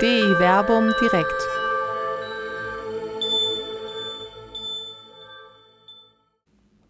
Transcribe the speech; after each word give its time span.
DI 0.00 0.38
Werbung 0.38 0.94
direkt. 0.98 1.46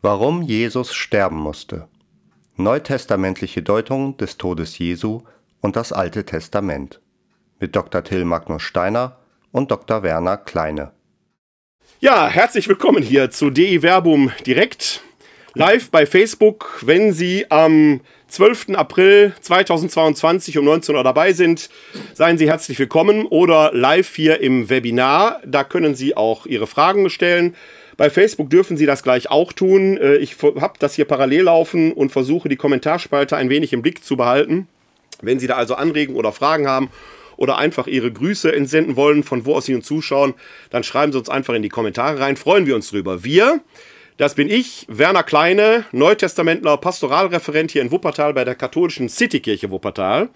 Warum 0.01 0.43
Jesus 0.43 0.95
sterben 0.95 1.39
musste. 1.39 1.89
Neutestamentliche 2.55 3.63
Deutung 3.63 4.17
des 4.17 4.39
Todes 4.39 4.79
Jesu 4.79 5.23
und 5.61 5.75
das 5.75 5.93
Alte 5.93 6.25
Testament. 6.25 7.01
Mit 7.59 7.75
Dr. 7.75 8.05
Till 8.05 8.25
Magnus 8.25 8.63
Steiner 8.63 9.19
und 9.51 9.73
Dr. 9.73 10.05
Werner 10.05 10.37
Kleine. 10.37 10.93
Ja, 11.99 12.29
herzlich 12.29 12.69
willkommen 12.69 13.03
hier 13.03 13.33
zu 13.33 13.51
DI 13.51 13.81
Verbum 13.81 14.31
direkt. 14.47 15.03
Live 15.55 15.91
bei 15.91 16.07
Facebook, 16.07 16.79
wenn 16.83 17.13
Sie 17.13 17.51
am 17.51 18.03
12. 18.29 18.69
April 18.75 19.33
2022 19.41 20.57
um 20.59 20.65
19 20.65 20.95
Uhr 20.95 21.03
dabei 21.03 21.33
sind, 21.33 21.71
seien 22.15 22.39
Sie 22.39 22.49
herzlich 22.49 22.79
willkommen 22.79 23.27
oder 23.27 23.73
live 23.75 24.15
hier 24.15 24.41
im 24.41 24.71
Webinar. 24.71 25.41
Da 25.45 25.65
können 25.65 25.97
Sie 25.97 26.17
auch 26.17 26.47
Ihre 26.47 26.69
Fragen 26.69 27.11
stellen. 27.11 27.57
Bei 27.97 28.11
Facebook 28.11 28.49
dürfen 28.49 28.77
Sie 28.77 28.87
das 28.87 29.03
gleich 29.03 29.29
auch 29.29 29.53
tun. 29.53 29.97
Äh, 29.97 30.19
ich 30.19 30.37
habe 30.41 30.75
das 30.79 30.95
hier 30.95 31.05
parallel 31.05 31.43
laufen 31.43 31.93
und 31.95 32.13
versuche 32.13 32.49
die 32.49 32.57
Kommentarspalte 32.57 33.37
ein 33.37 33.51
wenig 33.51 33.73
im 33.73 33.83
Blick 33.83 34.05
zu 34.05 34.17
behalten. 34.17 34.69
Wenn 35.21 35.41
Sie 35.41 35.49
da 35.49 35.57
also 35.57 35.75
Anregungen 35.75 36.19
oder 36.19 36.31
Fragen 36.31 36.69
haben 36.69 36.91
oder 37.37 37.59
einfach 37.59 37.89
Ihre 37.89 38.13
Grüße 38.13 38.55
entsenden 38.55 38.95
wollen, 38.95 39.25
von 39.25 39.45
wo 39.45 39.57
aus 39.57 39.67
Sie 39.67 39.75
uns 39.75 39.85
zuschauen, 39.85 40.35
dann 40.71 40.85
schreiben 40.85 41.11
Sie 41.11 41.19
uns 41.19 41.29
einfach 41.29 41.55
in 41.55 41.63
die 41.63 41.69
Kommentare 41.69 42.21
rein. 42.21 42.37
Freuen 42.37 42.67
wir 42.67 42.77
uns 42.77 42.91
drüber. 42.91 43.25
Wir, 43.25 43.61
das 44.21 44.35
bin 44.35 44.51
ich, 44.51 44.85
Werner 44.87 45.23
Kleine, 45.23 45.87
Neutestamentler, 45.93 46.77
Pastoralreferent 46.77 47.71
hier 47.71 47.81
in 47.81 47.91
Wuppertal 47.91 48.35
bei 48.35 48.45
der 48.45 48.55
katholischen 48.55 49.09
Citykirche 49.09 49.71
Wuppertal. 49.71 50.29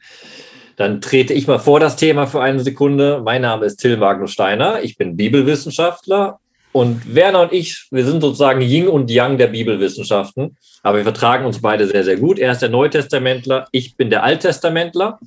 Dann 0.76 1.00
trete 1.00 1.34
ich 1.34 1.48
mal 1.48 1.58
vor 1.58 1.80
das 1.80 1.96
Thema 1.96 2.28
für 2.28 2.40
eine 2.40 2.60
Sekunde. 2.60 3.20
Mein 3.24 3.42
Name 3.42 3.66
ist 3.66 3.78
Till 3.78 3.96
Magnus 3.96 4.30
Steiner. 4.30 4.80
Ich 4.84 4.96
bin 4.96 5.16
Bibelwissenschaftler. 5.16 6.38
Und 6.78 7.12
Werner 7.12 7.42
und 7.42 7.52
ich, 7.52 7.88
wir 7.90 8.04
sind 8.04 8.20
sozusagen 8.20 8.60
Yin 8.60 8.86
und 8.86 9.10
Yang 9.10 9.36
der 9.38 9.48
Bibelwissenschaften. 9.48 10.56
Aber 10.84 10.98
wir 10.98 11.02
vertragen 11.02 11.44
uns 11.44 11.60
beide 11.60 11.88
sehr, 11.88 12.04
sehr 12.04 12.16
gut. 12.16 12.38
Er 12.38 12.52
ist 12.52 12.62
der 12.62 12.68
Neutestamentler, 12.68 13.66
ich 13.72 13.96
bin 13.96 14.10
der 14.10 14.22
Alttestamentler. 14.22 15.18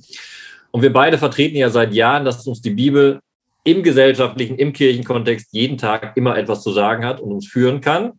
Und 0.70 0.80
wir 0.80 0.94
beide 0.94 1.18
vertreten 1.18 1.58
ja 1.58 1.68
seit 1.68 1.92
Jahren, 1.92 2.24
dass 2.24 2.46
uns 2.46 2.62
die 2.62 2.70
Bibel 2.70 3.20
im 3.64 3.82
gesellschaftlichen, 3.82 4.56
im 4.56 4.72
Kirchenkontext 4.72 5.48
jeden 5.52 5.76
Tag 5.76 6.16
immer 6.16 6.38
etwas 6.38 6.62
zu 6.62 6.72
sagen 6.72 7.04
hat 7.04 7.20
und 7.20 7.30
uns 7.30 7.46
führen 7.46 7.82
kann. 7.82 8.12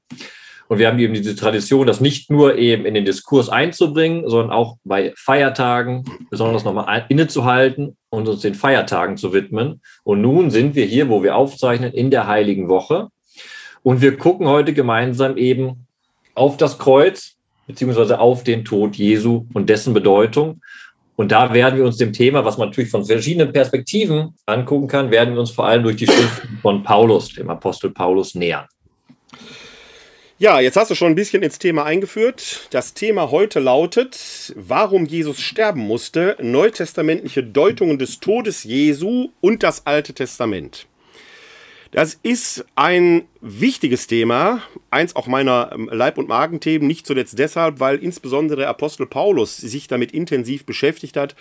Und 0.68 0.78
wir 0.78 0.88
haben 0.88 1.00
eben 1.00 1.16
diese 1.16 1.36
Tradition, 1.36 1.88
das 1.88 2.02
nicht 2.02 2.30
nur 2.30 2.60
eben 2.60 2.86
in 2.86 2.94
den 2.94 3.04
Diskurs 3.04 3.50
einzubringen, 3.50 4.30
sondern 4.30 4.52
auch 4.52 4.78
bei 4.84 5.12
Feiertagen 5.18 6.04
besonders 6.30 6.66
nochmal 6.66 7.08
innezuhalten 7.10 7.98
und 8.12 8.28
uns 8.28 8.42
den 8.42 8.54
Feiertagen 8.54 9.18
zu 9.18 9.34
widmen. 9.34 9.82
Und 10.04 10.22
nun 10.22 10.52
sind 10.52 10.76
wir 10.76 10.86
hier, 10.86 11.10
wo 11.10 11.24
wir 11.24 11.36
aufzeichnen, 11.36 11.92
in 11.92 12.12
der 12.12 12.28
Heiligen 12.28 12.70
Woche. 12.70 13.08
Und 13.84 14.02
wir 14.02 14.18
gucken 14.18 14.48
heute 14.48 14.74
gemeinsam 14.74 15.38
eben 15.38 15.86
auf 16.34 16.58
das 16.58 16.80
Kreuz, 16.80 17.36
beziehungsweise 17.68 18.20
auf 18.20 18.44
den 18.44 18.66
Tod 18.66 18.96
Jesu 18.96 19.46
und 19.54 19.70
dessen 19.70 19.94
Bedeutung 19.94 20.62
und 21.16 21.32
da 21.32 21.54
werden 21.54 21.78
wir 21.78 21.86
uns 21.86 21.98
dem 21.98 22.12
Thema, 22.12 22.44
was 22.44 22.58
man 22.58 22.70
natürlich 22.70 22.90
von 22.90 23.06
verschiedenen 23.06 23.54
Perspektiven 23.54 24.34
angucken 24.46 24.88
kann, 24.88 25.12
werden 25.12 25.36
wir 25.36 25.42
uns 25.42 25.52
vor 25.52 25.68
allem 25.68 25.84
durch 25.84 25.98
die 25.98 26.08
Schriften 26.08 26.60
von 26.62 26.84
Paulus, 26.84 27.34
dem 27.34 27.50
Apostel 27.50 27.92
Paulus, 27.92 28.34
nähern. 28.34 28.68
Ja, 30.40 30.60
jetzt 30.60 30.76
hast 30.76 30.90
du 30.90 30.96
schon 30.96 31.10
ein 31.10 31.16
bisschen 31.16 31.44
ins 31.44 31.60
Thema 31.60 31.86
eingeführt. 31.86 32.68
Das 32.72 32.96
Thema 32.96 33.30
heute 33.30 33.60
lautet, 33.60 34.54
warum 34.58 35.06
Jesus 35.06 35.40
sterben 35.40 35.82
musste, 35.82 36.36
neutestamentliche 36.42 37.44
Deutungen 37.44 38.00
des 38.00 38.20
Todes 38.20 38.64
Jesu 38.64 39.30
und 39.40 39.62
das 39.62 39.86
Alte 39.86 40.14
Testament. 40.14 40.88
Das 41.94 42.16
ist 42.24 42.66
ein 42.74 43.26
wichtiges 43.40 44.08
Thema, 44.08 44.64
eins 44.90 45.16
auch 45.16 45.28
meiner 45.28 45.70
ähm, 45.74 45.88
Leib- 45.92 46.18
und 46.18 46.28
Magenthemen, 46.28 46.88
nicht 46.88 47.06
zuletzt 47.06 47.38
deshalb, 47.38 47.80
weil 47.80 47.98
insbesondere 47.98 48.62
der 48.62 48.70
Apostel 48.70 49.06
Paulus 49.06 49.58
sich 49.58 49.88
damit 49.88 50.12
intensiv 50.12 50.66
beschäftigt 50.66 51.16
hat 51.16 51.36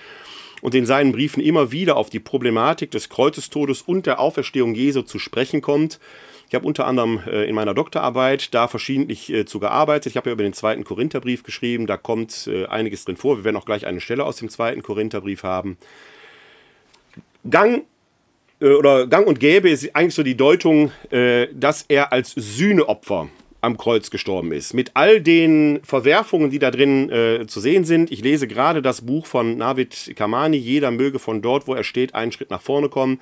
und 0.60 0.74
in 0.74 0.84
seinen 0.84 1.12
Briefen 1.12 1.42
immer 1.42 1.72
wieder 1.72 1.96
auf 1.96 2.10
die 2.10 2.20
Problematik 2.20 2.90
des 2.90 3.08
Kreuzestodes 3.08 3.80
und 3.80 4.04
der 4.04 4.20
Auferstehung 4.20 4.74
Jesu 4.74 5.00
zu 5.00 5.18
sprechen 5.18 5.62
kommt. 5.62 5.98
Ich 6.48 6.54
habe 6.54 6.66
unter 6.66 6.86
anderem 6.86 7.22
äh, 7.26 7.48
in 7.48 7.54
meiner 7.54 7.72
Doktorarbeit 7.72 8.52
da 8.52 8.68
verschiedentlich 8.68 9.32
äh, 9.32 9.46
zu 9.46 9.58
gearbeitet. 9.58 10.10
Ich 10.10 10.18
habe 10.18 10.28
ja 10.28 10.34
über 10.34 10.42
den 10.42 10.52
zweiten 10.52 10.84
Korintherbrief 10.84 11.44
geschrieben, 11.44 11.86
da 11.86 11.96
kommt 11.96 12.46
äh, 12.46 12.66
einiges 12.66 13.06
drin 13.06 13.16
vor. 13.16 13.38
Wir 13.38 13.44
werden 13.44 13.56
auch 13.56 13.64
gleich 13.64 13.86
eine 13.86 14.02
Stelle 14.02 14.26
aus 14.26 14.36
dem 14.36 14.50
zweiten 14.50 14.82
Korintherbrief 14.82 15.44
haben. 15.44 15.78
Gang 17.48 17.84
oder 18.62 19.06
gang 19.06 19.26
und 19.26 19.40
gäbe 19.40 19.68
ist 19.68 19.94
eigentlich 19.94 20.14
so 20.14 20.22
die 20.22 20.36
Deutung, 20.36 20.92
äh, 21.10 21.48
dass 21.52 21.84
er 21.88 22.12
als 22.12 22.32
Sühneopfer 22.36 23.28
am 23.60 23.76
Kreuz 23.76 24.10
gestorben 24.10 24.52
ist. 24.52 24.74
Mit 24.74 24.92
all 24.94 25.20
den 25.20 25.80
Verwerfungen, 25.84 26.50
die 26.50 26.58
da 26.58 26.70
drin 26.70 27.10
äh, 27.10 27.46
zu 27.46 27.60
sehen 27.60 27.84
sind. 27.84 28.10
Ich 28.10 28.22
lese 28.22 28.48
gerade 28.48 28.82
das 28.82 29.02
Buch 29.02 29.26
von 29.26 29.56
Navid 29.56 30.12
Kamani. 30.16 30.56
Jeder 30.56 30.90
möge 30.90 31.18
von 31.18 31.42
dort, 31.42 31.68
wo 31.68 31.74
er 31.74 31.84
steht, 31.84 32.14
einen 32.14 32.32
Schritt 32.32 32.50
nach 32.50 32.60
vorne 32.60 32.88
kommen. 32.88 33.20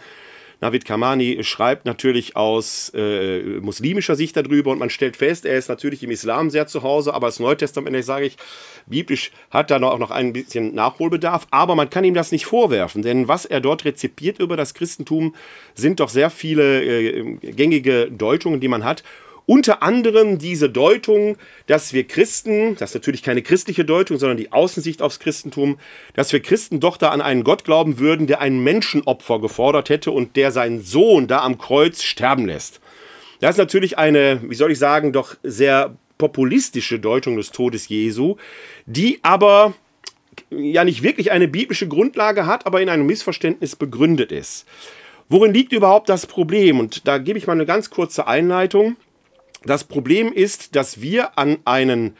Navid 0.60 0.84
Kamani 0.84 1.43
schreibt 1.43 1.87
natürlich 1.87 2.37
aus 2.37 2.93
äh, 2.94 3.60
muslimischer 3.60 4.15
Sicht 4.15 4.37
darüber 4.37 4.71
und 4.71 4.78
man 4.78 4.91
stellt 4.91 5.16
fest, 5.16 5.47
er 5.47 5.56
ist 5.56 5.69
natürlich 5.69 6.03
im 6.03 6.10
Islam 6.10 6.50
sehr 6.50 6.66
zu 6.66 6.82
Hause, 6.82 7.15
aber 7.15 7.26
als 7.26 7.41
Neutestamentlich 7.41 8.04
sage 8.04 8.26
ich, 8.26 8.37
biblisch 8.87 9.32
hat 9.50 9.71
er 9.71 9.82
auch 9.82 9.98
noch 9.98 10.10
ein 10.10 10.32
bisschen 10.32 10.75
Nachholbedarf, 10.75 11.47
aber 11.50 11.75
man 11.75 11.88
kann 11.88 12.04
ihm 12.04 12.15
das 12.15 12.32
nicht 12.32 12.47
vorwerfen, 12.47 13.03
denn 13.03 13.28
was 13.28 13.47
er 13.47 13.60
dort 13.60 13.84
rezipiert 13.84 14.38
über 14.38 14.56
das 14.56 14.75
Christentum, 14.75 15.34
sind 15.75 16.00
doch 16.00 16.10
sehr 16.10 16.31
viele 16.31 16.82
äh, 16.84 17.37
gängige 17.53 18.10
Deutungen, 18.10 18.60
die 18.60 18.69
man 18.69 18.84
hat 18.84 19.03
unter 19.50 19.82
anderem 19.82 20.38
diese 20.38 20.70
Deutung, 20.70 21.36
dass 21.66 21.92
wir 21.92 22.06
Christen, 22.06 22.76
das 22.76 22.90
ist 22.90 22.94
natürlich 22.94 23.24
keine 23.24 23.42
christliche 23.42 23.84
Deutung, 23.84 24.16
sondern 24.16 24.36
die 24.36 24.52
Außensicht 24.52 25.02
aufs 25.02 25.18
Christentum, 25.18 25.80
dass 26.14 26.32
wir 26.32 26.38
Christen 26.38 26.78
doch 26.78 26.97
da 26.97 27.08
an 27.08 27.20
einen 27.20 27.42
Gott 27.42 27.64
glauben 27.64 27.98
würden, 27.98 28.28
der 28.28 28.41
ein 28.41 28.62
Menschenopfer 28.62 29.41
gefordert 29.41 29.88
hätte 29.88 30.12
und 30.12 30.36
der 30.36 30.52
seinen 30.52 30.80
Sohn 30.80 31.26
da 31.26 31.41
am 31.41 31.58
Kreuz 31.58 32.04
sterben 32.04 32.47
lässt. 32.47 32.80
Das 33.41 33.56
ist 33.56 33.58
natürlich 33.58 33.98
eine, 33.98 34.41
wie 34.44 34.54
soll 34.54 34.70
ich 34.70 34.78
sagen, 34.78 35.12
doch 35.12 35.34
sehr 35.42 35.96
populistische 36.16 37.00
Deutung 37.00 37.36
des 37.36 37.50
Todes 37.50 37.88
Jesu, 37.88 38.36
die 38.86 39.18
aber 39.22 39.74
ja 40.50 40.84
nicht 40.84 41.03
wirklich 41.03 41.32
eine 41.32 41.48
biblische 41.48 41.88
Grundlage 41.88 42.46
hat, 42.46 42.66
aber 42.66 42.82
in 42.82 42.88
einem 42.88 43.04
Missverständnis 43.04 43.74
begründet 43.74 44.30
ist. 44.30 44.64
Worin 45.28 45.53
liegt 45.53 45.72
überhaupt 45.72 46.08
das 46.08 46.26
Problem? 46.26 46.78
Und 46.78 47.08
da 47.08 47.18
gebe 47.18 47.36
ich 47.36 47.48
mal 47.48 47.54
eine 47.54 47.66
ganz 47.66 47.91
kurze 47.91 48.28
Einleitung. 48.28 48.94
Das 49.65 49.84
Problem 49.84 50.33
ist, 50.33 50.74
dass 50.77 51.01
wir 51.01 51.39
an 51.39 51.59
einen 51.65 52.16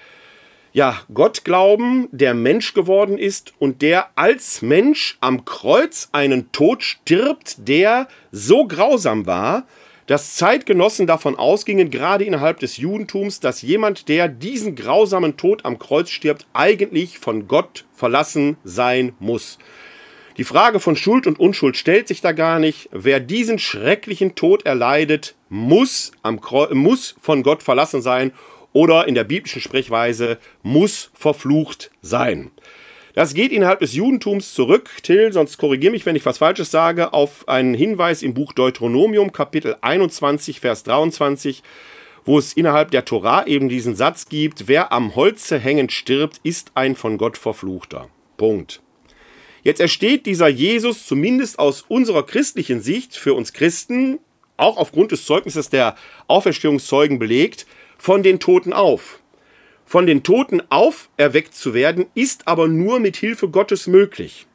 ja, 0.73 1.01
Gott 1.13 1.45
glauben, 1.45 2.09
der 2.13 2.35
Mensch 2.35 2.75
geworden 2.75 3.19
ist 3.19 3.55
und 3.59 3.83
der 3.83 4.11
als 4.15 4.63
Mensch 4.63 5.19
am 5.21 5.45
Kreuz 5.45 6.09
einen 6.13 6.53
Tod 6.53 6.85
stirbt, 6.85 7.57
der 7.69 8.07
so 8.31 8.67
grausam 8.67 9.27
war, 9.27 9.67
dass 10.07 10.35
Zeitgenossen 10.35 11.07
davon 11.07 11.37
ausgingen, 11.37 11.91
gerade 11.91 12.25
innerhalb 12.25 12.59
des 12.61 12.77
Judentums, 12.77 13.41
dass 13.41 13.63
jemand, 13.63 14.09
der 14.09 14.29
diesen 14.29 14.75
grausamen 14.75 15.37
Tod 15.37 15.65
am 15.65 15.79
Kreuz 15.79 16.11
stirbt, 16.11 16.47
eigentlich 16.53 17.19
von 17.19 17.47
Gott 17.47 17.85
verlassen 17.93 18.57
sein 18.65 19.13
muss. 19.19 19.59
Die 20.37 20.45
Frage 20.45 20.81
von 20.81 20.97
Schuld 20.97 21.27
und 21.27 21.41
Unschuld 21.41 21.77
stellt 21.77 22.09
sich 22.09 22.21
da 22.21 22.33
gar 22.33 22.59
nicht. 22.59 22.89
Wer 22.93 23.21
diesen 23.21 23.59
schrecklichen 23.59 24.35
Tod 24.35 24.65
erleidet, 24.65 25.35
muss, 25.49 26.13
am 26.23 26.41
muss 26.73 27.17
von 27.21 27.43
Gott 27.43 27.63
verlassen 27.63 28.01
sein 28.01 28.33
oder 28.73 29.09
in 29.09 29.15
der 29.15 29.25
biblischen 29.25 29.61
Sprechweise 29.61 30.39
muss 30.63 31.11
verflucht 31.15 31.91
sein. 32.01 32.51
Das 33.15 33.35
geht 33.35 33.51
innerhalb 33.51 33.81
des 33.81 33.95
Judentums 33.95 34.55
zurück, 34.55 34.89
Till, 35.03 35.33
sonst 35.33 35.59
korrigiere 35.59 35.91
mich, 35.91 36.07
wenn 36.07 36.15
ich 36.15 36.25
was 36.25 36.39
Falsches 36.39 36.71
sage, 36.71 37.13
auf 37.13 37.49
einen 37.49 37.75
Hinweis 37.75 38.23
im 38.23 38.35
Buch 38.35 38.53
Deuteronomium, 38.53 39.33
Kapitel 39.33 39.77
21, 39.81 40.61
Vers 40.61 40.85
23, 40.85 41.65
wo 42.25 42.39
es 42.39 42.53
innerhalb 42.53 42.93
der 42.93 43.05
Torah 43.05 43.47
eben 43.47 43.69
diesen 43.69 43.97
Satz 43.97 44.29
gibt, 44.29 44.69
wer 44.69 44.93
am 44.93 45.17
Holze 45.17 45.59
hängend 45.59 45.91
stirbt, 45.91 46.41
ist 46.45 46.71
ein 46.77 46.95
von 46.95 47.19
Gott 47.19 47.37
verfluchter. 47.37 48.09
Punkt. 48.37 48.81
Jetzt 49.63 49.81
ersteht 49.81 50.27
dieser 50.27 50.49
Jesus 50.49 51.07
zumindest 51.07 51.59
aus 51.59 51.83
unserer 51.83 52.25
christlichen 52.25 52.81
Sicht 52.81 53.17
für 53.17 53.35
uns 53.35 53.53
Christen, 53.53 54.19
auch 54.57 54.77
aufgrund 54.77 55.13
des 55.13 55.25
Zeugnisses 55.25 55.69
der 55.69 55.97
Auferstehungszeugen 56.27 57.19
belegt, 57.19 57.67
von 57.99 58.23
den 58.23 58.41
Toten 58.41 58.73
auf. 58.73 59.21
Von 59.85 60.07
den 60.07 60.23
Toten 60.23 60.63
auferweckt 60.71 61.55
zu 61.55 61.75
werden, 61.75 62.07
ist 62.15 62.47
aber 62.47 62.69
nur 62.69 63.01
mit 63.01 63.17
Hilfe 63.17 63.49
Gottes 63.49 63.87
möglich. 63.87 64.47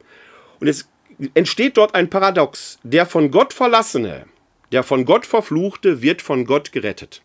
Und 0.60 0.68
es 0.68 0.88
entsteht 1.34 1.76
dort 1.76 1.94
ein 1.94 2.08
Paradox. 2.10 2.78
Der 2.82 3.06
von 3.06 3.30
Gott 3.30 3.52
verlassene, 3.52 4.26
der 4.72 4.82
von 4.82 5.04
Gott 5.04 5.26
verfluchte, 5.26 6.02
wird 6.02 6.22
von 6.22 6.46
Gott 6.46 6.72
gerettet. 6.72 7.22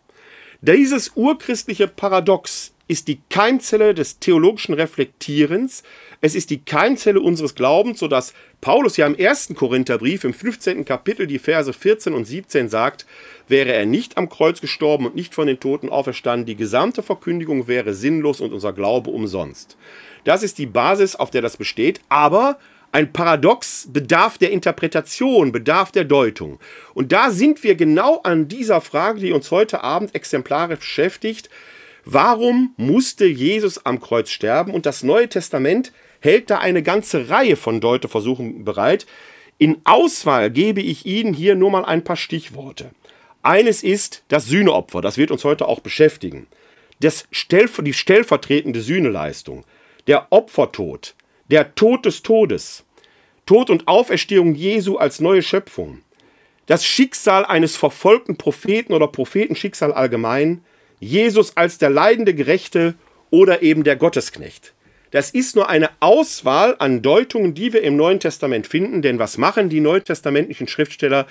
Dieses 0.60 1.12
urchristliche 1.16 1.88
Paradox 1.88 2.71
ist 2.92 3.08
die 3.08 3.20
Keimzelle 3.30 3.94
des 3.94 4.18
theologischen 4.18 4.74
Reflektierens, 4.74 5.82
es 6.20 6.34
ist 6.34 6.50
die 6.50 6.62
Keimzelle 6.62 7.20
unseres 7.20 7.54
Glaubens, 7.54 7.98
sodass 7.98 8.34
Paulus 8.60 8.98
ja 8.98 9.06
im 9.06 9.16
ersten 9.16 9.54
Korintherbrief 9.54 10.24
im 10.24 10.34
15. 10.34 10.84
Kapitel 10.84 11.26
die 11.26 11.38
Verse 11.38 11.72
14 11.72 12.12
und 12.12 12.26
17 12.26 12.68
sagt, 12.68 13.06
wäre 13.48 13.72
er 13.72 13.86
nicht 13.86 14.18
am 14.18 14.28
Kreuz 14.28 14.60
gestorben 14.60 15.06
und 15.06 15.16
nicht 15.16 15.34
von 15.34 15.46
den 15.46 15.58
Toten 15.58 15.88
auferstanden, 15.88 16.44
die 16.44 16.54
gesamte 16.54 17.02
Verkündigung 17.02 17.66
wäre 17.66 17.94
sinnlos 17.94 18.42
und 18.42 18.52
unser 18.52 18.74
Glaube 18.74 19.10
umsonst. 19.10 19.78
Das 20.24 20.42
ist 20.42 20.58
die 20.58 20.66
Basis, 20.66 21.16
auf 21.16 21.30
der 21.30 21.40
das 21.40 21.56
besteht, 21.56 22.02
aber 22.10 22.58
ein 22.92 23.10
Paradox 23.10 23.88
bedarf 23.90 24.36
der 24.36 24.50
Interpretation, 24.50 25.50
bedarf 25.50 25.92
der 25.92 26.04
Deutung. 26.04 26.60
Und 26.92 27.10
da 27.10 27.30
sind 27.30 27.64
wir 27.64 27.74
genau 27.74 28.20
an 28.20 28.48
dieser 28.48 28.82
Frage, 28.82 29.18
die 29.18 29.32
uns 29.32 29.50
heute 29.50 29.82
Abend 29.82 30.14
exemplarisch 30.14 30.80
beschäftigt. 30.80 31.48
Warum 32.04 32.74
musste 32.76 33.26
Jesus 33.26 33.84
am 33.86 34.00
Kreuz 34.00 34.30
sterben? 34.30 34.74
Und 34.74 34.86
das 34.86 35.02
Neue 35.02 35.28
Testament 35.28 35.92
hält 36.20 36.50
da 36.50 36.58
eine 36.58 36.82
ganze 36.82 37.28
Reihe 37.28 37.56
von 37.56 37.80
Deuteversuchen 37.80 38.64
bereit. 38.64 39.06
In 39.58 39.80
Auswahl 39.84 40.50
gebe 40.50 40.80
ich 40.80 41.06
Ihnen 41.06 41.34
hier 41.34 41.54
nur 41.54 41.70
mal 41.70 41.84
ein 41.84 42.04
paar 42.04 42.16
Stichworte. 42.16 42.90
Eines 43.42 43.82
ist 43.82 44.24
das 44.28 44.46
Sühneopfer, 44.46 45.00
das 45.00 45.18
wird 45.18 45.30
uns 45.30 45.44
heute 45.44 45.66
auch 45.66 45.80
beschäftigen. 45.80 46.46
Das 47.00 47.26
die 47.30 47.92
stellvertretende 47.92 48.80
Sühneleistung, 48.80 49.64
der 50.06 50.28
Opfertod, 50.30 51.14
der 51.50 51.74
Tod 51.74 52.06
des 52.06 52.22
Todes, 52.22 52.84
Tod 53.46 53.70
und 53.70 53.88
Auferstehung 53.88 54.54
Jesu 54.54 54.96
als 54.96 55.20
neue 55.20 55.42
Schöpfung, 55.42 56.02
das 56.66 56.84
Schicksal 56.84 57.44
eines 57.44 57.76
verfolgten 57.76 58.36
Propheten 58.36 58.92
oder 58.92 59.08
Prophetenschicksal 59.08 59.92
allgemein, 59.92 60.64
Jesus 61.02 61.56
als 61.56 61.78
der 61.78 61.90
leidende 61.90 62.32
Gerechte 62.32 62.94
oder 63.30 63.62
eben 63.62 63.82
der 63.82 63.96
Gottesknecht. 63.96 64.72
Das 65.10 65.30
ist 65.30 65.56
nur 65.56 65.68
eine 65.68 65.90
Auswahl 65.98 66.76
an 66.78 67.02
Deutungen, 67.02 67.54
die 67.54 67.72
wir 67.72 67.82
im 67.82 67.96
Neuen 67.96 68.20
Testament 68.20 68.68
finden. 68.68 69.02
Denn 69.02 69.18
was 69.18 69.36
machen 69.36 69.68
die 69.68 69.80
neutestamentlichen 69.80 70.68
Schriftsteller? 70.68 71.26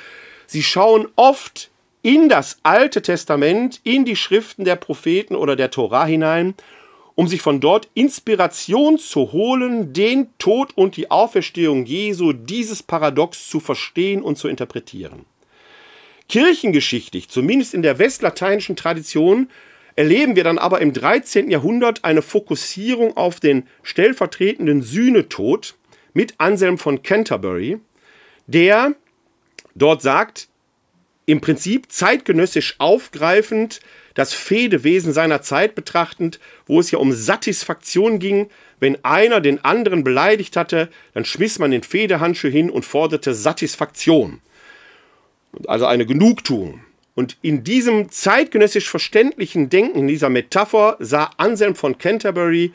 Sie 0.45 0.61
schauen 0.61 1.07
oft 1.15 1.71
in 2.01 2.27
das 2.27 2.57
Alte 2.63 3.01
Testament, 3.01 3.79
in 3.83 4.03
die 4.03 4.17
Schriften 4.17 4.65
der 4.65 4.75
Propheten 4.75 5.35
oder 5.35 5.55
der 5.55 5.71
Tora 5.71 6.05
hinein, 6.05 6.53
um 7.15 7.29
sich 7.29 7.41
von 7.41 7.61
dort 7.61 7.87
Inspiration 7.93 8.97
zu 8.97 9.31
holen, 9.31 9.93
den 9.93 10.27
Tod 10.37 10.73
und 10.75 10.97
die 10.97 11.09
Auferstehung 11.09 11.85
Jesu, 11.85 12.33
dieses 12.33 12.83
Paradox 12.83 13.47
zu 13.47 13.61
verstehen 13.61 14.21
und 14.21 14.37
zu 14.37 14.49
interpretieren. 14.49 15.25
Kirchengeschichtlich, 16.31 17.27
zumindest 17.27 17.73
in 17.73 17.81
der 17.81 17.99
westlateinischen 17.99 18.77
Tradition, 18.77 19.49
erleben 19.97 20.37
wir 20.37 20.45
dann 20.45 20.59
aber 20.59 20.79
im 20.79 20.93
13. 20.93 21.51
Jahrhundert 21.51 22.05
eine 22.05 22.21
Fokussierung 22.21 23.17
auf 23.17 23.41
den 23.41 23.67
stellvertretenden 23.83 24.81
Sühnetod 24.81 25.75
mit 26.13 26.35
Anselm 26.37 26.77
von 26.77 27.03
Canterbury, 27.03 27.79
der 28.47 28.95
dort 29.75 30.01
sagt, 30.01 30.47
im 31.25 31.41
Prinzip 31.41 31.91
zeitgenössisch 31.91 32.75
aufgreifend, 32.77 33.81
das 34.13 34.33
Fedewesen 34.33 35.11
seiner 35.11 35.41
Zeit 35.41 35.75
betrachtend, 35.75 36.39
wo 36.65 36.79
es 36.79 36.91
ja 36.91 36.99
um 36.99 37.11
Satisfaktion 37.11 38.19
ging. 38.19 38.49
Wenn 38.79 39.03
einer 39.03 39.41
den 39.41 39.65
anderen 39.65 40.05
beleidigt 40.05 40.55
hatte, 40.55 40.87
dann 41.13 41.25
schmiss 41.25 41.59
man 41.59 41.71
den 41.71 41.83
Federhandschuh 41.83 42.47
hin 42.47 42.69
und 42.69 42.85
forderte 42.85 43.33
Satisfaktion. 43.33 44.39
Also 45.67 45.85
eine 45.85 46.05
Genugtuung. 46.05 46.81
Und 47.13 47.37
in 47.41 47.63
diesem 47.63 48.09
zeitgenössisch 48.09 48.89
verständlichen 48.89 49.69
Denken, 49.69 49.99
in 49.99 50.07
dieser 50.07 50.29
Metapher, 50.29 50.95
sah 50.99 51.29
Anselm 51.37 51.75
von 51.75 51.97
Canterbury 51.97 52.71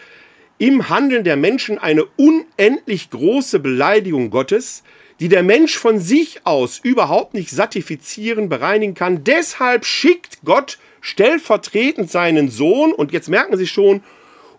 im 0.58 0.88
Handeln 0.88 1.25
der 1.25 1.37
Menschen 1.37 1.78
eine 1.78 2.05
unendlich 2.17 3.11
große 3.11 3.58
Beleidigung 3.58 4.31
Gottes, 4.31 4.82
die 5.20 5.28
der 5.28 5.43
Mensch 5.43 5.76
von 5.76 5.99
sich 5.99 6.40
aus 6.44 6.78
überhaupt 6.82 7.34
nicht 7.34 7.50
satifizieren, 7.50 8.49
bereinigen 8.49 8.94
kann. 8.94 9.25
Deshalb 9.25 9.84
schickt 9.84 10.38
Gott 10.44 10.78
stellvertretend 11.00 12.11
seinen 12.11 12.50
Sohn, 12.50 12.93
und 12.93 13.12
jetzt 13.12 13.28
merken 13.28 13.56
Sie 13.56 13.67
schon, 13.67 14.02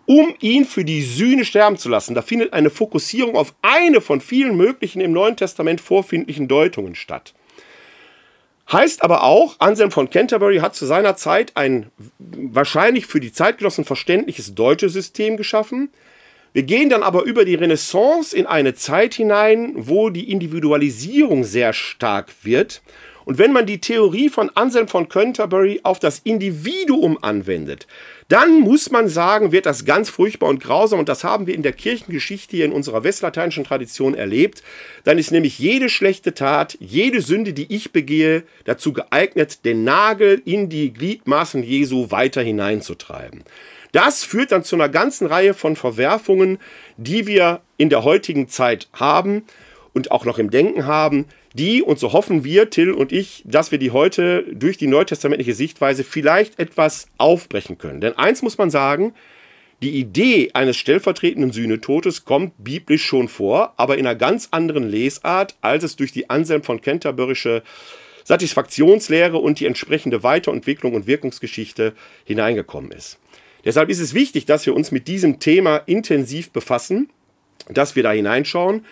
um 0.06 0.34
ihn 0.40 0.64
für 0.64 0.84
die 0.84 1.02
Sühne 1.02 1.44
sterben 1.44 1.76
zu 1.76 1.88
lassen. 1.88 2.14
Da 2.14 2.22
findet 2.22 2.52
eine 2.52 2.70
Fokussierung 2.70 3.36
auf 3.36 3.54
eine 3.62 4.00
von 4.00 4.20
vielen 4.20 4.56
möglichen 4.56 5.00
im 5.00 5.12
Neuen 5.12 5.36
Testament 5.36 5.80
vorfindlichen 5.80 6.48
Deutungen 6.48 6.94
statt. 6.94 7.34
Heißt 8.70 9.02
aber 9.02 9.22
auch, 9.24 9.56
Anselm 9.60 9.90
von 9.90 10.10
Canterbury 10.10 10.58
hat 10.58 10.74
zu 10.74 10.84
seiner 10.84 11.16
Zeit 11.16 11.52
ein 11.56 11.90
wahrscheinlich 12.18 13.06
für 13.06 13.18
die 13.18 13.32
Zeitgenossen 13.32 13.84
verständliches 13.84 14.54
deutsches 14.54 14.92
System 14.92 15.38
geschaffen. 15.38 15.90
Wir 16.52 16.64
gehen 16.64 16.90
dann 16.90 17.02
aber 17.02 17.22
über 17.22 17.44
die 17.44 17.54
Renaissance 17.54 18.36
in 18.36 18.46
eine 18.46 18.74
Zeit 18.74 19.14
hinein, 19.14 19.72
wo 19.76 20.10
die 20.10 20.30
Individualisierung 20.30 21.44
sehr 21.44 21.72
stark 21.72 22.32
wird. 22.42 22.82
Und 23.28 23.36
wenn 23.36 23.52
man 23.52 23.66
die 23.66 23.78
Theorie 23.78 24.30
von 24.30 24.48
Anselm 24.54 24.88
von 24.88 25.10
Canterbury 25.10 25.80
auf 25.82 25.98
das 25.98 26.20
Individuum 26.20 27.18
anwendet, 27.20 27.86
dann 28.28 28.60
muss 28.60 28.90
man 28.90 29.06
sagen, 29.06 29.52
wird 29.52 29.66
das 29.66 29.84
ganz 29.84 30.08
furchtbar 30.08 30.48
und 30.48 30.62
grausam 30.62 30.98
und 30.98 31.10
das 31.10 31.24
haben 31.24 31.46
wir 31.46 31.54
in 31.54 31.62
der 31.62 31.74
Kirchengeschichte 31.74 32.56
hier 32.56 32.64
in 32.64 32.72
unserer 32.72 33.04
westlateinischen 33.04 33.64
Tradition 33.64 34.14
erlebt. 34.14 34.62
Dann 35.04 35.18
ist 35.18 35.30
nämlich 35.30 35.58
jede 35.58 35.90
schlechte 35.90 36.32
Tat, 36.32 36.78
jede 36.80 37.20
Sünde, 37.20 37.52
die 37.52 37.70
ich 37.70 37.92
begehe, 37.92 38.44
dazu 38.64 38.94
geeignet, 38.94 39.66
den 39.66 39.84
Nagel 39.84 40.40
in 40.46 40.70
die 40.70 40.90
Gliedmaßen 40.94 41.62
Jesu 41.62 42.10
weiter 42.10 42.40
hineinzutreiben. 42.40 43.44
Das 43.92 44.24
führt 44.24 44.52
dann 44.52 44.64
zu 44.64 44.74
einer 44.74 44.88
ganzen 44.88 45.26
Reihe 45.26 45.52
von 45.52 45.76
Verwerfungen, 45.76 46.56
die 46.96 47.26
wir 47.26 47.60
in 47.76 47.90
der 47.90 48.04
heutigen 48.04 48.48
Zeit 48.48 48.88
haben 48.94 49.42
und 49.92 50.12
auch 50.12 50.24
noch 50.24 50.38
im 50.38 50.50
Denken 50.50 50.86
haben, 50.86 51.26
die, 51.54 51.82
und 51.82 51.98
so 51.98 52.12
hoffen 52.12 52.44
wir, 52.44 52.70
Till 52.70 52.92
und 52.92 53.12
ich, 53.12 53.42
dass 53.46 53.72
wir 53.72 53.78
die 53.78 53.90
heute 53.90 54.44
durch 54.52 54.76
die 54.76 54.86
neutestamentliche 54.86 55.54
Sichtweise 55.54 56.04
vielleicht 56.04 56.58
etwas 56.58 57.06
aufbrechen 57.16 57.78
können. 57.78 58.00
Denn 58.00 58.16
eins 58.16 58.42
muss 58.42 58.58
man 58.58 58.70
sagen, 58.70 59.14
die 59.80 59.92
Idee 59.92 60.50
eines 60.54 60.76
stellvertretenden 60.76 61.52
Sühnetodes 61.52 62.24
kommt 62.24 62.52
biblisch 62.58 63.04
schon 63.04 63.28
vor, 63.28 63.74
aber 63.76 63.96
in 63.96 64.06
einer 64.06 64.16
ganz 64.16 64.48
anderen 64.50 64.88
Lesart, 64.88 65.56
als 65.60 65.84
es 65.84 65.96
durch 65.96 66.12
die 66.12 66.28
Anselm 66.30 66.64
von 66.64 66.80
Canterbury'sche 66.80 67.62
Satisfaktionslehre 68.24 69.38
und 69.38 69.60
die 69.60 69.66
entsprechende 69.66 70.22
Weiterentwicklung 70.22 70.94
und 70.94 71.06
Wirkungsgeschichte 71.06 71.94
hineingekommen 72.24 72.90
ist. 72.90 73.18
Deshalb 73.64 73.88
ist 73.88 74.00
es 74.00 74.14
wichtig, 74.14 74.46
dass 74.46 74.66
wir 74.66 74.74
uns 74.74 74.90
mit 74.90 75.08
diesem 75.08 75.38
Thema 75.38 75.78
intensiv 75.86 76.50
befassen, 76.50 77.08
dass 77.68 77.96
wir 77.96 78.02
da 78.02 78.12
hineinschauen 78.12 78.84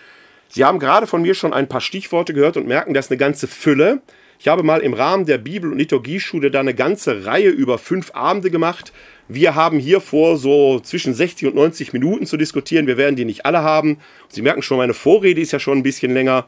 Sie 0.49 0.63
haben 0.63 0.79
gerade 0.79 1.07
von 1.07 1.21
mir 1.21 1.33
schon 1.33 1.53
ein 1.53 1.67
paar 1.67 1.81
Stichworte 1.81 2.33
gehört 2.33 2.57
und 2.57 2.67
merken, 2.67 2.93
das 2.93 3.05
ist 3.05 3.11
eine 3.11 3.17
ganze 3.17 3.47
Fülle. 3.47 4.01
Ich 4.39 4.47
habe 4.47 4.63
mal 4.63 4.81
im 4.81 4.93
Rahmen 4.93 5.25
der 5.25 5.39
Bibel- 5.39 5.71
und 5.71 5.79
Liturgieschule 5.79 6.51
da 6.51 6.59
eine 6.59 6.75
ganze 6.75 7.25
Reihe 7.25 7.49
über 7.49 7.77
fünf 7.77 8.11
Abende 8.13 8.51
gemacht. 8.51 8.93
Wir 9.27 9.55
haben 9.55 9.79
hier 9.79 9.99
vor, 9.99 10.37
so 10.37 10.79
zwischen 10.79 11.13
60 11.13 11.49
und 11.49 11.55
90 11.55 11.91
Minuten 11.91 12.25
zu 12.25 12.37
diskutieren. 12.37 12.87
Wir 12.87 12.97
werden 12.97 13.15
die 13.15 13.25
nicht 13.25 13.45
alle 13.45 13.63
haben. 13.63 13.97
Sie 14.29 14.41
merken 14.41 14.61
schon, 14.61 14.77
meine 14.77 14.93
Vorrede 14.93 15.41
ist 15.41 15.51
ja 15.51 15.59
schon 15.59 15.79
ein 15.79 15.83
bisschen 15.83 16.13
länger. 16.13 16.45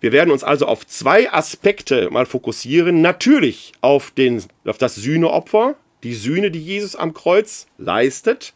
Wir 0.00 0.12
werden 0.12 0.30
uns 0.30 0.44
also 0.44 0.66
auf 0.66 0.86
zwei 0.86 1.32
Aspekte 1.32 2.10
mal 2.10 2.26
fokussieren. 2.26 3.02
Natürlich 3.02 3.72
auf, 3.80 4.12
den, 4.12 4.42
auf 4.64 4.78
das 4.78 4.94
Sühneopfer, 4.94 5.74
die 6.02 6.14
Sühne, 6.14 6.50
die 6.50 6.62
Jesus 6.62 6.96
am 6.96 7.12
Kreuz 7.12 7.66
leistet. 7.76 8.54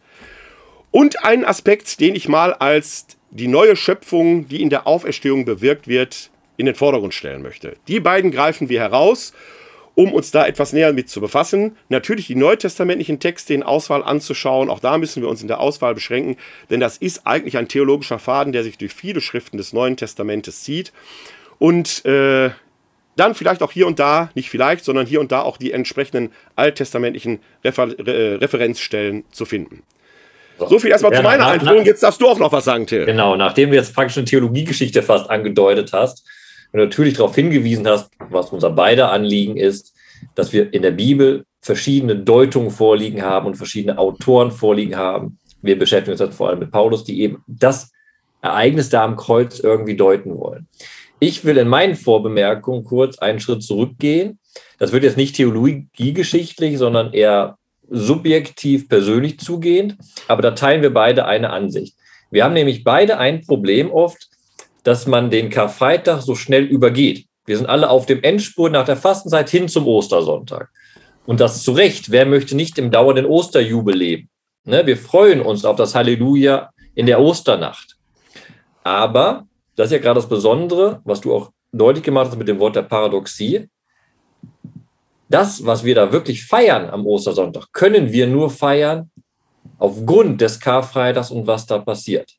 Und 0.91 1.25
einen 1.25 1.45
Aspekt, 1.45 2.00
den 2.00 2.15
ich 2.15 2.29
mal 2.29 2.55
als 2.55 3.07
die 3.30 3.49
neue 3.49 3.76
Schöpfung, 3.76 4.49
die 4.49 4.62
in 4.62 4.71
der 4.71 4.87
Auferstehung 4.87 5.45
bewirkt 5.45 5.88
wird, 5.88 6.30
in 6.56 6.66
den 6.66 6.75
Vordergrund 6.75 7.14
stellen 7.14 7.42
möchte. 7.42 7.76
Die 7.88 8.00
beiden 8.00 8.30
greifen 8.30 8.68
wir 8.68 8.80
heraus, 8.80 9.33
um 9.95 10.12
uns 10.12 10.30
da 10.30 10.47
etwas 10.47 10.73
näher 10.73 10.92
mit 10.92 11.09
zu 11.09 11.21
befassen. 11.21 11.76
Natürlich 11.88 12.26
die 12.26 12.35
neutestamentlichen 12.35 13.18
Texte 13.18 13.54
in 13.54 13.62
Auswahl 13.62 14.02
anzuschauen. 14.02 14.68
Auch 14.71 14.80
da 14.80 14.99
müssen 14.99 15.23
wir 15.23 15.28
uns 15.28 15.42
in 15.42 15.49
der 15.49 15.61
Auswahl 15.61 15.95
beschränken, 15.95 16.37
denn 16.71 16.80
das 16.80 16.99
ist 16.99 17.26
eigentlich 17.26 17.56
ein 17.56 17.68
theologischer 17.68 18.18
Faden, 18.18 18.52
der 18.52 18.62
sich 18.62 18.78
durch 18.78 18.92
viele 18.92 19.21
Schriften 19.21 19.56
des 19.56 19.73
Neuen 19.73 19.97
Testamentes 19.97 20.62
zieht. 20.62 20.92
Und 21.59 22.04
äh, 22.04 22.50
dann 23.16 23.35
vielleicht 23.35 23.62
auch 23.62 23.73
hier 23.73 23.87
und 23.87 23.99
da, 23.99 24.30
nicht 24.35 24.50
vielleicht, 24.50 24.85
sondern 24.85 25.06
hier 25.06 25.21
und 25.21 25.33
da 25.33 25.40
auch 25.40 25.56
die 25.56 25.73
entsprechenden 25.73 26.30
alttestamentlichen 26.54 27.40
Refer 27.64 27.88
Referenzstellen 27.99 29.25
zu 29.30 29.47
finden. 29.47 29.83
So, 30.58 30.68
so 30.68 30.78
viel 30.78 30.90
erstmal 30.90 31.12
ja, 31.12 31.18
zu 31.18 31.25
meiner 31.25 31.46
Einführung. 31.46 31.84
Jetzt 31.84 32.02
darfst 32.02 32.20
du 32.20 32.28
auch 32.28 32.38
noch 32.38 32.52
was 32.52 32.64
sagen, 32.64 32.86
Till. 32.86 33.04
Genau, 33.04 33.36
nachdem 33.36 33.70
du 33.70 33.76
jetzt 33.76 33.94
praktisch 33.94 34.16
eine 34.16 34.25
Theologiegeschichte 34.25 35.02
fast 35.02 35.28
angedeutet 35.28 35.92
hast 35.92 36.26
und 36.72 36.80
natürlich 36.80 37.14
darauf 37.14 37.34
hingewiesen 37.34 37.86
hast, 37.86 38.10
was 38.30 38.50
unser 38.50 38.70
beider 38.70 39.12
Anliegen 39.12 39.56
ist, 39.56 39.94
dass 40.34 40.52
wir 40.52 40.72
in 40.72 40.82
der 40.82 40.92
Bibel 40.92 41.44
verschiedene 41.60 42.16
Deutungen 42.16 42.70
vorliegen 42.70 43.22
haben 43.22 43.46
und 43.46 43.56
verschiedene 43.56 43.98
Autoren 43.98 44.50
vorliegen 44.50 44.96
haben. 44.96 45.38
Wir 45.62 45.78
beschäftigen 45.78 46.12
uns 46.12 46.20
jetzt 46.20 46.36
vor 46.36 46.48
allem 46.48 46.60
mit 46.60 46.70
Paulus, 46.70 47.04
die 47.04 47.20
eben 47.20 47.42
das 47.46 47.90
Ereignis 48.40 48.88
da 48.88 49.04
am 49.04 49.16
Kreuz 49.16 49.58
irgendwie 49.58 49.96
deuten 49.96 50.38
wollen. 50.38 50.68
Ich 51.18 51.44
will 51.44 51.56
in 51.56 51.68
meinen 51.68 51.96
Vorbemerkungen 51.96 52.84
kurz 52.84 53.18
einen 53.18 53.40
Schritt 53.40 53.62
zurückgehen. 53.62 54.38
Das 54.78 54.92
wird 54.92 55.02
jetzt 55.02 55.16
nicht 55.16 55.36
theologiegeschichtlich, 55.36 56.78
sondern 56.78 57.12
eher 57.12 57.56
subjektiv 57.88 58.88
persönlich 58.88 59.38
zugehend, 59.38 59.97
aber 60.28 60.43
da 60.43 60.52
teilen 60.52 60.83
wir 60.83 60.93
beide 60.93 61.26
eine 61.26 61.50
Ansicht. 61.50 61.95
Wir 62.31 62.45
haben 62.45 62.55
nämlich 62.55 62.85
beide 62.85 63.19
ein 63.19 63.45
Problem 63.47 63.90
oft, 63.90 64.28
dass 64.83 65.07
man 65.07 65.31
den 65.31 65.50
Karfreitag 65.50 66.23
so 66.23 66.35
schnell 66.35 66.64
übergeht. 66.64 67.26
Wir 67.47 67.57
sind 67.57 67.66
alle 67.66 67.90
auf 67.90 68.07
dem 68.07 68.23
Endspurt 68.23 68.73
nach 68.73 68.85
der 68.85 68.97
Fastenzeit 68.97 69.49
hin 69.49 69.69
zum 69.69 69.87
Ostersonntag. 69.87 70.69
Und 71.26 71.40
das 71.40 71.62
zu 71.62 71.73
Recht. 71.73 72.11
Wer 72.11 72.26
möchte 72.26 72.57
nicht 72.57 72.78
im 72.78 72.90
dauernden 72.90 73.26
Osterjubel 73.26 73.97
leben? 73.97 74.28
Ne? 74.64 74.87
Wir 74.87 74.97
freuen 74.97 75.40
uns 75.40 75.64
auf 75.64 75.76
das 75.76 75.95
Halleluja 75.95 76.71
in 76.95 77.07
der 77.07 77.21
Osternacht. 77.21 77.97
Aber, 78.83 79.47
das 79.75 79.87
ist 79.87 79.93
ja 79.93 79.99
gerade 79.99 80.21
das 80.21 80.28
Besondere, 80.28 81.00
was 81.05 81.21
du 81.21 81.35
auch 81.35 81.50
deutlich 81.73 82.05
gemacht 82.05 82.28
hast 82.28 82.38
mit 82.38 82.49
dem 82.49 82.59
Wort 82.59 82.76
der 82.76 82.83
Paradoxie 82.83 83.69
das, 85.28 85.64
was 85.64 85.85
wir 85.85 85.95
da 85.95 86.12
wirklich 86.12 86.45
feiern 86.45 86.88
am 86.88 87.06
Ostersonntag, 87.06 87.73
können 87.73 88.12
wir 88.12 88.26
nur 88.26 88.50
feiern 88.50 89.11
aufgrund 89.78 90.40
des 90.40 90.61
Karfreitags 90.61 91.30
und 91.30 91.47
was 91.47 91.66
da 91.66 91.78
passiert. 91.78 92.33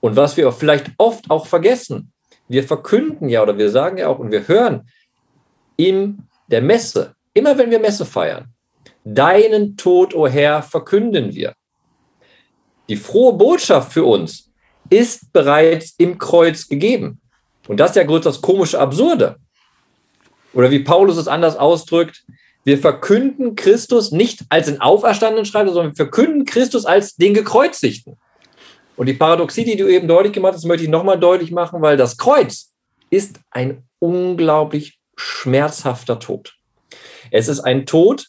Und 0.00 0.16
was 0.16 0.36
wir 0.36 0.50
vielleicht 0.52 0.90
oft 0.98 1.30
auch 1.30 1.46
vergessen, 1.46 2.12
wir 2.48 2.64
verkünden 2.64 3.28
ja 3.28 3.42
oder 3.42 3.56
wir 3.56 3.70
sagen 3.70 3.98
ja 3.98 4.08
auch 4.08 4.18
und 4.18 4.32
wir 4.32 4.48
hören 4.48 4.88
in 5.76 6.26
der 6.48 6.62
Messe, 6.62 7.14
immer 7.32 7.56
wenn 7.56 7.70
wir 7.70 7.78
Messe 7.78 8.04
feiern, 8.04 8.52
deinen 9.04 9.76
Tod, 9.76 10.14
o 10.14 10.22
oh 10.22 10.28
Herr, 10.28 10.62
verkünden 10.62 11.34
wir. 11.34 11.54
Die 12.88 12.96
frohe 12.96 13.34
Botschaft 13.34 13.92
für 13.92 14.04
uns 14.04 14.50
ist 14.88 15.32
bereits 15.32 15.94
im 15.96 16.18
Kreuz 16.18 16.66
gegeben. 16.66 17.20
Und 17.68 17.78
das 17.78 17.90
ist 17.90 17.96
ja 17.96 18.02
größtenteils 18.02 18.36
das 18.36 18.42
komische 18.42 18.80
Absurde. 18.80 19.36
Oder 20.52 20.70
wie 20.70 20.80
Paulus 20.80 21.16
es 21.16 21.28
anders 21.28 21.56
ausdrückt, 21.56 22.24
wir 22.64 22.78
verkünden 22.78 23.56
Christus 23.56 24.12
nicht 24.12 24.40
als 24.48 24.66
den 24.66 24.80
Auferstandenen 24.80 25.46
schreibt, 25.46 25.70
sondern 25.70 25.92
wir 25.92 25.96
verkünden 25.96 26.44
Christus 26.44 26.84
als 26.84 27.16
den 27.16 27.34
Gekreuzigten. 27.34 28.16
Und 28.96 29.06
die 29.06 29.14
Paradoxie, 29.14 29.64
die 29.64 29.76
du 29.76 29.88
eben 29.88 30.08
deutlich 30.08 30.34
gemacht 30.34 30.54
hast, 30.54 30.66
möchte 30.66 30.84
ich 30.84 30.90
nochmal 30.90 31.18
deutlich 31.18 31.52
machen, 31.52 31.80
weil 31.80 31.96
das 31.96 32.18
Kreuz 32.18 32.72
ist 33.08 33.40
ein 33.50 33.84
unglaublich 33.98 34.98
schmerzhafter 35.16 36.18
Tod. 36.18 36.54
Es 37.30 37.48
ist 37.48 37.60
ein 37.60 37.86
Tod 37.86 38.26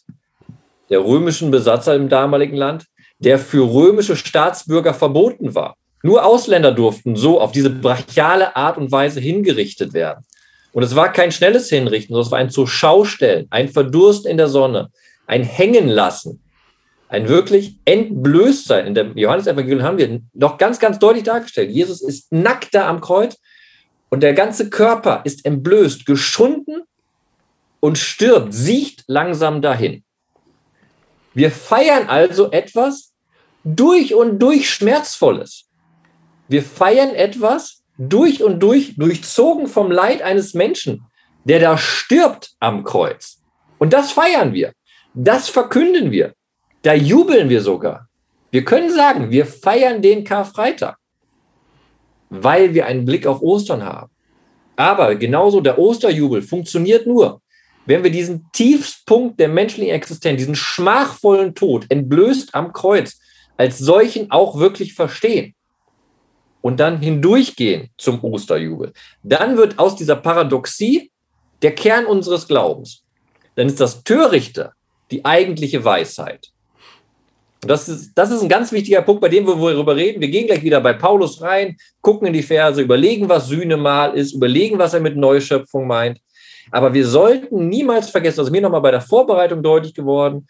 der 0.88 1.04
römischen 1.04 1.50
Besatzer 1.50 1.94
im 1.94 2.08
damaligen 2.08 2.56
Land, 2.56 2.86
der 3.18 3.38
für 3.38 3.72
römische 3.72 4.16
Staatsbürger 4.16 4.94
verboten 4.94 5.54
war. 5.54 5.76
Nur 6.02 6.24
Ausländer 6.24 6.72
durften 6.72 7.16
so 7.16 7.40
auf 7.40 7.52
diese 7.52 7.70
brachiale 7.70 8.56
Art 8.56 8.76
und 8.76 8.90
Weise 8.90 9.20
hingerichtet 9.20 9.92
werden. 9.92 10.24
Und 10.72 10.82
es 10.82 10.96
war 10.96 11.12
kein 11.12 11.32
schnelles 11.32 11.68
Hinrichten, 11.68 12.14
sondern 12.14 12.26
es 12.26 12.32
war 12.32 12.38
ein 12.38 12.50
zur 12.50 12.66
Schaustellen, 12.66 13.46
ein 13.50 13.68
Verdursten 13.68 14.30
in 14.30 14.36
der 14.36 14.48
Sonne, 14.48 14.90
ein 15.26 15.42
Hängen 15.42 15.88
lassen, 15.88 16.42
ein 17.08 17.28
wirklich 17.28 17.76
Entblößtsein. 17.84 18.86
In 18.86 18.94
der 18.94 19.10
Johannesevangelium 19.14 19.82
haben 19.82 19.98
wir 19.98 20.20
noch 20.32 20.56
ganz, 20.56 20.78
ganz 20.78 20.98
deutlich 20.98 21.24
dargestellt. 21.24 21.70
Jesus 21.70 22.00
ist 22.02 22.32
nackt 22.32 22.74
da 22.74 22.88
am 22.88 23.00
Kreuz 23.00 23.36
und 24.08 24.22
der 24.22 24.32
ganze 24.32 24.70
Körper 24.70 25.20
ist 25.24 25.44
entblößt, 25.44 26.06
geschunden 26.06 26.82
und 27.80 27.98
stirbt, 27.98 28.54
siecht 28.54 29.04
langsam 29.08 29.60
dahin. 29.60 30.04
Wir 31.34 31.50
feiern 31.50 32.08
also 32.08 32.50
etwas 32.50 33.12
durch 33.64 34.14
und 34.14 34.38
durch 34.38 34.70
Schmerzvolles. 34.70 35.68
Wir 36.48 36.62
feiern 36.62 37.14
etwas, 37.14 37.81
durch 37.98 38.42
und 38.42 38.60
durch 38.60 38.96
durchzogen 38.96 39.66
vom 39.66 39.90
Leid 39.90 40.22
eines 40.22 40.54
Menschen, 40.54 41.06
der 41.44 41.60
da 41.60 41.76
stirbt 41.76 42.52
am 42.60 42.84
Kreuz. 42.84 43.40
Und 43.78 43.92
das 43.92 44.12
feiern 44.12 44.52
wir. 44.52 44.72
Das 45.14 45.48
verkünden 45.48 46.10
wir. 46.10 46.34
Da 46.82 46.94
jubeln 46.94 47.48
wir 47.48 47.60
sogar. 47.60 48.08
Wir 48.50 48.64
können 48.64 48.90
sagen, 48.90 49.30
wir 49.30 49.46
feiern 49.46 50.02
den 50.02 50.24
Karfreitag, 50.24 50.96
weil 52.28 52.74
wir 52.74 52.86
einen 52.86 53.04
Blick 53.04 53.26
auf 53.26 53.40
Ostern 53.42 53.84
haben. 53.84 54.10
Aber 54.76 55.14
genauso 55.14 55.60
der 55.60 55.78
Osterjubel 55.78 56.42
funktioniert 56.42 57.06
nur, 57.06 57.40
wenn 57.86 58.04
wir 58.04 58.10
diesen 58.10 58.46
Tiefspunkt 58.52 59.40
der 59.40 59.48
menschlichen 59.48 59.92
Existenz, 59.92 60.38
diesen 60.38 60.54
schmachvollen 60.54 61.54
Tod, 61.54 61.86
entblößt 61.88 62.54
am 62.54 62.72
Kreuz, 62.72 63.18
als 63.56 63.78
solchen 63.78 64.30
auch 64.30 64.58
wirklich 64.58 64.94
verstehen 64.94 65.54
und 66.62 66.80
dann 66.80 67.00
hindurchgehen 67.00 67.90
zum 67.98 68.24
Osterjubel, 68.24 68.92
dann 69.22 69.58
wird 69.58 69.78
aus 69.78 69.96
dieser 69.96 70.16
Paradoxie 70.16 71.10
der 71.60 71.74
Kern 71.74 72.06
unseres 72.06 72.48
Glaubens. 72.48 73.02
Dann 73.56 73.66
ist 73.66 73.80
das 73.80 74.02
Törichte 74.02 74.72
die 75.10 75.24
eigentliche 75.24 75.84
Weisheit. 75.84 76.48
Und 77.62 77.70
das 77.70 77.88
ist, 77.88 78.12
das 78.14 78.30
ist 78.30 78.42
ein 78.42 78.48
ganz 78.48 78.72
wichtiger 78.72 79.02
Punkt, 79.02 79.20
bei 79.20 79.28
dem 79.28 79.46
wir 79.46 79.54
darüber 79.54 79.94
reden. 79.94 80.20
Wir 80.20 80.28
gehen 80.28 80.46
gleich 80.46 80.62
wieder 80.62 80.80
bei 80.80 80.94
Paulus 80.94 81.40
rein, 81.42 81.76
gucken 82.00 82.26
in 82.26 82.32
die 82.32 82.42
Verse, 82.42 82.80
überlegen, 82.80 83.28
was 83.28 83.48
Sühnemal 83.48 84.14
ist, 84.14 84.32
überlegen, 84.32 84.78
was 84.78 84.94
er 84.94 85.00
mit 85.00 85.16
Neuschöpfung 85.16 85.86
meint. 85.86 86.18
Aber 86.70 86.94
wir 86.94 87.06
sollten 87.06 87.68
niemals 87.68 88.10
vergessen, 88.10 88.38
das 88.38 88.46
ist 88.46 88.52
mir 88.52 88.62
nochmal 88.62 88.80
bei 88.80 88.90
der 88.90 89.00
Vorbereitung 89.00 89.62
deutlich 89.62 89.94
geworden, 89.94 90.48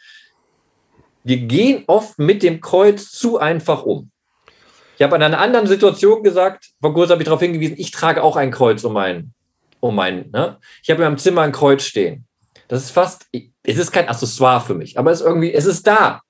wir 1.25 1.37
gehen 1.37 1.85
oft 1.87 2.19
mit 2.19 2.43
dem 2.43 2.61
Kreuz 2.61 3.11
zu 3.11 3.39
einfach 3.39 3.85
um. 3.85 4.11
Ich 5.03 5.05
habe 5.05 5.17
in 5.17 5.23
einer 5.25 5.41
anderen 5.41 5.67
Situation 5.67 6.23
gesagt, 6.23 6.71
vor 6.81 6.95
kurzem 6.95 7.15
habe 7.15 7.23
ich 7.23 7.27
darauf 7.27 7.41
hingewiesen, 7.41 7.75
ich 7.77 7.91
trage 7.91 8.23
auch 8.23 8.37
ein 8.37 8.53
Kreuz 8.53 8.85
um 8.85 8.93
mein, 8.93 9.33
um 9.81 9.97
mein, 9.97 10.31
ne? 10.31 10.59
Ich 10.81 10.91
habe 10.91 11.03
in 11.03 11.09
meinem 11.09 11.19
Zimmer 11.19 11.41
ein 11.41 11.51
Kreuz 11.51 11.83
stehen. 11.83 12.25
Das 12.69 12.85
ist 12.85 12.91
fast, 12.93 13.27
es 13.33 13.79
ist 13.79 13.91
kein 13.91 14.09
Accessoire 14.09 14.61
für 14.61 14.75
mich, 14.75 15.01
aber 15.01 15.11
es 15.11 15.21
ist 15.21 15.27
irgendwie, 15.27 15.53
es 15.53 15.65
ist 15.65 15.89
da. 15.89 16.21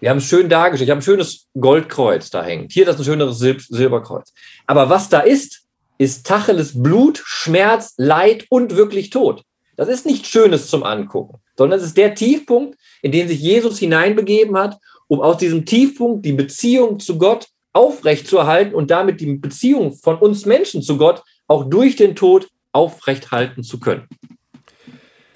Wir 0.00 0.08
haben 0.08 0.16
es 0.16 0.24
schön 0.24 0.48
dargestellt. 0.48 0.88
Ich 0.88 0.90
habe 0.90 1.00
ein 1.00 1.02
schönes 1.02 1.48
Goldkreuz 1.60 2.30
da 2.30 2.42
hängt. 2.42 2.72
Hier 2.72 2.86
das 2.86 2.96
ein 2.96 3.04
schöneres 3.04 3.36
Sil 3.36 3.60
Silberkreuz. 3.60 4.32
Aber 4.66 4.88
was 4.88 5.10
da 5.10 5.20
ist, 5.20 5.64
ist 5.98 6.26
Tacheles 6.26 6.82
Blut, 6.82 7.20
Schmerz, 7.22 7.92
Leid 7.98 8.46
und 8.48 8.76
wirklich 8.76 9.10
Tod. 9.10 9.42
Das 9.76 9.88
ist 9.88 10.06
nichts 10.06 10.28
Schönes 10.28 10.70
zum 10.70 10.84
Angucken, 10.84 11.36
sondern 11.54 11.78
es 11.78 11.84
ist 11.84 11.98
der 11.98 12.14
Tiefpunkt, 12.14 12.78
in 13.02 13.12
den 13.12 13.28
sich 13.28 13.40
Jesus 13.40 13.78
hineinbegeben 13.78 14.56
hat, 14.56 14.78
um 15.06 15.20
aus 15.20 15.36
diesem 15.36 15.66
Tiefpunkt 15.66 16.24
die 16.24 16.32
Beziehung 16.32 16.98
zu 16.98 17.18
Gott 17.18 17.48
aufrechtzuerhalten 17.76 18.74
und 18.74 18.90
damit 18.90 19.20
die 19.20 19.36
Beziehung 19.36 19.92
von 19.92 20.16
uns 20.16 20.46
Menschen 20.46 20.82
zu 20.82 20.96
Gott 20.96 21.22
auch 21.46 21.64
durch 21.64 21.94
den 21.94 22.16
Tod 22.16 22.48
aufrechthalten 22.72 23.62
zu 23.62 23.78
können. 23.78 24.08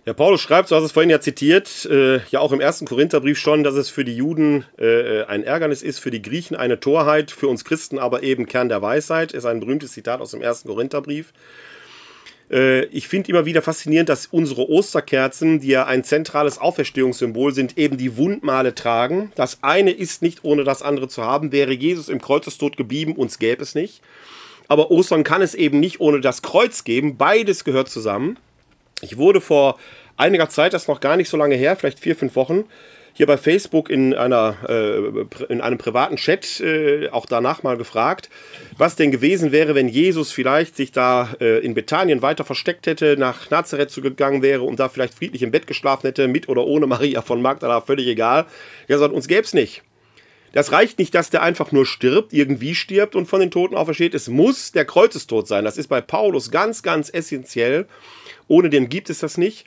Der 0.06 0.14
Paulus 0.14 0.40
schreibt, 0.40 0.68
so 0.68 0.76
hast 0.76 0.82
es 0.82 0.92
vorhin 0.92 1.10
ja 1.10 1.20
zitiert, 1.20 1.84
äh, 1.84 2.20
ja 2.30 2.40
auch 2.40 2.52
im 2.52 2.60
ersten 2.60 2.86
Korintherbrief 2.86 3.38
schon, 3.38 3.62
dass 3.62 3.74
es 3.74 3.90
für 3.90 4.04
die 4.04 4.16
Juden 4.16 4.64
äh, 4.78 5.24
ein 5.24 5.44
Ärgernis 5.44 5.82
ist, 5.82 5.98
für 5.98 6.10
die 6.10 6.22
Griechen 6.22 6.56
eine 6.56 6.80
Torheit, 6.80 7.30
für 7.30 7.48
uns 7.48 7.64
Christen 7.64 7.98
aber 7.98 8.22
eben 8.22 8.46
Kern 8.46 8.70
der 8.70 8.80
Weisheit, 8.80 9.32
ist 9.32 9.44
ein 9.44 9.60
berühmtes 9.60 9.92
Zitat 9.92 10.22
aus 10.22 10.30
dem 10.30 10.40
ersten 10.40 10.68
Korintherbrief. 10.68 11.34
Äh, 12.50 12.84
ich 12.86 13.08
finde 13.08 13.30
immer 13.30 13.46
wieder 13.46 13.62
faszinierend, 13.62 14.08
dass 14.08 14.26
unsere 14.26 14.68
Osterkerzen, 14.68 15.60
die 15.60 15.68
ja 15.68 15.86
ein 15.86 16.04
zentrales 16.04 16.58
Auferstehungssymbol 16.58 17.54
sind, 17.54 17.78
eben 17.78 17.96
die 17.96 18.16
Wundmale 18.16 18.74
tragen. 18.74 19.32
Das 19.36 19.58
eine 19.62 19.90
ist 19.90 20.22
nicht 20.22 20.44
ohne 20.44 20.64
das 20.64 20.82
andere 20.82 21.08
zu 21.08 21.22
haben. 21.22 21.52
Wäre 21.52 21.72
Jesus 21.72 22.08
im 22.08 22.20
Kreuzestod 22.20 22.76
geblieben, 22.76 23.14
uns 23.14 23.38
gäbe 23.38 23.62
es 23.62 23.74
nicht. 23.74 24.02
Aber 24.68 24.90
Ostern 24.90 25.24
kann 25.24 25.42
es 25.42 25.54
eben 25.54 25.80
nicht 25.80 26.00
ohne 26.00 26.20
das 26.20 26.42
Kreuz 26.42 26.84
geben. 26.84 27.16
Beides 27.16 27.64
gehört 27.64 27.88
zusammen. 27.88 28.38
Ich 29.02 29.16
wurde 29.16 29.40
vor 29.40 29.78
einiger 30.16 30.48
Zeit, 30.48 30.74
das 30.74 30.82
ist 30.82 30.88
noch 30.88 31.00
gar 31.00 31.16
nicht 31.16 31.28
so 31.28 31.36
lange 31.36 31.56
her, 31.56 31.76
vielleicht 31.76 31.98
vier, 31.98 32.14
fünf 32.14 32.36
Wochen, 32.36 32.64
hier 33.20 33.26
bei 33.26 33.36
Facebook 33.36 33.90
in, 33.90 34.14
einer, 34.14 34.56
äh, 34.66 35.52
in 35.52 35.60
einem 35.60 35.76
privaten 35.76 36.16
Chat 36.16 36.58
äh, 36.60 37.10
auch 37.10 37.26
danach 37.26 37.62
mal 37.62 37.76
gefragt, 37.76 38.30
was 38.78 38.96
denn 38.96 39.10
gewesen 39.10 39.52
wäre, 39.52 39.74
wenn 39.74 39.88
Jesus 39.88 40.32
vielleicht 40.32 40.74
sich 40.74 40.90
da 40.90 41.28
äh, 41.38 41.58
in 41.58 41.74
Bethanien 41.74 42.22
weiter 42.22 42.46
versteckt 42.46 42.86
hätte, 42.86 43.18
nach 43.18 43.50
Nazareth 43.50 43.90
zugegangen 43.90 44.40
wäre 44.40 44.62
und 44.62 44.80
da 44.80 44.88
vielleicht 44.88 45.12
friedlich 45.12 45.42
im 45.42 45.50
Bett 45.50 45.66
geschlafen 45.66 46.06
hätte, 46.06 46.28
mit 46.28 46.48
oder 46.48 46.64
ohne 46.64 46.86
Maria 46.86 47.20
von 47.20 47.42
Magdala, 47.42 47.82
völlig 47.82 48.06
egal. 48.06 48.46
Er 48.88 48.98
sagt, 48.98 49.12
uns 49.12 49.28
gäbe 49.28 49.42
es 49.42 49.52
nicht. 49.52 49.82
Das 50.52 50.72
reicht 50.72 50.98
nicht, 50.98 51.14
dass 51.14 51.28
der 51.28 51.42
einfach 51.42 51.72
nur 51.72 51.84
stirbt, 51.84 52.32
irgendwie 52.32 52.74
stirbt 52.74 53.14
und 53.16 53.26
von 53.26 53.40
den 53.40 53.50
Toten 53.50 53.74
aufersteht. 53.74 54.14
Es 54.14 54.28
muss 54.28 54.72
der 54.72 54.86
Kreuzestod 54.86 55.46
sein. 55.46 55.66
Das 55.66 55.76
ist 55.76 55.88
bei 55.88 56.00
Paulus 56.00 56.50
ganz, 56.50 56.82
ganz 56.82 57.10
essentiell. 57.12 57.86
Ohne 58.48 58.70
den 58.70 58.88
gibt 58.88 59.10
es 59.10 59.18
das 59.18 59.36
nicht. 59.36 59.66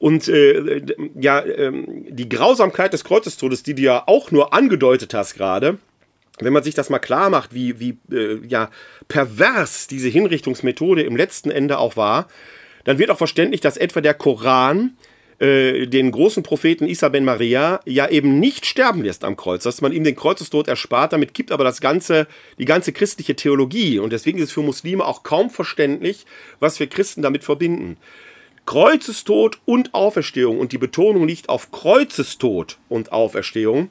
Und 0.00 0.28
äh, 0.28 0.82
ja, 1.20 1.40
äh, 1.40 1.70
die 2.08 2.28
Grausamkeit 2.28 2.94
des 2.94 3.04
Kreuzestodes, 3.04 3.62
die 3.62 3.74
du 3.74 3.82
ja 3.82 4.02
auch 4.06 4.30
nur 4.30 4.54
angedeutet 4.54 5.12
hast 5.12 5.34
gerade, 5.34 5.78
wenn 6.38 6.54
man 6.54 6.62
sich 6.62 6.74
das 6.74 6.88
mal 6.88 6.98
klar 6.98 7.28
macht, 7.28 7.52
wie, 7.54 7.78
wie 7.78 7.98
äh, 8.10 8.40
ja, 8.48 8.70
pervers 9.08 9.88
diese 9.88 10.08
Hinrichtungsmethode 10.08 11.02
im 11.02 11.16
letzten 11.16 11.50
Ende 11.50 11.78
auch 11.78 11.96
war, 11.96 12.28
dann 12.84 12.98
wird 12.98 13.10
auch 13.10 13.18
verständlich, 13.18 13.60
dass 13.60 13.76
etwa 13.76 14.00
der 14.00 14.14
Koran 14.14 14.96
äh, 15.38 15.86
den 15.86 16.10
großen 16.12 16.42
Propheten 16.42 16.86
Isa 16.86 17.10
ben 17.10 17.26
Maria 17.26 17.80
ja 17.84 18.08
eben 18.08 18.40
nicht 18.40 18.64
sterben 18.64 19.04
lässt 19.04 19.22
am 19.22 19.36
Kreuz, 19.36 19.64
dass 19.64 19.82
man 19.82 19.92
ihm 19.92 20.04
den 20.04 20.16
Kreuzestod 20.16 20.66
erspart. 20.66 21.12
Damit 21.12 21.34
gibt 21.34 21.52
aber 21.52 21.64
das 21.64 21.82
ganze, 21.82 22.26
die 22.58 22.64
ganze 22.64 22.94
christliche 22.94 23.36
Theologie. 23.36 23.98
Und 23.98 24.14
deswegen 24.14 24.38
ist 24.38 24.44
es 24.44 24.52
für 24.52 24.62
Muslime 24.62 25.04
auch 25.04 25.24
kaum 25.24 25.50
verständlich, 25.50 26.24
was 26.58 26.80
wir 26.80 26.86
Christen 26.86 27.20
damit 27.20 27.44
verbinden. 27.44 27.98
Kreuzestod 28.70 29.58
und 29.64 29.94
Auferstehung 29.94 30.60
und 30.60 30.70
die 30.70 30.78
Betonung 30.78 31.26
liegt 31.26 31.48
auf 31.48 31.72
Kreuzestod 31.72 32.78
und 32.88 33.10
Auferstehung. 33.10 33.90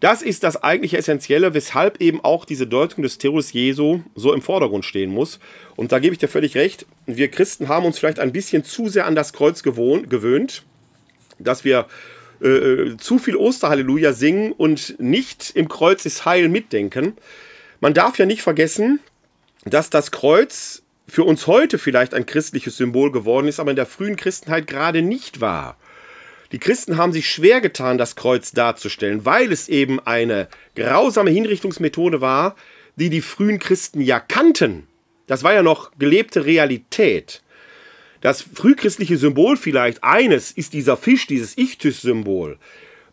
Das 0.00 0.20
ist 0.20 0.42
das 0.42 0.62
eigentliche 0.62 0.98
Essentielle, 0.98 1.54
weshalb 1.54 2.02
eben 2.02 2.22
auch 2.22 2.44
diese 2.44 2.66
Deutung 2.66 3.02
des 3.02 3.16
Terrors 3.16 3.54
Jesu 3.54 4.00
so 4.14 4.34
im 4.34 4.42
Vordergrund 4.42 4.84
stehen 4.84 5.10
muss. 5.10 5.40
Und 5.76 5.92
da 5.92 5.98
gebe 5.98 6.12
ich 6.12 6.18
dir 6.18 6.28
völlig 6.28 6.56
recht. 6.56 6.84
Wir 7.06 7.30
Christen 7.30 7.68
haben 7.68 7.86
uns 7.86 7.98
vielleicht 7.98 8.18
ein 8.18 8.32
bisschen 8.32 8.64
zu 8.64 8.90
sehr 8.90 9.06
an 9.06 9.14
das 9.14 9.32
Kreuz 9.32 9.62
gewohnt, 9.62 10.10
gewöhnt 10.10 10.62
dass 11.38 11.64
wir 11.64 11.86
äh, 12.42 12.48
äh, 12.48 12.96
zu 12.98 13.18
viel 13.18 13.34
Osterhalleluja 13.34 14.12
singen 14.12 14.52
und 14.52 15.00
nicht 15.00 15.52
im 15.54 15.70
Kreuz 15.70 16.04
ist 16.04 16.26
Heil 16.26 16.50
mitdenken. 16.50 17.14
Man 17.80 17.94
darf 17.94 18.18
ja 18.18 18.26
nicht 18.26 18.42
vergessen, 18.42 19.00
dass 19.64 19.88
das 19.88 20.10
Kreuz 20.10 20.82
für 21.08 21.24
uns 21.24 21.46
heute 21.46 21.78
vielleicht 21.78 22.14
ein 22.14 22.26
christliches 22.26 22.76
Symbol 22.76 23.10
geworden 23.10 23.48
ist, 23.48 23.60
aber 23.60 23.70
in 23.70 23.76
der 23.76 23.86
frühen 23.86 24.16
Christenheit 24.16 24.66
gerade 24.66 25.02
nicht 25.02 25.40
war. 25.40 25.76
Die 26.52 26.58
Christen 26.58 26.96
haben 26.96 27.12
sich 27.12 27.30
schwer 27.30 27.60
getan, 27.60 27.98
das 27.98 28.16
Kreuz 28.16 28.52
darzustellen, 28.52 29.24
weil 29.24 29.52
es 29.52 29.68
eben 29.68 30.00
eine 30.00 30.48
grausame 30.74 31.30
Hinrichtungsmethode 31.30 32.20
war, 32.20 32.56
die 32.96 33.10
die 33.10 33.20
frühen 33.20 33.58
Christen 33.58 34.00
ja 34.00 34.20
kannten. 34.20 34.86
Das 35.26 35.42
war 35.42 35.52
ja 35.52 35.62
noch 35.62 35.92
gelebte 35.98 36.46
Realität. 36.46 37.42
Das 38.20 38.42
frühchristliche 38.42 39.16
Symbol 39.16 39.56
vielleicht 39.56 40.02
eines 40.02 40.50
ist 40.50 40.72
dieser 40.72 40.96
Fisch, 40.96 41.26
dieses 41.26 41.56
Ichthys-Symbol. 41.56 42.58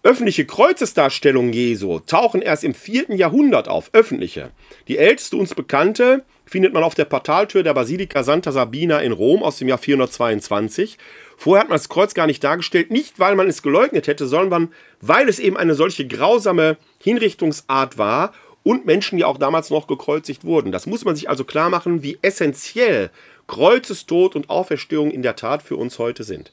Öffentliche 0.01 0.45
Kreuzesdarstellungen 0.45 1.51
Jesu 1.51 1.99
tauchen 1.99 2.41
erst 2.41 2.63
im 2.63 2.73
4. 2.73 3.15
Jahrhundert 3.15 3.67
auf, 3.67 3.89
öffentliche. 3.93 4.51
Die 4.87 4.97
älteste 4.97 5.35
uns 5.35 5.53
bekannte 5.53 6.23
findet 6.45 6.73
man 6.73 6.83
auf 6.83 6.95
der 6.95 7.05
Portaltür 7.05 7.63
der 7.63 7.73
Basilika 7.73 8.23
Santa 8.23 8.51
Sabina 8.51 8.99
in 8.99 9.11
Rom 9.11 9.43
aus 9.43 9.57
dem 9.57 9.67
Jahr 9.67 9.77
422. 9.77 10.97
Vorher 11.37 11.61
hat 11.61 11.69
man 11.69 11.77
das 11.77 11.89
Kreuz 11.89 12.13
gar 12.13 12.27
nicht 12.27 12.43
dargestellt, 12.43 12.91
nicht 12.91 13.19
weil 13.19 13.35
man 13.35 13.47
es 13.47 13.61
geleugnet 13.61 14.07
hätte, 14.07 14.27
sondern 14.27 14.71
weil 15.01 15.27
es 15.27 15.39
eben 15.39 15.57
eine 15.57 15.75
solche 15.75 16.07
grausame 16.07 16.77
Hinrichtungsart 17.01 17.97
war 17.97 18.33
und 18.63 18.85
Menschen 18.85 19.19
ja 19.19 19.27
auch 19.27 19.37
damals 19.37 19.69
noch 19.69 19.87
gekreuzigt 19.87 20.43
wurden. 20.43 20.71
Das 20.71 20.85
muss 20.85 21.05
man 21.05 21.15
sich 21.15 21.29
also 21.29 21.43
klar 21.43 21.69
machen, 21.69 22.03
wie 22.03 22.17
essentiell 22.21 23.11
Kreuzestod 23.47 24.35
und 24.35 24.49
Auferstehung 24.49 25.11
in 25.11 25.21
der 25.21 25.35
Tat 25.35 25.61
für 25.61 25.75
uns 25.75 25.99
heute 25.99 26.23
sind. 26.23 26.51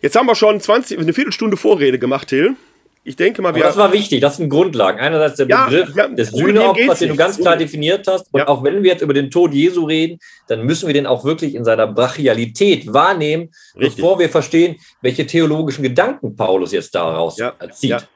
Jetzt 0.00 0.16
haben 0.16 0.26
wir 0.26 0.34
schon 0.34 0.60
20, 0.60 0.98
eine 0.98 1.12
Viertelstunde 1.12 1.56
Vorrede 1.56 1.98
gemacht, 1.98 2.28
Till. 2.28 2.56
Ich 3.04 3.16
denke 3.16 3.42
mal, 3.42 3.52
wir. 3.54 3.62
Aber 3.62 3.68
das 3.68 3.76
war 3.76 3.92
wichtig, 3.92 4.20
das 4.20 4.36
sind 4.36 4.48
Grundlagen. 4.48 5.00
Einerseits 5.00 5.36
der 5.36 5.48
ja, 5.48 5.66
Begriff 5.66 5.96
ja, 5.96 6.06
des 6.06 6.30
Sühneopfers, 6.30 7.00
den 7.00 7.08
du 7.08 7.16
ganz 7.16 7.36
klar 7.36 7.56
definiert 7.56 8.06
hast. 8.06 8.32
Und 8.32 8.40
ja. 8.40 8.48
auch 8.48 8.62
wenn 8.62 8.82
wir 8.82 8.92
jetzt 8.92 9.02
über 9.02 9.14
den 9.14 9.30
Tod 9.30 9.52
Jesu 9.52 9.84
reden, 9.84 10.18
dann 10.46 10.64
müssen 10.64 10.86
wir 10.86 10.94
den 10.94 11.06
auch 11.06 11.24
wirklich 11.24 11.56
in 11.56 11.64
seiner 11.64 11.88
Brachialität 11.88 12.92
wahrnehmen, 12.92 13.50
Richtig. 13.74 13.96
bevor 13.96 14.20
wir 14.20 14.28
verstehen, 14.28 14.76
welche 15.00 15.26
theologischen 15.26 15.82
Gedanken 15.82 16.36
Paulus 16.36 16.70
jetzt 16.70 16.94
daraus 16.94 17.38
zieht. 17.72 18.06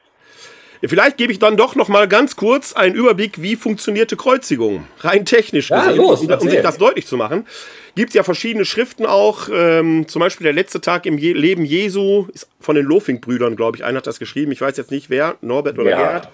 Vielleicht 0.85 1.17
gebe 1.17 1.31
ich 1.31 1.39
dann 1.39 1.57
doch 1.57 1.75
noch 1.75 1.87
mal 1.87 2.07
ganz 2.07 2.35
kurz 2.35 2.73
einen 2.73 2.95
Überblick, 2.95 3.41
wie 3.41 3.55
funktionierte 3.55 4.15
Kreuzigung, 4.15 4.85
rein 4.99 5.25
technisch 5.25 5.69
ja, 5.69 5.85
gesehen, 5.85 5.97
los, 5.97 6.21
um, 6.21 6.49
sich 6.49 6.61
das 6.61 6.77
deutlich 6.77 7.07
zu 7.07 7.17
machen. 7.17 7.47
Gibt 7.95 8.09
es 8.09 8.13
ja 8.15 8.23
verschiedene 8.23 8.63
Schriften 8.63 9.05
auch, 9.05 9.49
ähm, 9.51 10.07
zum 10.07 10.19
Beispiel 10.19 10.45
der 10.45 10.53
letzte 10.53 10.79
Tag 10.79 11.05
im 11.05 11.17
Je 11.17 11.33
Leben 11.33 11.65
Jesu, 11.65 12.27
ist 12.33 12.47
von 12.59 12.75
den 12.75 12.85
Lofing-Brüdern, 12.85 13.55
glaube 13.55 13.77
ich, 13.77 13.83
einer 13.83 13.97
hat 13.97 14.07
das 14.07 14.19
geschrieben, 14.19 14.51
ich 14.51 14.61
weiß 14.61 14.77
jetzt 14.77 14.91
nicht 14.91 15.09
wer, 15.09 15.35
Norbert 15.41 15.79
oder 15.79 15.89
ja. 15.89 15.97
Gerhard. 15.97 16.29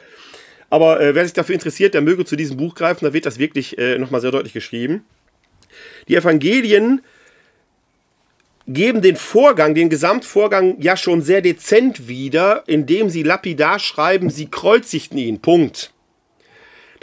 Aber 0.70 1.00
äh, 1.00 1.16
wer 1.16 1.24
sich 1.24 1.34
dafür 1.34 1.54
interessiert, 1.54 1.94
der 1.94 2.02
möge 2.02 2.26
zu 2.26 2.36
diesem 2.36 2.58
Buch 2.58 2.76
greifen, 2.76 3.06
da 3.06 3.14
wird 3.14 3.26
das 3.26 3.40
wirklich 3.40 3.78
äh, 3.78 3.98
nochmal 3.98 4.22
sehr 4.22 4.32
deutlich 4.32 4.54
geschrieben. 4.54 5.06
Die 6.08 6.16
Evangelien 6.16 7.02
geben 8.68 9.02
den 9.02 9.16
Vorgang, 9.16 9.76
den 9.76 9.90
Gesamtvorgang 9.90 10.80
ja 10.80 10.96
schon 10.96 11.22
sehr 11.22 11.42
dezent 11.42 12.08
wieder, 12.08 12.64
indem 12.68 13.10
sie 13.10 13.24
lapidar 13.24 13.80
schreiben, 13.80 14.30
sie 14.30 14.48
kreuzigten 14.48 15.18
ihn. 15.18 15.42
Punkt. 15.42 15.94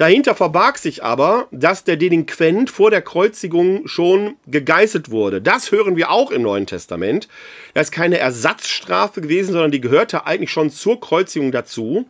Dahinter 0.00 0.34
verbarg 0.34 0.78
sich 0.78 1.04
aber, 1.04 1.48
dass 1.50 1.84
der 1.84 1.96
Delinquent 1.96 2.70
vor 2.70 2.90
der 2.90 3.02
Kreuzigung 3.02 3.86
schon 3.86 4.36
gegeißelt 4.46 5.10
wurde. 5.10 5.42
Das 5.42 5.72
hören 5.72 5.94
wir 5.94 6.10
auch 6.10 6.30
im 6.30 6.40
Neuen 6.40 6.64
Testament. 6.64 7.28
Das 7.74 7.88
ist 7.88 7.92
keine 7.92 8.16
Ersatzstrafe 8.16 9.20
gewesen, 9.20 9.52
sondern 9.52 9.72
die 9.72 9.82
gehörte 9.82 10.24
eigentlich 10.24 10.52
schon 10.52 10.70
zur 10.70 10.98
Kreuzigung 10.98 11.52
dazu. 11.52 12.06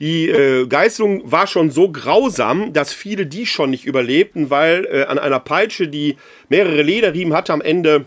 Die 0.00 0.28
äh, 0.28 0.66
Geißelung 0.66 1.32
war 1.32 1.46
schon 1.46 1.70
so 1.70 1.90
grausam, 1.90 2.74
dass 2.74 2.92
viele 2.92 3.24
die 3.24 3.46
schon 3.46 3.70
nicht 3.70 3.86
überlebten, 3.86 4.50
weil 4.50 4.86
äh, 4.92 5.04
an 5.04 5.18
einer 5.18 5.40
Peitsche, 5.40 5.88
die 5.88 6.16
mehrere 6.50 6.82
Lederriemen 6.82 7.32
hatte, 7.32 7.54
am 7.54 7.62
Ende 7.62 8.04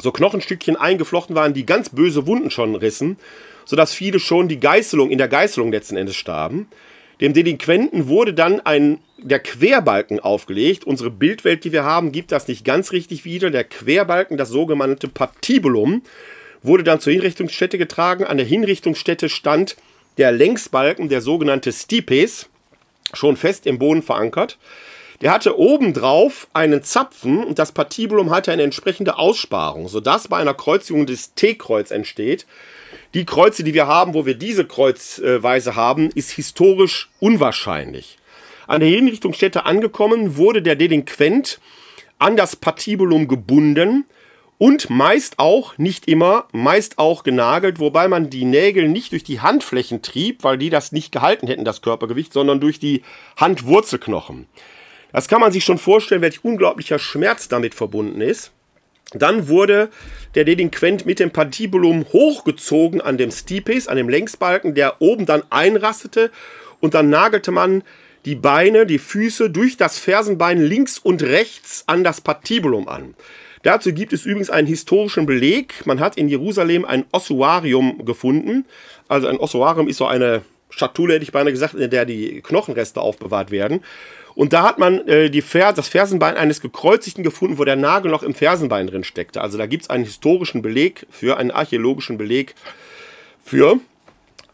so 0.00 0.12
Knochenstückchen 0.12 0.76
eingeflochten 0.76 1.34
waren, 1.34 1.54
die 1.54 1.66
ganz 1.66 1.88
böse 1.90 2.26
Wunden 2.26 2.50
schon 2.50 2.74
rissen, 2.74 3.16
sodass 3.64 3.92
viele 3.92 4.18
schon 4.20 4.48
die 4.48 4.60
Geißelung, 4.60 5.10
in 5.10 5.18
der 5.18 5.28
Geißelung 5.28 5.72
letzten 5.72 5.96
Endes 5.96 6.16
starben. 6.16 6.68
Dem 7.20 7.32
Delinquenten 7.32 8.08
wurde 8.08 8.32
dann 8.32 8.60
ein, 8.60 9.00
der 9.18 9.40
Querbalken 9.40 10.20
aufgelegt. 10.20 10.84
Unsere 10.84 11.10
Bildwelt, 11.10 11.64
die 11.64 11.72
wir 11.72 11.84
haben, 11.84 12.12
gibt 12.12 12.30
das 12.30 12.46
nicht 12.46 12.64
ganz 12.64 12.92
richtig 12.92 13.24
wieder. 13.24 13.50
Der 13.50 13.64
Querbalken, 13.64 14.36
das 14.36 14.50
sogenannte 14.50 15.08
Patibulum, 15.08 16.02
wurde 16.62 16.84
dann 16.84 17.00
zur 17.00 17.12
Hinrichtungsstätte 17.12 17.76
getragen. 17.76 18.24
An 18.24 18.36
der 18.36 18.46
Hinrichtungsstätte 18.46 19.28
stand 19.28 19.76
der 20.16 20.30
Längsbalken, 20.30 21.08
der 21.08 21.20
sogenannte 21.20 21.72
Stipes, 21.72 22.48
schon 23.14 23.36
fest 23.36 23.66
im 23.66 23.78
Boden 23.78 24.02
verankert. 24.02 24.58
Der 25.20 25.32
hatte 25.32 25.58
obendrauf 25.58 26.46
einen 26.54 26.84
Zapfen 26.84 27.42
und 27.42 27.58
das 27.58 27.72
Patibulum 27.72 28.30
hatte 28.30 28.52
eine 28.52 28.62
entsprechende 28.62 29.18
Aussparung, 29.18 29.88
sodass 29.88 30.28
bei 30.28 30.36
einer 30.36 30.54
Kreuzigung 30.54 31.06
des 31.06 31.34
T-Kreuz 31.34 31.90
entsteht. 31.90 32.46
Die 33.14 33.24
Kreuze, 33.24 33.64
die 33.64 33.74
wir 33.74 33.88
haben, 33.88 34.14
wo 34.14 34.26
wir 34.26 34.36
diese 34.36 34.64
Kreuzweise 34.64 35.74
haben, 35.74 36.10
ist 36.14 36.30
historisch 36.30 37.10
unwahrscheinlich. 37.18 38.18
An 38.68 38.80
der 38.80 38.90
Hinrichtungsstätte 38.90 39.64
angekommen, 39.64 40.36
wurde 40.36 40.62
der 40.62 40.76
Delinquent 40.76 41.58
an 42.20 42.36
das 42.36 42.54
Patibulum 42.54 43.26
gebunden 43.26 44.04
und 44.58 44.88
meist 44.88 45.40
auch, 45.40 45.78
nicht 45.78 46.06
immer, 46.06 46.46
meist 46.52 46.98
auch 46.98 47.24
genagelt, 47.24 47.80
wobei 47.80 48.06
man 48.06 48.30
die 48.30 48.44
Nägel 48.44 48.88
nicht 48.88 49.10
durch 49.10 49.24
die 49.24 49.40
Handflächen 49.40 50.00
trieb, 50.02 50.44
weil 50.44 50.58
die 50.58 50.70
das 50.70 50.92
nicht 50.92 51.10
gehalten 51.10 51.48
hätten, 51.48 51.64
das 51.64 51.82
Körpergewicht, 51.82 52.32
sondern 52.32 52.60
durch 52.60 52.78
die 52.78 53.02
Handwurzelknochen. 53.36 54.46
Das 55.12 55.28
kann 55.28 55.40
man 55.40 55.52
sich 55.52 55.64
schon 55.64 55.78
vorstellen, 55.78 56.22
welch 56.22 56.44
unglaublicher 56.44 56.98
Schmerz 56.98 57.48
damit 57.48 57.74
verbunden 57.74 58.20
ist. 58.20 58.52
Dann 59.12 59.48
wurde 59.48 59.88
der 60.34 60.44
Delinquent 60.44 61.06
mit 61.06 61.18
dem 61.18 61.30
Patibulum 61.30 62.04
hochgezogen 62.12 63.00
an 63.00 63.16
dem 63.16 63.30
Stipes, 63.30 63.88
an 63.88 63.96
dem 63.96 64.08
Längsbalken, 64.08 64.74
der 64.74 65.00
oben 65.00 65.24
dann 65.24 65.42
einrastete 65.48 66.30
und 66.80 66.94
dann 66.94 67.08
nagelte 67.08 67.50
man 67.50 67.82
die 68.26 68.34
Beine, 68.34 68.84
die 68.84 68.98
Füße 68.98 69.48
durch 69.48 69.78
das 69.78 69.98
Fersenbein 69.98 70.60
links 70.60 70.98
und 70.98 71.22
rechts 71.22 71.84
an 71.86 72.04
das 72.04 72.20
Patibulum 72.20 72.86
an. 72.88 73.14
Dazu 73.62 73.92
gibt 73.92 74.12
es 74.12 74.26
übrigens 74.26 74.50
einen 74.50 74.66
historischen 74.66 75.24
Beleg. 75.24 75.86
Man 75.86 76.00
hat 76.00 76.16
in 76.16 76.28
Jerusalem 76.28 76.84
ein 76.84 77.04
Ossuarium 77.10 78.04
gefunden. 78.04 78.66
Also 79.08 79.26
ein 79.26 79.38
Ossuarium 79.38 79.88
ist 79.88 79.96
so 79.96 80.06
eine 80.06 80.42
Schatulle, 80.70 81.14
hätte 81.14 81.24
ich 81.24 81.32
beinahe 81.32 81.52
gesagt, 81.52 81.74
in 81.74 81.90
der 81.90 82.04
die 82.04 82.40
Knochenreste 82.42 83.00
aufbewahrt 83.00 83.50
werden. 83.50 83.80
Und 84.38 84.52
da 84.52 84.62
hat 84.62 84.78
man 84.78 85.04
äh, 85.08 85.30
die 85.30 85.42
Fer 85.42 85.72
das 85.72 85.88
Fersenbein 85.88 86.36
eines 86.36 86.60
Gekreuzigten 86.60 87.24
gefunden, 87.24 87.58
wo 87.58 87.64
der 87.64 87.74
Nagel 87.74 88.08
noch 88.08 88.22
im 88.22 88.36
Fersenbein 88.36 88.86
drin 88.86 89.02
steckte. 89.02 89.40
Also 89.40 89.58
da 89.58 89.66
gibt 89.66 89.82
es 89.82 89.90
einen 89.90 90.04
historischen 90.04 90.62
Beleg 90.62 91.08
für, 91.10 91.38
einen 91.38 91.50
archäologischen 91.50 92.18
Beleg 92.18 92.54
für. 93.44 93.80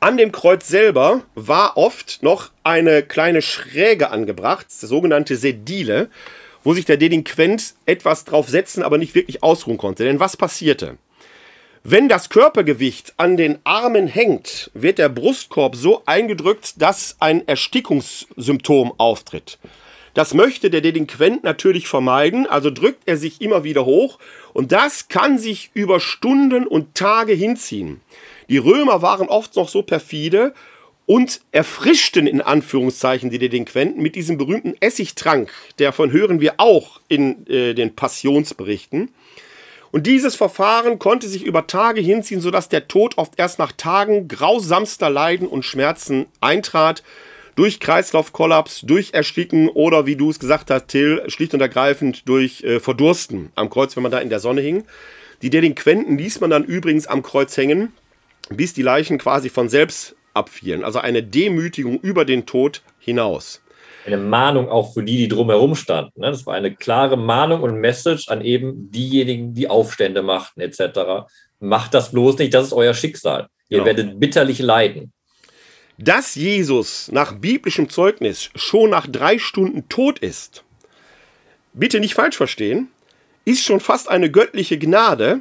An 0.01 0.17
dem 0.17 0.33
Kreuz 0.33 0.69
selber 0.69 1.21
war 1.35 1.77
oft 1.77 2.23
noch 2.23 2.51
eine 2.63 3.03
kleine 3.03 3.43
Schräge 3.43 4.11
angebracht, 4.11 4.69
das 4.69 4.89
sogenannte 4.89 5.37
Sedile, 5.37 6.09
wo 6.63 6.73
sich 6.73 6.87
der 6.87 6.97
Delinquent 6.97 7.75
etwas 7.85 8.25
drauf 8.25 8.49
setzen, 8.49 8.83
aber 8.83 8.97
nicht 8.97 9.15
wirklich 9.15 9.43
ausruhen 9.43 9.77
konnte. 9.77 10.05
Denn 10.05 10.19
was 10.19 10.39
passierte? 10.39 10.97
Wenn 11.87 12.09
das 12.09 12.31
Körpergewicht 12.31 13.13
an 13.19 13.37
den 13.37 13.59
Armen 13.65 14.07
hängt, 14.07 14.71
wird 14.73 14.97
der 14.97 15.11
Brustkorb 15.11 15.77
so 15.77 16.01
eingedrückt, 16.07 16.81
dass 16.81 17.17
ein 17.21 17.47
Erstickungssymptom 17.47 18.95
auftritt. 18.97 19.59
Das 20.15 20.33
möchte 20.33 20.71
der 20.71 20.81
Delinquent 20.81 21.45
natürlich 21.45 21.87
vermeiden, 21.87 22.47
also 22.47 22.71
drückt 22.71 23.03
er 23.05 23.19
sich 23.19 23.43
immer 23.43 23.65
wieder 23.65 23.85
hoch 23.85 24.19
und 24.55 24.73
das 24.73 25.09
kann 25.09 25.37
sich 25.37 25.73
über 25.75 26.01
Stunden 26.01 26.67
und 26.67 26.95
Tage 26.95 27.35
hinziehen. 27.35 28.01
Die 28.49 28.57
Römer 28.57 29.03
waren 29.03 29.29
oft 29.29 29.55
noch 29.55 29.69
so 29.69 29.83
perfide 29.83 30.55
und 31.05 31.43
erfrischten 31.53 32.27
in 32.27 32.41
Anführungszeichen 32.41 33.29
die 33.29 33.39
Delinquenten 33.39 34.03
mit 34.03 34.15
diesem 34.15 34.39
berühmten 34.39 34.75
Essigtrank, 34.81 35.53
davon 35.77 36.13
hören 36.13 36.41
wir 36.41 36.55
auch 36.57 37.03
in 37.09 37.47
äh, 37.47 37.75
den 37.75 37.95
Passionsberichten. 37.95 39.11
Und 39.95 40.09
dieses 40.09 40.35
Verfahren 40.35 40.99
konnte 40.99 41.29
sich 41.29 41.45
über 41.45 41.69
Tage 41.69 42.01
hinziehen, 42.01 42.41
sodass 42.41 42.69
der 42.69 42.89
Tod 42.89 43.17
oft 43.17 43.35
erst 43.39 43.61
nach 43.61 43.71
Tagen 43.71 44.27
grausamster 44.27 45.09
Leiden 45.09 45.47
und 45.47 45.65
Schmerzen 45.65 46.27
eintrat. 46.41 47.05
Durch 47.55 47.79
Kreislaufkollaps, 47.79 48.81
durch 48.81 49.15
Ersticken 49.15 49.69
oder 49.69 50.05
wie 50.05 50.17
du 50.17 50.31
es 50.31 50.41
gesagt 50.41 50.73
hast, 50.73 50.89
Till, 50.89 51.23
schlicht 51.29 51.55
und 51.55 51.61
ergreifend 51.61 52.29
durch 52.29 52.65
äh, 52.65 52.81
Verdursten 52.81 53.53
am 53.55 53.71
Kreuz, 53.71 53.95
wenn 53.95 54.03
man 54.03 54.11
da 54.11 54.19
in 54.19 54.31
der 54.31 54.41
Sonne 54.41 54.63
hing. 54.63 54.83
Die 55.43 55.51
Delinquenten 55.51 56.19
ließ 56.19 56.41
man 56.41 56.51
dann 56.51 56.65
übrigens 56.65 57.07
am 57.07 57.23
Kreuz 57.23 57.57
hängen, 57.57 57.93
bis 58.49 58.75
die 58.75 58.83
Leichen 58.83 59.19
quasi 59.19 59.49
von 59.49 59.69
selbst 59.69 60.17
abfielen. 60.33 60.83
Also 60.83 60.99
eine 60.99 61.23
Demütigung 61.23 62.01
über 62.01 62.25
den 62.25 62.47
Tod 62.47 62.83
hinaus 62.99 63.61
eine 64.05 64.17
Mahnung 64.17 64.69
auch 64.69 64.93
für 64.93 65.03
die, 65.03 65.17
die 65.17 65.29
drumherum 65.29 65.75
standen. 65.75 66.21
Ne? 66.21 66.31
Das 66.31 66.47
war 66.47 66.55
eine 66.55 66.75
klare 66.75 67.17
Mahnung 67.17 67.63
und 67.63 67.81
Message 67.81 68.29
an 68.29 68.43
eben 68.43 68.91
diejenigen, 68.91 69.55
die 69.55 69.69
Aufstände 69.69 70.23
machten 70.23 70.61
etc. 70.61 71.27
Macht 71.61 71.95
das 71.95 72.13
bloß 72.13 72.39
nicht, 72.39 72.53
das 72.53 72.67
ist 72.67 72.73
euer 72.73 72.95
Schicksal. 72.95 73.49
Ihr 73.69 73.79
genau. 73.79 73.87
werdet 73.87 74.21
bitterlich 74.21 74.59
leiden. 74.59 75.13
Dass 75.97 76.35
Jesus 76.35 77.11
nach 77.13 77.33
biblischem 77.33 77.89
Zeugnis 77.89 78.51
schon 78.55 78.91
nach 78.91 79.07
drei 79.07 79.39
Stunden 79.39 79.89
tot 79.89 80.19
ist, 80.19 80.65
bitte 81.73 82.01
nicht 82.01 82.15
falsch 82.15 82.37
verstehen, 82.37 82.89
ist 83.45 83.65
schon 83.65 83.81
fast 83.81 84.09
eine 84.09 84.31
göttliche 84.31 84.79
Gnade, 84.79 85.41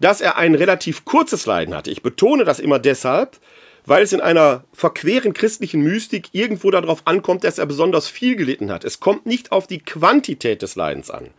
dass 0.00 0.20
er 0.20 0.36
ein 0.36 0.54
relativ 0.54 1.04
kurzes 1.04 1.46
Leiden 1.46 1.74
hatte. 1.74 1.90
Ich 1.90 2.02
betone 2.02 2.44
das 2.44 2.58
immer 2.58 2.78
deshalb, 2.78 3.38
weil 3.86 4.02
es 4.02 4.12
in 4.12 4.20
einer 4.20 4.64
verqueren 4.72 5.32
christlichen 5.32 5.82
Mystik 5.82 6.28
irgendwo 6.32 6.70
darauf 6.70 7.06
ankommt, 7.06 7.44
dass 7.44 7.58
er 7.58 7.66
besonders 7.66 8.08
viel 8.08 8.36
gelitten 8.36 8.70
hat. 8.70 8.84
Es 8.84 9.00
kommt 9.00 9.26
nicht 9.26 9.52
auf 9.52 9.66
die 9.66 9.78
Quantität 9.78 10.62
des 10.62 10.74
Leidens 10.74 11.10
an. 11.10 11.30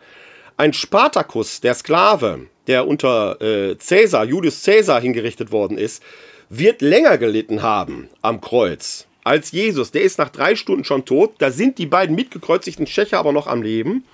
Ein 0.56 0.74
Spartacus, 0.74 1.62
der 1.62 1.76
Sklave, 1.76 2.48
der 2.66 2.88
unter 2.88 3.40
äh, 3.42 3.76
Caesar, 3.76 4.26
Julius 4.26 4.64
Caesar 4.64 5.00
hingerichtet 5.02 5.52
worden 5.52 5.78
ist, 5.78 6.02
wird 6.50 6.82
länger 6.82 7.18
gelitten 7.18 7.62
haben 7.62 8.10
am 8.22 8.42
Kreuz 8.42 9.06
als 9.24 9.52
Jesus. 9.52 9.92
Der 9.92 10.02
ist 10.02 10.18
nach 10.18 10.30
drei 10.30 10.56
Stunden 10.56 10.86
schon 10.86 11.06
tot. 11.06 11.36
Da 11.40 11.52
sind 11.52 11.78
die 11.78 11.86
beiden 11.86 12.16
mitgekreuzigten 12.16 12.86
Tschecher 12.86 13.20
aber 13.20 13.34
noch 13.34 13.48
am 13.48 13.62
Leben. 13.62 14.06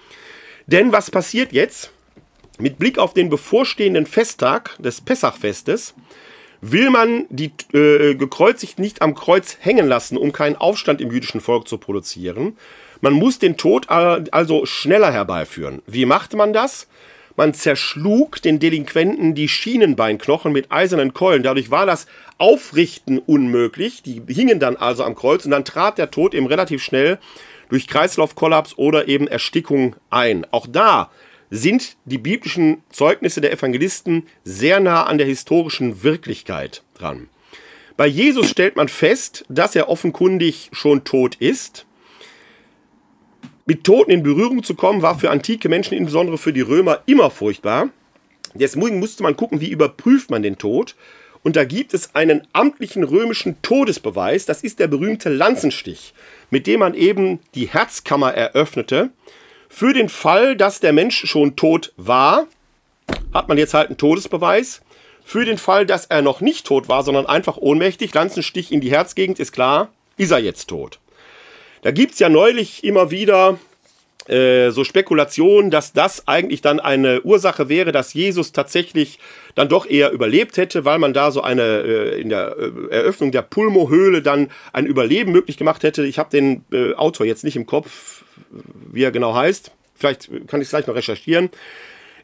Denn 0.65 0.91
was 0.91 1.11
passiert 1.11 1.53
jetzt? 1.53 1.91
Mit 2.59 2.79
Blick 2.79 2.97
auf 2.97 3.13
den 3.13 3.29
bevorstehenden 3.29 4.05
Festtag 4.05 4.75
des 4.79 5.01
Pessachfestes 5.01 5.93
will 6.71 6.89
man 6.89 7.25
die 7.29 7.51
äh, 7.73 8.15
gekreuzigt 8.15 8.79
nicht 8.79 9.01
am 9.01 9.15
Kreuz 9.15 9.57
hängen 9.59 9.87
lassen, 9.87 10.17
um 10.17 10.31
keinen 10.31 10.55
Aufstand 10.55 11.01
im 11.01 11.11
jüdischen 11.11 11.41
Volk 11.41 11.67
zu 11.67 11.77
produzieren. 11.77 12.57
Man 13.01 13.13
muss 13.13 13.37
den 13.37 13.57
Tod 13.57 13.89
also 13.89 14.65
schneller 14.65 15.11
herbeiführen. 15.11 15.81
Wie 15.85 16.05
machte 16.05 16.37
man 16.37 16.53
das? 16.53 16.87
Man 17.35 17.53
zerschlug 17.53 18.41
den 18.41 18.59
Delinquenten 18.59 19.35
die 19.35 19.49
Schienenbeinknochen 19.49 20.53
mit 20.53 20.71
eisernen 20.71 21.13
Keulen. 21.13 21.43
Dadurch 21.43 21.69
war 21.69 21.85
das 21.85 22.05
Aufrichten 22.37 23.19
unmöglich. 23.19 24.03
Die 24.03 24.21
hingen 24.27 24.59
dann 24.59 24.77
also 24.77 25.03
am 25.03 25.15
Kreuz 25.15 25.43
und 25.43 25.51
dann 25.51 25.65
trat 25.65 25.97
der 25.97 26.11
Tod 26.11 26.33
eben 26.33 26.45
relativ 26.45 26.81
schnell 26.81 27.17
durch 27.69 27.87
Kreislaufkollaps 27.87 28.77
oder 28.77 29.09
eben 29.09 29.27
Erstickung 29.27 29.95
ein. 30.09 30.45
Auch 30.51 30.67
da 30.69 31.09
sind 31.55 31.97
die 32.05 32.17
biblischen 32.17 32.81
Zeugnisse 32.89 33.39
der 33.39 33.51
Evangelisten 33.51 34.25
sehr 34.43 34.79
nah 34.79 35.03
an 35.03 35.19
der 35.19 35.27
historischen 35.27 36.01
Wirklichkeit 36.01 36.81
dran. 36.95 37.29
Bei 37.95 38.07
Jesus 38.07 38.49
stellt 38.49 38.75
man 38.75 38.87
fest, 38.87 39.45
dass 39.49 39.75
er 39.75 39.87
offenkundig 39.87 40.71
schon 40.73 41.03
tot 41.03 41.35
ist. 41.35 41.85
Mit 43.67 43.83
Toten 43.83 44.09
in 44.09 44.23
Berührung 44.23 44.63
zu 44.63 44.73
kommen, 44.73 45.03
war 45.03 45.19
für 45.19 45.29
antike 45.29 45.69
Menschen, 45.69 45.95
insbesondere 45.95 46.39
für 46.39 46.53
die 46.53 46.61
Römer, 46.61 47.03
immer 47.05 47.29
furchtbar. 47.29 47.89
Deswegen 48.55 48.97
musste 48.97 49.21
man 49.21 49.37
gucken, 49.37 49.61
wie 49.61 49.69
überprüft 49.69 50.31
man 50.31 50.41
den 50.41 50.57
Tod. 50.57 50.95
Und 51.43 51.55
da 51.55 51.65
gibt 51.65 51.93
es 51.93 52.15
einen 52.15 52.47
amtlichen 52.53 53.03
römischen 53.03 53.61
Todesbeweis, 53.61 54.47
das 54.47 54.63
ist 54.63 54.79
der 54.79 54.87
berühmte 54.87 55.29
Lanzenstich, 55.29 56.15
mit 56.49 56.65
dem 56.65 56.79
man 56.79 56.95
eben 56.95 57.41
die 57.53 57.67
Herzkammer 57.67 58.33
eröffnete 58.33 59.11
für 59.73 59.91
den 59.91 60.07
Fall, 60.07 60.55
dass 60.55 60.79
der 60.79 60.93
Mensch 60.93 61.25
schon 61.25 61.55
tot 61.55 61.93
war, 61.97 62.45
hat 63.33 63.47
man 63.47 63.57
jetzt 63.57 63.73
halt 63.73 63.87
einen 63.87 63.97
Todesbeweis. 63.97 64.81
Für 65.25 65.45
den 65.45 65.57
Fall, 65.57 65.87
dass 65.87 66.05
er 66.05 66.21
noch 66.21 66.41
nicht 66.41 66.67
tot 66.67 66.89
war, 66.89 67.01
sondern 67.03 67.25
einfach 67.25 67.57
ohnmächtig, 67.57 68.13
Lanzenstich 68.13 68.71
in 68.71 68.81
die 68.81 68.91
Herzgegend, 68.91 69.39
ist 69.39 69.51
klar, 69.51 69.91
ist 70.15 70.31
er 70.31 70.39
jetzt 70.39 70.67
tot. 70.67 70.99
Da 71.81 71.89
gibt 71.89 72.13
es 72.13 72.19
ja 72.19 72.29
neulich 72.29 72.83
immer 72.83 73.09
wieder 73.09 73.57
äh, 74.27 74.69
so 74.69 74.83
Spekulationen, 74.83 75.71
dass 75.71 75.91
das 75.91 76.27
eigentlich 76.27 76.61
dann 76.61 76.79
eine 76.79 77.21
Ursache 77.23 77.67
wäre, 77.67 77.91
dass 77.91 78.13
Jesus 78.13 78.51
tatsächlich 78.51 79.17
dann 79.55 79.69
doch 79.69 79.87
eher 79.87 80.11
überlebt 80.11 80.57
hätte, 80.57 80.85
weil 80.85 80.99
man 80.99 81.13
da 81.13 81.31
so 81.31 81.41
eine 81.41 81.63
äh, 81.63 82.21
in 82.21 82.29
der 82.29 82.55
äh, 82.57 82.93
Eröffnung 82.93 83.31
der 83.31 83.41
Pulmohöhle 83.41 84.21
dann 84.21 84.51
ein 84.71 84.85
Überleben 84.85 85.31
möglich 85.31 85.57
gemacht 85.57 85.81
hätte. 85.81 86.05
Ich 86.05 86.19
habe 86.19 86.29
den 86.29 86.63
äh, 86.71 86.93
Autor 86.93 87.25
jetzt 87.25 87.43
nicht 87.43 87.55
im 87.55 87.65
Kopf, 87.65 88.22
wie 88.91 89.03
er 89.03 89.11
genau 89.11 89.33
heißt. 89.33 89.71
Vielleicht 89.95 90.29
kann 90.47 90.61
ich 90.61 90.65
es 90.65 90.69
gleich 90.71 90.87
noch 90.87 90.95
recherchieren. 90.95 91.49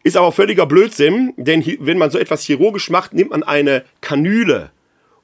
Ist 0.04 0.18
aber 0.18 0.32
völliger 0.32 0.66
Blödsinn, 0.66 1.34
denn 1.38 1.64
wenn 1.80 1.98
man 1.98 2.10
so 2.10 2.18
etwas 2.18 2.44
chirurgisch 2.44 2.90
macht, 2.90 3.14
nimmt 3.14 3.32
man 3.32 3.44
eine 3.44 3.84
Kanüle 4.02 4.72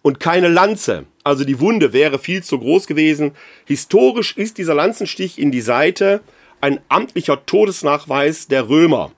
und 0.01 0.19
keine 0.19 0.49
Lanze. 0.49 1.05
Also 1.23 1.45
die 1.45 1.59
Wunde 1.59 1.93
wäre 1.93 2.19
viel 2.19 2.43
zu 2.43 2.59
groß 2.59 2.85
gewesen. 2.85 3.31
Historisch 3.65 4.37
ist 4.37 4.57
dieser 4.57 4.75
Lanzenstich 4.75 5.39
in 5.39 5.51
die 5.51 5.61
Seite 5.61 6.21
ein 6.61 6.79
amtlicher 6.89 7.45
Todesnachweis 7.45 8.47
der 8.47 8.69
Römer. 8.69 9.11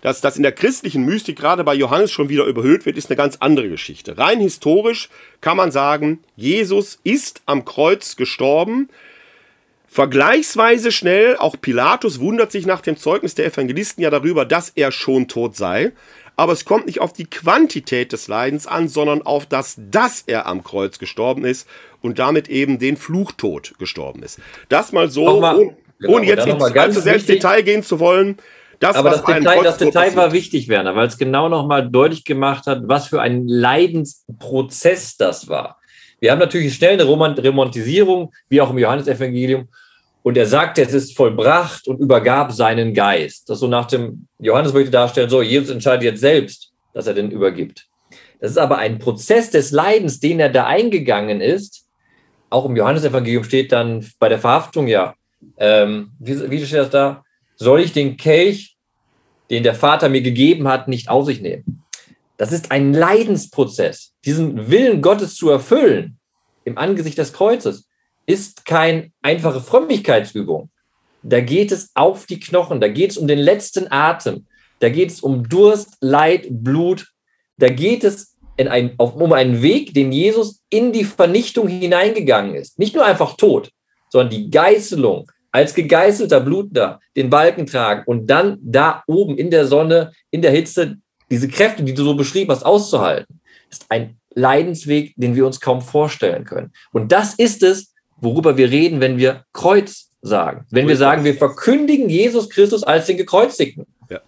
Dass 0.00 0.20
das 0.20 0.36
in 0.36 0.42
der 0.42 0.52
christlichen 0.52 1.04
Mystik 1.04 1.36
gerade 1.36 1.64
bei 1.64 1.74
Johannes 1.74 2.10
schon 2.10 2.30
wieder 2.30 2.44
überhöht 2.44 2.86
wird, 2.86 2.96
ist 2.96 3.10
eine 3.10 3.16
ganz 3.16 3.36
andere 3.40 3.68
Geschichte. 3.68 4.16
Rein 4.16 4.40
historisch 4.40 5.10
kann 5.40 5.56
man 5.56 5.72
sagen, 5.72 6.20
Jesus 6.36 7.00
ist 7.04 7.42
am 7.44 7.64
Kreuz 7.64 8.16
gestorben, 8.16 8.88
Vergleichsweise 9.92 10.92
schnell, 10.92 11.36
auch 11.36 11.56
Pilatus 11.60 12.20
wundert 12.20 12.52
sich 12.52 12.64
nach 12.64 12.80
dem 12.80 12.96
Zeugnis 12.96 13.34
der 13.34 13.46
Evangelisten 13.46 14.04
ja 14.04 14.10
darüber, 14.10 14.44
dass 14.44 14.70
er 14.70 14.92
schon 14.92 15.26
tot 15.26 15.56
sei. 15.56 15.90
Aber 16.36 16.52
es 16.52 16.64
kommt 16.64 16.86
nicht 16.86 17.00
auf 17.00 17.12
die 17.12 17.24
Quantität 17.24 18.12
des 18.12 18.28
Leidens 18.28 18.68
an, 18.68 18.86
sondern 18.86 19.22
auf 19.22 19.46
das, 19.46 19.74
dass 19.90 20.22
er 20.28 20.46
am 20.46 20.62
Kreuz 20.62 21.00
gestorben 21.00 21.44
ist 21.44 21.68
und 22.02 22.20
damit 22.20 22.48
eben 22.48 22.78
den 22.78 22.96
Fluchtod 22.96 23.74
gestorben 23.80 24.22
ist. 24.22 24.38
Das 24.68 24.92
mal 24.92 25.10
so, 25.10 25.40
mal, 25.40 25.56
ohne, 25.56 25.74
genau, 25.98 26.12
ohne 26.14 26.26
jetzt 26.26 26.46
ins 26.46 27.26
Detail 27.26 27.62
gehen 27.62 27.82
zu 27.82 27.98
wollen. 27.98 28.36
Das, 28.78 28.94
aber 28.94 29.10
das 29.10 29.24
Detail, 29.24 29.64
das 29.64 29.78
Detail 29.78 30.14
war 30.14 30.30
wichtig, 30.30 30.68
Werner, 30.68 30.94
weil 30.94 31.08
es 31.08 31.18
genau 31.18 31.48
nochmal 31.48 31.90
deutlich 31.90 32.24
gemacht 32.24 32.68
hat, 32.68 32.82
was 32.84 33.08
für 33.08 33.20
ein 33.20 33.48
Leidensprozess 33.48 35.16
das 35.16 35.48
war. 35.48 35.79
Wir 36.20 36.30
haben 36.30 36.38
natürlich 36.38 36.74
schnell 36.74 36.92
eine 36.92 37.04
Romantisierung, 37.04 38.32
wie 38.48 38.60
auch 38.60 38.70
im 38.70 38.78
Johannesevangelium. 38.78 39.68
Und 40.22 40.36
er 40.36 40.46
sagte, 40.46 40.82
es 40.82 40.92
ist 40.92 41.16
vollbracht 41.16 41.88
und 41.88 41.98
übergab 41.98 42.52
seinen 42.52 42.92
Geist. 42.92 43.48
Das 43.48 43.58
so 43.60 43.66
nach 43.66 43.86
dem, 43.86 44.26
Johannes 44.38 44.74
möchte 44.74 44.90
darstellen, 44.90 45.30
so, 45.30 45.40
Jesus 45.40 45.70
entscheidet 45.70 46.04
jetzt 46.04 46.20
selbst, 46.20 46.72
dass 46.92 47.06
er 47.06 47.14
den 47.14 47.30
übergibt. 47.30 47.86
Das 48.38 48.50
ist 48.50 48.58
aber 48.58 48.78
ein 48.78 48.98
Prozess 48.98 49.50
des 49.50 49.70
Leidens, 49.70 50.20
den 50.20 50.40
er 50.40 50.50
da 50.50 50.66
eingegangen 50.66 51.40
ist. 51.40 51.86
Auch 52.50 52.66
im 52.66 52.76
Johannesevangelium 52.76 53.44
steht 53.44 53.72
dann 53.72 54.06
bei 54.18 54.28
der 54.28 54.38
Verhaftung 54.38 54.88
ja, 54.88 55.14
ähm, 55.56 56.10
wie, 56.18 56.50
wie 56.50 56.64
steht 56.66 56.78
das 56.78 56.90
da? 56.90 57.24
Soll 57.56 57.80
ich 57.80 57.92
den 57.92 58.16
Kelch, 58.16 58.76
den 59.50 59.62
der 59.62 59.74
Vater 59.74 60.08
mir 60.08 60.22
gegeben 60.22 60.68
hat, 60.68 60.88
nicht 60.88 61.08
auf 61.08 61.26
sich 61.26 61.40
nehmen? 61.40 61.79
Das 62.40 62.52
ist 62.52 62.70
ein 62.70 62.94
Leidensprozess, 62.94 64.14
diesen 64.24 64.70
Willen 64.70 65.02
Gottes 65.02 65.34
zu 65.34 65.50
erfüllen 65.50 66.18
im 66.64 66.78
Angesicht 66.78 67.18
des 67.18 67.34
Kreuzes 67.34 67.86
ist 68.24 68.64
keine 68.64 69.12
einfache 69.20 69.60
Frömmigkeitsübung. 69.60 70.70
Da 71.22 71.40
geht 71.40 71.70
es 71.70 71.90
auf 71.92 72.24
die 72.24 72.40
Knochen, 72.40 72.80
da 72.80 72.88
geht 72.88 73.10
es 73.10 73.18
um 73.18 73.28
den 73.28 73.38
letzten 73.40 73.92
Atem, 73.92 74.46
da 74.78 74.88
geht 74.88 75.10
es 75.10 75.20
um 75.20 75.50
Durst, 75.50 75.98
Leid, 76.00 76.46
Blut, 76.48 77.08
da 77.58 77.68
geht 77.68 78.04
es 78.04 78.38
ein, 78.56 78.94
um 78.96 79.34
einen 79.34 79.60
Weg, 79.60 79.92
den 79.92 80.10
Jesus 80.10 80.62
in 80.70 80.94
die 80.94 81.04
Vernichtung 81.04 81.68
hineingegangen 81.68 82.54
ist. 82.54 82.78
Nicht 82.78 82.94
nur 82.94 83.04
einfach 83.04 83.36
tot, 83.36 83.70
sondern 84.08 84.30
die 84.30 84.48
Geißelung, 84.48 85.30
als 85.52 85.74
gegeißelter 85.74 86.40
Blutender 86.40 87.00
den 87.16 87.28
Balken 87.28 87.66
tragen 87.66 88.04
und 88.06 88.28
dann 88.28 88.56
da 88.62 89.02
oben 89.06 89.36
in 89.36 89.50
der 89.50 89.66
Sonne, 89.66 90.12
in 90.30 90.40
der 90.40 90.52
Hitze, 90.52 90.96
diese 91.30 91.48
Kräfte, 91.48 91.82
die 91.82 91.94
du 91.94 92.04
so 92.04 92.14
beschrieben 92.14 92.50
hast, 92.50 92.64
auszuhalten, 92.64 93.40
ist 93.70 93.86
ein 93.88 94.16
Leidensweg, 94.34 95.14
den 95.16 95.34
wir 95.34 95.46
uns 95.46 95.60
kaum 95.60 95.80
vorstellen 95.80 96.44
können. 96.44 96.72
Und 96.92 97.12
das 97.12 97.34
ist 97.34 97.62
es, 97.62 97.94
worüber 98.16 98.56
wir 98.56 98.70
reden, 98.70 99.00
wenn 99.00 99.18
wir 99.18 99.44
Kreuz 99.52 100.10
sagen. 100.22 100.66
Wenn 100.70 100.88
wir 100.88 100.96
sagen, 100.96 101.24
wir 101.24 101.34
verkündigen 101.34 102.08
Jesus 102.08 102.50
Christus 102.50 102.82
als 102.82 103.06
den 103.06 103.16
Gekreuzigten. 103.16 103.86
Ja. 104.08 104.20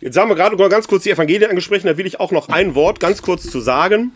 Jetzt 0.00 0.16
haben 0.16 0.28
wir 0.28 0.36
gerade 0.36 0.56
ganz 0.68 0.86
kurz 0.86 1.02
die 1.02 1.10
Evangelien 1.10 1.50
angesprochen, 1.50 1.86
da 1.86 1.96
will 1.96 2.06
ich 2.06 2.20
auch 2.20 2.30
noch 2.30 2.48
ein 2.48 2.74
Wort 2.74 3.00
ganz 3.00 3.22
kurz 3.22 3.50
zu 3.50 3.60
sagen. 3.60 4.12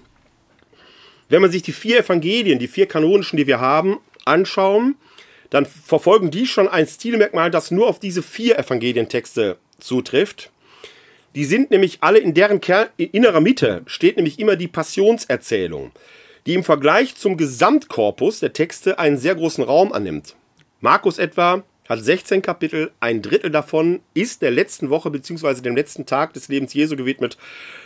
Wenn 1.29 1.43
man 1.43 1.51
sich 1.51 1.63
die 1.63 1.73
vier 1.73 2.01
Evangelien, 2.01 2.59
die 2.59 2.69
vier 2.69 2.87
kanonischen, 2.87 3.37
die 3.37 3.47
wir 3.47 3.61
haben, 3.61 3.99
anschauen, 4.25 4.97
dann 5.51 5.67
verfolgen 5.67 6.31
die 6.31 6.47
schon 6.47 6.69
ein 6.69 6.87
Stilmerkmal, 6.87 7.51
das 7.51 7.71
nur 7.71 7.89
auf 7.89 7.99
diese 7.99 8.23
vier 8.23 8.59
Evangelientexte 8.59 9.57
zutrifft. 9.79 10.51
Die 11.35 11.45
sind 11.45 11.71
nämlich 11.71 11.99
alle 12.01 12.19
in 12.19 12.33
deren 12.33 12.61
Kern, 12.61 12.89
in 12.97 13.11
innerer 13.11 13.41
Mitte 13.41 13.83
steht 13.87 14.17
nämlich 14.17 14.39
immer 14.39 14.55
die 14.55 14.69
Passionserzählung, 14.69 15.91
die 16.47 16.55
im 16.55 16.63
Vergleich 16.63 17.17
zum 17.17 17.37
Gesamtkorpus 17.37 18.41
der 18.41 18.53
Texte 18.53 18.99
einen 18.99 19.19
sehr 19.19 19.35
großen 19.35 19.65
Raum 19.65 19.93
annimmt. 19.93 20.37
Markus 20.81 21.19
etwa 21.19 21.65
hat 21.89 22.03
16 22.03 22.41
Kapitel, 22.41 22.93
ein 23.01 23.21
Drittel 23.21 23.51
davon 23.51 24.01
ist 24.15 24.43
der 24.43 24.53
letzten 24.53 24.91
Woche 24.91 25.11
bzw. 25.11 25.61
dem 25.61 25.77
letzten 25.77 26.07
Tag 26.07 26.35
des 26.35 26.49
Lebens 26.49 26.73
Jesu 26.73 26.97
gewidmet. 26.97 27.37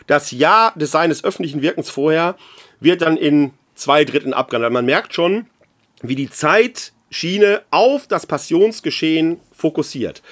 Das 0.06 0.30
Jahr 0.30 0.72
des 0.76 0.90
seines 0.90 1.24
öffentlichen 1.24 1.62
Wirkens 1.62 1.90
vorher 1.90 2.36
wird 2.80 3.02
dann 3.02 3.16
in 3.16 3.52
zwei 3.74 4.04
Dritteln 4.04 4.34
abgehandelt. 4.34 4.72
Man 4.72 4.84
merkt 4.84 5.14
schon, 5.14 5.46
wie 6.02 6.14
die 6.14 6.30
Zeitschiene 6.30 7.62
auf 7.70 8.06
das 8.06 8.26
Passionsgeschehen 8.26 9.40
fokussiert. 9.52 10.22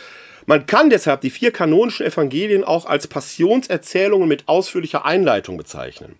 Man 0.49 0.67
kann 0.67 0.91
deshalb 0.91 1.23
die 1.23 1.31
vier 1.31 1.51
kanonischen 1.51 2.07
Evangelien 2.07 2.63
auch 2.63 2.87
als 2.87 3.09
Passionserzählungen 3.09 4.29
mit 4.29 4.47
ausführlicher 4.47 5.05
Einleitung 5.05 5.57
bezeichnen. 5.57 6.15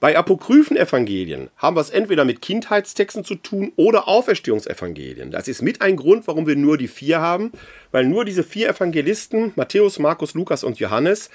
Bei 0.00 0.18
apokryphen 0.18 0.76
Evangelien 0.76 1.48
haben 1.56 1.76
wir 1.76 1.80
es 1.80 1.88
entweder 1.88 2.26
mit 2.26 2.42
Kindheitstexten 2.42 3.24
zu 3.24 3.36
tun 3.36 3.72
oder 3.76 4.06
Auferstehungsevangelien. 4.06 5.30
Das 5.30 5.48
ist 5.48 5.62
mit 5.62 5.80
ein 5.80 5.96
Grund, 5.96 6.26
warum 6.26 6.46
wir 6.46 6.56
nur 6.56 6.76
die 6.76 6.88
vier 6.88 7.22
haben, 7.22 7.52
weil 7.90 8.04
nur 8.04 8.26
diese 8.26 8.44
vier 8.44 8.68
Evangelisten, 8.68 9.52
Matthäus, 9.56 9.98
Markus, 9.98 10.34
Lukas 10.34 10.62
und 10.62 10.78
Johannes, 10.78 11.30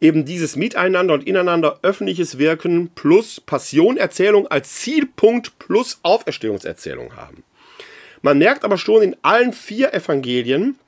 eben 0.00 0.24
dieses 0.24 0.54
Miteinander 0.54 1.14
und 1.14 1.26
Ineinander 1.26 1.80
öffentliches 1.82 2.38
Wirken 2.38 2.90
plus 2.94 3.40
Passionerzählung 3.40 4.46
als 4.46 4.72
Zielpunkt 4.76 5.58
plus 5.58 5.98
Auferstehungserzählung 6.04 7.16
haben. 7.16 7.42
Man 8.20 8.38
merkt 8.38 8.64
aber 8.64 8.78
schon 8.78 9.02
in 9.02 9.16
allen 9.22 9.52
vier 9.52 9.92
Evangelien, 9.94 10.78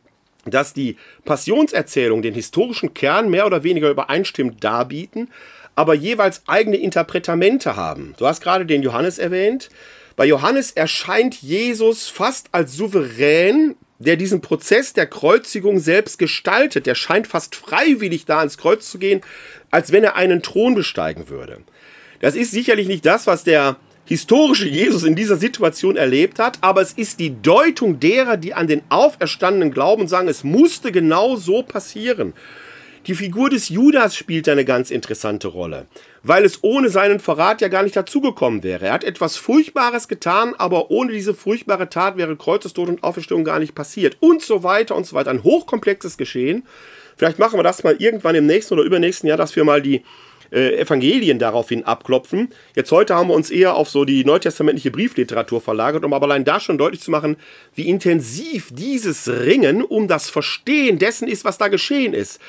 dass 0.47 0.73
die 0.73 0.97
Passionserzählung 1.25 2.23
den 2.23 2.35
historischen 2.35 2.95
Kern 2.95 3.31
mehr 3.31 3.47
oder 3.47 3.63
weniger 3.63 3.91
übereinstimmend 3.91 4.63
darbieten, 4.63 5.31
aber 5.75 5.95
jeweils 5.95 6.43
eigene 6.47 6.77
Interpretamente 6.77 7.77
haben. 7.77 8.15
Du 8.19 8.27
hast 8.27 8.43
gerade 8.43 8.67
den 8.67 8.83
Johannes 8.83 9.19
erwähnt. 9.19 9.71
Bei 10.17 10.25
Johannes 10.25 10.71
erscheint 10.71 11.43
Jesus 11.43 12.09
fast 12.09 12.49
als 12.53 12.77
souverän, 12.77 13.75
der 13.99 14.17
diesen 14.17 14.41
Prozess 14.41 14.93
der 14.93 15.07
Kreuzigung 15.07 15.79
selbst 15.79 16.19
gestaltet. 16.19 16.87
Der 16.87 16.95
scheint 16.95 17.27
fast 17.27 17.57
freiwillig 17.57 18.25
da 18.25 18.39
ans 18.39 18.59
Kreuz 18.59 18.89
zu 18.91 18.99
gehen, 18.99 19.23
als 19.71 19.91
wenn 19.91 20.05
er 20.05 20.17
einen 20.17 20.43
Thron 20.43 20.75
besteigen 20.75 21.29
würde. 21.29 21.59
Das 22.21 22.37
ist 22.37 22.53
sicherlich 22.53 22.87
nicht 22.87 23.05
das, 23.05 23.27
was 23.27 23.45
der 23.45 23.77
historische 24.05 24.69
Jesus 24.69 25.05
in 25.05 25.15
dieser 25.15 25.37
Situation 25.37 25.97
erlebt 25.97 26.39
hat, 26.39 26.59
aber 26.61 26.83
es 26.83 26.93
ist 26.93 27.21
die 27.21 27.41
Deutung 27.41 28.01
derer, 28.01 28.37
die 28.37 28.55
an 28.55 28.67
den 28.67 28.83
Auferstandenen 28.91 29.71
glauben 29.71 30.03
und 30.03 30.09
sagen, 30.09 30.29
es 30.29 30.45
musste 30.45 30.93
genau 30.93 31.37
so 31.37 31.63
passieren. 31.63 32.35
Die 33.07 33.15
Figur 33.15 33.51
des 33.51 33.69
Judas 33.69 34.17
spielt 34.17 34.49
eine 34.49 34.65
ganz 34.65 34.91
interessante 34.91 35.49
Rolle, 35.49 35.87
weil 36.23 36.43
es 36.43 36.65
ohne 36.65 36.89
seinen 36.89 37.21
Verrat 37.21 37.61
ja 37.61 37.69
gar 37.69 37.83
nicht 37.83 37.97
dazugekommen 37.97 38.63
wäre. 38.63 38.87
Er 38.87 38.95
hat 38.95 39.05
etwas 39.05 39.37
Furchtbares 39.37 40.09
getan, 40.09 40.55
aber 40.57 40.91
ohne 40.91 41.13
diese 41.13 41.35
furchtbare 41.35 41.91
Tat 41.91 42.17
wäre 42.17 42.35
Kreuzestod 42.35 42.89
und 42.89 43.05
Auferstehung 43.05 43.45
gar 43.45 43.59
nicht 43.59 43.75
passiert. 43.75 44.17
Und 44.21 44.41
so 44.41 44.63
weiter 44.63 44.97
und 44.97 45.05
so 45.05 45.15
weiter. 45.15 45.31
Ein 45.31 45.45
hochkomplexes 45.45 46.17
Geschehen. 46.17 46.67
Vielleicht 47.17 47.39
machen 47.39 47.59
wir 47.59 47.63
das 47.63 47.85
mal 47.85 47.97
irgendwann 47.99 48.37
im 48.37 48.47
nächsten 48.47 48.73
oder 48.73 48.85
übernächsten 48.85 49.29
Jahr, 49.29 49.39
dass 49.39 49.55
wir 49.55 49.65
mal 49.65 49.83
die 49.83 50.03
äh, 50.55 50.79
Evangelien 50.79 51.39
daraufhin 51.39 51.85
abklopfen. 51.85 52.51
Jetzt 52.75 52.93
heute 52.93 53.15
haben 53.15 53.29
wir 53.29 53.35
uns 53.35 53.51
eher 53.51 53.75
auf 53.75 53.91
so 53.91 54.05
die 54.05 54.25
neutestamentliche 54.25 54.91
Briefliteratur 54.91 55.61
verlagert, 55.61 56.05
um 56.05 56.15
aber 56.15 56.27
allein 56.27 56.45
da 56.45 56.61
schon 56.61 56.79
deutlich 56.79 57.03
zu 57.03 57.11
machen, 57.11 57.37
wie 57.75 57.89
intensiv 57.89 58.69
dieses 58.71 59.29
Ringen 59.29 59.83
um 59.83 60.09
das 60.09 60.31
Verstehen 60.31 60.99
dessen 60.99 61.29
ist, 61.29 61.45
was 61.45 61.59
da 61.59 61.69
geschehen 61.69 62.15
ist. 62.15 62.41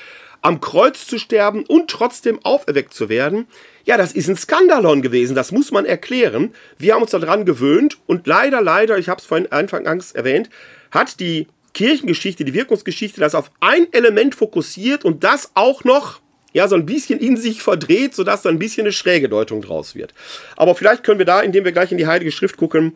Am 0.42 0.62
Kreuz 0.62 1.08
zu 1.08 1.18
sterben 1.18 1.66
und 1.66 1.90
trotzdem 1.90 2.40
auferweckt 2.44 2.94
zu 2.94 3.10
werden, 3.10 3.48
ja, 3.86 3.98
das 3.98 4.12
ist 4.12 4.28
ein 4.28 4.38
Skandalon 4.38 5.02
gewesen, 5.02 5.36
das 5.36 5.52
muss 5.52 5.72
man 5.72 5.86
erklären. 5.86 6.54
Wir 6.78 6.94
haben 6.94 7.02
uns 7.02 7.12
daran 7.12 7.46
gewöhnt 7.46 7.98
und 8.06 8.28
leider, 8.28 8.62
leider, 8.62 8.98
ich 8.98 9.10
habe 9.10 9.20
es 9.20 9.26
vorhin 9.26 9.52
anfangs 9.52 10.12
erwähnt, 10.12 10.50
hat 10.92 11.20
die 11.20 11.48
Kirchengeschichte, 11.74 12.46
die 12.46 12.54
Wirkungsgeschichte 12.54 13.20
das 13.20 13.36
auf 13.36 13.52
ein 13.60 13.92
Element 13.92 14.34
fokussiert 14.34 15.04
und 15.04 15.24
das 15.24 15.52
auch 15.56 15.84
noch 15.84 16.22
ja, 16.56 16.70
so 16.70 16.76
ein 16.76 16.86
bisschen 16.86 17.20
in 17.20 17.36
sich 17.36 17.62
verdreht, 17.62 18.16
sodass 18.16 18.44
da 18.44 18.50
ein 18.50 18.60
bisschen 18.60 18.86
eine 18.86 18.94
schräge 18.94 19.28
Deutung 19.28 19.62
draus 19.62 19.94
wird. 19.94 20.14
Aber 20.56 20.74
vielleicht 20.74 21.04
können 21.04 21.20
wir 21.20 21.26
da, 21.26 21.42
indem 21.42 21.66
wir 21.66 21.74
gleich 21.74 21.92
in 21.92 21.98
die 21.98 22.08
Heilige 22.08 22.32
Schrift 22.32 22.56
gucken, 22.56 22.94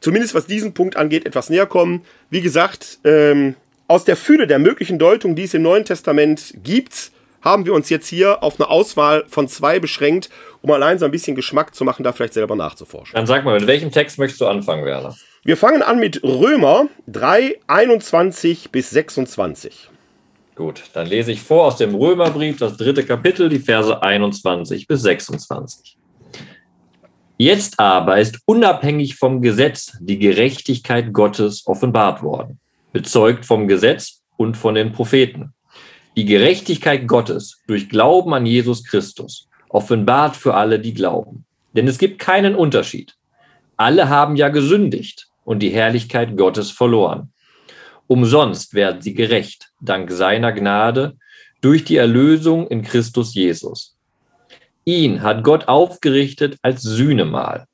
zumindest 0.00 0.34
was 0.34 0.46
diesen 0.46 0.72
Punkt 0.72 0.96
angeht, 0.96 1.26
etwas 1.26 1.50
näher 1.50 1.66
kommen. 1.66 2.06
Wie 2.30 2.40
gesagt, 2.40 3.00
ähm, 3.04 3.54
aus 3.86 4.06
der 4.06 4.16
Fülle 4.16 4.46
der 4.46 4.58
möglichen 4.58 4.98
Deutungen, 4.98 5.36
die 5.36 5.42
es 5.42 5.52
im 5.52 5.60
Neuen 5.60 5.84
Testament 5.84 6.54
gibt, 6.64 7.10
haben 7.42 7.66
wir 7.66 7.74
uns 7.74 7.90
jetzt 7.90 8.08
hier 8.08 8.42
auf 8.42 8.58
eine 8.58 8.70
Auswahl 8.70 9.24
von 9.28 9.46
zwei 9.46 9.78
beschränkt, 9.78 10.30
um 10.62 10.70
allein 10.70 10.98
so 10.98 11.04
ein 11.04 11.10
bisschen 11.10 11.36
Geschmack 11.36 11.74
zu 11.74 11.84
machen, 11.84 12.04
da 12.04 12.12
vielleicht 12.12 12.32
selber 12.32 12.56
nachzuforschen. 12.56 13.14
Dann 13.14 13.26
sag 13.26 13.44
mal, 13.44 13.58
mit 13.58 13.68
welchem 13.68 13.90
Text 13.90 14.18
möchtest 14.18 14.40
du 14.40 14.46
anfangen, 14.46 14.86
Werner? 14.86 15.14
Wir 15.44 15.58
fangen 15.58 15.82
an 15.82 15.98
mit 15.98 16.22
Römer 16.22 16.86
3, 17.08 17.58
21 17.66 18.70
bis 18.70 18.88
26. 18.88 19.90
Gut, 20.54 20.82
dann 20.92 21.06
lese 21.06 21.32
ich 21.32 21.40
vor 21.40 21.64
aus 21.64 21.76
dem 21.78 21.94
Römerbrief, 21.94 22.58
das 22.58 22.76
dritte 22.76 23.04
Kapitel, 23.04 23.48
die 23.48 23.58
Verse 23.58 24.02
21 24.02 24.86
bis 24.86 25.00
26. 25.00 25.96
Jetzt 27.38 27.80
aber 27.80 28.20
ist 28.20 28.38
unabhängig 28.44 29.16
vom 29.16 29.40
Gesetz 29.40 29.96
die 30.00 30.18
Gerechtigkeit 30.18 31.14
Gottes 31.14 31.66
offenbart 31.66 32.22
worden, 32.22 32.60
bezeugt 32.92 33.46
vom 33.46 33.66
Gesetz 33.66 34.20
und 34.36 34.58
von 34.58 34.74
den 34.74 34.92
Propheten. 34.92 35.54
Die 36.16 36.26
Gerechtigkeit 36.26 37.08
Gottes 37.08 37.62
durch 37.66 37.88
Glauben 37.88 38.34
an 38.34 38.44
Jesus 38.44 38.84
Christus, 38.84 39.48
offenbart 39.70 40.36
für 40.36 40.52
alle, 40.52 40.78
die 40.78 40.92
glauben. 40.92 41.46
Denn 41.74 41.88
es 41.88 41.96
gibt 41.96 42.18
keinen 42.18 42.54
Unterschied. 42.54 43.14
Alle 43.78 44.10
haben 44.10 44.36
ja 44.36 44.50
gesündigt 44.50 45.28
und 45.44 45.60
die 45.60 45.70
Herrlichkeit 45.70 46.36
Gottes 46.36 46.70
verloren 46.70 47.31
Umsonst 48.06 48.74
werden 48.74 49.00
sie 49.00 49.14
gerecht, 49.14 49.70
dank 49.80 50.10
seiner 50.10 50.52
Gnade, 50.52 51.16
durch 51.60 51.84
die 51.84 51.96
Erlösung 51.96 52.66
in 52.68 52.82
Christus 52.82 53.34
Jesus. 53.34 53.96
Ihn 54.84 55.22
hat 55.22 55.44
Gott 55.44 55.68
aufgerichtet 55.68 56.58
als 56.62 56.82
Sühnemahl, 56.82 57.66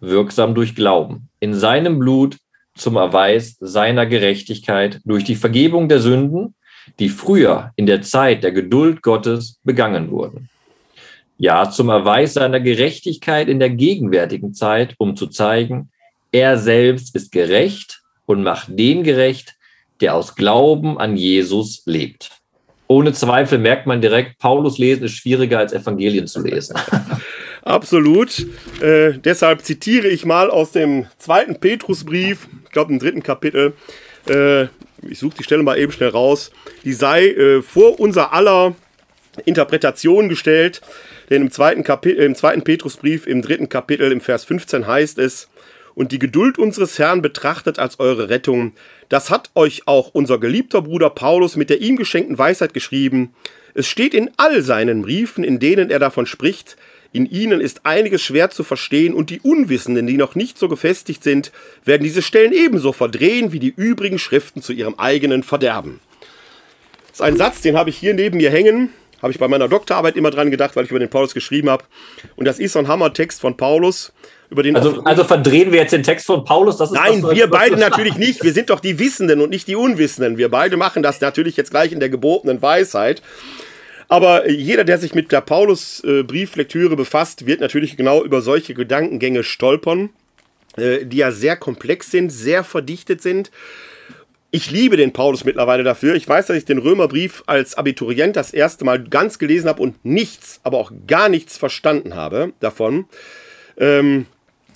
wirksam 0.00 0.54
durch 0.54 0.74
Glauben, 0.74 1.28
in 1.40 1.54
seinem 1.54 1.98
Blut 1.98 2.36
zum 2.74 2.96
Erweis 2.96 3.56
seiner 3.60 4.06
Gerechtigkeit 4.06 5.00
durch 5.04 5.24
die 5.24 5.34
Vergebung 5.34 5.88
der 5.88 6.00
Sünden, 6.00 6.54
die 6.98 7.08
früher 7.08 7.72
in 7.76 7.86
der 7.86 8.02
Zeit 8.02 8.42
der 8.42 8.52
Geduld 8.52 9.02
Gottes 9.02 9.58
begangen 9.64 10.10
wurden. 10.10 10.48
Ja, 11.38 11.70
zum 11.70 11.88
Erweis 11.88 12.34
seiner 12.34 12.60
Gerechtigkeit 12.60 13.48
in 13.48 13.58
der 13.58 13.70
gegenwärtigen 13.70 14.54
Zeit, 14.54 14.94
um 14.98 15.16
zu 15.16 15.26
zeigen, 15.26 15.90
er 16.30 16.56
selbst 16.56 17.14
ist 17.16 17.32
gerecht 17.32 18.02
und 18.26 18.42
macht 18.42 18.78
den 18.78 19.02
gerecht, 19.02 19.54
der 20.02 20.14
aus 20.14 20.34
Glauben 20.34 20.98
an 20.98 21.16
Jesus 21.16 21.82
lebt. 21.86 22.30
Ohne 22.88 23.12
Zweifel 23.14 23.58
merkt 23.58 23.86
man 23.86 24.02
direkt, 24.02 24.38
Paulus 24.38 24.76
lesen 24.76 25.04
ist 25.04 25.12
schwieriger 25.12 25.58
als 25.58 25.72
Evangelien 25.72 26.26
zu 26.26 26.42
lesen. 26.42 26.76
Absolut. 27.62 28.44
Äh, 28.82 29.14
deshalb 29.18 29.64
zitiere 29.64 30.08
ich 30.08 30.26
mal 30.26 30.50
aus 30.50 30.72
dem 30.72 31.06
zweiten 31.16 31.58
Petrusbrief, 31.58 32.48
ich 32.64 32.70
glaube 32.70 32.92
im 32.92 32.98
dritten 32.98 33.22
Kapitel. 33.22 33.72
Äh, 34.28 34.64
ich 35.08 35.18
suche 35.18 35.36
die 35.38 35.44
Stelle 35.44 35.62
mal 35.62 35.78
eben 35.78 35.92
schnell 35.92 36.10
raus. 36.10 36.50
Die 36.84 36.92
sei 36.92 37.28
äh, 37.28 37.62
vor 37.62 37.98
unser 37.98 38.32
aller 38.32 38.74
Interpretation 39.44 40.28
gestellt. 40.28 40.82
Denn 41.30 41.42
im 41.42 41.50
zweiten, 41.50 41.84
Kapitel, 41.84 42.24
im 42.24 42.34
zweiten 42.34 42.62
Petrusbrief, 42.62 43.26
im 43.26 43.40
dritten 43.40 43.68
Kapitel, 43.68 44.12
im 44.12 44.20
Vers 44.20 44.44
15 44.44 44.86
heißt 44.86 45.18
es, 45.18 45.48
und 45.94 46.12
die 46.12 46.18
Geduld 46.18 46.58
unseres 46.58 46.98
Herrn 46.98 47.22
betrachtet 47.22 47.78
als 47.78 48.00
eure 48.00 48.28
Rettung. 48.28 48.72
Das 49.08 49.30
hat 49.30 49.50
euch 49.54 49.86
auch 49.86 50.10
unser 50.12 50.38
geliebter 50.38 50.82
Bruder 50.82 51.10
Paulus 51.10 51.56
mit 51.56 51.70
der 51.70 51.80
ihm 51.80 51.96
geschenkten 51.96 52.38
Weisheit 52.38 52.74
geschrieben. 52.74 53.34
Es 53.74 53.86
steht 53.86 54.14
in 54.14 54.30
all 54.36 54.62
seinen 54.62 55.02
Briefen, 55.02 55.44
in 55.44 55.58
denen 55.58 55.90
er 55.90 55.98
davon 55.98 56.26
spricht, 56.26 56.76
In 57.14 57.26
ihnen 57.26 57.60
ist 57.60 57.84
einiges 57.84 58.22
schwer 58.22 58.48
zu 58.50 58.64
verstehen 58.64 59.12
und 59.12 59.28
die 59.28 59.40
Unwissenden, 59.40 60.06
die 60.06 60.16
noch 60.16 60.34
nicht 60.34 60.58
so 60.58 60.68
gefestigt 60.68 61.22
sind, 61.22 61.52
werden 61.84 62.02
diese 62.02 62.22
Stellen 62.22 62.52
ebenso 62.52 62.92
verdrehen 62.92 63.52
wie 63.52 63.58
die 63.58 63.72
übrigen 63.76 64.18
Schriften 64.18 64.62
zu 64.62 64.72
ihrem 64.72 64.98
eigenen 64.98 65.42
Verderben. 65.42 66.00
Das 67.08 67.18
ist 67.18 67.22
ein 67.22 67.36
Satz, 67.36 67.60
den 67.60 67.76
habe 67.76 67.90
ich 67.90 67.98
hier 67.98 68.14
neben 68.14 68.38
mir 68.38 68.50
hängen. 68.50 68.88
Habe 69.20 69.30
ich 69.30 69.38
bei 69.38 69.46
meiner 69.46 69.68
Doktorarbeit 69.68 70.16
immer 70.16 70.30
dran 70.30 70.50
gedacht, 70.50 70.74
weil 70.74 70.84
ich 70.84 70.90
über 70.90 70.98
den 70.98 71.10
Paulus 71.10 71.34
geschrieben 71.34 71.68
habe. 71.68 71.84
Und 72.34 72.46
das 72.46 72.58
ist 72.58 72.72
so 72.72 72.78
ein 72.78 72.88
Hammertext 72.88 73.40
von 73.40 73.58
Paulus. 73.58 74.12
Über 74.52 74.62
den 74.62 74.76
also, 74.76 75.02
also 75.04 75.24
verdrehen 75.24 75.72
wir 75.72 75.80
jetzt 75.80 75.92
den 75.92 76.02
Text 76.02 76.26
von 76.26 76.44
Paulus? 76.44 76.76
Das 76.76 76.90
ist 76.90 76.94
Nein, 76.94 77.22
das, 77.22 77.34
wir 77.34 77.46
beide 77.46 77.78
natürlich 77.78 78.18
nicht. 78.18 78.44
Wir 78.44 78.52
sind 78.52 78.68
doch 78.68 78.80
die 78.80 78.98
Wissenden 78.98 79.40
und 79.40 79.48
nicht 79.48 79.66
die 79.66 79.76
Unwissenden. 79.76 80.36
Wir 80.36 80.50
beide 80.50 80.76
machen 80.76 81.02
das 81.02 81.22
natürlich 81.22 81.56
jetzt 81.56 81.70
gleich 81.70 81.90
in 81.90 82.00
der 82.00 82.10
gebotenen 82.10 82.60
Weisheit. 82.60 83.22
Aber 84.08 84.50
jeder, 84.50 84.84
der 84.84 84.98
sich 84.98 85.14
mit 85.14 85.32
der 85.32 85.40
Paulus-Brieflektüre 85.40 86.96
befasst, 86.96 87.46
wird 87.46 87.62
natürlich 87.62 87.96
genau 87.96 88.22
über 88.22 88.42
solche 88.42 88.74
Gedankengänge 88.74 89.42
stolpern, 89.42 90.10
äh, 90.76 91.06
die 91.06 91.16
ja 91.16 91.32
sehr 91.32 91.56
komplex 91.56 92.10
sind, 92.10 92.28
sehr 92.28 92.62
verdichtet 92.62 93.22
sind. 93.22 93.50
Ich 94.50 94.70
liebe 94.70 94.98
den 94.98 95.14
Paulus 95.14 95.46
mittlerweile 95.46 95.82
dafür. 95.82 96.14
Ich 96.14 96.28
weiß, 96.28 96.48
dass 96.48 96.58
ich 96.58 96.66
den 96.66 96.76
Römerbrief 96.76 97.42
als 97.46 97.78
Abiturient 97.78 98.36
das 98.36 98.52
erste 98.52 98.84
Mal 98.84 99.02
ganz 99.02 99.38
gelesen 99.38 99.70
habe 99.70 99.80
und 99.80 100.04
nichts, 100.04 100.60
aber 100.62 100.76
auch 100.76 100.92
gar 101.06 101.30
nichts 101.30 101.56
verstanden 101.56 102.16
habe 102.16 102.52
davon. 102.60 103.06
Ähm, 103.78 104.26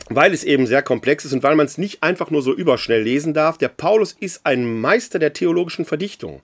weil 0.08 0.32
es 0.32 0.44
eben 0.44 0.66
sehr 0.66 0.82
komplex 0.82 1.24
ist 1.24 1.32
und 1.32 1.42
weil 1.42 1.56
man 1.56 1.66
es 1.66 1.78
nicht 1.78 2.02
einfach 2.02 2.30
nur 2.30 2.42
so 2.42 2.54
überschnell 2.54 3.02
lesen 3.02 3.34
darf. 3.34 3.58
Der 3.58 3.68
Paulus 3.68 4.12
ist 4.18 4.46
ein 4.46 4.80
Meister 4.80 5.18
der 5.18 5.32
theologischen 5.32 5.84
Verdichtung. 5.84 6.42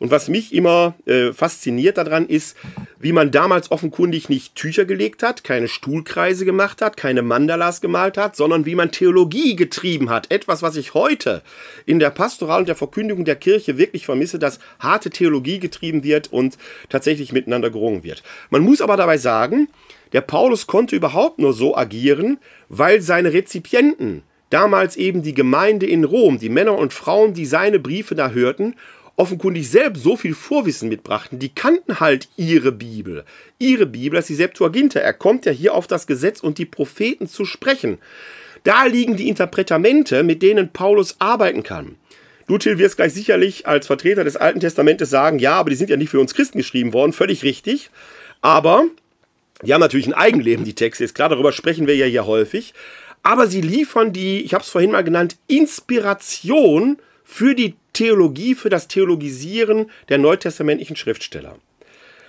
Und 0.00 0.10
was 0.10 0.28
mich 0.28 0.52
immer 0.52 0.94
äh, 1.06 1.32
fasziniert 1.32 1.96
daran 1.96 2.26
ist, 2.26 2.56
wie 2.98 3.12
man 3.12 3.30
damals 3.30 3.70
offenkundig 3.70 4.28
nicht 4.28 4.56
Tücher 4.56 4.84
gelegt 4.84 5.22
hat, 5.22 5.44
keine 5.44 5.68
Stuhlkreise 5.68 6.44
gemacht 6.44 6.82
hat, 6.82 6.96
keine 6.96 7.22
Mandalas 7.22 7.80
gemalt 7.80 8.18
hat, 8.18 8.34
sondern 8.34 8.66
wie 8.66 8.74
man 8.74 8.90
Theologie 8.90 9.54
getrieben 9.54 10.10
hat. 10.10 10.32
Etwas, 10.32 10.62
was 10.62 10.74
ich 10.74 10.94
heute 10.94 11.42
in 11.86 12.00
der 12.00 12.10
Pastoral 12.10 12.60
und 12.60 12.68
der 12.68 12.74
Verkündigung 12.74 13.24
der 13.24 13.36
Kirche 13.36 13.78
wirklich 13.78 14.06
vermisse, 14.06 14.40
dass 14.40 14.58
harte 14.80 15.10
Theologie 15.10 15.60
getrieben 15.60 16.02
wird 16.02 16.32
und 16.32 16.58
tatsächlich 16.88 17.32
miteinander 17.32 17.70
gerungen 17.70 18.02
wird. 18.02 18.24
Man 18.50 18.62
muss 18.62 18.80
aber 18.80 18.96
dabei 18.96 19.18
sagen, 19.18 19.68
der 20.14 20.22
Paulus 20.22 20.66
konnte 20.66 20.96
überhaupt 20.96 21.38
nur 21.38 21.52
so 21.52 21.76
agieren, 21.76 22.38
weil 22.70 23.02
seine 23.02 23.34
Rezipienten, 23.34 24.22
damals 24.48 24.96
eben 24.96 25.22
die 25.22 25.34
Gemeinde 25.34 25.86
in 25.86 26.04
Rom, 26.04 26.38
die 26.38 26.48
Männer 26.48 26.78
und 26.78 26.92
Frauen, 26.92 27.34
die 27.34 27.44
seine 27.44 27.80
Briefe 27.80 28.14
da 28.14 28.30
hörten, 28.30 28.76
offenkundig 29.16 29.68
selbst 29.68 30.02
so 30.02 30.16
viel 30.16 30.34
Vorwissen 30.34 30.88
mitbrachten. 30.88 31.38
Die 31.38 31.48
kannten 31.48 32.00
halt 32.00 32.28
ihre 32.36 32.72
Bibel. 32.72 33.24
Ihre 33.58 33.86
Bibel, 33.86 34.16
das 34.16 34.24
ist 34.24 34.30
die 34.30 34.42
Septuaginta. 34.42 35.00
Er 35.00 35.12
kommt 35.12 35.46
ja 35.46 35.52
hier 35.52 35.74
auf 35.74 35.86
das 35.86 36.06
Gesetz 36.06 36.40
und 36.40 36.58
die 36.58 36.64
Propheten 36.64 37.26
zu 37.26 37.44
sprechen. 37.44 37.98
Da 38.62 38.86
liegen 38.86 39.16
die 39.16 39.28
Interpretamente, 39.28 40.22
mit 40.22 40.42
denen 40.42 40.70
Paulus 40.70 41.16
arbeiten 41.18 41.62
kann. 41.62 41.96
Du, 42.46 42.58
Till, 42.58 42.78
wirst 42.78 42.96
gleich 42.96 43.14
sicherlich 43.14 43.66
als 43.66 43.86
Vertreter 43.86 44.22
des 44.22 44.36
Alten 44.36 44.60
Testamentes 44.60 45.10
sagen, 45.10 45.38
ja, 45.38 45.54
aber 45.54 45.70
die 45.70 45.76
sind 45.76 45.90
ja 45.90 45.96
nicht 45.96 46.10
für 46.10 46.20
uns 46.20 46.34
Christen 46.34 46.58
geschrieben 46.58 46.92
worden, 46.92 47.12
völlig 47.12 47.42
richtig. 47.42 47.90
Aber 48.42 48.84
die 49.62 49.72
haben 49.72 49.80
natürlich 49.80 50.06
ein 50.06 50.14
Eigenleben, 50.14 50.64
die 50.64 50.74
Texte, 50.74 51.04
ist 51.04 51.14
klar, 51.14 51.28
darüber 51.28 51.52
sprechen 51.52 51.86
wir 51.86 51.96
ja 51.96 52.06
hier 52.06 52.26
häufig. 52.26 52.74
Aber 53.22 53.46
sie 53.46 53.60
liefern 53.62 54.12
die, 54.12 54.42
ich 54.42 54.52
habe 54.52 54.62
es 54.62 54.70
vorhin 54.70 54.90
mal 54.90 55.04
genannt, 55.04 55.36
Inspiration 55.46 56.98
für 57.24 57.54
die 57.54 57.74
Theologie, 57.94 58.54
für 58.54 58.68
das 58.68 58.88
Theologisieren 58.88 59.90
der 60.08 60.18
neutestamentlichen 60.18 60.96
Schriftsteller. 60.96 61.56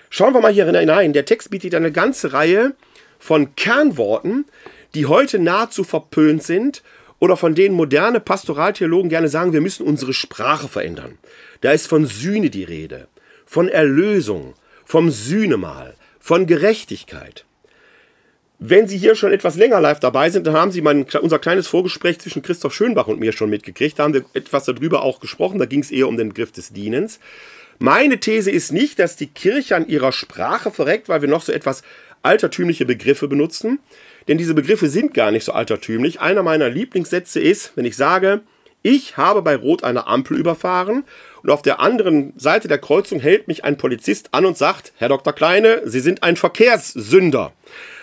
Schauen 0.10 0.34
wir 0.34 0.40
mal 0.40 0.54
hier 0.54 0.66
hinein. 0.66 1.12
Der 1.12 1.26
Text 1.26 1.50
bietet 1.50 1.76
eine 1.76 1.92
ganze 1.92 2.32
Reihe 2.32 2.76
von 3.20 3.56
Kernworten, 3.56 4.46
die 4.94 5.08
heute 5.08 5.40
nahezu 5.40 5.84
verpönt 5.84 6.44
sind 6.44 6.84
oder 7.20 7.36
von 7.36 7.56
denen 7.56 7.76
moderne 7.76 8.20
Pastoraltheologen 8.20 9.10
gerne 9.10 9.28
sagen, 9.28 9.52
wir 9.52 9.62
müssen 9.62 9.86
unsere 9.86 10.14
Sprache 10.14 10.68
verändern. 10.68 11.18
Da 11.62 11.72
ist 11.72 11.88
von 11.88 12.06
Sühne 12.06 12.50
die 12.50 12.64
Rede, 12.64 13.08
von 13.46 13.68
Erlösung, 13.68 14.54
vom 14.86 15.10
Sühnemal, 15.10 15.95
von 16.26 16.48
Gerechtigkeit. 16.48 17.46
Wenn 18.58 18.88
Sie 18.88 18.98
hier 18.98 19.14
schon 19.14 19.32
etwas 19.32 19.58
länger 19.58 19.80
live 19.80 20.00
dabei 20.00 20.32
sind, 20.32 20.48
dann 20.48 20.56
haben 20.56 20.72
Sie 20.72 20.82
mein, 20.82 21.06
unser 21.22 21.38
kleines 21.38 21.68
Vorgespräch 21.68 22.18
zwischen 22.18 22.42
Christoph 22.42 22.74
Schönbach 22.74 23.06
und 23.06 23.20
mir 23.20 23.32
schon 23.32 23.52
mitgekriegt. 23.52 24.00
Da 24.00 24.06
haben 24.06 24.16
wir 24.16 24.26
etwas 24.34 24.66
darüber 24.66 25.04
auch 25.04 25.20
gesprochen. 25.20 25.60
Da 25.60 25.66
ging 25.66 25.82
es 25.82 25.92
eher 25.92 26.08
um 26.08 26.18
den 26.18 26.30
Begriff 26.30 26.52
des 26.52 26.74
Dienens. 26.74 27.20
Meine 27.78 28.20
These 28.20 28.50
ist 28.50 28.72
nicht, 28.72 28.98
dass 28.98 29.18
die 29.18 29.28
Kirche 29.28 29.76
an 29.76 29.88
ihrer 29.88 30.12
Sprache 30.12 30.72
verreckt, 30.72 31.10
weil 31.10 31.22
wir 31.22 31.30
noch 31.30 31.44
so 31.44 31.52
etwas 31.52 31.84
altertümliche 32.24 32.88
Begriffe 32.88 33.28
benutzen. 33.28 33.78
Denn 34.28 34.40
diese 34.40 34.56
Begriffe 34.56 34.90
sind 34.90 35.14
gar 35.14 35.30
nicht 35.30 35.44
so 35.44 35.52
altertümlich. 35.52 36.22
Einer 36.22 36.42
meiner 36.42 36.70
Lieblingssätze 36.70 37.40
ist, 37.40 37.74
wenn 37.76 37.86
ich 37.86 37.98
sage, 37.98 38.42
ich 38.82 39.18
habe 39.18 39.44
bei 39.44 39.56
Rot 39.56 39.84
eine 39.84 40.08
Ampel 40.08 40.38
überfahren 40.38 41.04
und 41.46 41.52
auf 41.52 41.62
der 41.62 41.80
anderen 41.80 42.34
Seite 42.38 42.68
der 42.68 42.80
Kreuzung 42.80 43.20
hält 43.20 43.48
mich 43.48 43.64
ein 43.64 43.78
Polizist 43.78 44.30
an 44.32 44.48
und 44.48 44.58
sagt, 44.58 44.94
Herr 44.98 45.10
Dr. 45.10 45.32
Kleine, 45.32 45.84
Sie 45.86 46.00
sind 46.00 46.24
ein 46.24 46.38
Verkehrssünder. 46.38 47.54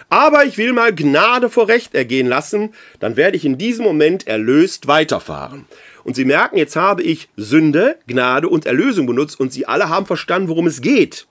Aber 0.08 0.44
ich 0.44 0.58
will 0.58 0.72
mal 0.72 0.94
Gnade 0.94 1.50
vor 1.50 1.66
Recht 1.66 1.92
ergehen 1.92 2.28
lassen, 2.28 2.72
dann 3.00 3.16
werde 3.16 3.36
ich 3.36 3.44
in 3.44 3.58
diesem 3.58 3.84
Moment 3.84 4.28
erlöst 4.28 4.86
weiterfahren. 4.86 5.64
Und 6.04 6.14
Sie 6.14 6.24
merken, 6.24 6.56
jetzt 6.56 6.76
habe 6.76 7.02
ich 7.02 7.30
Sünde, 7.36 7.98
Gnade 8.06 8.48
und 8.48 8.64
Erlösung 8.64 9.06
benutzt 9.06 9.40
und 9.40 9.52
Sie 9.52 9.66
alle 9.66 9.88
haben 9.88 10.06
verstanden, 10.06 10.48
worum 10.48 10.68
es 10.68 10.80
geht. 10.80 11.26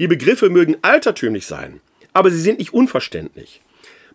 Die 0.00 0.08
Begriffe 0.08 0.50
mögen 0.50 0.78
altertümlich 0.82 1.46
sein, 1.46 1.80
aber 2.12 2.32
sie 2.32 2.40
sind 2.40 2.58
nicht 2.58 2.74
unverständlich. 2.74 3.60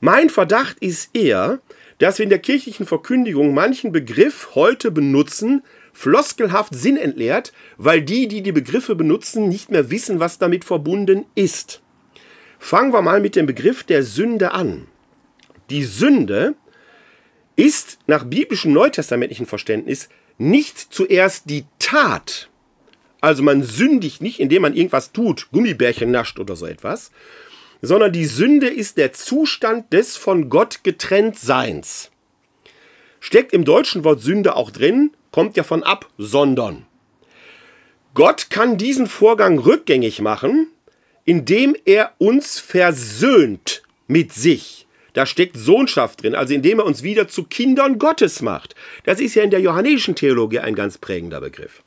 Mein 0.02 0.30
Verdacht 0.30 0.76
ist 0.82 1.16
eher, 1.16 1.60
dass 2.00 2.18
wir 2.18 2.24
in 2.24 2.30
der 2.30 2.40
kirchlichen 2.40 2.86
Verkündigung 2.86 3.54
manchen 3.54 3.94
Begriff 3.94 4.50
heute 4.56 4.92
benutzen, 4.92 5.64
floskelhaft 6.00 6.74
sinnentleert, 6.74 7.52
weil 7.76 8.02
die, 8.02 8.30
die 8.30 8.42
die 8.42 8.54
Begriffe 8.54 8.96
benutzen, 8.96 9.50
nicht 9.50 9.70
mehr 9.70 9.92
wissen, 9.92 10.22
was 10.22 10.38
damit 10.38 10.64
verbunden 10.64 11.26
ist. 11.36 11.82
Fangen 12.58 12.94
wir 12.94 13.02
mal 13.02 13.20
mit 13.20 13.36
dem 13.36 13.46
Begriff 13.46 13.84
der 13.84 14.04
Sünde 14.04 14.54
an. 14.54 14.88
Die 15.70 15.84
Sünde 15.84 16.56
ist 17.58 18.00
nach 18.08 18.24
biblischem 18.24 18.72
neutestamentlichen 18.72 19.46
Verständnis 19.46 20.08
nicht 20.38 20.78
zuerst 20.80 21.50
die 21.50 21.66
Tat. 21.80 22.50
Also 23.20 23.44
man 23.44 23.62
sündigt 23.62 24.22
nicht, 24.22 24.40
indem 24.40 24.62
man 24.62 24.76
irgendwas 24.76 25.12
tut, 25.12 25.50
Gummibärchen 25.52 26.12
nascht 26.12 26.40
oder 26.40 26.56
so 26.56 26.66
etwas, 26.66 27.12
sondern 27.82 28.14
die 28.14 28.26
Sünde 28.26 28.70
ist 28.70 28.96
der 28.96 29.12
Zustand 29.12 29.92
des 29.92 30.16
von 30.16 30.50
Gott 30.50 30.86
getrennt 30.86 31.38
Seins. 31.38 32.10
Steckt 33.20 33.52
im 33.52 33.66
deutschen 33.66 34.06
Wort 34.06 34.22
Sünde 34.22 34.56
auch 34.56 34.72
drin, 34.72 35.12
kommt 35.32 35.58
ja 35.58 35.64
von 35.64 35.84
ab, 35.84 36.08
sondern. 36.18 36.86
Gott 38.14 38.50
kann 38.50 38.78
diesen 38.78 39.08
Vorgang 39.08 39.60
rückgängig 39.60 40.22
machen, 40.22 40.68
indem 41.26 41.76
er 41.86 42.14
uns 42.18 42.60
versöhnt 42.60 43.84
mit 44.08 44.34
sich. 44.34 44.88
Da 45.14 45.26
steckt 45.26 45.58
Sohnschaft 45.58 46.24
drin, 46.24 46.36
also 46.36 46.54
indem 46.54 46.80
er 46.80 46.86
uns 46.86 47.04
wieder 47.04 47.28
zu 47.28 47.44
Kindern 47.44 48.00
Gottes 48.00 48.42
macht. 48.42 48.76
Das 49.04 49.20
ist 49.20 49.36
ja 49.36 49.44
in 49.44 49.52
der 49.52 49.62
johannäischen 49.62 50.16
Theologie 50.16 50.60
ein 50.60 50.76
ganz 50.76 50.98
prägender 50.98 51.42
Begriff. 51.42 51.84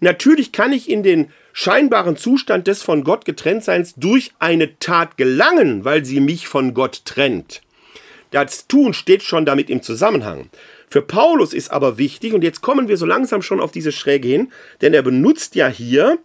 Natürlich 0.00 0.52
kann 0.52 0.72
ich 0.72 0.88
in 0.88 1.02
den 1.02 1.30
scheinbaren 1.52 2.16
Zustand 2.16 2.66
des 2.66 2.82
von 2.82 3.04
Gott 3.04 3.24
getrenntseins 3.24 3.94
durch 3.96 4.32
eine 4.38 4.78
Tat 4.78 5.16
gelangen, 5.16 5.84
weil 5.84 6.04
sie 6.04 6.20
mich 6.20 6.48
von 6.48 6.74
Gott 6.74 7.02
trennt. 7.04 7.60
Das 8.30 8.66
Tun 8.66 8.94
steht 8.94 9.22
schon 9.22 9.44
damit 9.44 9.68
im 9.68 9.82
Zusammenhang. 9.82 10.48
Für 10.90 11.02
Paulus 11.02 11.54
ist 11.54 11.70
aber 11.70 11.98
wichtig, 11.98 12.34
und 12.34 12.42
jetzt 12.42 12.60
kommen 12.60 12.88
wir 12.88 12.96
so 12.96 13.06
langsam 13.06 13.42
schon 13.42 13.60
auf 13.60 13.70
diese 13.70 13.92
Schräge 13.92 14.28
hin, 14.28 14.52
denn 14.80 14.92
er 14.92 15.02
benutzt 15.02 15.54
ja 15.54 15.68
hier 15.68 16.18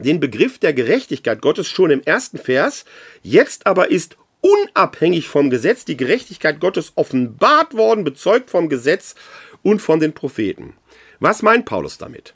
den 0.00 0.18
Begriff 0.18 0.58
der 0.58 0.72
Gerechtigkeit 0.72 1.40
Gottes 1.40 1.68
schon 1.68 1.90
im 1.90 2.02
ersten 2.02 2.38
Vers. 2.38 2.84
Jetzt 3.22 3.66
aber 3.66 3.90
ist 3.90 4.16
unabhängig 4.40 5.28
vom 5.28 5.48
Gesetz 5.48 5.84
die 5.84 5.96
Gerechtigkeit 5.96 6.60
Gottes 6.60 6.92
offenbart 6.96 7.74
worden, 7.74 8.02
bezeugt 8.02 8.50
vom 8.50 8.68
Gesetz 8.68 9.14
und 9.62 9.80
von 9.80 10.00
den 10.00 10.12
Propheten. 10.12 10.74
Was 11.20 11.42
meint 11.42 11.66
Paulus 11.66 11.96
damit? 11.96 12.34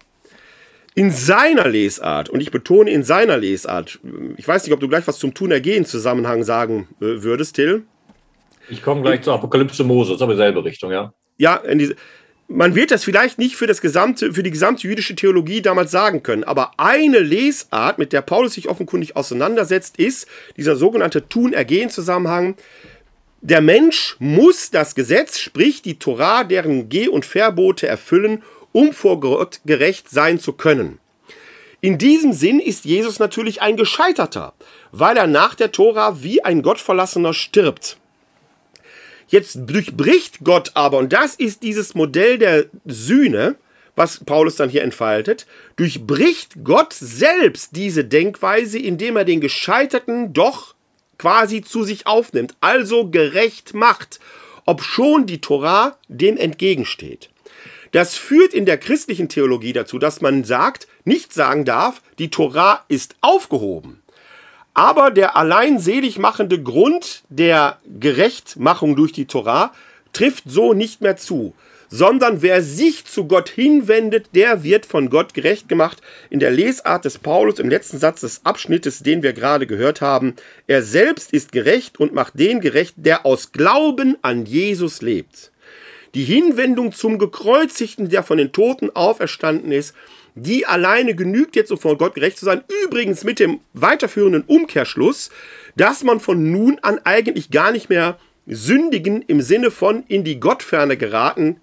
in 0.94 1.11
seiner 1.11 1.66
Lesart, 1.66 2.28
und 2.28 2.40
ich 2.40 2.53
betone 2.53 2.88
in 2.90 3.03
seiner 3.03 3.36
Lesart, 3.36 3.99
ich 4.36 4.46
weiß 4.46 4.64
nicht, 4.64 4.72
ob 4.72 4.78
du 4.78 4.88
gleich 4.88 5.07
was 5.09 5.18
zum 5.18 5.34
Tun-Ergehen-Zusammenhang 5.34 6.44
sagen 6.44 6.88
äh, 7.01 7.22
würdest, 7.22 7.57
Till. 7.57 7.82
Ich 8.68 8.80
komme 8.80 9.03
gleich 9.03 9.22
zur 9.22 9.34
Apokalypse 9.34 9.82
Mose, 9.82 10.12
das 10.12 10.18
ist 10.18 10.22
aber 10.22 10.34
dieselbe 10.34 10.64
Richtung, 10.64 10.92
ja. 10.92 11.12
Ja, 11.37 11.62
diese, 11.74 11.97
man 12.49 12.74
wird 12.74 12.91
das 12.91 13.05
vielleicht 13.05 13.39
nicht 13.39 13.57
für, 13.57 13.66
das 13.66 13.80
gesamte, 13.80 14.32
für 14.32 14.43
die 14.43 14.51
gesamte 14.51 14.87
jüdische 14.87 15.14
Theologie 15.14 15.62
damals 15.62 15.91
sagen 15.91 16.22
können, 16.22 16.45
aber 16.45 16.72
eine 16.76 17.18
Lesart, 17.18 17.99
mit 17.99 18.12
der 18.12 18.22
Paulus 18.22 18.55
sich 18.55 18.68
offenkundig 18.68 19.16
auseinandersetzt, 19.16 19.97
ist 19.97 20.26
dieser 20.57 20.76
sogenannte 20.76 21.28
Tun-Ergehen-Zusammenhang. 21.28 22.57
Der 23.41 23.61
Mensch 23.61 24.16
muss 24.18 24.70
das 24.70 24.95
Gesetz, 24.95 25.39
sprich 25.39 25.82
die 25.82 25.99
Torah, 25.99 26.45
deren 26.45 26.89
Geh- 26.89 27.09
und 27.09 27.24
Verbote 27.24 27.87
erfüllen, 27.87 28.43
um 28.72 28.93
vor 28.93 29.20
Gott 29.20 29.61
gerecht 29.64 30.11
sein 30.11 30.39
zu 30.39 30.53
können. 30.53 30.99
In 31.80 31.99
diesem 31.99 32.32
Sinn 32.32 32.61
ist 32.61 32.87
Jesus 32.87 33.18
natürlich 33.18 33.61
ein 33.61 33.76
Gescheiterter, 33.76 34.55
weil 34.93 35.16
er 35.18 35.26
nach 35.26 35.55
der 35.55 35.70
Tora 35.70 36.22
wie 36.22 36.43
ein 36.43 36.62
Gottverlassener 36.62 37.35
stirbt. 37.35 37.99
Jetzt 39.29 39.59
durchbricht 39.66 40.41
Gott 40.45 40.72
aber, 40.75 40.99
und 40.99 41.12
das 41.12 41.35
ist 41.35 41.62
dieses 41.62 41.95
Modell 41.95 42.39
der 42.39 42.66
Sühne, 42.85 43.57
was 43.97 44.25
Paulus 44.25 44.57
dann 44.57 44.70
hier 44.70 44.83
entfaltet, 44.83 45.47
durchbricht 45.77 46.64
Gott 46.64 46.93
selbst 46.93 47.77
diese 47.77 48.05
Denkweise, 48.05 48.79
indem 48.79 49.16
er 49.16 49.25
den 49.25 49.41
Gescheiterten 49.41 50.33
doch 50.33 50.75
quasi 51.18 51.62
zu 51.62 51.85
sich 51.85 52.07
aufnimmt, 52.07 52.55
also 52.61 53.09
gerecht 53.09 53.75
macht, 53.75 54.18
obschon 54.66 55.27
die 55.27 55.41
Torah 55.41 55.97
dem 56.09 56.37
entgegensteht. 56.37 57.31
Das 57.93 58.16
führt 58.16 58.55
in 58.55 58.66
der 58.66 58.79
christlichen 58.79 59.29
Theologie 59.29 59.72
dazu, 59.72 60.01
dass 60.01 60.20
man 60.20 60.43
sagt, 60.43 60.89
nicht 61.05 61.33
sagen 61.33 61.64
darf, 61.64 62.03
die 62.18 62.31
Torah 62.31 62.85
ist 62.89 63.14
aufgehoben. 63.20 64.03
Aber 64.75 65.12
der 65.12 65.37
allein 65.37 65.79
selig 65.79 66.18
machende 66.18 66.61
Grund 66.61 67.22
der 67.29 67.79
Gerechtmachung 68.01 68.97
durch 68.97 69.12
die 69.12 69.27
Torah 69.27 69.72
trifft 70.12 70.45
so 70.47 70.75
nicht 70.75 71.01
mehr 71.01 71.16
zu, 71.16 71.55
sondern 71.89 72.43
wer 72.43 72.61
sich 72.61 73.05
zu 73.05 73.27
Gott 73.29 73.49
hinwendet, 73.49 74.31
der 74.35 74.64
wird 74.64 74.85
von 74.85 75.11
Gott 75.11 75.33
gerecht 75.33 75.68
gemacht. 75.68 76.01
In 76.29 76.41
der 76.41 76.51
Lesart 76.51 77.05
des 77.05 77.18
Paulus 77.18 77.61
im 77.61 77.68
letzten 77.68 77.99
Satz 77.99 78.22
des 78.22 78.45
Abschnittes, 78.45 79.05
den 79.05 79.22
wir 79.22 79.33
gerade 79.33 79.68
gehört 79.68 80.01
haben, 80.01 80.35
er 80.66 80.83
selbst 80.83 81.33
ist 81.33 81.53
gerecht 81.53 82.01
und 82.01 82.12
macht 82.12 82.37
den 82.37 82.61
gerecht, 82.61 82.95
der 82.97 83.25
aus 83.25 83.53
Glauben 83.53 84.16
an 84.22 84.45
Jesus 84.45 85.03
lebt. 85.03 85.53
Die 86.14 86.25
Hinwendung 86.25 86.93
zum 86.93 87.18
Gekreuzigten, 87.18 88.09
der 88.09 88.25
von 88.25 88.39
den 88.39 88.51
Toten 88.51 88.91
auferstanden 88.91 89.70
ist, 89.70 89.95
die 90.35 90.66
alleine 90.66 91.14
genügt 91.14 91.57
jetzt, 91.57 91.70
um 91.70 91.78
vor 91.78 91.97
Gott 91.97 92.14
gerecht 92.14 92.39
zu 92.39 92.45
sein. 92.45 92.64
Übrigens 92.85 93.24
mit 93.24 93.39
dem 93.39 93.61
weiterführenden 93.72 94.43
Umkehrschluss, 94.43 95.30
dass 95.76 96.03
man 96.03 96.20
von 96.20 96.51
nun 96.51 96.78
an 96.82 97.01
eigentlich 97.05 97.51
gar 97.51 97.72
nicht 97.72 97.89
mehr 97.89 98.18
sündigen 98.47 99.22
im 99.22 99.41
Sinne 99.41 99.70
von 99.70 100.05
in 100.09 100.24
die 100.24 100.41
Gottferne 100.41 100.97
geraten 100.97 101.61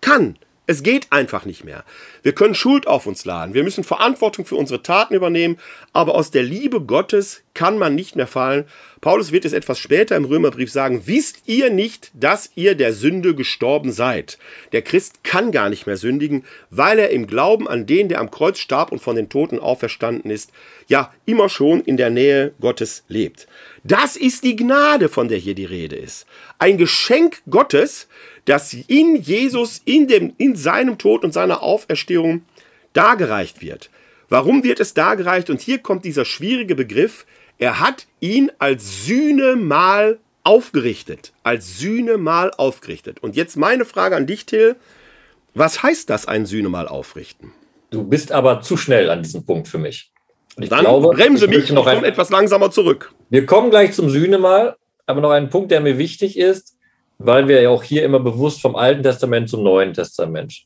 kann. 0.00 0.36
Es 0.70 0.82
geht 0.82 1.06
einfach 1.10 1.46
nicht 1.46 1.64
mehr. 1.64 1.82
Wir 2.22 2.34
können 2.34 2.54
Schuld 2.54 2.86
auf 2.86 3.06
uns 3.06 3.24
laden. 3.24 3.54
Wir 3.54 3.64
müssen 3.64 3.84
Verantwortung 3.84 4.44
für 4.44 4.56
unsere 4.56 4.82
Taten 4.82 5.14
übernehmen. 5.14 5.56
Aber 5.94 6.14
aus 6.14 6.30
der 6.30 6.42
Liebe 6.42 6.82
Gottes 6.82 7.40
kann 7.54 7.78
man 7.78 7.94
nicht 7.94 8.16
mehr 8.16 8.26
fallen. 8.26 8.66
Paulus 9.00 9.32
wird 9.32 9.46
es 9.46 9.54
etwas 9.54 9.78
später 9.78 10.14
im 10.14 10.26
Römerbrief 10.26 10.70
sagen, 10.70 11.04
wisst 11.06 11.42
ihr 11.46 11.70
nicht, 11.70 12.10
dass 12.12 12.50
ihr 12.54 12.74
der 12.74 12.92
Sünde 12.92 13.34
gestorben 13.34 13.92
seid? 13.92 14.38
Der 14.72 14.82
Christ 14.82 15.24
kann 15.24 15.52
gar 15.52 15.70
nicht 15.70 15.86
mehr 15.86 15.96
sündigen, 15.96 16.44
weil 16.68 16.98
er 16.98 17.10
im 17.10 17.26
Glauben 17.26 17.66
an 17.66 17.86
den, 17.86 18.10
der 18.10 18.20
am 18.20 18.30
Kreuz 18.30 18.58
starb 18.58 18.92
und 18.92 19.00
von 19.00 19.16
den 19.16 19.30
Toten 19.30 19.58
auferstanden 19.58 20.30
ist, 20.30 20.50
ja 20.86 21.14
immer 21.24 21.48
schon 21.48 21.80
in 21.80 21.96
der 21.96 22.10
Nähe 22.10 22.52
Gottes 22.60 23.04
lebt. 23.08 23.48
Das 23.84 24.16
ist 24.16 24.44
die 24.44 24.56
Gnade, 24.56 25.08
von 25.08 25.28
der 25.28 25.38
hier 25.38 25.54
die 25.54 25.64
Rede 25.64 25.96
ist. 25.96 26.26
Ein 26.58 26.76
Geschenk 26.76 27.40
Gottes, 27.48 28.08
das 28.48 28.72
in 28.72 29.16
Jesus, 29.16 29.82
in, 29.84 30.08
dem, 30.08 30.32
in 30.38 30.56
seinem 30.56 30.98
Tod 30.98 31.24
und 31.24 31.32
seiner 31.32 31.62
Auferstehung 31.62 32.42
dargereicht 32.92 33.60
wird. 33.60 33.90
Warum 34.28 34.64
wird 34.64 34.80
es 34.80 34.94
dargereicht? 34.94 35.50
Und 35.50 35.60
hier 35.60 35.78
kommt 35.78 36.04
dieser 36.04 36.24
schwierige 36.24 36.74
Begriff. 36.74 37.26
Er 37.58 37.80
hat 37.80 38.06
ihn 38.20 38.50
als 38.58 39.06
Sühne 39.06 39.56
mal 39.56 40.18
aufgerichtet. 40.44 41.32
Als 41.42 41.78
Sühne 41.78 42.18
mal 42.18 42.50
aufgerichtet. 42.56 43.22
Und 43.22 43.36
jetzt 43.36 43.56
meine 43.56 43.84
Frage 43.84 44.16
an 44.16 44.26
dich, 44.26 44.46
Till. 44.46 44.76
Was 45.54 45.82
heißt 45.82 46.08
das, 46.08 46.26
ein 46.26 46.46
Sühne 46.46 46.68
mal 46.68 46.88
aufrichten? 46.88 47.52
Du 47.90 48.04
bist 48.04 48.32
aber 48.32 48.60
zu 48.60 48.76
schnell 48.76 49.10
an 49.10 49.22
diesem 49.22 49.44
Punkt 49.44 49.66
für 49.68 49.78
mich. 49.78 50.12
ich 50.58 50.68
Dann 50.68 50.80
glaube, 50.80 51.08
bremse 51.08 51.46
ich 51.46 51.50
mich 51.50 51.72
noch 51.72 51.86
ein, 51.86 52.04
etwas 52.04 52.30
langsamer 52.30 52.70
zurück. 52.70 53.12
Wir 53.30 53.46
kommen 53.46 53.70
gleich 53.70 53.92
zum 53.92 54.10
Sühne 54.10 54.38
mal, 54.38 54.76
aber 55.06 55.20
noch 55.20 55.30
ein 55.30 55.48
Punkt, 55.48 55.70
der 55.70 55.80
mir 55.80 55.98
wichtig 55.98 56.38
ist 56.38 56.77
weil 57.18 57.48
wir 57.48 57.60
ja 57.60 57.70
auch 57.70 57.82
hier 57.82 58.04
immer 58.04 58.20
bewusst 58.20 58.60
vom 58.60 58.76
Alten 58.76 59.02
Testament 59.02 59.50
zum 59.50 59.62
Neuen 59.62 59.92
Testament 59.92 60.62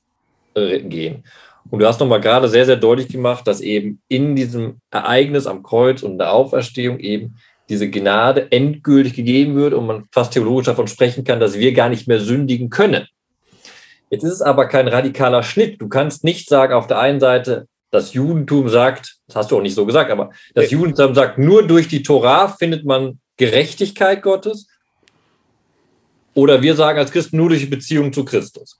äh, 0.55 0.81
gehen. 0.81 1.25
Und 1.71 1.79
du 1.79 1.87
hast 1.87 2.01
nochmal 2.01 2.21
gerade 2.21 2.49
sehr, 2.49 2.67
sehr 2.67 2.77
deutlich 2.77 3.09
gemacht, 3.09 3.47
dass 3.47 3.61
eben 3.61 4.01
in 4.09 4.37
diesem 4.37 4.81
Ereignis 4.91 5.47
am 5.47 5.63
Kreuz 5.63 6.03
und 6.03 6.19
der 6.19 6.33
Auferstehung 6.33 6.99
eben 6.99 7.37
diese 7.69 7.89
Gnade 7.89 8.51
endgültig 8.51 9.15
gegeben 9.15 9.55
wird 9.55 9.73
und 9.73 9.87
man 9.87 10.05
fast 10.13 10.33
theologisch 10.33 10.67
davon 10.67 10.89
sprechen 10.89 11.25
kann, 11.25 11.41
dass 11.41 11.59
wir 11.59 11.73
gar 11.73 11.89
nicht 11.89 12.09
mehr 12.09 12.21
sündigen 12.21 12.69
können. 12.69 13.07
Jetzt 14.11 14.25
ist 14.25 14.33
es 14.33 14.43
aber 14.43 14.67
kein 14.67 14.89
radikaler 14.89 15.43
Schnitt. 15.43 15.81
Du 15.81 15.89
kannst 15.89 16.23
nicht 16.25 16.49
sagen, 16.49 16.75
auf 16.75 16.87
der 16.87 16.99
einen 16.99 17.21
Seite, 17.21 17.67
das 17.91 18.13
Judentum 18.13 18.69
sagt, 18.69 19.17
das 19.27 19.37
hast 19.37 19.51
du 19.51 19.57
auch 19.57 19.63
nicht 19.63 19.75
so 19.75 19.87
gesagt, 19.87 20.11
aber 20.11 20.31
das 20.55 20.71
Judentum 20.71 21.15
sagt, 21.15 21.39
nur 21.39 21.67
durch 21.67 21.89
die 21.89 22.03
Torah 22.03 22.49
findet 22.49 22.85
man 22.85 23.21
Gerechtigkeit 23.39 24.23
Gottes 24.23 24.67
oder 26.35 26.63
wir 26.63 26.75
sagen 26.75 26.99
als 26.99 27.13
Christen 27.13 27.37
nur 27.37 27.49
durch 27.49 27.61
die 27.61 27.67
Beziehung 27.67 28.13
zu 28.13 28.25
Christus. 28.25 28.79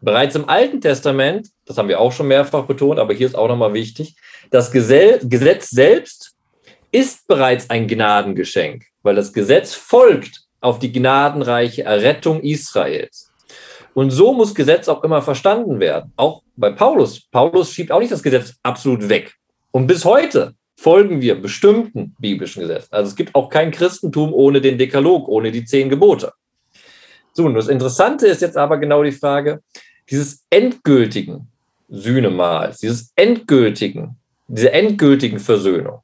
Bereits 0.00 0.34
im 0.34 0.48
Alten 0.48 0.80
Testament, 0.80 1.48
das 1.64 1.78
haben 1.78 1.88
wir 1.88 2.00
auch 2.00 2.12
schon 2.12 2.26
mehrfach 2.28 2.64
betont, 2.64 2.98
aber 2.98 3.14
hier 3.14 3.26
ist 3.26 3.36
auch 3.36 3.48
nochmal 3.48 3.72
wichtig, 3.72 4.16
das 4.50 4.70
Gesetz 4.70 5.70
selbst 5.70 6.34
ist 6.90 7.26
bereits 7.26 7.70
ein 7.70 7.86
Gnadengeschenk, 7.86 8.84
weil 9.02 9.14
das 9.14 9.32
Gesetz 9.32 9.74
folgt 9.74 10.42
auf 10.60 10.78
die 10.78 10.92
gnadenreiche 10.92 11.84
Errettung 11.84 12.42
Israels. 12.42 13.30
Und 13.94 14.10
so 14.10 14.32
muss 14.32 14.54
Gesetz 14.54 14.88
auch 14.88 15.04
immer 15.04 15.22
verstanden 15.22 15.78
werden. 15.78 16.12
Auch 16.16 16.42
bei 16.56 16.70
Paulus. 16.70 17.28
Paulus 17.30 17.72
schiebt 17.72 17.92
auch 17.92 18.00
nicht 18.00 18.12
das 18.12 18.22
Gesetz 18.22 18.54
absolut 18.62 19.08
weg. 19.08 19.34
Und 19.70 19.86
bis 19.86 20.04
heute 20.04 20.54
folgen 20.76 21.20
wir 21.20 21.40
bestimmten 21.40 22.14
biblischen 22.18 22.62
Gesetzen. 22.62 22.88
Also 22.90 23.10
es 23.10 23.16
gibt 23.16 23.34
auch 23.34 23.48
kein 23.48 23.70
Christentum 23.70 24.32
ohne 24.32 24.60
den 24.60 24.78
Dekalog, 24.78 25.28
ohne 25.28 25.52
die 25.52 25.64
zehn 25.64 25.88
Gebote. 25.88 26.32
So, 27.32 27.46
und 27.46 27.54
das 27.54 27.68
Interessante 27.68 28.26
ist 28.26 28.42
jetzt 28.42 28.56
aber 28.56 28.78
genau 28.78 29.02
die 29.02 29.12
Frage, 29.12 29.60
dieses 30.10 30.44
endgültigen 30.50 31.48
Sühnemals, 31.88 32.78
dieses 32.78 33.12
endgültigen, 33.16 34.16
diese 34.48 34.72
endgültigen 34.72 35.38
Versöhnung. 35.38 36.00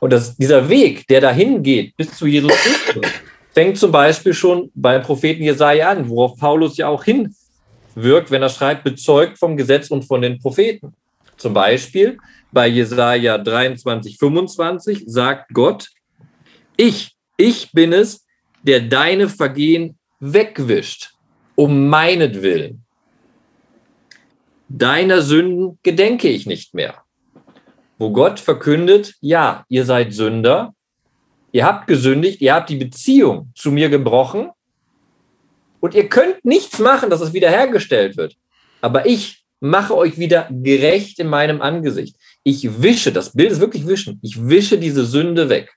Und 0.00 0.12
das, 0.12 0.36
dieser 0.36 0.68
Weg, 0.68 1.06
der 1.08 1.20
dahin 1.20 1.62
geht 1.62 1.96
bis 1.96 2.16
zu 2.16 2.26
Jesus 2.26 2.52
Christus, 2.52 3.10
fängt 3.54 3.78
zum 3.78 3.90
Beispiel 3.90 4.34
schon 4.34 4.70
beim 4.74 5.02
Propheten 5.02 5.42
Jesaja 5.42 5.90
an, 5.90 6.08
worauf 6.08 6.38
Paulus 6.38 6.76
ja 6.76 6.88
auch 6.88 7.04
hinwirkt, 7.04 8.30
wenn 8.30 8.42
er 8.42 8.48
schreibt, 8.48 8.84
bezeugt 8.84 9.38
vom 9.38 9.56
Gesetz 9.56 9.90
und 9.90 10.04
von 10.04 10.22
den 10.22 10.38
Propheten. 10.38 10.94
Zum 11.36 11.54
Beispiel 11.54 12.18
bei 12.52 12.68
Jesaja 12.68 13.38
23, 13.38 14.16
25 14.18 15.04
sagt 15.06 15.52
Gott, 15.52 15.88
ich, 16.76 17.12
ich 17.36 17.72
bin 17.72 17.92
es, 17.92 18.24
der 18.62 18.80
deine 18.80 19.28
Vergehen 19.28 19.97
wegwischt, 20.20 21.14
um 21.54 21.88
meinetwillen. 21.88 22.84
Deiner 24.68 25.22
Sünden 25.22 25.78
gedenke 25.82 26.28
ich 26.28 26.46
nicht 26.46 26.74
mehr. 26.74 27.02
Wo 27.98 28.10
Gott 28.12 28.38
verkündet, 28.38 29.14
ja, 29.20 29.64
ihr 29.68 29.84
seid 29.84 30.12
Sünder, 30.12 30.74
ihr 31.52 31.64
habt 31.64 31.86
gesündigt, 31.86 32.40
ihr 32.40 32.54
habt 32.54 32.68
die 32.68 32.76
Beziehung 32.76 33.50
zu 33.54 33.72
mir 33.72 33.88
gebrochen 33.88 34.50
und 35.80 35.94
ihr 35.94 36.08
könnt 36.08 36.44
nichts 36.44 36.78
machen, 36.78 37.10
dass 37.10 37.20
es 37.20 37.32
wiederhergestellt 37.32 38.16
wird. 38.16 38.36
Aber 38.80 39.06
ich 39.06 39.44
mache 39.60 39.96
euch 39.96 40.18
wieder 40.18 40.48
gerecht 40.50 41.18
in 41.18 41.28
meinem 41.28 41.62
Angesicht. 41.62 42.16
Ich 42.44 42.82
wische, 42.82 43.10
das 43.12 43.32
Bild 43.32 43.50
ist 43.50 43.60
wirklich 43.60 43.86
wischen, 43.86 44.20
ich 44.22 44.48
wische 44.48 44.78
diese 44.78 45.04
Sünde 45.04 45.48
weg. 45.48 45.74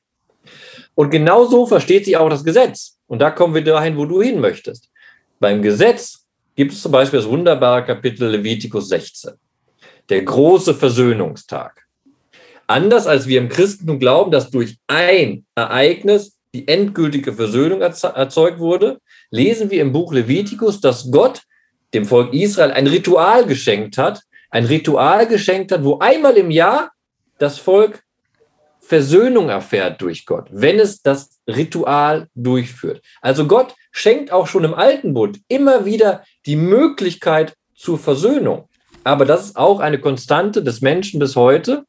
Und 0.93 1.09
genau 1.09 1.45
so 1.45 1.65
versteht 1.65 2.05
sich 2.05 2.17
auch 2.17 2.29
das 2.29 2.43
Gesetz. 2.43 2.99
Und 3.11 3.19
da 3.19 3.29
kommen 3.29 3.53
wir 3.53 3.61
dahin, 3.61 3.97
wo 3.97 4.05
du 4.05 4.21
hin 4.21 4.39
möchtest. 4.39 4.89
Beim 5.41 5.61
Gesetz 5.61 6.25
gibt 6.55 6.71
es 6.71 6.81
zum 6.81 6.93
Beispiel 6.93 7.19
das 7.19 7.27
wunderbare 7.27 7.83
Kapitel 7.83 8.29
Levitikus 8.29 8.87
16, 8.87 9.33
der 10.07 10.21
große 10.21 10.73
Versöhnungstag. 10.73 11.85
Anders 12.67 13.07
als 13.07 13.27
wir 13.27 13.41
im 13.41 13.49
Christentum 13.49 13.99
glauben, 13.99 14.31
dass 14.31 14.49
durch 14.49 14.77
ein 14.87 15.45
Ereignis 15.55 16.37
die 16.55 16.69
endgültige 16.69 17.33
Versöhnung 17.33 17.81
erzeugt 17.81 18.59
wurde, 18.59 19.01
lesen 19.29 19.69
wir 19.71 19.81
im 19.81 19.91
Buch 19.91 20.13
Levitikus, 20.13 20.79
dass 20.79 21.11
Gott 21.11 21.41
dem 21.93 22.05
Volk 22.05 22.33
Israel 22.33 22.71
ein 22.71 22.87
Ritual 22.87 23.45
geschenkt 23.45 23.97
hat, 23.97 24.21
ein 24.51 24.63
Ritual 24.63 25.27
geschenkt 25.27 25.73
hat, 25.73 25.83
wo 25.83 25.99
einmal 25.99 26.37
im 26.37 26.49
Jahr 26.49 26.91
das 27.39 27.57
Volk 27.57 28.03
Versöhnung 28.91 29.47
erfährt 29.47 30.01
durch 30.01 30.25
Gott, 30.25 30.49
wenn 30.51 30.77
es 30.77 31.01
das 31.01 31.39
Ritual 31.47 32.27
durchführt. 32.35 33.01
Also 33.21 33.47
Gott 33.47 33.73
schenkt 33.93 34.33
auch 34.33 34.47
schon 34.47 34.65
im 34.65 34.73
Alten 34.73 35.13
Bund 35.13 35.39
immer 35.47 35.85
wieder 35.85 36.25
die 36.45 36.57
Möglichkeit 36.57 37.53
zur 37.73 37.97
Versöhnung. 37.97 38.67
Aber 39.05 39.23
das 39.23 39.45
ist 39.45 39.55
auch 39.55 39.79
eine 39.79 39.97
Konstante 40.01 40.61
des 40.61 40.81
Menschen 40.81 41.21
bis 41.21 41.37
heute, 41.37 41.85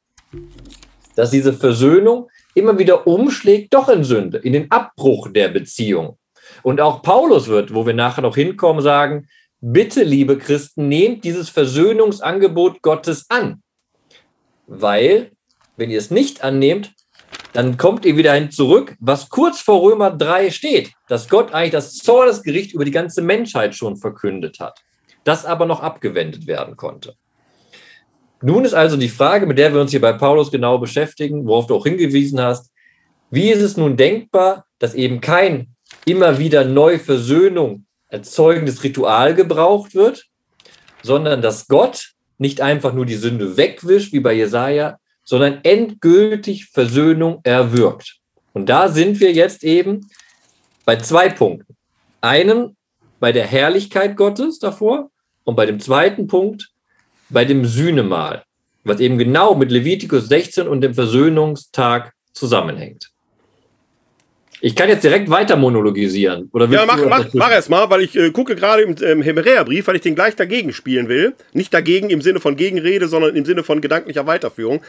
dass 1.16 1.32
diese 1.32 1.52
Versöhnung 1.52 2.30
immer 2.54 2.78
wieder 2.78 3.04
umschlägt, 3.08 3.74
doch 3.74 3.88
in 3.88 4.04
Sünde, 4.04 4.38
in 4.38 4.52
den 4.52 4.70
Abbruch 4.70 5.26
der 5.32 5.48
Beziehung. 5.48 6.18
Und 6.62 6.80
auch 6.80 7.02
Paulus 7.02 7.48
wird, 7.48 7.74
wo 7.74 7.84
wir 7.84 7.94
nachher 7.94 8.22
noch 8.22 8.36
hinkommen, 8.36 8.80
sagen, 8.80 9.26
bitte, 9.60 10.04
liebe 10.04 10.38
Christen, 10.38 10.86
nehmt 10.86 11.24
dieses 11.24 11.48
Versöhnungsangebot 11.48 12.80
Gottes 12.80 13.26
an. 13.28 13.60
weil, 14.68 15.32
wenn 15.82 15.90
ihr 15.90 15.98
es 15.98 16.12
nicht 16.12 16.44
annehmt, 16.44 16.92
dann 17.54 17.76
kommt 17.76 18.04
ihr 18.04 18.16
wieder 18.16 18.32
hin 18.34 18.52
zurück, 18.52 18.94
was 19.00 19.28
kurz 19.28 19.60
vor 19.60 19.82
Römer 19.82 20.12
3 20.12 20.52
steht, 20.52 20.92
dass 21.08 21.28
Gott 21.28 21.52
eigentlich 21.52 21.72
das 21.72 21.94
Zornesgericht 21.96 22.72
über 22.72 22.84
die 22.84 22.92
ganze 22.92 23.20
Menschheit 23.20 23.74
schon 23.74 23.96
verkündet 23.96 24.60
hat, 24.60 24.80
das 25.24 25.44
aber 25.44 25.66
noch 25.66 25.80
abgewendet 25.80 26.46
werden 26.46 26.76
konnte. 26.76 27.16
Nun 28.42 28.64
ist 28.64 28.74
also 28.74 28.96
die 28.96 29.08
Frage, 29.08 29.46
mit 29.46 29.58
der 29.58 29.74
wir 29.74 29.80
uns 29.80 29.90
hier 29.90 30.00
bei 30.00 30.12
Paulus 30.12 30.52
genau 30.52 30.78
beschäftigen, 30.78 31.46
worauf 31.46 31.66
du 31.66 31.74
auch 31.74 31.84
hingewiesen 31.84 32.40
hast, 32.40 32.70
wie 33.30 33.50
ist 33.50 33.62
es 33.62 33.76
nun 33.76 33.96
denkbar, 33.96 34.66
dass 34.78 34.94
eben 34.94 35.20
kein 35.20 35.74
immer 36.04 36.38
wieder 36.38 36.64
neu 36.64 37.00
Versöhnung 37.00 37.86
erzeugendes 38.06 38.84
Ritual 38.84 39.34
gebraucht 39.34 39.96
wird, 39.96 40.26
sondern 41.02 41.42
dass 41.42 41.66
Gott 41.66 42.12
nicht 42.38 42.60
einfach 42.60 42.92
nur 42.92 43.04
die 43.04 43.16
Sünde 43.16 43.56
wegwischt, 43.56 44.12
wie 44.12 44.20
bei 44.20 44.32
Jesaja, 44.32 44.98
sondern 45.24 45.60
endgültig 45.62 46.66
Versöhnung 46.66 47.40
erwirkt. 47.44 48.18
Und 48.52 48.68
da 48.68 48.88
sind 48.88 49.20
wir 49.20 49.32
jetzt 49.32 49.64
eben 49.64 50.08
bei 50.84 50.96
zwei 50.96 51.28
Punkten. 51.28 51.76
Einem 52.20 52.76
bei 53.20 53.32
der 53.32 53.46
Herrlichkeit 53.46 54.16
Gottes 54.16 54.58
davor 54.58 55.10
und 55.44 55.56
bei 55.56 55.66
dem 55.66 55.80
zweiten 55.80 56.26
Punkt 56.26 56.70
bei 57.30 57.44
dem 57.44 57.64
Sühnemal, 57.64 58.44
was 58.84 59.00
eben 59.00 59.16
genau 59.16 59.54
mit 59.54 59.70
Levitikus 59.70 60.28
16 60.28 60.68
und 60.68 60.80
dem 60.82 60.94
Versöhnungstag 60.94 62.12
zusammenhängt. 62.32 63.11
Ich 64.64 64.76
kann 64.76 64.88
jetzt 64.88 65.02
direkt 65.02 65.28
weiter 65.28 65.56
monologisieren. 65.56 66.48
Oder 66.52 66.68
ja, 66.68 66.86
mach, 66.86 67.04
mach, 67.04 67.26
mach 67.32 67.50
erst 67.50 67.68
mal, 67.68 67.90
weil 67.90 68.02
ich 68.02 68.16
äh, 68.16 68.30
gucke 68.30 68.54
gerade 68.54 68.82
im 68.82 68.94
ähm, 69.02 69.20
Hebräerbrief, 69.20 69.88
weil 69.88 69.96
ich 69.96 70.02
den 70.02 70.14
gleich 70.14 70.36
dagegen 70.36 70.72
spielen 70.72 71.08
will. 71.08 71.34
Nicht 71.52 71.74
dagegen 71.74 72.10
im 72.10 72.22
Sinne 72.22 72.38
von 72.38 72.54
Gegenrede, 72.54 73.08
sondern 73.08 73.34
im 73.34 73.44
Sinne 73.44 73.64
von 73.64 73.80
gedanklicher 73.80 74.24
Weiterführung. 74.28 74.80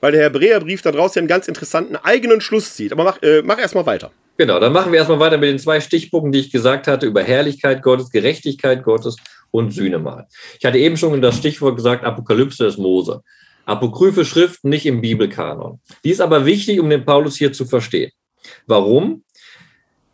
Weil 0.00 0.10
der 0.10 0.24
Hebräerbrief 0.24 0.82
daraus 0.82 1.14
ja 1.14 1.20
einen 1.20 1.28
ganz 1.28 1.46
interessanten 1.46 1.94
eigenen 1.94 2.40
Schluss 2.40 2.74
zieht. 2.74 2.90
Aber 2.90 3.04
mach, 3.04 3.22
äh, 3.22 3.42
mach 3.42 3.60
erst 3.60 3.76
mal 3.76 3.86
weiter. 3.86 4.10
Genau, 4.36 4.58
dann 4.58 4.72
machen 4.72 4.90
wir 4.90 4.98
erstmal 4.98 5.20
weiter 5.20 5.38
mit 5.38 5.48
den 5.48 5.60
zwei 5.60 5.78
Stichpunkten, 5.78 6.32
die 6.32 6.40
ich 6.40 6.50
gesagt 6.50 6.88
hatte, 6.88 7.06
über 7.06 7.22
Herrlichkeit 7.22 7.82
Gottes, 7.82 8.10
Gerechtigkeit 8.10 8.82
Gottes 8.82 9.14
und 9.52 9.72
Sühnemal. 9.72 10.26
Ich 10.58 10.64
hatte 10.64 10.78
eben 10.78 10.96
schon 10.96 11.22
das 11.22 11.36
Stichwort 11.36 11.76
gesagt, 11.76 12.04
Apokalypse 12.04 12.64
des 12.64 12.78
Mose. 12.78 13.22
Apokryphe 13.64 14.24
Schriften 14.24 14.70
nicht 14.70 14.86
im 14.86 15.00
Bibelkanon. 15.00 15.78
Die 16.02 16.10
ist 16.10 16.20
aber 16.20 16.46
wichtig, 16.46 16.80
um 16.80 16.90
den 16.90 17.04
Paulus 17.04 17.36
hier 17.36 17.52
zu 17.52 17.64
verstehen. 17.64 18.10
Warum? 18.66 19.22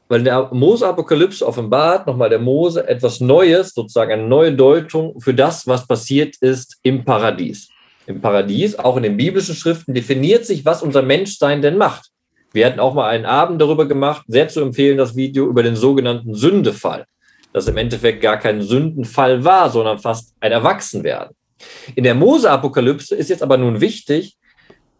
Weil 0.08 0.22
der 0.22 0.50
Mose-Apokalypse 0.52 1.46
offenbart 1.46 2.06
nochmal 2.06 2.30
der 2.30 2.38
Mose 2.38 2.86
etwas 2.86 3.20
Neues, 3.20 3.74
sozusagen 3.74 4.12
eine 4.12 4.28
neue 4.28 4.52
Deutung 4.52 5.20
für 5.20 5.34
das, 5.34 5.66
was 5.66 5.86
passiert 5.86 6.36
ist 6.40 6.78
im 6.82 7.04
Paradies. 7.04 7.68
Im 8.06 8.20
Paradies, 8.20 8.78
auch 8.78 8.96
in 8.96 9.02
den 9.02 9.16
biblischen 9.16 9.56
Schriften, 9.56 9.92
definiert 9.92 10.46
sich, 10.46 10.64
was 10.64 10.82
unser 10.82 11.02
Menschsein 11.02 11.60
denn 11.60 11.76
macht. 11.76 12.10
Wir 12.52 12.66
hatten 12.66 12.78
auch 12.78 12.94
mal 12.94 13.08
einen 13.08 13.26
Abend 13.26 13.60
darüber 13.60 13.86
gemacht, 13.86 14.24
sehr 14.28 14.48
zu 14.48 14.60
empfehlen, 14.60 14.96
das 14.96 15.16
Video 15.16 15.46
über 15.46 15.64
den 15.64 15.74
sogenannten 15.74 16.34
Sündefall, 16.34 17.04
das 17.52 17.66
im 17.66 17.76
Endeffekt 17.76 18.22
gar 18.22 18.38
kein 18.38 18.62
Sündenfall 18.62 19.44
war, 19.44 19.70
sondern 19.70 19.98
fast 19.98 20.32
ein 20.40 20.52
Erwachsenwerden. 20.52 21.34
In 21.96 22.04
der 22.04 22.14
Mose-Apokalypse 22.14 23.14
ist 23.14 23.28
jetzt 23.28 23.42
aber 23.42 23.56
nun 23.56 23.80
wichtig, 23.80 24.36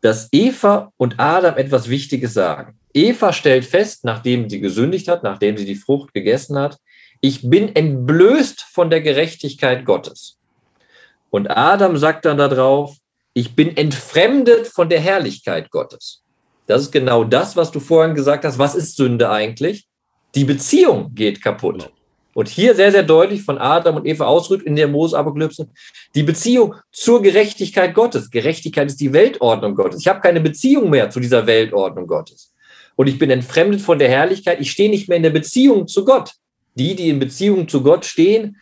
dass 0.00 0.28
Eva 0.32 0.92
und 0.96 1.18
Adam 1.18 1.56
etwas 1.56 1.88
Wichtiges 1.88 2.34
sagen. 2.34 2.78
Eva 2.96 3.34
stellt 3.34 3.66
fest, 3.66 4.04
nachdem 4.04 4.48
sie 4.48 4.58
gesündigt 4.58 5.06
hat, 5.08 5.22
nachdem 5.22 5.58
sie 5.58 5.66
die 5.66 5.74
Frucht 5.74 6.14
gegessen 6.14 6.58
hat, 6.58 6.78
ich 7.20 7.48
bin 7.48 7.76
entblößt 7.76 8.62
von 8.62 8.88
der 8.88 9.02
Gerechtigkeit 9.02 9.84
Gottes. 9.84 10.38
Und 11.28 11.48
Adam 11.48 11.98
sagt 11.98 12.24
dann 12.24 12.38
darauf, 12.38 12.96
ich 13.34 13.54
bin 13.54 13.76
entfremdet 13.76 14.66
von 14.66 14.88
der 14.88 15.00
Herrlichkeit 15.00 15.70
Gottes. 15.70 16.22
Das 16.66 16.80
ist 16.80 16.90
genau 16.90 17.22
das, 17.22 17.54
was 17.54 17.70
du 17.70 17.80
vorhin 17.80 18.14
gesagt 18.14 18.46
hast. 18.46 18.58
Was 18.58 18.74
ist 18.74 18.96
Sünde 18.96 19.28
eigentlich? 19.28 19.86
Die 20.34 20.44
Beziehung 20.44 21.14
geht 21.14 21.42
kaputt. 21.42 21.92
Und 22.32 22.48
hier 22.48 22.74
sehr, 22.74 22.92
sehr 22.92 23.02
deutlich 23.02 23.42
von 23.42 23.58
Adam 23.58 23.96
und 23.96 24.06
Eva 24.06 24.24
ausrückt 24.24 24.66
in 24.66 24.74
der 24.74 24.88
Mose-Apokalypse 24.88 25.68
die 26.14 26.22
Beziehung 26.22 26.74
zur 26.92 27.20
Gerechtigkeit 27.20 27.94
Gottes. 27.94 28.30
Gerechtigkeit 28.30 28.88
ist 28.88 29.00
die 29.00 29.12
Weltordnung 29.12 29.74
Gottes. 29.74 30.00
Ich 30.00 30.08
habe 30.08 30.20
keine 30.20 30.40
Beziehung 30.40 30.88
mehr 30.88 31.10
zu 31.10 31.20
dieser 31.20 31.46
Weltordnung 31.46 32.06
Gottes 32.06 32.54
und 32.96 33.06
ich 33.06 33.18
bin 33.18 33.30
entfremdet 33.30 33.80
von 33.80 33.98
der 33.98 34.08
Herrlichkeit. 34.08 34.60
Ich 34.60 34.70
stehe 34.70 34.90
nicht 34.90 35.08
mehr 35.08 35.18
in 35.18 35.22
der 35.22 35.30
Beziehung 35.30 35.86
zu 35.86 36.04
Gott. 36.04 36.32
Die, 36.74 36.94
die 36.94 37.08
in 37.08 37.18
Beziehung 37.18 37.68
zu 37.68 37.82
Gott 37.82 38.04
stehen, 38.04 38.58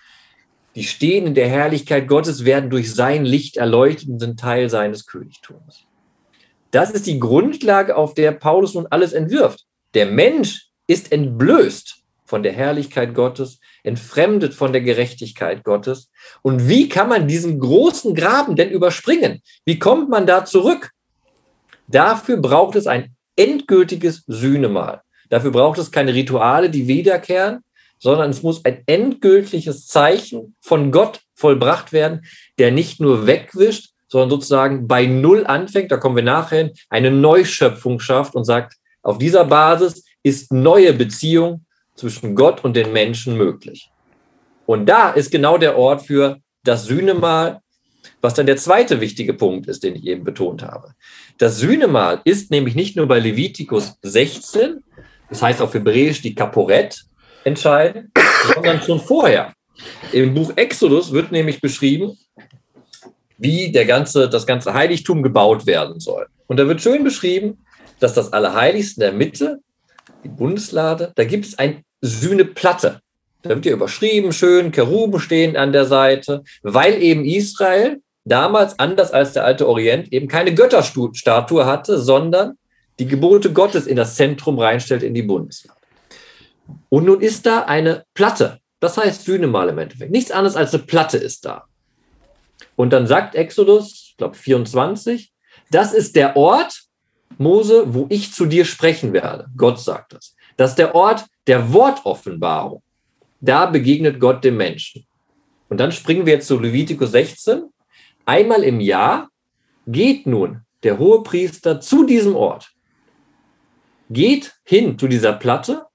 die 0.75 0.85
stehen 0.85 1.27
in 1.27 1.35
der 1.35 1.49
Herrlichkeit 1.49 2.09
Gottes, 2.09 2.45
werden 2.45 2.69
durch 2.69 2.93
sein 2.93 3.25
Licht 3.25 3.57
erleuchtet 3.57 4.09
und 4.09 4.19
sind 4.19 4.39
Teil 4.39 4.69
seines 4.69 5.07
Königtums. 5.07 5.85
Das 6.73 6.91
ist 6.91 7.07
die 7.07 7.21
Grundlage, 7.21 7.97
auf 7.97 8.15
der 8.15 8.33
Paulus 8.33 8.75
nun 8.75 8.89
alles 8.91 9.13
entwirft. 9.13 9.65
Der 9.95 10.07
Mensch 10.07 10.71
ist 10.89 11.13
entblößt 11.13 12.03
von 12.25 12.43
der 12.43 12.53
Herrlichkeit 12.53 13.15
Gottes, 13.15 13.61
entfremdet 13.85 14.55
von 14.55 14.73
der 14.73 14.83
Gerechtigkeit 14.83 15.63
Gottes. 15.63 16.11
Und 16.43 16.69
wie 16.69 16.89
kann 16.89 17.09
man 17.09 17.29
diesen 17.29 17.61
großen 17.61 18.15
Graben 18.15 18.57
denn 18.57 18.71
überspringen? 18.71 19.41
Wie 19.65 19.79
kommt 19.79 20.09
man 20.09 20.27
da 20.27 20.45
zurück? 20.45 20.91
Dafür 21.87 22.39
braucht 22.39 22.75
es 22.77 22.87
ein 22.87 23.14
endgültiges 23.37 24.25
Sühnemal. 24.27 25.03
Dafür 25.31 25.51
braucht 25.51 25.79
es 25.79 25.91
keine 25.91 26.15
Rituale, 26.15 26.71
die 26.71 26.87
wiederkehren, 26.87 27.61
sondern 27.99 28.31
es 28.31 28.43
muss 28.43 28.65
ein 28.65 28.83
endgültiges 28.87 29.87
Zeichen 29.87 30.57
von 30.61 30.93
Gott 30.93 31.21
vollbracht 31.35 31.93
werden, 31.93 32.25
der 32.59 32.71
nicht 32.71 33.01
nur 33.01 33.27
wegwischt, 33.27 33.91
sondern 34.09 34.31
sozusagen 34.31 34.87
bei 34.87 35.07
Null 35.07 35.47
anfängt, 35.47 35.91
da 35.91 35.97
kommen 35.97 36.17
wir 36.17 36.23
nachher 36.23 36.59
hin, 36.59 36.73
eine 36.89 37.11
Neuschöpfung 37.11 37.99
schafft 38.01 38.35
und 38.35 38.45
sagt, 38.45 38.75
auf 39.03 39.19
dieser 39.19 39.45
Basis 39.45 40.05
ist 40.23 40.53
neue 40.53 40.93
Beziehung 40.93 41.65
zwischen 41.97 42.35
Gott 42.35 42.63
und 42.65 42.77
den 42.77 42.93
Menschen 42.93 43.37
möglich. 43.37 43.91
Und 44.67 44.87
da 44.87 45.11
ist 45.11 45.31
genau 45.31 45.59
der 45.59 45.77
Ort 45.77 46.03
für 46.03 46.39
das 46.63 46.85
Sühnemal, 46.85 47.61
was 48.25 48.33
dann 48.33 48.47
der 48.47 48.57
zweite 48.57 49.03
wichtige 49.03 49.35
Punkt 49.35 49.69
ist, 49.69 49.85
den 49.85 49.97
ich 49.97 50.07
eben 50.07 50.25
betont 50.25 50.63
habe. 50.63 50.95
Das 51.37 51.59
Sühnemal 51.59 52.23
ist 52.25 52.51
nämlich 52.51 52.75
nicht 52.75 52.97
nur 52.97 53.07
bei 53.07 53.19
Levitikus 53.19 53.99
16, 54.01 54.83
das 55.29 55.43
heißt 55.43 55.61
auf 55.61 55.75
Hebräisch 55.75 56.23
die 56.23 56.35
Kaporet, 56.35 57.05
entscheidend, 57.45 58.13
sondern 58.55 58.81
schon 58.81 58.99
vorher. 58.99 59.53
Im 60.11 60.33
Buch 60.33 60.55
Exodus 60.57 61.13
wird 61.13 61.33
nämlich 61.33 61.61
beschrieben, 61.61 62.17
wie 63.37 63.71
der 63.71 63.85
ganze, 63.85 64.31
das 64.31 64.47
ganze 64.47 64.73
Heiligtum 64.73 65.23
gebaut 65.23 65.67
werden 65.67 66.01
soll. 66.01 66.27
Und 66.47 66.59
da 66.59 66.67
wird 66.67 66.81
schön 66.81 67.05
beschrieben, 67.05 67.59
dass 68.01 68.15
das 68.15 68.33
Allerheiligste 68.33 69.05
in 69.05 69.11
der 69.11 69.13
Mitte, 69.13 69.59
die 70.25 70.29
Bundeslade, 70.29 71.13
da 71.15 71.25
gibt 71.25 71.45
es 71.45 71.59
eine 71.59 71.83
Sühneplatte. 72.01 73.01
Da 73.43 73.51
wird 73.51 73.67
ja 73.67 73.73
überschrieben, 73.75 74.33
schön, 74.33 74.73
Keruben 74.73 75.21
stehen 75.21 75.59
an 75.59 75.73
der 75.73 75.85
Seite, 75.85 76.43
weil 76.63 77.03
eben 77.03 77.27
Israel 77.27 78.01
damals, 78.25 78.79
anders 78.79 79.13
als 79.13 79.33
der 79.33 79.45
alte 79.45 79.69
Orient, 79.69 80.13
eben 80.13 80.29
keine 80.29 80.55
Götterstatue 80.55 81.67
hatte, 81.67 81.99
sondern 81.99 82.59
die 82.99 83.07
Gebote 83.07 83.53
Gottes 83.53 83.87
in 83.87 83.97
das 83.97 84.17
Zentrum 84.17 84.59
reinstellt 84.59 85.03
in 85.03 85.15
die 85.15 85.23
Bundeslade. 85.23 85.79
Und 86.89 87.05
nun 87.05 87.21
ist 87.21 87.47
da 87.47 87.61
eine 87.61 88.05
Platte. 88.15 88.59
Das 88.81 88.97
heißt 88.97 89.25
Sühnemal 89.25 89.69
im 89.69 89.79
Endeffekt. 89.79 90.11
Nichts 90.11 90.31
anderes 90.31 90.57
als 90.57 90.75
eine 90.75 90.83
Platte 90.85 91.19
ist 91.19 91.45
da. 91.45 91.65
Und 92.77 92.93
dann 92.93 93.07
sagt 93.07 93.35
Exodus, 93.35 94.09
ich 94.11 94.17
glaube 94.17 94.37
24, 94.37 95.33
das 95.71 95.93
ist 95.93 96.17
der 96.17 96.37
Ort, 96.37 96.83
Mose, 97.39 97.95
wo 97.95 98.07
ich 98.11 98.33
zu 98.33 98.47
dir 98.47 98.65
sprechen 98.65 99.13
werde. 99.13 99.47
Gott 99.57 99.81
sagt 99.81 100.13
das. 100.13 100.37
Das 100.57 100.71
ist 100.71 100.79
der 100.79 100.95
Ort 100.95 101.25
der 101.47 101.73
Wortoffenbarung. 101.73 102.83
Da 103.41 103.67
begegnet 103.67 104.21
Gott 104.21 104.45
dem 104.45 104.57
Menschen. 104.57 105.05
Und 105.69 105.79
dann 105.79 105.93
springen 105.93 106.27
wir 106.27 106.35
jetzt 106.35 106.47
zu 106.47 106.59
Levitikus 106.59 107.11
16 107.11 107.65
Einmal 108.27 108.63
im 108.63 108.81
Jahr 108.81 109.29
geht 109.87 110.27
nun 110.27 110.63
der 110.83 110.99
hohe 110.99 111.23
Priester 111.23 111.81
zu 111.81 112.05
diesem 112.05 112.37
Ort, 112.37 112.71
geht 114.11 114.55
hin 114.65 114.99
zu 114.99 115.09
dieser 115.09 115.33
Platte 115.33 115.87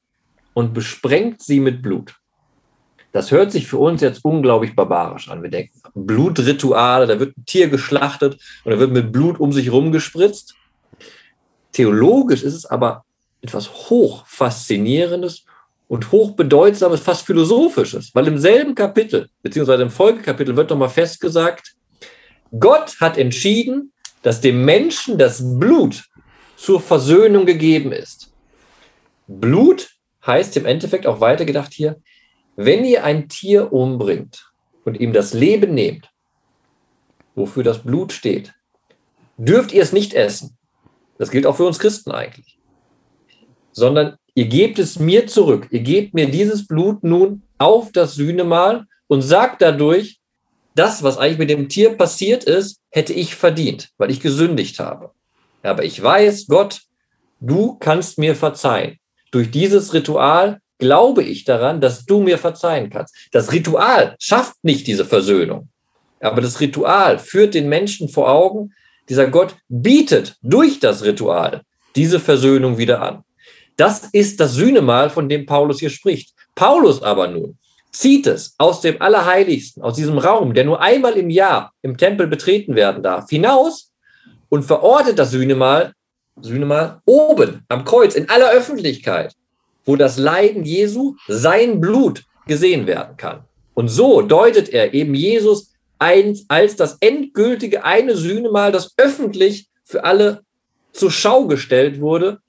und 0.54 0.74
besprengt 0.74 1.42
sie 1.42 1.60
mit 1.60 1.82
Blut. 1.82 2.16
Das 3.12 3.32
hört 3.32 3.52
sich 3.52 3.68
für 3.68 3.78
uns 3.78 4.02
jetzt 4.02 4.24
unglaublich 4.24 4.76
barbarisch 4.76 5.30
an. 5.30 5.42
Wir 5.42 5.50
denken, 5.50 5.80
Blutrituale, 5.96 7.08
da 7.08 7.20
wird 7.20 7.36
ein 7.36 7.46
Tier 7.46 7.68
geschlachtet 7.68 8.40
und 8.64 8.72
da 8.72 8.80
wird 8.80 8.92
mit 8.92 9.12
Blut 9.12 9.40
um 9.40 9.52
sich 9.52 9.66
herum 9.66 9.92
gespritzt. 9.92 10.54
Theologisch 11.72 12.44
ist 12.44 12.54
es 12.54 12.66
aber 12.66 13.04
etwas 13.42 13.90
hoch 13.90 14.26
faszinierendes 14.28 15.46
und 15.88 16.12
hochbedeutsames, 16.12 17.00
fast 17.00 17.26
philosophisches, 17.26 18.14
weil 18.14 18.28
im 18.28 18.38
selben 18.38 18.76
Kapitel, 18.76 19.30
beziehungsweise 19.42 19.82
im 19.82 19.90
Folgekapitel 19.90 20.56
wird 20.56 20.70
nochmal 20.70 20.90
festgesagt, 20.90 21.76
Gott 22.58 23.00
hat 23.00 23.18
entschieden, 23.18 23.94
dass 24.22 24.42
dem 24.42 24.66
Menschen 24.66 25.18
das 25.18 25.42
Blut 25.60 26.06
zur 26.58 26.82
Versöhnung 26.82 27.46
gegeben 27.46 27.92
ist. 27.92 28.34
Blut 29.28 29.90
heißt 30.26 30.58
im 30.58 30.66
Endeffekt 30.66 31.08
auch 31.08 31.22
weitergedacht 31.22 31.74
hier, 31.74 32.02
wenn 32.56 32.84
ihr 32.84 33.04
ein 33.04 33.30
Tier 33.30 33.72
umbringt 33.72 34.52
und 34.84 35.00
ihm 35.00 35.14
das 35.14 35.34
Leben 35.34 35.74
nehmt, 35.74 36.10
wofür 37.36 37.64
das 37.64 37.84
Blut 37.84 38.12
steht, 38.12 38.54
dürft 39.38 39.72
ihr 39.72 39.82
es 39.82 39.94
nicht 39.94 40.14
essen. 40.14 40.58
Das 41.18 41.32
gilt 41.32 41.46
auch 41.46 41.56
für 41.56 41.66
uns 41.66 41.80
Christen 41.80 42.12
eigentlich. 42.12 42.58
Sondern 43.72 44.18
ihr 44.34 44.48
gebt 44.48 44.80
es 44.80 45.00
mir 45.00 45.28
zurück. 45.28 45.68
Ihr 45.72 45.82
gebt 45.82 46.14
mir 46.14 46.30
dieses 46.30 46.68
Blut 46.68 47.04
nun 47.04 47.44
auf 47.58 47.92
das 47.92 48.16
Sühnemal 48.16 48.86
und 49.08 49.22
sagt 49.22 49.62
dadurch, 49.62 50.19
das, 50.76 51.04
was 51.04 51.18
eigentlich 51.18 51.40
mit 51.40 51.50
dem 51.50 51.70
Tier 51.70 51.96
passiert 51.96 52.44
ist, 52.44 52.80
hätte 52.90 53.14
ich 53.14 53.36
verdient, 53.36 53.90
weil 53.98 54.12
ich 54.12 54.22
gesündigt 54.22 54.80
habe. 54.80 55.12
Aber 55.64 55.84
ich 55.84 56.02
weiß, 56.02 56.48
Gott, 56.48 56.82
du 57.40 57.78
kannst 57.80 58.18
mir 58.18 58.36
verzeihen. 58.36 58.98
Durch 59.32 59.52
dieses 59.52 59.94
Ritual 59.94 60.60
glaube 60.78 61.24
ich 61.24 61.44
daran, 61.44 61.82
dass 61.82 62.06
du 62.06 62.22
mir 62.22 62.38
verzeihen 62.38 62.90
kannst. 62.90 63.14
Das 63.32 63.52
Ritual 63.52 64.16
schafft 64.20 64.56
nicht 64.64 64.88
diese 64.88 65.06
Versöhnung. 65.06 65.70
Aber 66.22 66.42
das 66.42 66.60
Ritual 66.60 67.20
führt 67.20 67.54
den 67.54 67.70
Menschen 67.70 68.10
vor 68.10 68.30
Augen, 68.30 68.74
dieser 69.08 69.28
Gott 69.28 69.56
bietet 69.68 70.36
durch 70.42 70.80
das 70.80 71.04
Ritual 71.04 71.62
diese 71.96 72.20
Versöhnung 72.20 72.78
wieder 72.78 73.02
an. 73.02 73.24
Das 73.76 74.10
ist 74.12 74.40
das 74.40 74.54
Sühnemal, 74.54 75.10
von 75.10 75.30
dem 75.30 75.46
Paulus 75.46 75.80
hier 75.80 75.90
spricht. 75.90 76.34
Paulus 76.54 77.02
aber 77.02 77.28
nun 77.28 77.58
zieht 77.92 78.28
es 78.28 78.56
aus 78.58 78.82
dem 78.82 79.02
Allerheiligsten, 79.02 79.82
aus 79.84 79.96
diesem 79.96 80.18
Raum, 80.18 80.54
der 80.54 80.66
nur 80.66 80.82
einmal 80.82 81.14
im 81.14 81.30
Jahr 81.30 81.74
im 81.82 81.98
Tempel 81.98 82.28
betreten 82.28 82.76
werden 82.76 83.04
darf, 83.04 83.30
hinaus 83.30 83.92
und 84.50 84.64
verortet 84.64 85.18
das 85.18 85.32
Sühnemal, 85.32 85.94
Sühnemal 86.42 87.02
oben 87.06 87.66
am 87.68 87.84
Kreuz 87.84 88.16
in 88.16 88.30
aller 88.30 88.52
Öffentlichkeit, 88.52 89.34
wo 89.86 89.96
das 89.96 90.18
Leiden 90.18 90.64
Jesu, 90.64 91.16
sein 91.28 91.82
Blut 91.82 92.24
gesehen 92.48 92.88
werden 92.88 93.18
kann. 93.18 93.44
Und 93.74 93.90
so 93.90 94.22
deutet 94.22 94.70
er 94.70 94.94
eben 94.94 95.14
Jesus 95.14 95.74
ein, 96.00 96.38
als 96.48 96.76
das 96.76 96.98
endgültige 97.02 97.84
eine 97.84 98.16
Sühnemal, 98.16 98.72
das 98.72 98.94
öffentlich 98.98 99.68
für 99.84 100.04
alle 100.04 100.44
zur 100.94 101.12
Schau 101.12 101.46
gestellt 101.46 102.00
wurde, 102.00 102.40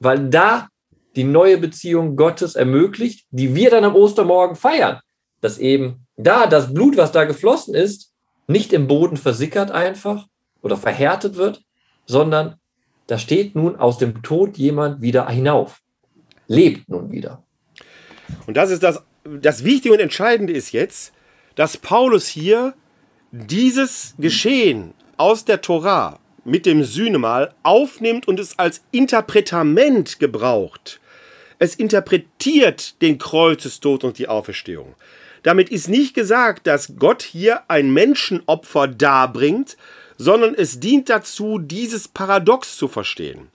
weil 0.00 0.28
da 0.28 0.68
die 1.16 1.24
neue 1.24 1.58
Beziehung 1.58 2.16
Gottes 2.16 2.54
ermöglicht, 2.54 3.26
die 3.30 3.54
wir 3.54 3.70
dann 3.70 3.84
am 3.84 3.94
Ostermorgen 3.94 4.56
feiern. 4.56 5.00
Dass 5.40 5.58
eben 5.58 6.06
da 6.16 6.46
das 6.46 6.72
Blut, 6.72 6.96
was 6.96 7.12
da 7.12 7.24
geflossen 7.24 7.74
ist, 7.74 8.12
nicht 8.46 8.72
im 8.72 8.86
Boden 8.86 9.16
versickert 9.16 9.70
einfach 9.70 10.26
oder 10.62 10.76
verhärtet 10.76 11.36
wird, 11.36 11.62
sondern 12.06 12.56
da 13.06 13.18
steht 13.18 13.54
nun 13.54 13.76
aus 13.76 13.98
dem 13.98 14.22
Tod 14.22 14.56
jemand 14.56 15.02
wieder 15.02 15.28
hinauf, 15.28 15.80
lebt 16.46 16.88
nun 16.88 17.10
wieder. 17.10 17.42
Und 18.46 18.56
das 18.56 18.70
ist 18.70 18.82
das, 18.82 19.02
das 19.24 19.64
Wichtige 19.64 19.94
und 19.94 20.00
Entscheidende 20.00 20.52
ist 20.52 20.72
jetzt, 20.72 21.12
dass 21.54 21.76
Paulus 21.76 22.26
hier 22.26 22.74
dieses 23.30 24.14
Geschehen 24.18 24.94
aus 25.16 25.44
der 25.44 25.60
Torah 25.60 26.18
mit 26.44 26.66
dem 26.66 26.84
Sühnemal 26.84 27.54
aufnimmt 27.62 28.28
und 28.28 28.38
es 28.38 28.58
als 28.58 28.82
Interpretament 28.90 30.18
gebraucht. 30.18 31.00
Es 31.58 31.74
interpretiert 31.74 33.00
den 33.02 33.18
Kreuzestod 33.18 34.04
und 34.04 34.18
die 34.18 34.28
Auferstehung. 34.28 34.94
Damit 35.42 35.68
ist 35.68 35.88
nicht 35.88 36.14
gesagt, 36.14 36.66
dass 36.66 36.94
Gott 36.98 37.22
hier 37.22 37.62
ein 37.68 37.92
Menschenopfer 37.92 38.88
darbringt, 38.88 39.76
sondern 40.16 40.54
es 40.54 40.80
dient 40.80 41.10
dazu, 41.10 41.58
dieses 41.58 42.08
Paradox 42.08 42.76
zu 42.76 42.88
verstehen. 42.88 43.48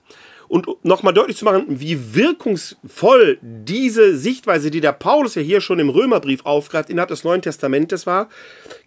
Und 0.46 0.66
nochmal 0.84 1.14
deutlich 1.14 1.36
zu 1.36 1.44
machen, 1.44 1.64
wie 1.68 2.14
wirkungsvoll 2.14 3.38
diese 3.40 4.16
Sichtweise, 4.16 4.70
die 4.70 4.80
der 4.80 4.92
Paulus 4.92 5.36
ja 5.36 5.42
hier 5.42 5.60
schon 5.60 5.78
im 5.78 5.90
Römerbrief 5.90 6.44
aufgreift, 6.44 6.90
innerhalb 6.90 7.10
des 7.10 7.22
Neuen 7.22 7.42
Testamentes 7.42 8.04
war, 8.06 8.28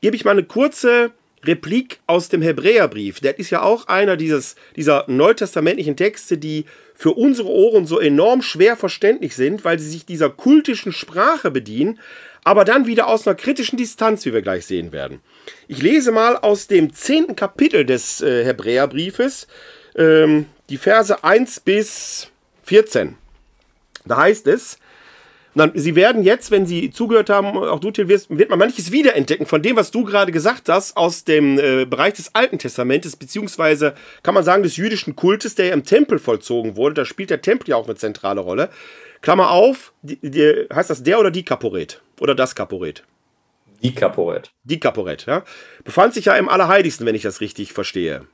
gebe 0.02 0.16
ich 0.16 0.26
mal 0.26 0.32
eine 0.32 0.44
kurze 0.44 1.12
Replik 1.46 2.00
aus 2.06 2.30
dem 2.30 2.42
Hebräerbrief. 2.42 3.20
Der 3.20 3.40
ist 3.40 3.50
ja 3.50 3.62
auch 3.62 3.88
einer 3.88 4.18
dieses, 4.18 4.56
dieser 4.76 5.06
neutestamentlichen 5.08 5.96
Texte, 5.96 6.38
die 6.38 6.66
für 6.94 7.12
unsere 7.12 7.50
Ohren 7.50 7.86
so 7.86 8.00
enorm 8.00 8.42
schwer 8.42 8.78
verständlich 8.78 9.36
sind, 9.36 9.66
weil 9.66 9.80
sie 9.80 9.90
sich 9.90 10.06
dieser 10.06 10.30
kultischen 10.30 10.92
Sprache 10.92 11.52
bedienen, 11.52 12.00
aber 12.44 12.66
dann 12.66 12.88
wieder 12.88 13.08
aus 13.08 13.28
einer 13.28 13.36
kritischen 13.36 13.78
Distanz, 13.78 14.26
wie 14.26 14.34
wir 14.34 14.42
gleich 14.42 14.66
sehen 14.66 14.92
werden. 14.92 15.22
Ich 15.68 15.82
lese 15.82 16.12
mal 16.12 16.38
aus 16.38 16.68
dem 16.68 16.94
zehnten 16.94 17.36
Kapitel 17.36 17.86
des 17.86 18.22
äh, 18.22 18.44
Hebräerbriefes 18.44 19.48
ähm, 19.96 20.46
die 20.70 20.78
Verse 20.78 21.24
1 21.24 21.62
bis 21.62 22.30
14. 22.64 23.16
Da 24.06 24.18
heißt 24.18 24.48
es, 24.48 24.78
dann, 25.56 25.72
Sie 25.76 25.96
werden 25.96 26.24
jetzt, 26.24 26.52
wenn 26.52 26.66
Sie 26.66 26.90
zugehört 26.90 27.30
haben, 27.30 27.58
auch 27.58 27.80
du, 27.80 27.92
Till, 27.92 28.08
wirst, 28.08 28.36
wird 28.36 28.50
man 28.50 28.60
manches 28.60 28.92
wiederentdecken 28.92 29.46
von 29.46 29.62
dem, 29.62 29.76
was 29.76 29.92
du 29.92 30.04
gerade 30.04 30.32
gesagt 30.32 30.70
hast, 30.70 30.98
aus 30.98 31.24
dem 31.24 31.60
äh, 31.60 31.86
Bereich 31.86 32.14
des 32.14 32.34
Alten 32.34 32.58
Testamentes, 32.58 33.16
beziehungsweise 33.16 33.94
kann 34.24 34.34
man 34.34 34.44
sagen, 34.44 34.64
des 34.64 34.78
jüdischen 34.78 35.16
Kultes, 35.16 35.56
der 35.56 35.68
ja 35.68 35.74
im 35.74 35.84
Tempel 35.84 36.18
vollzogen 36.18 36.76
wurde. 36.76 36.96
Da 36.96 37.06
spielt 37.06 37.30
der 37.30 37.42
Tempel 37.42 37.70
ja 37.70 37.76
auch 37.76 37.86
eine 37.86 37.96
zentrale 37.96 38.42
Rolle. 38.42 38.70
Klammer 39.22 39.52
auf, 39.52 39.94
die, 40.02 40.18
die, 40.22 40.68
heißt 40.74 40.90
das 40.90 41.04
der 41.04 41.20
oder 41.20 41.32
die 41.32 41.46
Kaporet? 41.46 42.02
Oder 42.20 42.36
das 42.36 42.56
Kaporet? 42.56 43.04
Die 43.84 43.94
Kaporet. 43.94 44.52
Die 44.64 44.80
Kaporet, 44.80 45.26
ja. 45.28 45.44
Befand 45.84 46.14
sich 46.14 46.26
ja 46.26 46.36
im 46.36 46.50
Allerheiligsten, 46.50 47.06
wenn 47.06 47.16
ich 47.16 47.22
das 47.22 47.42
richtig 47.42 47.74
verstehe. 47.74 48.26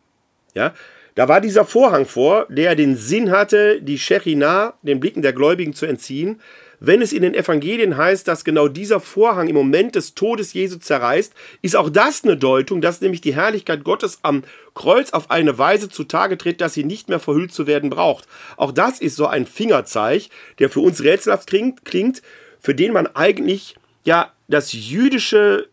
Ja. 0.53 0.73
Da 1.15 1.27
war 1.27 1.41
dieser 1.41 1.65
Vorhang 1.65 2.05
vor, 2.05 2.45
der 2.49 2.75
den 2.75 2.95
Sinn 2.95 3.31
hatte, 3.31 3.81
die 3.81 3.99
Shechina 3.99 4.75
den 4.83 4.99
Blicken 4.99 5.21
der 5.21 5.33
Gläubigen 5.33 5.73
zu 5.73 5.85
entziehen 5.85 6.39
wenn 6.79 7.01
es 7.01 7.13
in 7.13 7.21
den 7.21 7.33
Evangelien 7.33 7.97
heißt, 7.97 8.27
dass 8.27 8.43
genau 8.43 8.67
dieser 8.67 8.99
Vorhang 8.99 9.47
im 9.47 9.55
Moment 9.55 9.95
des 9.95 10.15
Todes 10.15 10.53
Jesu 10.53 10.77
zerreißt, 10.77 11.33
ist 11.61 11.75
auch 11.75 11.89
das 11.89 12.23
eine 12.23 12.37
Deutung, 12.37 12.81
dass 12.81 13.01
nämlich 13.01 13.21
die 13.21 13.35
Herrlichkeit 13.35 13.83
Gottes 13.83 14.19
am 14.21 14.43
Kreuz 14.75 15.11
auf 15.11 15.29
eine 15.29 15.57
Weise 15.57 15.89
zutage 15.89 16.37
tritt, 16.37 16.61
dass 16.61 16.73
sie 16.73 16.83
nicht 16.83 17.09
mehr 17.09 17.19
verhüllt 17.19 17.53
zu 17.53 17.67
werden 17.67 17.89
braucht. 17.89 18.25
Auch 18.57 18.71
das 18.71 19.01
ist 19.01 19.15
so 19.15 19.27
ein 19.27 19.45
Fingerzeig, 19.45 20.23
der 20.59 20.69
für 20.69 20.79
uns 20.79 21.03
rätselhaft 21.03 21.47
klingt, 21.47 21.85
klingt 21.85 22.21
für 22.59 22.75
den 22.75 22.93
man 22.93 23.07
eigentlich 23.07 23.75
ja 24.03 24.31
das 24.47 24.73
jüdische 24.73 25.67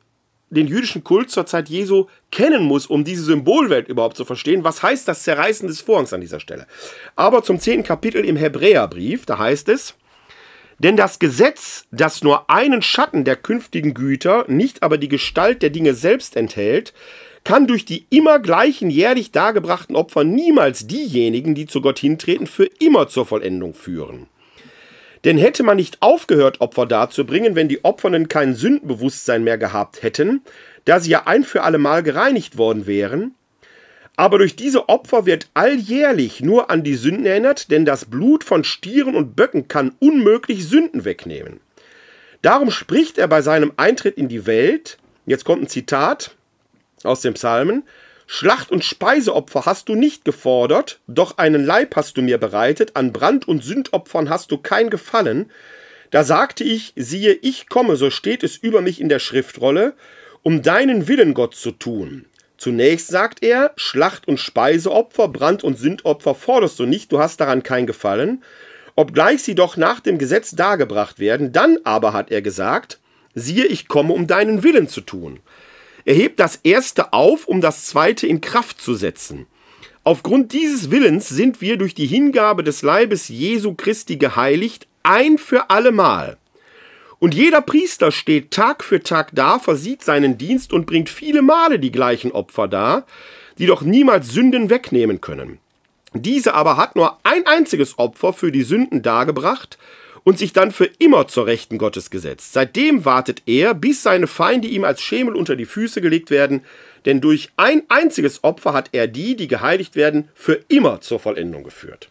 den 0.49 0.69
jüdischen 0.69 1.03
Kult 1.03 1.31
zur 1.31 1.45
Zeit 1.45 1.69
Jesu 1.69 2.07
kennen 2.31 2.63
muss, 2.63 2.87
um 2.87 3.05
diese 3.05 3.25
Symbolwelt 3.25 3.89
überhaupt 3.89 4.17
zu 4.17 4.25
verstehen. 4.25 4.63
Was 4.63 4.83
heißt 4.83 5.09
das 5.09 5.25
Zerreißen 5.25 5.67
des 5.67 5.81
Vorhangs 5.81 6.13
an 6.13 6.21
dieser 6.21 6.39
Stelle? 6.39 6.69
Aber 7.17 7.43
zum 7.43 7.59
zehnten 7.59 7.85
Kapitel 7.85 8.25
im 8.25 8.37
Hebräerbrief, 8.37 9.27
da 9.27 9.39
heißt 9.39 9.69
es, 9.69 9.95
denn 10.79 10.97
das 10.97 11.19
Gesetz, 11.19 11.87
das 11.91 12.23
nur 12.23 12.51
einen 12.51 12.83
Schatten 12.83 13.25
der 13.25 13.37
künftigen 13.37 13.95
Güter, 13.95 14.45
nicht 14.49 14.83
aber 14.83 14.99
die 14.99 15.09
Gestalt 15.09 15.63
der 15.63 15.71
Dinge 15.71 15.95
selbst 15.95 16.37
enthält, 16.37 16.93
kann 17.45 17.67
durch 17.67 17.85
die 17.85 18.07
immer 18.11 18.41
gleichen 18.41 18.91
jährlich 18.91 19.31
dargebrachten 19.31 19.95
Opfer 19.95 20.25
niemals 20.25 20.87
diejenigen, 20.87 21.55
die 21.55 21.67
zu 21.67 21.81
Gott 21.81 21.99
hintreten, 21.99 22.47
für 22.47 22.69
immer 22.81 23.09
zur 23.09 23.25
Vollendung 23.25 23.73
führen. 23.73 24.27
Denn 25.25 25.39
hätte 25.39 25.63
man 25.63 25.77
nicht 25.77 26.03
aufgehört, 26.03 26.61
Opfer 26.61 26.87
darzubringen, 26.87 27.55
wenn 27.55 27.69
die 27.69 27.85
Opfernden 27.85 28.29
kein 28.29 28.55
Sündenbewusstsein 28.55 29.45
mehr 29.45 29.59
gehabt 29.59 30.03
hätten, 30.03 30.43
da 30.85 31.01
sie 31.01 31.11
ja 31.11 31.27
ein 31.27 31.45
für 31.45 31.63
allemal 31.63 32.03
gereinigt 32.03 32.59
worden 32.59 32.87
wären, 32.87 33.35
aber 34.17 34.39
durch 34.39 34.57
diese 34.57 34.89
Opfer 34.89 35.27
wird 35.27 35.49
alljährlich 35.55 36.41
nur 36.41 36.71
an 36.71 36.83
die 36.83 36.95
Sünden 36.95 37.27
erinnert, 37.27 37.71
denn 37.71 37.85
das 37.85 38.07
Blut 38.07 38.45
von 38.45 38.65
Stieren 38.65 39.15
und 39.15 39.37
Böcken 39.37 39.69
kann 39.69 39.95
unmöglich 39.99 40.67
Sünden 40.67 41.05
wegnehmen. 41.05 41.61
Darum 42.43 42.71
spricht 42.71 43.19
er 43.19 43.29
bei 43.29 43.43
seinem 43.43 43.73
Eintritt 43.77 44.17
in 44.17 44.29
die 44.29 44.47
Welt, 44.47 44.99
jetzt 45.27 45.45
kommt 45.45 45.63
ein 45.63 45.69
Zitat 45.69 46.35
aus 47.03 47.21
dem 47.21 47.35
Psalmen, 47.35 47.83
Schlacht- 48.27 48.73
und 48.73 48.85
Speiseopfer 48.85 49.67
hast 49.67 49.89
du 49.89 49.95
nicht 49.95 50.25
gefordert, 50.25 50.99
doch 51.07 51.39
einen 51.39 51.65
Leib 51.65 51.95
hast 51.95 52.17
du 52.17 52.23
mir 52.23 52.39
bereitet, 52.39 52.97
an 52.97 53.13
Brand- 53.13 53.47
und 53.47 53.63
Sündopfern 53.63 54.29
hast 54.31 54.51
du 54.51 54.59
kein 54.59 54.91
Gefallen. 54.91 55.51
Da 56.11 56.25
sagte 56.25 56.65
ich, 56.65 56.93
siehe, 56.97 57.35
ich 57.35 57.69
komme, 57.69 57.97
so 57.97 58.11
steht 58.11 58.43
es 58.43 58.57
über 58.57 58.81
mich 58.81 59.01
in 59.01 59.09
der 59.09 59.21
Schriftrolle, 59.21 59.95
um 60.43 60.63
deinen 60.63 61.07
Willen, 61.07 61.35
Gott, 61.35 61.55
zu 61.55 61.71
tun. 61.71 62.27
Zunächst 62.57 63.09
sagt 63.09 63.43
er, 63.43 63.73
Schlacht- 63.77 64.29
und 64.29 64.41
Speiseopfer, 64.41 65.29
Brand- 65.29 65.65
und 65.65 65.79
Sündopfer 65.79 66.35
forderst 66.35 66.79
du 66.79 66.87
nicht, 66.87 67.13
du 67.13 67.19
hast 67.19 67.41
daran 67.41 67.63
kein 67.63 67.87
Gefallen, 67.87 68.43
obgleich 68.95 69.43
sie 69.43 69.55
doch 69.55 69.77
nach 69.77 70.01
dem 70.01 70.19
Gesetz 70.19 70.53
dargebracht 70.53 71.19
werden, 71.19 71.53
dann 71.53 71.79
aber 71.85 72.13
hat 72.13 72.31
er 72.31 72.41
gesagt, 72.41 72.99
siehe, 73.35 73.67
ich 73.67 73.89
komme, 73.89 74.15
um 74.15 74.27
deinen 74.27 74.63
Willen 74.63 74.89
zu 74.89 75.03
tun. 75.03 75.41
Er 76.07 76.15
hebt 76.15 76.41
das 76.41 76.61
erste 76.63 77.13
auf, 77.13 77.47
um 77.47 77.61
das 77.61 77.87
zweite 77.87 78.27
in 78.27 78.41
Kraft 78.41 78.81
zu 78.81 78.95
setzen. 78.95 79.47
Aufgrund 80.03 80.53
dieses 80.53 80.91
Willens 80.91 81.29
sind 81.29 81.61
wir 81.61 81.77
durch 81.77 81.95
die 81.95 82.07
Hingabe 82.07 82.63
des 82.63 82.83
Leibes 82.83 83.29
Jesu 83.29 83.75
Christi 83.75 84.17
geheiligt, 84.17 84.87
ein 85.03 85.37
für 85.37 85.69
allemal. 85.69 86.39
Und 87.27 87.35
jeder 87.35 87.61
Priester 87.61 88.13
steht 88.13 88.53
Tag 88.53 88.85
für 88.85 89.03
Tag 89.03 89.31
da, 89.35 89.59
versieht 89.59 90.05
seinen 90.05 90.39
Dienst 90.39 90.73
und 90.73 90.87
bringt 90.87 91.09
viele 91.09 91.43
Male 91.43 91.81
die 91.81 91.91
gleichen 91.91 92.31
Opfer 92.31 92.69
dar, 92.69 93.05
die 93.59 93.67
doch 93.67 93.83
niemals 93.83 94.29
Sünden 94.29 94.71
wegnehmen 94.71 95.21
können. 95.21 95.59
Diese 96.15 96.55
aber 96.55 96.77
hat 96.77 96.95
nur 96.95 97.19
ein 97.25 97.45
einziges 97.45 97.99
Opfer 97.99 98.33
für 98.33 98.53
die 98.53 98.63
Sünden 98.63 99.03
dargebracht 99.03 99.77
und 100.23 100.39
sich 100.39 100.53
dann 100.53 100.71
für 100.71 100.89
immer 101.01 101.27
zur 101.27 101.47
Rechten 101.47 101.79
Gottes 101.79 102.11
gesetzt. 102.11 102.53
Seitdem 102.53 103.05
wartet 103.05 103.43
er, 103.47 103.75
bis 103.75 104.05
seine 104.05 104.29
Feinde 104.29 104.69
ihm 104.69 104.85
als 104.85 105.03
Schemel 105.03 105.35
unter 105.35 105.57
die 105.57 105.67
Füße 105.67 106.01
gelegt 106.01 106.31
werden, 106.31 106.63
denn 107.07 107.21
durch 107.21 107.51
ein 107.57 107.83
einziges 107.89 108.45
Opfer 108.45 108.73
hat 108.73 108.91
er 108.93 109.09
die, 109.09 109.35
die 109.35 109.49
geheiligt 109.49 109.97
werden, 109.97 110.29
für 110.37 110.61
immer 110.69 111.01
zur 111.01 111.19
Vollendung 111.19 111.65
geführt. 111.65 112.09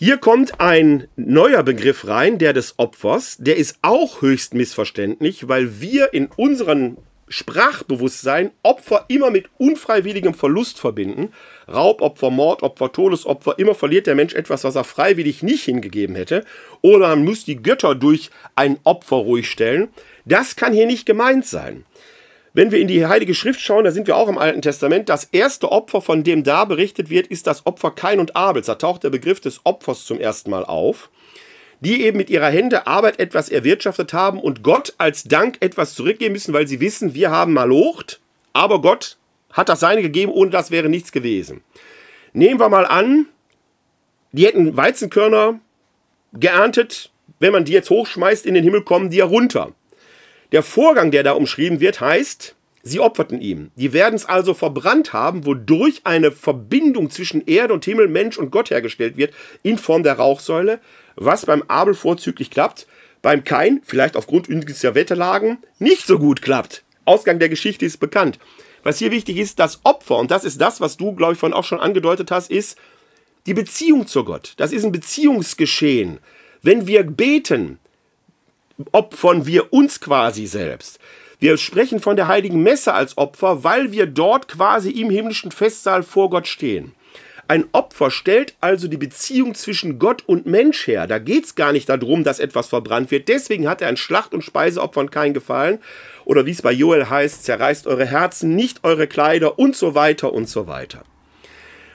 Hier 0.00 0.16
kommt 0.16 0.60
ein 0.60 1.08
neuer 1.16 1.64
Begriff 1.64 2.06
rein, 2.06 2.38
der 2.38 2.52
des 2.52 2.78
Opfers. 2.78 3.36
Der 3.40 3.56
ist 3.56 3.78
auch 3.82 4.22
höchst 4.22 4.54
missverständlich, 4.54 5.48
weil 5.48 5.80
wir 5.80 6.14
in 6.14 6.28
unserem 6.36 6.98
Sprachbewusstsein 7.26 8.52
Opfer 8.62 9.06
immer 9.08 9.32
mit 9.32 9.46
unfreiwilligem 9.58 10.34
Verlust 10.34 10.78
verbinden. 10.78 11.32
Raubopfer, 11.66 12.30
Mordopfer, 12.30 12.92
Todesopfer, 12.92 13.58
immer 13.58 13.74
verliert 13.74 14.06
der 14.06 14.14
Mensch 14.14 14.34
etwas, 14.34 14.62
was 14.62 14.76
er 14.76 14.84
freiwillig 14.84 15.42
nicht 15.42 15.64
hingegeben 15.64 16.14
hätte. 16.14 16.44
Oder 16.80 17.08
man 17.08 17.24
muss 17.24 17.44
die 17.44 17.60
Götter 17.60 17.96
durch 17.96 18.30
ein 18.54 18.78
Opfer 18.84 19.16
ruhig 19.16 19.50
stellen. 19.50 19.88
Das 20.24 20.54
kann 20.54 20.72
hier 20.72 20.86
nicht 20.86 21.06
gemeint 21.06 21.44
sein. 21.44 21.84
Wenn 22.54 22.70
wir 22.70 22.80
in 22.80 22.88
die 22.88 23.06
Heilige 23.06 23.34
Schrift 23.34 23.60
schauen, 23.60 23.84
da 23.84 23.90
sind 23.90 24.06
wir 24.06 24.16
auch 24.16 24.28
im 24.28 24.38
Alten 24.38 24.62
Testament, 24.62 25.08
das 25.08 25.24
erste 25.24 25.70
Opfer, 25.70 26.00
von 26.00 26.24
dem 26.24 26.44
da 26.44 26.64
berichtet 26.64 27.10
wird, 27.10 27.26
ist 27.26 27.46
das 27.46 27.66
Opfer 27.66 27.90
Kain 27.90 28.20
und 28.20 28.36
Abels. 28.36 28.66
Da 28.66 28.76
taucht 28.76 29.04
der 29.04 29.10
Begriff 29.10 29.40
des 29.40 29.60
Opfers 29.64 30.04
zum 30.04 30.18
ersten 30.18 30.50
Mal 30.50 30.64
auf, 30.64 31.10
die 31.80 32.02
eben 32.02 32.16
mit 32.16 32.30
ihrer 32.30 32.48
Hände 32.48 32.86
Arbeit 32.86 33.20
etwas 33.20 33.50
erwirtschaftet 33.50 34.12
haben 34.12 34.40
und 34.40 34.62
Gott 34.62 34.94
als 34.98 35.24
Dank 35.24 35.58
etwas 35.60 35.94
zurückgeben 35.94 36.32
müssen, 36.32 36.54
weil 36.54 36.66
sie 36.66 36.80
wissen, 36.80 37.14
wir 37.14 37.30
haben 37.30 37.52
malocht, 37.52 38.20
aber 38.52 38.80
Gott 38.80 39.18
hat 39.52 39.68
das 39.68 39.80
Seine 39.80 40.02
gegeben, 40.02 40.32
ohne 40.32 40.50
das 40.50 40.70
wäre 40.70 40.88
nichts 40.88 41.12
gewesen. 41.12 41.62
Nehmen 42.32 42.60
wir 42.60 42.68
mal 42.68 42.86
an, 42.86 43.26
die 44.32 44.46
hätten 44.46 44.76
Weizenkörner 44.76 45.60
geerntet, 46.32 47.10
wenn 47.38 47.52
man 47.52 47.64
die 47.64 47.72
jetzt 47.72 47.90
hochschmeißt 47.90 48.46
in 48.46 48.54
den 48.54 48.64
Himmel, 48.64 48.82
kommen 48.82 49.10
die 49.10 49.18
ja 49.18 49.24
runter. 49.24 49.72
Der 50.52 50.62
Vorgang, 50.62 51.10
der 51.10 51.22
da 51.22 51.32
umschrieben 51.32 51.80
wird, 51.80 52.00
heißt, 52.00 52.54
sie 52.82 53.00
opferten 53.00 53.40
ihm. 53.40 53.70
Die 53.76 53.92
werden 53.92 54.14
es 54.14 54.24
also 54.24 54.54
verbrannt 54.54 55.12
haben, 55.12 55.44
wodurch 55.44 56.02
eine 56.04 56.32
Verbindung 56.32 57.10
zwischen 57.10 57.46
Erde 57.46 57.74
und 57.74 57.84
Himmel, 57.84 58.08
Mensch 58.08 58.38
und 58.38 58.50
Gott 58.50 58.70
hergestellt 58.70 59.16
wird, 59.16 59.34
in 59.62 59.76
Form 59.78 60.02
der 60.02 60.14
Rauchsäule, 60.14 60.80
was 61.16 61.46
beim 61.46 61.62
Abel 61.68 61.94
vorzüglich 61.94 62.50
klappt, 62.50 62.86
beim 63.20 63.44
Kain, 63.44 63.82
vielleicht 63.84 64.16
aufgrund 64.16 64.48
ungünstiger 64.48 64.94
Wetterlagen, 64.94 65.58
nicht 65.78 66.06
so 66.06 66.18
gut 66.18 66.40
klappt. 66.40 66.84
Ausgang 67.04 67.38
der 67.38 67.48
Geschichte 67.48 67.84
ist 67.84 67.98
bekannt. 67.98 68.38
Was 68.82 68.98
hier 68.98 69.10
wichtig 69.10 69.36
ist, 69.36 69.58
das 69.58 69.80
Opfer, 69.84 70.16
und 70.16 70.30
das 70.30 70.44
ist 70.44 70.60
das, 70.60 70.80
was 70.80 70.96
du, 70.96 71.12
glaube 71.12 71.32
ich, 71.32 71.38
vorhin 71.38 71.56
auch 71.56 71.64
schon 71.64 71.80
angedeutet 71.80 72.30
hast, 72.30 72.50
ist 72.50 72.78
die 73.46 73.54
Beziehung 73.54 74.06
zu 74.06 74.24
Gott. 74.24 74.54
Das 74.56 74.72
ist 74.72 74.84
ein 74.84 74.92
Beziehungsgeschehen. 74.92 76.20
Wenn 76.62 76.86
wir 76.86 77.02
beten, 77.02 77.78
opfern 78.92 79.46
wir 79.46 79.72
uns 79.72 80.00
quasi 80.00 80.46
selbst. 80.46 80.98
Wir 81.40 81.56
sprechen 81.56 82.00
von 82.00 82.16
der 82.16 82.28
heiligen 82.28 82.62
Messe 82.62 82.94
als 82.94 83.16
Opfer, 83.16 83.62
weil 83.62 83.92
wir 83.92 84.06
dort 84.06 84.48
quasi 84.48 84.90
im 84.90 85.10
himmlischen 85.10 85.52
Festsaal 85.52 86.02
vor 86.02 86.30
Gott 86.30 86.48
stehen. 86.48 86.94
Ein 87.50 87.64
Opfer 87.72 88.10
stellt 88.10 88.54
also 88.60 88.88
die 88.88 88.98
Beziehung 88.98 89.54
zwischen 89.54 89.98
Gott 89.98 90.22
und 90.26 90.44
Mensch 90.44 90.86
her. 90.86 91.06
Da 91.06 91.18
geht 91.18 91.44
es 91.44 91.54
gar 91.54 91.72
nicht 91.72 91.88
darum, 91.88 92.22
dass 92.22 92.40
etwas 92.40 92.66
verbrannt 92.66 93.10
wird. 93.10 93.28
Deswegen 93.28 93.68
hat 93.68 93.80
er 93.80 93.88
an 93.88 93.96
Schlacht- 93.96 94.34
und 94.34 94.42
Speiseopfern 94.44 95.10
keinen 95.10 95.32
Gefallen. 95.32 95.78
Oder 96.26 96.44
wie 96.44 96.50
es 96.50 96.60
bei 96.60 96.72
Joel 96.72 97.08
heißt, 97.08 97.44
zerreißt 97.44 97.86
eure 97.86 98.04
Herzen, 98.04 98.54
nicht 98.54 98.84
eure 98.84 99.06
Kleider 99.06 99.58
und 99.58 99.76
so 99.76 99.94
weiter 99.94 100.34
und 100.34 100.46
so 100.46 100.66
weiter. 100.66 101.04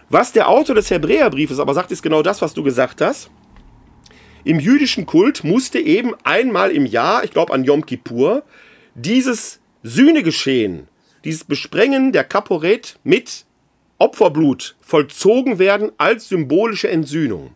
Was 0.09 0.31
der 0.31 0.49
Autor 0.49 0.73
des 0.73 0.89
Hebräerbriefes 0.89 1.59
aber 1.59 1.75
sagt, 1.75 1.91
ist 1.91 2.01
genau 2.01 2.23
das, 2.23 2.41
was 2.41 2.55
du 2.55 2.63
gesagt 2.63 3.01
hast. 3.01 3.29
Im 4.45 4.59
jüdischen 4.59 5.05
Kult 5.05 5.45
musste 5.45 5.79
eben 5.79 6.13
einmal 6.23 6.71
im 6.71 6.85
Jahr, 6.85 7.23
ich 7.23 7.31
glaube 7.31 7.53
an 7.53 7.63
Yom 7.63 7.85
Kippur, 7.85 8.43
dieses 8.93 9.61
Sühnegeschehen, 9.83 10.87
dieses 11.23 11.45
Besprengen 11.45 12.11
der 12.11 12.25
Kaporet 12.25 12.99
mit 13.03 13.45
Opferblut 13.99 14.75
vollzogen 14.81 15.59
werden 15.59 15.93
als 15.97 16.27
symbolische 16.27 16.89
Entsühnung. 16.89 17.55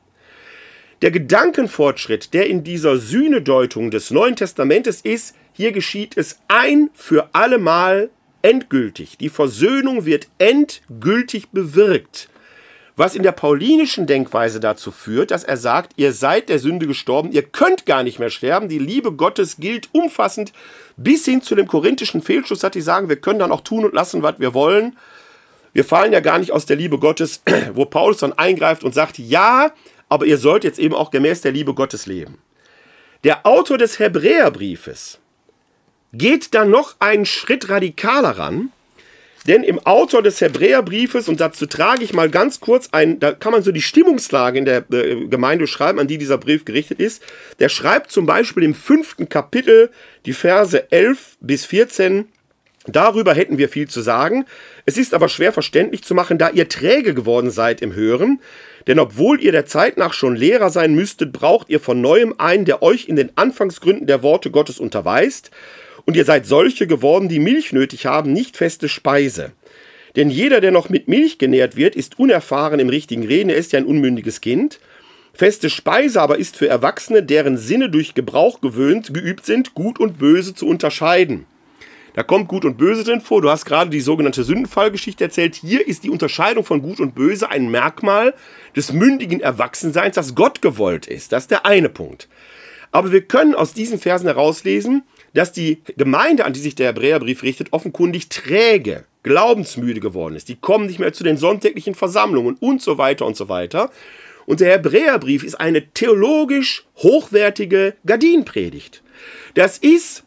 Der 1.01 1.11
Gedankenfortschritt, 1.11 2.33
der 2.33 2.47
in 2.47 2.63
dieser 2.63 2.97
Sühnedeutung 2.97 3.91
des 3.91 4.09
Neuen 4.09 4.37
Testamentes 4.37 5.01
ist, 5.01 5.35
hier 5.51 5.73
geschieht 5.73 6.15
es 6.15 6.39
ein 6.47 6.89
für 6.93 7.29
allemal 7.33 8.09
endgültig. 8.41 9.17
Die 9.17 9.29
Versöhnung 9.29 10.05
wird 10.05 10.29
endgültig 10.37 11.49
bewirkt 11.49 12.29
was 12.97 13.15
in 13.15 13.21
der 13.21 13.31
paulinischen 13.31 14.07
Denkweise 14.07 14.59
dazu 14.59 14.91
führt, 14.91 15.29
dass 15.29 15.43
er 15.43 15.55
sagt, 15.55 15.93
ihr 15.97 16.11
seid 16.11 16.49
der 16.49 16.57
Sünde 16.57 16.87
gestorben, 16.87 17.31
ihr 17.31 17.43
könnt 17.43 17.85
gar 17.85 18.01
nicht 18.01 18.17
mehr 18.17 18.31
sterben, 18.31 18.69
die 18.69 18.79
Liebe 18.79 19.11
Gottes 19.11 19.57
gilt 19.57 19.89
umfassend 19.93 20.51
bis 20.97 21.23
hin 21.23 21.43
zu 21.43 21.53
dem 21.53 21.67
korinthischen 21.67 22.23
Fehlschluss, 22.23 22.59
dass 22.59 22.71
die 22.71 22.81
sagen, 22.81 23.07
wir 23.07 23.17
können 23.17 23.37
dann 23.37 23.51
auch 23.51 23.61
tun 23.61 23.85
und 23.85 23.93
lassen, 23.93 24.23
was 24.23 24.39
wir 24.39 24.55
wollen. 24.55 24.97
Wir 25.73 25.85
fallen 25.85 26.11
ja 26.11 26.21
gar 26.21 26.39
nicht 26.39 26.51
aus 26.51 26.65
der 26.65 26.75
Liebe 26.75 26.97
Gottes, 26.97 27.43
wo 27.73 27.85
Paulus 27.85 28.17
dann 28.17 28.33
eingreift 28.33 28.83
und 28.83 28.95
sagt, 28.95 29.19
ja, 29.19 29.71
aber 30.09 30.25
ihr 30.25 30.39
sollt 30.39 30.63
jetzt 30.63 30.79
eben 30.79 30.95
auch 30.95 31.11
gemäß 31.11 31.41
der 31.41 31.51
Liebe 31.51 31.75
Gottes 31.75 32.07
leben. 32.07 32.39
Der 33.23 33.45
Autor 33.45 33.77
des 33.77 33.99
Hebräerbriefes 33.99 35.19
geht 36.13 36.55
dann 36.55 36.71
noch 36.71 36.95
einen 36.97 37.27
Schritt 37.27 37.69
radikaler 37.69 38.39
ran 38.39 38.71
denn 39.47 39.63
im 39.63 39.79
Autor 39.79 40.21
des 40.21 40.41
Hebräerbriefes, 40.41 41.29
und 41.29 41.39
dazu 41.39 41.65
trage 41.65 42.03
ich 42.03 42.13
mal 42.13 42.29
ganz 42.29 42.59
kurz 42.59 42.89
ein, 42.91 43.19
da 43.19 43.31
kann 43.31 43.53
man 43.53 43.63
so 43.63 43.71
die 43.71 43.81
Stimmungslage 43.81 44.59
in 44.59 44.65
der 44.65 44.83
äh, 44.91 45.25
Gemeinde 45.27 45.67
schreiben, 45.67 45.99
an 45.99 46.07
die 46.07 46.17
dieser 46.17 46.37
Brief 46.37 46.65
gerichtet 46.65 46.99
ist. 46.99 47.23
Der 47.59 47.69
schreibt 47.69 48.11
zum 48.11 48.25
Beispiel 48.25 48.63
im 48.63 48.75
fünften 48.75 49.29
Kapitel 49.29 49.89
die 50.25 50.33
Verse 50.33 50.91
11 50.91 51.37
bis 51.39 51.65
14. 51.65 52.25
Darüber 52.87 53.33
hätten 53.33 53.57
wir 53.57 53.69
viel 53.69 53.87
zu 53.87 54.01
sagen. 54.01 54.45
Es 54.85 54.97
ist 54.97 55.13
aber 55.13 55.29
schwer 55.29 55.53
verständlich 55.53 56.03
zu 56.03 56.13
machen, 56.13 56.37
da 56.37 56.49
ihr 56.49 56.69
träge 56.69 57.13
geworden 57.13 57.49
seid 57.49 57.81
im 57.81 57.93
Hören. 57.93 58.39
Denn 58.87 58.99
obwohl 58.99 59.41
ihr 59.41 59.51
der 59.51 59.65
Zeit 59.65 59.97
nach 59.97 60.13
schon 60.13 60.35
Lehrer 60.35 60.69
sein 60.69 60.95
müsstet, 60.95 61.33
braucht 61.33 61.69
ihr 61.69 61.81
von 61.81 61.99
neuem 61.99 62.35
einen, 62.37 62.63
der 62.65 62.81
euch 62.81 63.07
in 63.07 63.17
den 63.17 63.31
Anfangsgründen 63.35 64.07
der 64.07 64.23
Worte 64.23 64.51
Gottes 64.51 64.79
unterweist 64.79 65.51
und 66.07 66.15
ihr 66.15 66.25
seid 66.25 66.47
solche 66.47 66.87
geworden, 66.87 67.27
die 67.27 67.39
Milch 67.39 67.73
nötig 67.73 68.05
haben, 68.05 68.33
nicht 68.33 68.57
feste 68.57 68.89
Speise. 68.89 69.51
Denn 70.15 70.29
jeder, 70.31 70.61
der 70.61 70.71
noch 70.71 70.89
mit 70.89 71.07
Milch 71.07 71.37
genährt 71.37 71.75
wird, 71.75 71.95
ist 71.95 72.17
unerfahren 72.17 72.79
im 72.79 72.89
richtigen 72.89 73.27
Reden, 73.27 73.49
er 73.49 73.57
ist 73.57 73.73
ja 73.73 73.79
ein 73.79 73.85
unmündiges 73.85 74.41
Kind. 74.41 74.79
Feste 75.33 75.69
Speise 75.69 76.21
aber 76.21 76.39
ist 76.39 76.55
für 76.55 76.67
Erwachsene, 76.67 77.21
deren 77.21 77.57
Sinne 77.57 77.89
durch 77.89 78.15
Gebrauch 78.15 78.61
gewöhnt, 78.61 79.13
geübt 79.13 79.45
sind, 79.45 79.75
gut 79.75 79.99
und 79.99 80.17
böse 80.17 80.55
zu 80.55 80.65
unterscheiden. 80.65 81.45
Da 82.15 82.23
kommt 82.23 82.47
Gut 82.47 82.65
und 82.65 82.79
Böse 82.79 83.03
drin 83.03 83.21
vor. 83.21 83.43
Du 83.43 83.51
hast 83.51 83.65
gerade 83.65 83.91
die 83.91 84.01
sogenannte 84.01 84.43
Sündenfallgeschichte 84.43 85.23
erzählt. 85.23 85.53
Hier 85.53 85.87
ist 85.87 86.03
die 86.03 86.09
Unterscheidung 86.09 86.65
von 86.65 86.81
Gut 86.81 86.99
und 86.99 87.13
Böse 87.13 87.51
ein 87.51 87.69
Merkmal 87.69 88.33
des 88.75 88.91
mündigen 88.91 89.39
Erwachsenseins, 89.39 90.15
das 90.15 90.33
Gott 90.33 90.63
gewollt 90.63 91.05
ist. 91.05 91.31
Das 91.31 91.43
ist 91.43 91.51
der 91.51 91.67
eine 91.67 91.89
Punkt. 91.89 92.27
Aber 92.91 93.11
wir 93.11 93.21
können 93.21 93.53
aus 93.53 93.73
diesen 93.73 93.99
Versen 93.99 94.25
herauslesen, 94.25 95.03
dass 95.37 95.51
die 95.51 95.83
Gemeinde, 95.97 96.45
an 96.45 96.53
die 96.53 96.59
sich 96.59 96.73
der 96.73 96.87
Hebräerbrief 96.87 97.43
richtet, 97.43 97.71
offenkundig 97.71 98.27
träge, 98.29 99.03
glaubensmüde 99.21 99.99
geworden 99.99 100.35
ist. 100.35 100.49
Die 100.49 100.55
kommen 100.55 100.87
nicht 100.87 100.97
mehr 100.97 101.13
zu 101.13 101.23
den 101.23 101.37
sonntäglichen 101.37 101.93
Versammlungen 101.93 102.57
und 102.59 102.81
so 102.81 102.97
weiter 102.97 103.27
und 103.27 103.37
so 103.37 103.47
weiter. 103.47 103.91
Und 104.47 104.61
der 104.61 104.71
Hebräerbrief 104.71 105.43
ist 105.43 105.59
eine 105.59 105.91
theologisch 105.91 106.85
hochwertige 106.97 107.93
Gardinenpredigt. 108.03 109.03
Das 109.53 109.77
ist, 109.77 110.23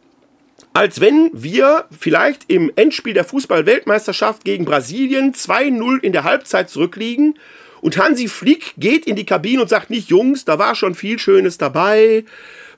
als 0.71 1.01
wenn 1.01 1.29
wir 1.33 1.85
vielleicht 1.91 2.43
im 2.47 2.71
Endspiel 2.77 3.13
der 3.13 3.25
Fußball-Weltmeisterschaft 3.25 4.45
gegen 4.45 4.63
Brasilien 4.63 5.33
2-0 5.33 5.99
in 6.01 6.13
der 6.13 6.23
Halbzeit 6.23 6.69
zurückliegen 6.69 7.37
und 7.81 7.97
Hansi 7.97 8.29
Flick 8.29 8.75
geht 8.77 9.07
in 9.07 9.17
die 9.17 9.25
Kabine 9.25 9.63
und 9.63 9.67
sagt 9.67 9.89
nicht, 9.89 10.09
Jungs, 10.09 10.45
da 10.45 10.57
war 10.57 10.75
schon 10.75 10.95
viel 10.95 11.19
Schönes 11.19 11.57
dabei 11.57 12.23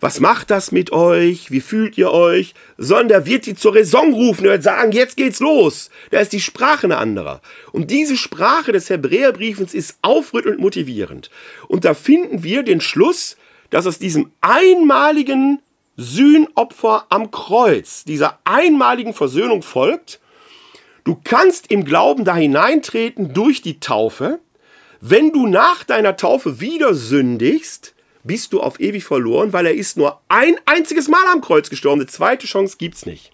was 0.03 0.19
macht 0.19 0.51
das 0.51 0.73
mit 0.73 0.91
euch, 0.91 1.49
wie 1.49 1.61
fühlt 1.61 1.97
ihr 1.97 2.11
euch, 2.11 2.55
sondern 2.77 3.21
er 3.21 3.25
wird 3.25 3.45
die 3.45 3.55
zur 3.55 3.73
Raison 3.73 4.13
rufen, 4.13 4.43
er 4.43 4.51
wird 4.51 4.63
sagen, 4.63 4.91
jetzt 4.91 5.15
geht's 5.15 5.39
los. 5.39 5.89
Da 6.11 6.19
ist 6.19 6.33
die 6.33 6.41
Sprache 6.41 6.87
eine 6.87 6.97
andere. 6.97 7.39
Und 7.71 7.89
diese 7.89 8.17
Sprache 8.17 8.73
des 8.73 8.89
Hebräerbriefens 8.89 9.73
ist 9.73 9.97
aufrüttelnd 10.01 10.59
motivierend. 10.59 11.29
Und 11.69 11.85
da 11.85 11.93
finden 11.93 12.43
wir 12.43 12.63
den 12.63 12.81
Schluss, 12.81 13.37
dass 13.69 13.87
aus 13.87 13.97
diesem 13.97 14.31
einmaligen 14.41 15.61
Sühnopfer 15.95 17.05
am 17.07 17.31
Kreuz, 17.31 18.03
dieser 18.03 18.39
einmaligen 18.43 19.13
Versöhnung 19.13 19.61
folgt, 19.61 20.19
du 21.05 21.17
kannst 21.23 21.71
im 21.71 21.85
Glauben 21.85 22.25
da 22.25 22.35
hineintreten 22.35 23.33
durch 23.33 23.61
die 23.61 23.79
Taufe, 23.79 24.41
wenn 24.99 25.31
du 25.31 25.47
nach 25.47 25.85
deiner 25.85 26.17
Taufe 26.17 26.59
wieder 26.59 26.93
sündigst, 26.93 27.92
bist 28.23 28.53
du 28.53 28.61
auf 28.61 28.79
ewig 28.79 29.03
verloren, 29.03 29.53
weil 29.53 29.65
er 29.65 29.73
ist 29.73 29.97
nur 29.97 30.21
ein 30.29 30.55
einziges 30.65 31.07
Mal 31.07 31.25
am 31.31 31.41
Kreuz 31.41 31.69
gestorben. 31.69 32.01
Eine 32.01 32.09
zweite 32.09 32.47
Chance 32.47 32.77
gibt's 32.77 33.05
nicht. 33.05 33.31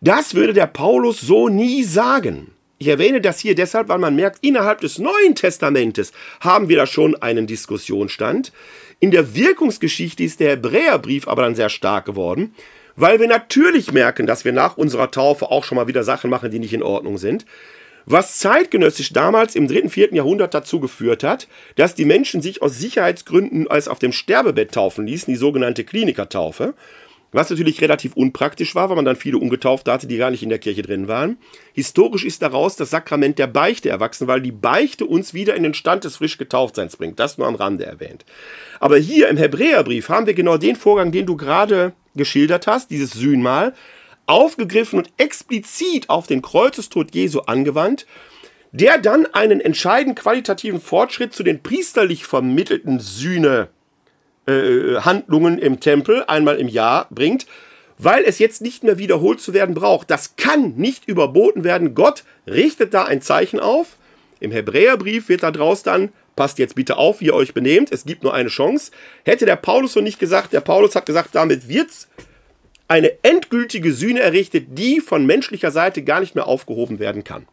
Das 0.00 0.34
würde 0.34 0.52
der 0.52 0.66
Paulus 0.66 1.20
so 1.20 1.48
nie 1.48 1.82
sagen. 1.82 2.52
Ich 2.78 2.86
erwähne 2.86 3.20
das 3.20 3.40
hier 3.40 3.56
deshalb, 3.56 3.88
weil 3.88 3.98
man 3.98 4.14
merkt, 4.14 4.44
innerhalb 4.44 4.80
des 4.80 4.98
Neuen 4.98 5.34
Testamentes 5.34 6.12
haben 6.40 6.68
wir 6.68 6.76
da 6.76 6.86
schon 6.86 7.16
einen 7.16 7.48
Diskussionsstand. 7.48 8.52
In 9.00 9.10
der 9.10 9.34
Wirkungsgeschichte 9.34 10.22
ist 10.22 10.38
der 10.38 10.50
Hebräerbrief 10.50 11.26
aber 11.26 11.42
dann 11.42 11.56
sehr 11.56 11.70
stark 11.70 12.04
geworden, 12.04 12.54
weil 12.94 13.18
wir 13.18 13.26
natürlich 13.26 13.92
merken, 13.92 14.26
dass 14.26 14.44
wir 14.44 14.52
nach 14.52 14.76
unserer 14.76 15.10
Taufe 15.10 15.50
auch 15.50 15.64
schon 15.64 15.76
mal 15.76 15.88
wieder 15.88 16.04
Sachen 16.04 16.30
machen, 16.30 16.52
die 16.52 16.60
nicht 16.60 16.72
in 16.72 16.84
Ordnung 16.84 17.18
sind. 17.18 17.44
Was 18.10 18.38
zeitgenössisch 18.38 19.12
damals 19.12 19.54
im 19.54 19.68
dritten, 19.68 19.90
vierten 19.90 20.16
Jahrhundert 20.16 20.54
dazu 20.54 20.80
geführt 20.80 21.22
hat, 21.22 21.46
dass 21.76 21.94
die 21.94 22.06
Menschen 22.06 22.40
sich 22.40 22.62
aus 22.62 22.78
Sicherheitsgründen 22.78 23.68
als 23.68 23.86
auf 23.86 23.98
dem 23.98 24.12
Sterbebett 24.12 24.72
taufen 24.72 25.06
ließen, 25.06 25.30
die 25.30 25.38
sogenannte 25.38 25.84
Klinikertaufe. 25.84 26.72
Was 27.32 27.50
natürlich 27.50 27.82
relativ 27.82 28.14
unpraktisch 28.14 28.74
war, 28.74 28.88
weil 28.88 28.96
man 28.96 29.04
dann 29.04 29.16
viele 29.16 29.36
Ungetaufte 29.36 29.92
hatte, 29.92 30.06
die 30.06 30.16
gar 30.16 30.30
nicht 30.30 30.42
in 30.42 30.48
der 30.48 30.58
Kirche 30.58 30.80
drin 30.80 31.06
waren. 31.06 31.36
Historisch 31.74 32.24
ist 32.24 32.40
daraus 32.40 32.76
das 32.76 32.88
Sakrament 32.88 33.38
der 33.38 33.46
Beichte 33.46 33.90
erwachsen, 33.90 34.26
weil 34.26 34.40
die 34.40 34.52
Beichte 34.52 35.04
uns 35.04 35.34
wieder 35.34 35.54
in 35.54 35.62
den 35.62 35.74
Stand 35.74 36.04
des 36.04 36.16
frisch 36.16 36.38
Getauftseins 36.38 36.96
bringt. 36.96 37.20
Das 37.20 37.36
nur 37.36 37.46
am 37.46 37.56
Rande 37.56 37.84
erwähnt. 37.84 38.24
Aber 38.80 38.96
hier 38.96 39.28
im 39.28 39.36
Hebräerbrief 39.36 40.08
haben 40.08 40.24
wir 40.24 40.32
genau 40.32 40.56
den 40.56 40.76
Vorgang, 40.76 41.12
den 41.12 41.26
du 41.26 41.36
gerade 41.36 41.92
geschildert 42.16 42.66
hast, 42.66 42.90
dieses 42.90 43.10
Sühnmal, 43.10 43.74
aufgegriffen 44.28 44.98
und 44.98 45.10
explizit 45.16 46.08
auf 46.10 46.26
den 46.26 46.42
Kreuzestod 46.42 47.14
Jesu 47.14 47.40
angewandt, 47.40 48.06
der 48.72 48.98
dann 48.98 49.26
einen 49.26 49.60
entscheidenden 49.60 50.14
qualitativen 50.14 50.80
Fortschritt 50.80 51.32
zu 51.32 51.42
den 51.42 51.62
priesterlich 51.62 52.24
vermittelten 52.24 53.00
Sühne 53.00 53.68
äh, 54.46 54.96
Handlungen 55.00 55.58
im 55.58 55.80
Tempel 55.80 56.24
einmal 56.26 56.58
im 56.58 56.68
Jahr 56.68 57.06
bringt, 57.10 57.46
weil 57.98 58.24
es 58.24 58.38
jetzt 58.38 58.60
nicht 58.62 58.84
mehr 58.84 58.98
wiederholt 58.98 59.40
zu 59.40 59.54
werden 59.54 59.74
braucht. 59.74 60.10
Das 60.10 60.36
kann 60.36 60.74
nicht 60.76 61.08
überboten 61.08 61.64
werden. 61.64 61.94
Gott 61.94 62.24
richtet 62.46 62.94
da 62.94 63.04
ein 63.04 63.22
Zeichen 63.22 63.60
auf. 63.60 63.96
Im 64.40 64.52
Hebräerbrief 64.52 65.28
wird 65.28 65.42
da 65.42 65.50
draus 65.50 65.82
dann, 65.82 66.10
passt 66.36 66.58
jetzt 66.58 66.76
bitte 66.76 66.96
auf, 66.96 67.20
wie 67.20 67.26
ihr 67.26 67.34
euch 67.34 67.54
benehmt, 67.54 67.90
es 67.90 68.04
gibt 68.04 68.22
nur 68.22 68.32
eine 68.32 68.48
Chance. 68.48 68.92
Hätte 69.24 69.46
der 69.46 69.56
Paulus 69.56 69.94
so 69.94 70.00
nicht 70.00 70.20
gesagt, 70.20 70.52
der 70.52 70.60
Paulus 70.60 70.94
hat 70.94 71.06
gesagt, 71.06 71.30
damit 71.32 71.68
wird 71.68 71.90
eine 72.88 73.12
endgültige 73.22 73.92
Sühne 73.92 74.20
errichtet, 74.20 74.66
die 74.70 75.00
von 75.00 75.26
menschlicher 75.26 75.70
Seite 75.70 76.02
gar 76.02 76.20
nicht 76.20 76.34
mehr 76.34 76.46
aufgehoben 76.46 76.98
werden 76.98 77.22
kann. 77.22 77.46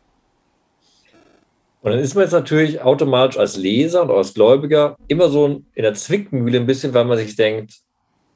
Und 1.82 1.92
dann 1.92 2.00
ist 2.00 2.16
man 2.16 2.24
jetzt 2.24 2.32
natürlich 2.32 2.82
automatisch 2.82 3.38
als 3.38 3.58
Leser 3.58 4.02
und 4.02 4.10
als 4.10 4.34
Gläubiger 4.34 4.98
immer 5.08 5.30
so 5.30 5.46
in 5.46 5.84
der 5.84 5.94
Zwickmühle 5.94 6.58
ein 6.58 6.66
bisschen, 6.66 6.96
weil 6.96 7.06
man 7.06 7.18
sich 7.20 7.36
denkt, 7.36 7.76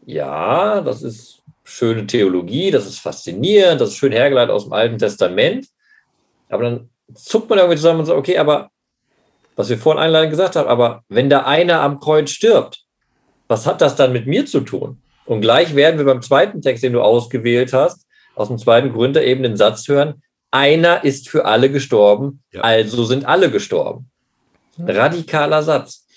ja, 0.05 0.81
das 0.81 1.01
ist 1.01 1.41
schöne 1.63 2.05
Theologie, 2.05 2.69
das 2.69 2.85
ist 2.85 2.99
faszinierend, 2.99 3.81
das 3.81 3.89
ist 3.89 3.97
schön 3.97 4.11
hergeleitet 4.11 4.53
aus 4.53 4.65
dem 4.65 4.73
Alten 4.73 4.99
Testament. 4.99 5.67
Aber 6.49 6.63
dann 6.63 6.89
zuckt 7.15 7.49
man 7.49 7.57
irgendwie 7.57 7.77
zusammen 7.77 8.01
und 8.01 8.05
sagt, 8.05 8.19
okay, 8.19 8.37
aber 8.37 8.69
was 9.55 9.69
wir 9.69 9.77
vorhin 9.77 10.01
einleitend 10.01 10.31
gesagt 10.31 10.55
haben, 10.55 10.69
aber 10.69 11.03
wenn 11.09 11.29
da 11.29 11.45
einer 11.45 11.81
am 11.81 11.99
Kreuz 11.99 12.29
stirbt, 12.29 12.85
was 13.47 13.65
hat 13.65 13.81
das 13.81 13.95
dann 13.95 14.13
mit 14.13 14.27
mir 14.27 14.45
zu 14.45 14.61
tun? 14.61 15.01
Und 15.29 15.41
gleich 15.41 15.75
werden 15.75 15.99
wir 15.99 16.05
beim 16.05 16.23
zweiten 16.23 16.59
Text, 16.59 16.83
den 16.83 16.93
du 16.93 17.01
ausgewählt 17.01 17.71
hast, 17.71 18.07
aus 18.33 18.47
dem 18.47 18.57
zweiten 18.57 18.91
Korinther 18.91 19.23
eben 19.23 19.43
den 19.43 19.57
Satz 19.57 19.87
hören, 19.87 20.23
einer 20.49 21.03
ist 21.03 21.29
für 21.29 21.45
alle 21.45 21.69
gestorben, 21.69 22.41
ja. 22.51 22.61
also 22.61 23.03
sind 23.03 23.25
alle 23.25 23.51
gestorben. 23.51 24.09
Ein 24.79 24.89
radikaler 24.89 25.61
Satz. 25.61 26.07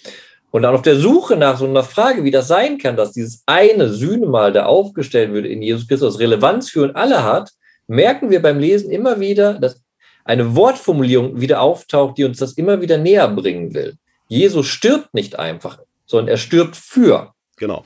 Und 0.50 0.62
dann 0.62 0.74
auf 0.74 0.80
der 0.80 0.96
Suche 0.96 1.36
nach 1.36 1.58
so 1.58 1.66
einer 1.66 1.84
Frage, 1.84 2.24
wie 2.24 2.30
das 2.30 2.48
sein 2.48 2.78
kann, 2.78 2.96
dass 2.96 3.12
dieses 3.12 3.42
eine 3.44 3.90
Sühnemal, 3.90 4.50
da 4.50 4.64
aufgestellt 4.64 5.34
wird 5.34 5.44
in 5.44 5.60
Jesus 5.60 5.86
Christus, 5.86 6.18
Relevanz 6.18 6.70
für 6.70 6.84
uns 6.84 6.94
alle 6.94 7.22
hat, 7.22 7.50
merken 7.88 8.30
wir 8.30 8.40
beim 8.40 8.58
Lesen 8.58 8.90
immer 8.90 9.20
wieder, 9.20 9.54
dass 9.54 9.82
eine 10.24 10.56
Wortformulierung 10.56 11.38
wieder 11.38 11.60
auftaucht, 11.60 12.16
die 12.16 12.24
uns 12.24 12.38
das 12.38 12.54
immer 12.54 12.80
wieder 12.80 12.96
näher 12.96 13.28
bringen 13.28 13.74
will. 13.74 13.96
Jesus 14.28 14.68
stirbt 14.68 15.12
nicht 15.12 15.38
einfach, 15.38 15.80
sondern 16.06 16.28
er 16.28 16.38
stirbt 16.38 16.76
für. 16.76 17.34
Genau. 17.58 17.82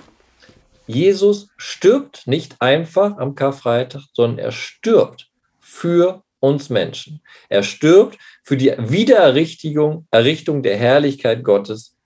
Jesus 0.87 1.49
stirbt 1.57 2.27
nicht 2.27 2.57
einfach 2.61 3.19
am 3.19 3.35
Karfreitag, 3.35 4.03
sondern 4.13 4.39
er 4.39 4.53
stirbt 4.53 5.29
für 5.61 6.23
uns 6.41 6.71
Menschen. 6.71 7.21
Er 7.49 7.63
stirbt 7.63 8.19
für 8.45 8.57
die 8.57 8.73
Wiedererrichtung 8.79 10.07
Errichtung 10.11 10.63
der 10.63 10.77
Herrlichkeit 10.77 11.43
Gottes, 11.43 11.97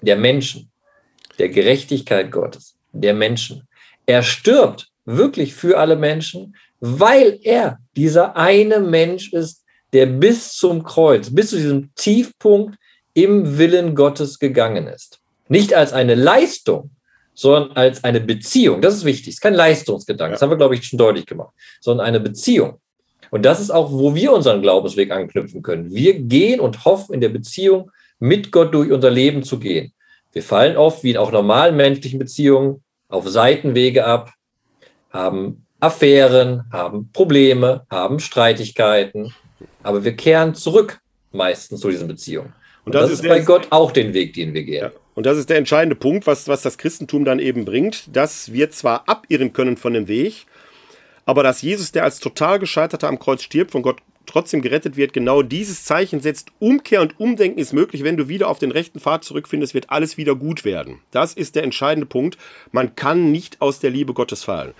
der 0.00 0.16
Menschen, 0.16 0.70
der 1.38 1.50
Gerechtigkeit 1.50 2.32
Gottes, 2.32 2.76
der 2.92 3.14
Menschen. 3.14 3.68
Er 4.06 4.22
stirbt 4.22 4.88
wirklich 5.04 5.54
für 5.54 5.78
alle 5.78 5.96
Menschen, 5.96 6.56
weil 6.80 7.38
er 7.42 7.78
dieser 7.96 8.36
eine 8.36 8.80
Mensch 8.80 9.32
ist, 9.32 9.64
der 9.92 10.06
bis 10.06 10.54
zum 10.54 10.82
Kreuz, 10.82 11.34
bis 11.34 11.50
zu 11.50 11.56
diesem 11.56 11.94
Tiefpunkt 11.94 12.78
im 13.12 13.58
Willen 13.58 13.94
Gottes 13.94 14.38
gegangen 14.38 14.86
ist. 14.86 15.20
Nicht 15.48 15.74
als 15.74 15.92
eine 15.92 16.14
Leistung, 16.14 16.90
sondern 17.40 17.72
als 17.72 18.04
eine 18.04 18.20
Beziehung. 18.20 18.82
Das 18.82 18.94
ist 18.94 19.06
wichtig. 19.06 19.28
Es 19.28 19.34
ist 19.36 19.40
kein 19.40 19.54
Leistungsgedanke. 19.54 20.32
Das 20.32 20.42
haben 20.42 20.50
wir, 20.50 20.58
glaube 20.58 20.74
ich, 20.74 20.84
schon 20.84 20.98
deutlich 20.98 21.24
gemacht. 21.24 21.54
Sondern 21.80 22.06
eine 22.06 22.20
Beziehung. 22.20 22.80
Und 23.30 23.46
das 23.46 23.60
ist 23.60 23.70
auch, 23.70 23.90
wo 23.90 24.14
wir 24.14 24.34
unseren 24.34 24.60
Glaubensweg 24.60 25.10
anknüpfen 25.10 25.62
können. 25.62 25.90
Wir 25.90 26.20
gehen 26.20 26.60
und 26.60 26.84
hoffen, 26.84 27.14
in 27.14 27.22
der 27.22 27.30
Beziehung 27.30 27.90
mit 28.18 28.52
Gott 28.52 28.74
durch 28.74 28.92
unser 28.92 29.08
Leben 29.08 29.42
zu 29.42 29.58
gehen. 29.58 29.94
Wir 30.32 30.42
fallen 30.42 30.76
oft, 30.76 31.02
wie 31.02 31.12
in 31.12 31.16
auch 31.16 31.32
normalen 31.32 31.76
menschlichen 31.76 32.18
Beziehungen, 32.18 32.82
auf 33.08 33.26
Seitenwege 33.26 34.04
ab, 34.04 34.34
haben 35.08 35.64
Affären, 35.80 36.64
haben 36.70 37.10
Probleme, 37.10 37.86
haben 37.90 38.20
Streitigkeiten, 38.20 39.32
aber 39.82 40.04
wir 40.04 40.14
kehren 40.14 40.54
zurück 40.54 41.00
meistens 41.32 41.80
zu 41.80 41.88
diesen 41.88 42.06
Beziehungen. 42.06 42.52
Und 42.84 42.94
das, 42.94 43.04
und 43.04 43.12
das 43.12 43.18
ist, 43.18 43.24
ist 43.24 43.28
bei 43.30 43.40
Gott 43.40 43.68
auch 43.70 43.92
den 43.92 44.12
Weg, 44.12 44.34
den 44.34 44.52
wir 44.52 44.62
gehen. 44.62 44.82
Ja. 44.82 44.90
Und 45.20 45.26
das 45.26 45.36
ist 45.36 45.50
der 45.50 45.58
entscheidende 45.58 45.96
Punkt, 45.96 46.26
was, 46.26 46.48
was 46.48 46.62
das 46.62 46.78
Christentum 46.78 47.26
dann 47.26 47.40
eben 47.40 47.66
bringt, 47.66 48.04
dass 48.16 48.54
wir 48.54 48.70
zwar 48.70 49.06
abirren 49.06 49.52
können 49.52 49.76
von 49.76 49.92
dem 49.92 50.08
Weg, 50.08 50.46
aber 51.26 51.42
dass 51.42 51.60
Jesus, 51.60 51.92
der 51.92 52.04
als 52.04 52.20
total 52.20 52.58
Gescheiterter 52.58 53.06
am 53.06 53.18
Kreuz 53.18 53.42
stirbt, 53.42 53.72
von 53.72 53.82
Gott 53.82 53.98
trotzdem 54.24 54.62
gerettet 54.62 54.96
wird, 54.96 55.12
genau 55.12 55.42
dieses 55.42 55.84
Zeichen 55.84 56.20
setzt. 56.20 56.48
Umkehr 56.58 57.02
und 57.02 57.20
Umdenken 57.20 57.58
ist 57.58 57.74
möglich. 57.74 58.02
Wenn 58.02 58.16
du 58.16 58.28
wieder 58.28 58.48
auf 58.48 58.60
den 58.60 58.70
rechten 58.70 58.98
Pfad 58.98 59.22
zurückfindest, 59.22 59.74
wird 59.74 59.90
alles 59.90 60.16
wieder 60.16 60.34
gut 60.36 60.64
werden. 60.64 61.00
Das 61.10 61.34
ist 61.34 61.54
der 61.54 61.64
entscheidende 61.64 62.06
Punkt. 62.06 62.38
Man 62.72 62.96
kann 62.96 63.30
nicht 63.30 63.60
aus 63.60 63.78
der 63.78 63.90
Liebe 63.90 64.14
Gottes 64.14 64.44
fallen. 64.44 64.72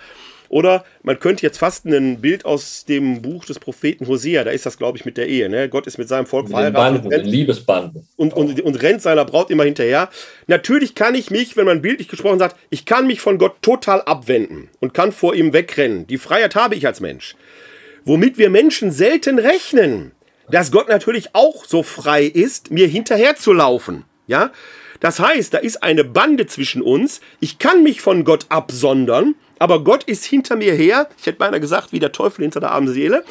Oder 0.51 0.83
man 1.01 1.17
könnte 1.17 1.43
jetzt 1.43 1.59
fast 1.59 1.85
ein 1.85 2.19
Bild 2.19 2.43
aus 2.43 2.83
dem 2.83 3.21
Buch 3.21 3.45
des 3.45 3.57
Propheten 3.57 4.05
Hosea, 4.05 4.43
da 4.43 4.51
ist 4.51 4.65
das, 4.65 4.77
glaube 4.77 4.97
ich, 4.97 5.05
mit 5.05 5.15
der 5.15 5.29
Ehe. 5.29 5.47
Ne? 5.47 5.69
Gott 5.69 5.87
ist 5.87 5.97
mit 5.97 6.09
seinem 6.09 6.25
Volk 6.25 6.47
mit 6.47 6.51
verheiratet. 6.51 7.03
Banden, 7.03 7.21
und, 7.21 7.25
Liebesbanden. 7.25 8.07
Und, 8.17 8.33
und, 8.33 8.59
und 8.59 8.81
rennt 8.81 9.01
seiner 9.01 9.23
Braut 9.23 9.49
immer 9.49 9.63
hinterher. 9.63 10.09
Natürlich 10.47 10.93
kann 10.93 11.15
ich 11.15 11.31
mich, 11.31 11.55
wenn 11.55 11.65
man 11.65 11.81
bildlich 11.81 12.09
gesprochen 12.09 12.37
sagt, 12.37 12.57
ich 12.69 12.85
kann 12.85 13.07
mich 13.07 13.21
von 13.21 13.37
Gott 13.37 13.61
total 13.61 14.01
abwenden 14.01 14.67
und 14.81 14.93
kann 14.93 15.13
vor 15.13 15.35
ihm 15.35 15.53
wegrennen. 15.53 16.05
Die 16.07 16.17
Freiheit 16.17 16.53
habe 16.55 16.75
ich 16.75 16.85
als 16.85 16.99
Mensch. 16.99 17.37
Womit 18.03 18.37
wir 18.37 18.49
Menschen 18.49 18.91
selten 18.91 19.39
rechnen, 19.39 20.11
dass 20.49 20.73
Gott 20.73 20.89
natürlich 20.89 21.29
auch 21.31 21.63
so 21.63 21.81
frei 21.81 22.25
ist, 22.25 22.71
mir 22.71 22.87
hinterher 22.87 23.37
zu 23.37 23.53
laufen. 23.53 24.03
Ja? 24.27 24.51
Das 24.99 25.21
heißt, 25.21 25.53
da 25.53 25.59
ist 25.59 25.81
eine 25.81 26.03
Bande 26.03 26.45
zwischen 26.45 26.81
uns. 26.81 27.21
Ich 27.39 27.57
kann 27.57 27.83
mich 27.83 28.01
von 28.01 28.25
Gott 28.25 28.47
absondern 28.49 29.35
aber 29.61 29.83
Gott 29.83 30.03
ist 30.05 30.25
hinter 30.25 30.55
mir 30.55 30.73
her, 30.73 31.07
ich 31.19 31.27
hätte 31.27 31.37
beinahe 31.37 31.59
gesagt, 31.59 31.93
wie 31.93 31.99
der 31.99 32.11
Teufel 32.11 32.41
hinter 32.41 32.59
der 32.59 32.71
armen 32.71 32.91
Seele. 32.91 33.23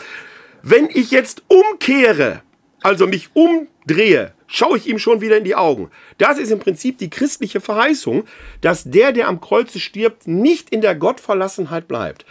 Wenn 0.63 0.89
ich 0.89 1.11
jetzt 1.11 1.43
umkehre, 1.49 2.43
also 2.83 3.09
mich 3.09 3.31
umdrehe, 3.35 4.33
schaue 4.47 4.79
ich 4.79 4.87
ihm 4.87 5.01
schon 5.01 5.21
wieder 5.21 5.37
in 5.37 5.43
die 5.43 5.57
Augen. 5.57 5.91
Das 6.19 6.39
ist 6.39 6.53
im 6.53 6.61
Prinzip 6.61 6.99
die 6.99 7.11
christliche 7.11 7.61
Verheißung, 7.61 8.25
dass 8.61 8.85
der, 8.85 9.11
der 9.11 9.27
am 9.27 9.41
Kreuze 9.41 9.81
stirbt, 9.81 10.29
nicht 10.29 10.71
in 10.71 10.83
der 10.83 10.95
Gottverlassenheit 10.95 11.89
bleibt. 11.89 12.25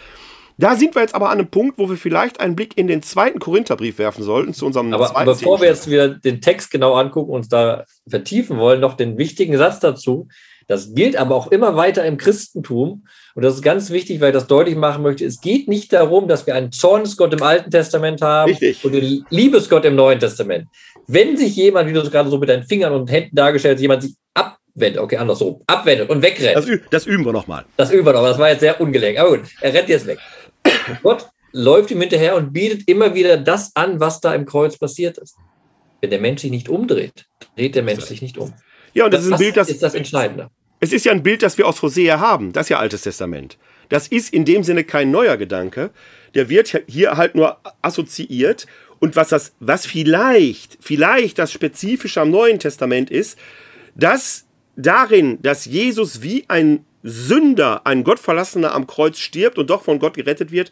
Da 0.58 0.78
sind 0.78 0.96
wir 0.96 1.02
jetzt 1.02 1.16
aber 1.16 1.30
an 1.30 1.40
einem 1.40 1.50
Punkt, 1.50 1.78
wo 1.78 1.90
wir 1.90 1.98
vielleicht 1.98 2.40
einen 2.40 2.56
Blick 2.56 2.78
in 2.78 2.88
den 2.88 3.02
zweiten 3.02 3.40
Korintherbrief 3.40 3.98
werfen 3.98 4.24
sollten, 4.24 4.54
zu 4.54 4.66
unserem 4.66 4.94
aber 4.94 5.08
zweiten 5.08 5.26
Bevor 5.26 5.60
wir 5.60 5.68
jetzt 5.68 5.90
wieder 5.90 6.08
den 6.08 6.40
Text 6.40 6.72
genau 6.72 6.96
angucken 6.96 7.32
und 7.32 7.38
uns 7.40 7.50
da 7.50 7.84
vertiefen 8.10 8.58
wollen, 8.60 8.80
noch 8.80 8.96
den 8.96 9.18
wichtigen 9.18 9.58
Satz 9.58 9.82
dazu. 9.82 10.30
Das 10.70 10.94
gilt 10.94 11.18
aber 11.18 11.36
auch 11.36 11.52
immer 11.52 11.76
weiter 11.76 12.06
im 12.06 12.18
Christentum. 12.18 13.08
Und 13.34 13.44
das 13.44 13.56
ist 13.56 13.64
ganz 13.64 13.90
wichtig, 13.90 14.22
weil 14.22 14.30
ich 14.30 14.36
das 14.36 14.46
deutlich 14.46 14.76
machen 14.76 15.02
möchte. 15.02 15.26
Es 15.26 15.42
geht 15.42 15.68
nicht 15.68 15.92
darum, 15.92 16.28
dass 16.28 16.46
wir 16.46 16.54
einen 16.54 16.72
Zornesgott 16.72 17.34
im 17.34 17.42
Alten 17.42 17.72
Testament 17.72 18.22
haben 18.22 18.52
Richtig. 18.52 18.86
und 18.86 18.96
einen 18.96 19.26
Liebesgott 19.32 19.84
im 19.86 19.96
Neuen 19.96 20.20
Testament. 20.20 20.68
Wenn 21.08 21.36
sich 21.38 21.56
jemand, 21.56 21.90
wie 21.90 21.94
du 21.94 22.02
es 22.02 22.12
gerade 22.12 22.30
so 22.30 22.38
mit 22.38 22.50
deinen 22.50 22.66
Fingern 22.66 22.94
und 22.94 23.10
Händen 23.10 23.36
dargestellt 23.36 23.78
hast, 23.78 23.82
jemand 23.82 24.04
sich 24.04 24.14
abwendet, 24.36 25.02
okay, 25.02 25.18
andersrum, 25.18 25.60
abwendet 25.66 26.08
und 26.08 26.22
wegrennt. 26.22 26.56
Das, 26.56 26.68
das 26.92 27.08
üben 27.08 27.26
wir 27.26 27.34
nochmal. 27.34 27.66
Das 27.76 27.92
üben 27.92 28.06
wir 28.06 28.14
noch. 28.14 28.22
Das 28.22 28.38
war 28.38 28.50
jetzt 28.50 28.60
sehr 28.60 28.80
ungelenk. 28.80 29.18
Aber 29.18 29.38
gut, 29.38 29.48
er 29.62 29.74
rennt 29.74 29.90
jetzt 29.90 30.06
weg. 30.06 30.20
Gott 31.02 31.26
läuft 31.52 31.90
ihm 31.90 32.00
hinterher 32.00 32.36
und 32.36 32.54
bietet 32.54 32.88
immer 32.88 33.16
wieder 33.16 33.38
das 33.38 33.72
an, 33.76 34.00
was 34.00 34.22
da 34.22 34.36
im 34.36 34.46
Kreuz 34.46 34.78
passiert 34.78 35.18
ist. 35.18 35.36
Wenn 36.00 36.12
der 36.12 36.20
Mensch 36.20 36.42
sich 36.42 36.52
nicht 36.52 36.70
umdreht, 36.70 37.26
dreht 37.56 37.74
der 37.74 37.82
Mensch 37.82 38.04
sich 38.04 38.22
nicht 38.22 38.38
um. 38.38 38.54
Ja, 38.94 39.06
und 39.06 39.14
das, 39.16 39.22
das 39.22 39.28
ist 39.28 39.34
ein 39.34 39.40
Bild, 39.40 39.58
das 39.58 39.70
ist 39.70 39.82
das 39.82 39.96
Entscheidende. 39.96 40.50
Es 40.80 40.94
ist 40.94 41.06
ja 41.06 41.12
ein 41.12 41.24
Bild, 41.24 41.44
das 41.44 41.58
wir 41.58 41.68
aus 41.68 41.82
Hosea 41.82 42.20
haben. 42.20 42.54
Das 42.54 42.66
ist 42.66 42.70
ja 42.70 42.80
Altes 42.80 43.02
Testament. 43.02 43.58
Das 43.90 44.08
ist 44.08 44.34
in 44.34 44.46
dem 44.46 44.64
Sinne 44.64 44.84
kein 44.84 45.12
neuer 45.12 45.38
Gedanke. 45.38 45.92
Der 46.36 46.50
wird 46.50 46.84
hier 46.88 47.18
halt 47.18 47.36
nur 47.36 47.58
assoziiert. 47.82 48.68
Und 49.00 49.16
was 49.16 49.30
das, 49.30 49.54
was 49.60 49.86
vielleicht, 49.86 50.78
vielleicht 50.80 51.40
das 51.40 51.52
Spezifische 51.52 52.22
am 52.22 52.32
Neuen 52.32 52.60
Testament 52.60 53.10
ist, 53.10 53.38
dass 53.96 54.46
darin, 54.76 55.42
dass 55.42 55.66
Jesus 55.66 56.22
wie 56.22 56.46
ein 56.48 56.86
Sünder, 57.04 57.86
ein 57.86 58.04
Gottverlassener 58.04 58.74
am 58.74 58.88
Kreuz 58.88 59.20
stirbt 59.20 59.58
und 59.58 59.70
doch 59.70 59.84
von 59.84 60.00
Gott 60.00 60.16
gerettet 60.16 60.52
wird, 60.52 60.72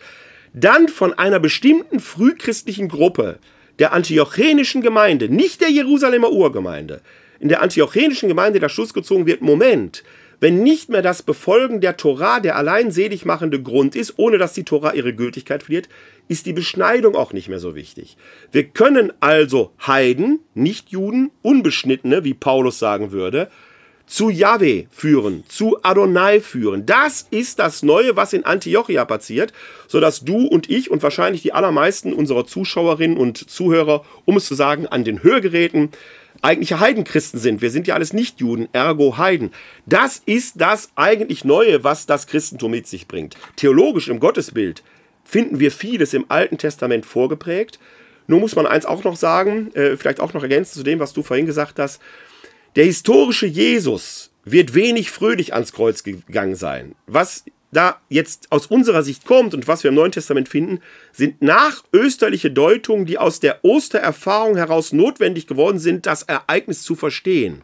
dann 0.54 0.88
von 0.88 1.14
einer 1.14 1.40
bestimmten 1.40 2.00
frühchristlichen 2.00 2.90
Gruppe, 2.90 3.40
der 3.80 3.94
antiochenischen 3.94 4.82
Gemeinde, 4.82 5.30
nicht 5.30 5.62
der 5.62 5.70
Jerusalemer 5.70 6.32
Urgemeinde, 6.32 7.02
in 7.40 7.50
der 7.50 7.62
antiochenischen 7.62 8.30
Gemeinde 8.30 8.60
der 8.60 8.70
Schluss 8.70 8.94
gezogen 8.94 9.26
wird, 9.26 9.42
Moment, 9.42 10.04
wenn 10.40 10.62
nicht 10.62 10.90
mehr 10.90 11.02
das 11.02 11.24
Befolgen 11.24 11.82
der 11.82 11.98
Tora 11.98 12.40
der 12.40 12.56
allein 12.56 12.92
selig 12.92 13.26
machende 13.26 13.62
Grund 13.62 13.96
ist, 13.96 14.16
ohne 14.18 14.38
dass 14.38 14.54
die 14.54 14.66
Tora 14.66 14.94
ihre 14.94 15.14
Gültigkeit 15.14 15.64
verliert, 15.64 15.90
ist 16.28 16.46
die 16.46 16.54
Beschneidung 16.54 17.16
auch 17.16 17.34
nicht 17.34 17.50
mehr 17.50 17.60
so 17.60 17.76
wichtig. 17.76 18.18
Wir 18.52 18.66
können 18.66 19.12
also 19.20 19.72
Heiden, 19.86 20.40
nicht 20.54 20.90
Juden, 20.90 21.32
Unbeschnittene, 21.42 22.24
wie 22.24 22.34
Paulus 22.36 22.78
sagen 22.78 23.12
würde, 23.12 23.50
zu 24.06 24.30
Yahweh 24.30 24.86
führen, 24.90 25.44
zu 25.50 25.80
Adonai 25.84 26.40
führen. 26.40 26.86
Das 26.86 27.28
ist 27.30 27.60
das 27.60 27.84
Neue, 27.84 28.16
was 28.16 28.32
in 28.32 28.46
Antiochia 28.46 29.04
passiert, 29.06 29.52
sodass 29.88 30.24
du 30.24 30.48
und 30.48 30.70
ich 30.70 30.90
und 30.90 31.04
wahrscheinlich 31.04 31.42
die 31.42 31.52
allermeisten 31.54 32.14
unserer 32.14 32.46
Zuschauerinnen 32.46 33.18
und 33.18 33.50
Zuhörer, 33.50 34.06
um 34.24 34.38
es 34.38 34.46
zu 34.46 34.56
sagen, 34.56 34.88
an 34.88 35.04
den 35.04 35.24
Hörgeräten 35.24 35.90
eigentliche 36.42 36.80
Heidenchristen 36.80 37.40
sind. 37.40 37.62
Wir 37.62 37.72
sind 37.72 37.88
ja 37.88 37.96
alles 37.96 38.14
Nicht-Juden, 38.14 38.70
ergo 38.74 39.18
Heiden. 39.18 39.52
Das 39.86 40.22
ist 40.26 40.62
das 40.62 40.90
eigentlich 40.96 41.46
Neue, 41.46 41.84
was 41.84 42.06
das 42.06 42.28
Christentum 42.28 42.72
mit 42.72 42.88
sich 42.88 43.08
bringt. 43.08 43.36
Theologisch 43.56 44.08
im 44.08 44.20
Gottesbild 44.20 44.84
finden 45.24 45.60
wir 45.60 45.72
vieles 45.72 46.14
im 46.14 46.26
Alten 46.30 46.58
Testament 46.58 47.06
vorgeprägt. 47.06 47.80
Nur 48.28 48.40
muss 48.40 48.56
man 48.56 48.66
eins 48.66 48.86
auch 48.86 49.04
noch 49.04 49.16
sagen, 49.16 49.74
äh, 49.74 49.98
vielleicht 49.98 50.20
auch 50.20 50.34
noch 50.34 50.44
ergänzen 50.44 50.74
zu 50.74 50.84
dem, 50.84 51.00
was 51.00 51.14
du 51.14 51.24
vorhin 51.24 51.46
gesagt 51.46 51.80
hast. 51.80 52.02
Der 52.76 52.86
historische 52.86 53.46
Jesus 53.46 54.32
wird 54.44 54.74
wenig 54.74 55.12
fröhlich 55.12 55.54
ans 55.54 55.74
Kreuz 55.74 56.04
gegangen 56.04 56.56
sein. 56.56 56.96
Was 57.06 57.44
da 57.72 58.00
jetzt 58.10 58.52
aus 58.52 58.68
unserer 58.68 59.04
Sicht 59.04 59.26
kommt 59.26 59.54
und 59.54 59.68
was 59.68 59.84
wir 59.84 59.90
im 59.90 59.96
Neuen 59.96 60.12
Testament 60.12 60.48
finden, 60.48 60.80
sind 61.12 61.42
nachösterliche 61.42 62.50
Deutungen, 62.50 63.06
die 63.06 63.18
aus 63.18 63.40
der 63.40 63.64
Ostererfahrung 63.64 64.56
heraus 64.56 64.94
notwendig 64.94 65.48
geworden 65.48 65.80
sind, 65.80 66.06
das 66.06 66.24
Ereignis 66.24 66.84
zu 66.84 66.96
verstehen. 66.96 67.64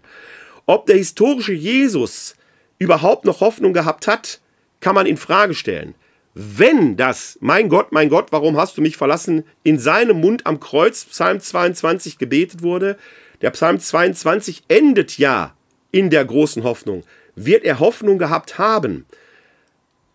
Ob 0.66 0.86
der 0.86 0.98
historische 0.98 1.54
Jesus 1.54 2.36
überhaupt 2.80 3.26
noch 3.26 3.40
Hoffnung 3.40 3.74
gehabt 3.74 4.08
hat, 4.08 4.42
kann 4.82 4.96
man 4.96 5.06
in 5.06 5.18
Frage 5.18 5.54
stellen. 5.54 5.96
Wenn 6.34 6.98
das, 6.98 7.38
mein 7.42 7.70
Gott, 7.70 7.92
mein 7.92 8.10
Gott, 8.10 8.32
warum 8.32 8.58
hast 8.58 8.76
du 8.78 8.82
mich 8.82 8.98
verlassen, 8.98 9.44
in 9.64 9.78
seinem 9.78 10.20
Mund 10.20 10.46
am 10.46 10.60
Kreuz, 10.60 11.06
Psalm 11.06 11.40
22, 11.40 12.18
gebetet 12.18 12.64
wurde, 12.64 12.98
der 13.42 13.52
Psalm 13.52 13.80
22 13.80 14.64
endet 14.68 15.18
ja 15.18 15.56
in 15.92 16.10
der 16.10 16.26
großen 16.26 16.64
Hoffnung, 16.64 17.04
wird 17.36 17.64
er 17.64 17.80
Hoffnung 17.80 18.18
gehabt 18.18 18.58
haben. 18.58 19.06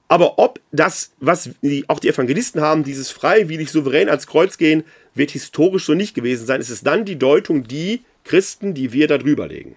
Aber 0.09 0.39
ob 0.39 0.59
das, 0.73 1.13
was 1.21 1.51
die, 1.61 1.85
auch 1.89 2.01
die 2.01 2.09
Evangelisten 2.09 2.63
haben, 2.63 2.83
dieses 2.83 3.11
freiwillig 3.11 3.71
souverän 3.71 4.09
ans 4.09 4.27
Kreuz 4.27 4.57
gehen, 4.57 4.85
wird 5.15 5.31
historisch 5.31 5.85
so 5.85 5.95
nicht 5.95 6.15
gewesen 6.15 6.47
sein. 6.47 6.61
Es 6.61 6.71
ist 6.71 6.87
dann 6.87 7.05
die 7.05 7.19
Deutung, 7.19 7.65
die 7.65 8.03
Christen, 8.25 8.73
die 8.73 8.93
wir 8.93 9.07
da 9.07 9.19
drüber 9.19 9.47
legen. 9.47 9.77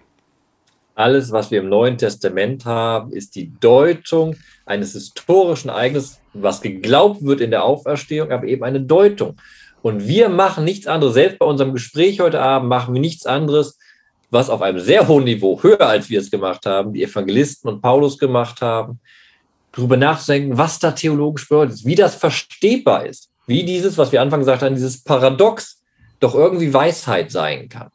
Alles, 0.94 1.32
was 1.32 1.50
wir 1.50 1.60
im 1.60 1.68
Neuen 1.68 1.98
Testament 1.98 2.64
haben, 2.64 3.12
ist 3.12 3.34
die 3.34 3.50
Deutung 3.60 4.36
eines 4.66 4.92
historischen 4.92 5.68
Ereignisses, 5.68 6.20
was 6.34 6.60
geglaubt 6.60 7.24
wird 7.24 7.40
in 7.40 7.50
der 7.50 7.64
Auferstehung, 7.64 8.30
aber 8.30 8.46
eben 8.46 8.64
eine 8.64 8.80
Deutung. 8.80 9.36
Und 9.80 10.06
wir 10.06 10.28
machen 10.28 10.64
nichts 10.64 10.86
anderes, 10.86 11.14
selbst 11.14 11.38
bei 11.38 11.46
unserem 11.46 11.72
Gespräch 11.72 12.20
heute 12.20 12.40
Abend 12.40 12.68
machen 12.68 12.94
wir 12.94 13.00
nichts 13.00 13.26
anderes, 13.26 13.78
was 14.30 14.48
auf 14.48 14.62
einem 14.62 14.80
sehr 14.80 15.08
hohen 15.08 15.24
Niveau, 15.24 15.62
höher 15.62 15.80
als 15.80 16.08
wir 16.08 16.20
es 16.20 16.30
gemacht 16.30 16.64
haben, 16.66 16.92
die 16.92 17.02
Evangelisten 17.02 17.68
und 17.68 17.82
Paulus 17.82 18.18
gemacht 18.18 18.60
haben, 18.60 19.00
darüber 19.72 19.96
nachzudenken, 19.96 20.58
was 20.58 20.78
da 20.78 20.92
theologisch 20.92 21.48
bedeutet, 21.48 21.84
wie 21.84 21.94
das 21.94 22.14
verstehbar 22.14 23.06
ist, 23.06 23.30
wie 23.46 23.64
dieses, 23.64 23.98
was 23.98 24.12
wir 24.12 24.20
Anfang 24.20 24.40
gesagt 24.40 24.62
haben, 24.62 24.74
dieses 24.74 25.02
Paradox 25.02 25.82
doch 26.20 26.34
irgendwie 26.34 26.72
Weisheit 26.72 27.30
sein 27.30 27.68
kann. 27.68 27.90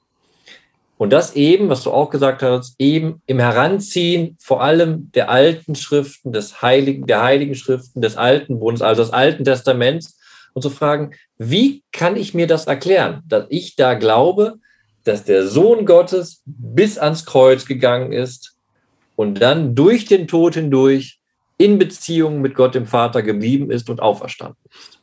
Und 0.98 1.14
das 1.14 1.36
eben, 1.36 1.70
was 1.70 1.84
du 1.84 1.92
auch 1.92 2.10
gesagt 2.10 2.42
hast, 2.42 2.76
eben 2.80 3.22
im 3.28 3.40
Heranziehen 3.40 4.36
vor 4.40 4.64
allem 4.64 5.12
der 5.14 5.30
alten 5.30 5.76
Schriften, 5.76 6.34
des 6.34 6.62
Heiligen, 6.64 7.06
der 7.06 7.22
Heiligen 7.22 7.54
Schriften, 7.54 8.02
des 8.02 8.18
Alten 8.18 8.60
Bundes, 8.60 8.82
also 8.82 9.04
des 9.04 9.14
Alten 9.14 9.46
Testaments, 9.46 10.18
und 10.54 10.64
zu 10.64 10.72
fragen, 10.72 11.12
wie 11.38 11.84
kann 11.92 12.16
ich 12.16 12.34
mir 12.34 12.48
das 12.48 12.66
erklären, 12.66 13.22
dass 13.28 13.46
ich 13.50 13.76
da 13.76 13.94
glaube, 13.94 14.56
dass 15.04 15.24
der 15.24 15.46
Sohn 15.46 15.86
Gottes 15.86 16.42
bis 16.46 16.98
ans 16.98 17.26
Kreuz 17.26 17.68
gegangen 17.68 18.12
ist 18.12 18.56
und 19.16 19.40
dann 19.40 19.76
durch 19.76 20.06
den 20.06 20.28
Tod 20.28 20.56
hindurch 20.56 21.20
in 21.58 21.80
Beziehung 21.80 22.41
mit 22.41 22.55
Gott 22.55 22.76
dem 22.76 22.86
Vater 22.86 23.22
geblieben 23.22 23.72
ist 23.72 23.89
und 23.89 24.01
auferstanden 24.01 24.60
ist. 24.70 24.97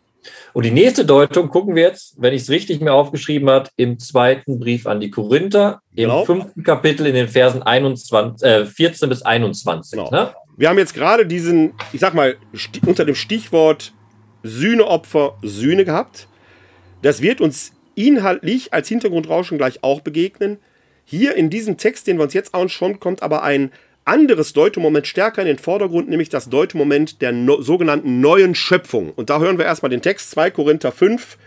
Und 0.53 0.65
die 0.65 0.71
nächste 0.71 1.05
Deutung 1.05 1.49
gucken 1.49 1.75
wir 1.75 1.83
jetzt, 1.83 2.15
wenn 2.17 2.33
ich 2.33 2.43
es 2.43 2.51
richtig 2.51 2.81
mir 2.81 2.93
aufgeschrieben 2.93 3.51
habe, 3.51 3.71
im 3.77 3.99
zweiten 3.99 4.61
Brief 4.61 4.87
an 4.87 5.01
die 5.01 5.11
Korinther, 5.11 5.81
im 5.91 6.05
genau. 6.05 6.25
fünften 6.25 6.63
Kapitel 6.63 7.07
in 7.07 7.15
den 7.15 7.29
Versen 7.29 7.63
21, 7.63 8.47
äh, 8.47 8.65
14 8.65 9.09
bis 9.09 9.23
21. 9.23 9.99
Genau. 9.99 10.11
Ne? 10.11 10.33
Wir 10.57 10.69
haben 10.69 10.79
jetzt 10.79 10.95
gerade 10.95 11.27
diesen, 11.27 11.73
ich 11.93 12.01
sag 12.01 12.15
mal, 12.15 12.37
unter 12.87 13.05
dem 13.05 13.17
Stichwort 13.17 13.93
Sühneopfer, 14.45 15.37
Sühne 15.43 15.85
gehabt. 15.85 16.29
Das 17.03 17.21
wird 17.21 17.41
uns 17.41 17.73
inhaltlich 17.97 18.73
als 18.73 18.89
Hintergrundrauschen 18.89 19.59
gleich 19.59 19.83
auch 19.83 20.03
begegnen. 20.03 20.59
Hier 21.05 21.35
in 21.35 21.51
diesem 21.51 21.77
Text, 21.77 22.07
den 22.07 22.19
wir 22.19 22.25
uns 22.25 22.35
jetzt 22.35 22.55
anschauen, 22.55 23.01
kommt 23.01 23.23
aber 23.23 23.43
ein 23.43 23.73
anderes 24.05 24.53
Deutemoment 24.53 25.07
stärker 25.07 25.43
in 25.43 25.47
den 25.47 25.59
Vordergrund, 25.59 26.09
nämlich 26.09 26.29
das 26.29 26.49
Deutemoment 26.49 27.23
der 27.23 27.33
no 27.33 27.61
sogenannten 27.63 28.21
neuen 28.21 28.55
Schöpfung. 28.55 29.13
Und 29.13 29.31
da 29.31 29.39
hören 29.41 29.59
wir 29.59 29.65
erstmal 29.65 29.91
den 29.91 30.03
Text 30.03 30.31
2 30.33 30.51
Korinther 30.51 30.93
5, 30.93 31.39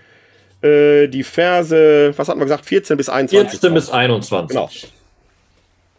äh, 0.62 1.08
die 1.08 1.24
Verse, 1.24 2.14
was 2.16 2.28
hatten 2.28 2.40
wir 2.40 2.46
gesagt, 2.46 2.66
14 2.66 2.98
bis 2.98 3.10
21. 3.10 3.60
14 3.60 3.74
bis 3.74 3.90
21. 3.90 4.56
Genau. 4.56 4.70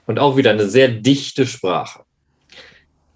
Und 0.06 0.18
auch 0.18 0.36
wieder 0.36 0.50
eine 0.50 0.68
sehr 0.68 0.88
dichte 0.88 1.46
Sprache. 1.46 2.00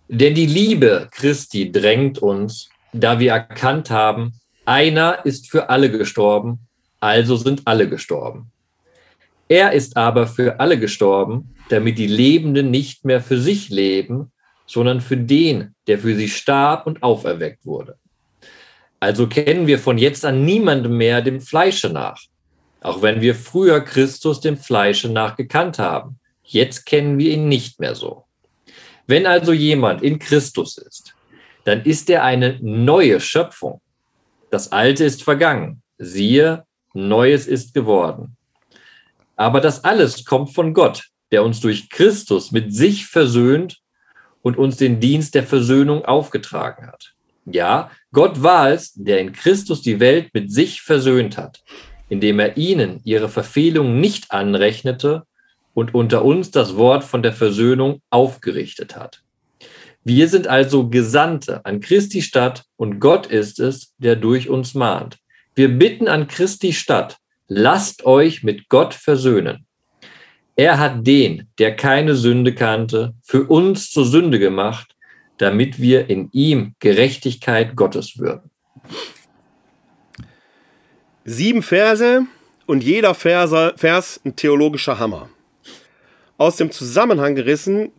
Denn 0.09 0.35
die 0.35 0.47
Liebe 0.47 1.09
Christi 1.11 1.73
drängt 1.73 2.19
uns, 2.19 2.69
da 2.93 3.19
wir 3.19 3.33
erkannt 3.33 3.91
haben, 3.91 4.35
einer 4.67 5.25
ist 5.25 5.51
für 5.51 5.71
alle 5.71 5.91
gestorben, 5.91 6.61
also 7.01 7.37
sind 7.37 7.63
alle 7.65 7.89
gestorben. 7.89 8.53
Er 9.49 9.73
ist 9.73 9.97
aber 9.97 10.27
für 10.27 10.61
alle 10.61 10.79
gestorben, 10.79 11.55
damit 11.73 11.99
die 11.99 12.07
Lebenden 12.07 12.71
nicht 12.71 13.05
mehr 13.05 13.21
für 13.21 13.41
sich 13.41 13.71
leben, 13.71 14.31
sondern 14.67 15.01
für 15.01 15.17
den, 15.17 15.75
der 15.87 15.99
für 15.99 16.15
sie 16.15 16.29
starb 16.29 16.87
und 16.87 17.03
auferweckt 17.03 17.65
wurde. 17.65 17.97
Also 19.01 19.27
kennen 19.27 19.67
wir 19.67 19.79
von 19.79 19.99
jetzt 19.99 20.25
an 20.25 20.45
niemandem 20.45 20.97
mehr 20.97 21.23
dem 21.23 21.41
Fleische 21.41 21.89
nach, 21.89 22.21
auch 22.81 23.03
wenn 23.03 23.21
wir 23.21 23.35
früher 23.35 23.81
Christus 23.81 24.41
dem 24.41 24.57
Fleische 24.57 25.09
nach 25.09 25.37
gekannt 25.37 25.79
haben. 25.79 26.19
Jetzt 26.45 26.87
kennen 26.87 27.19
wir 27.19 27.33
ihn 27.33 27.49
nicht 27.49 27.81
mehr 27.81 27.95
so. 27.95 28.25
Wenn 29.07 29.27
also 29.27 29.53
jemand 29.53 30.03
in 30.03 30.19
Christus 30.19 30.79
ist, 30.79 31.15
dann 31.65 31.83
ist 31.83 32.11
er 32.11 32.23
eine 32.25 32.59
neue 32.61 33.21
Schöpfung. 33.21 33.81
Das 34.51 34.73
Alte 34.73 35.05
ist 35.05 35.23
vergangen. 35.23 35.83
Siehe, 35.99 36.65
Neues 36.95 37.47
ist 37.47 37.75
geworden. 37.75 38.37
Aber 39.37 39.61
das 39.61 39.83
alles 39.83 40.25
kommt 40.25 40.55
von 40.55 40.75
Gott, 40.75 41.12
der 41.33 41.43
uns 41.43 41.61
durch 41.61 41.91
Christus 41.91 42.53
mit 42.53 42.73
sich 42.73 43.07
versöhnt 43.07 43.79
und 44.43 44.59
uns 44.59 44.77
den 44.77 45.01
Dienst 45.01 45.35
der 45.35 45.43
Versöhnung 45.43 46.05
aufgetragen 46.05 46.87
hat. 46.87 47.15
Ja, 47.45 47.91
Gott 48.13 48.43
war 48.43 48.71
es, 48.71 48.93
der 48.95 49.19
in 49.19 49.33
Christus 49.33 49.83
die 49.83 49.99
Welt 49.99 50.33
mit 50.33 50.53
sich 50.53 50.83
versöhnt 50.83 51.37
hat, 51.37 51.65
indem 52.09 52.39
er 52.39 52.57
ihnen 52.57 53.01
ihre 53.03 53.29
Verfehlung 53.29 53.99
nicht 54.01 54.31
anrechnete 54.31 55.25
und 55.75 55.95
unter 55.95 56.25
uns 56.25 56.51
das 56.51 56.77
Wort 56.77 57.03
von 57.03 57.23
der 57.23 57.33
Versöhnung 57.33 58.01
aufgerichtet 58.11 58.95
hat. 58.95 59.23
Wir 60.05 60.29
sind 60.29 60.49
also 60.49 60.89
Gesandte 60.89 61.65
an 61.65 61.81
Christi 61.81 62.23
Stadt 62.23 62.65
und 62.77 63.01
Gott 63.01 63.27
ist 63.27 63.61
es, 63.61 63.95
der 63.99 64.17
durch 64.17 64.49
uns 64.49 64.75
mahnt. 64.75 65.19
Wir 65.55 65.69
bitten 65.69 66.09
an 66.09 66.29
Christi 66.29 66.73
Stadt, 66.73 67.19
lasst 67.47 68.05
euch 68.05 68.43
mit 68.43 68.69
Gott 68.69 68.95
versöhnen. 68.95 69.67
Er 70.57 70.79
hat 70.79 71.07
den, 71.07 71.49
der 71.59 71.77
keine 71.77 72.15
Sünde 72.15 72.55
kannte, 72.55 73.15
für 73.23 73.45
uns 73.45 73.91
zur 73.91 74.05
Sünde 74.05 74.39
gemacht, 74.39 74.95
damit 75.39 75.81
wir 75.81 76.11
in 76.11 76.29
ihm 76.33 76.75
Gerechtigkeit 76.79 77.75
Gottes 77.75 78.19
würden. 78.19 78.51
Sieben 81.25 81.63
Verse 81.63 82.27
und 82.67 82.85
jeder 82.85 83.15
Verse, 83.15 83.75
Vers 83.77 84.21
ein 84.25 84.37
theologischer 84.37 84.99
Hammer. 84.99 85.31
Aus 86.37 86.57
dem 86.57 86.71
Zusammenhang 86.71 87.35
gerissen 87.35 87.93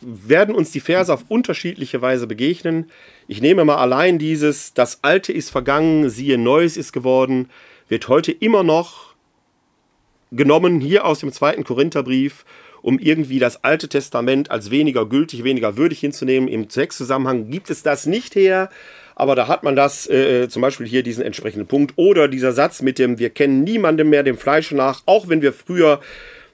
werden 0.00 0.54
uns 0.54 0.70
die 0.72 0.80
Verse 0.80 1.12
auf 1.12 1.24
unterschiedliche 1.28 2.02
Weise 2.02 2.26
begegnen. 2.26 2.90
Ich 3.28 3.40
nehme 3.40 3.64
mal 3.64 3.76
allein 3.76 4.18
dieses, 4.18 4.74
das 4.74 5.02
Alte 5.02 5.32
ist 5.32 5.50
vergangen, 5.50 6.10
siehe 6.10 6.38
Neues 6.38 6.76
ist 6.76 6.92
geworden, 6.92 7.50
wird 7.88 8.08
heute 8.08 8.32
immer 8.32 8.62
noch 8.62 9.09
genommen, 10.30 10.80
hier 10.80 11.04
aus 11.04 11.20
dem 11.20 11.32
zweiten 11.32 11.64
Korintherbrief, 11.64 12.44
um 12.82 12.98
irgendwie 12.98 13.38
das 13.38 13.62
Alte 13.64 13.88
Testament 13.88 14.50
als 14.50 14.70
weniger 14.70 15.06
gültig, 15.06 15.44
weniger 15.44 15.76
würdig 15.76 16.00
hinzunehmen. 16.00 16.48
Im 16.48 16.70
Zweckzusammenhang 16.70 17.50
gibt 17.50 17.70
es 17.70 17.82
das 17.82 18.06
nicht 18.06 18.34
her. 18.34 18.70
Aber 19.14 19.34
da 19.34 19.48
hat 19.48 19.64
man 19.64 19.76
das, 19.76 20.08
äh, 20.08 20.48
zum 20.48 20.62
Beispiel 20.62 20.86
hier 20.86 21.02
diesen 21.02 21.22
entsprechenden 21.22 21.66
Punkt. 21.66 21.92
Oder 21.96 22.26
dieser 22.26 22.52
Satz 22.52 22.80
mit 22.80 22.98
dem, 22.98 23.18
wir 23.18 23.28
kennen 23.28 23.64
niemandem 23.64 24.08
mehr 24.08 24.22
dem 24.22 24.38
Fleische 24.38 24.74
nach, 24.74 25.02
auch 25.04 25.28
wenn 25.28 25.42
wir 25.42 25.52
früher 25.52 26.00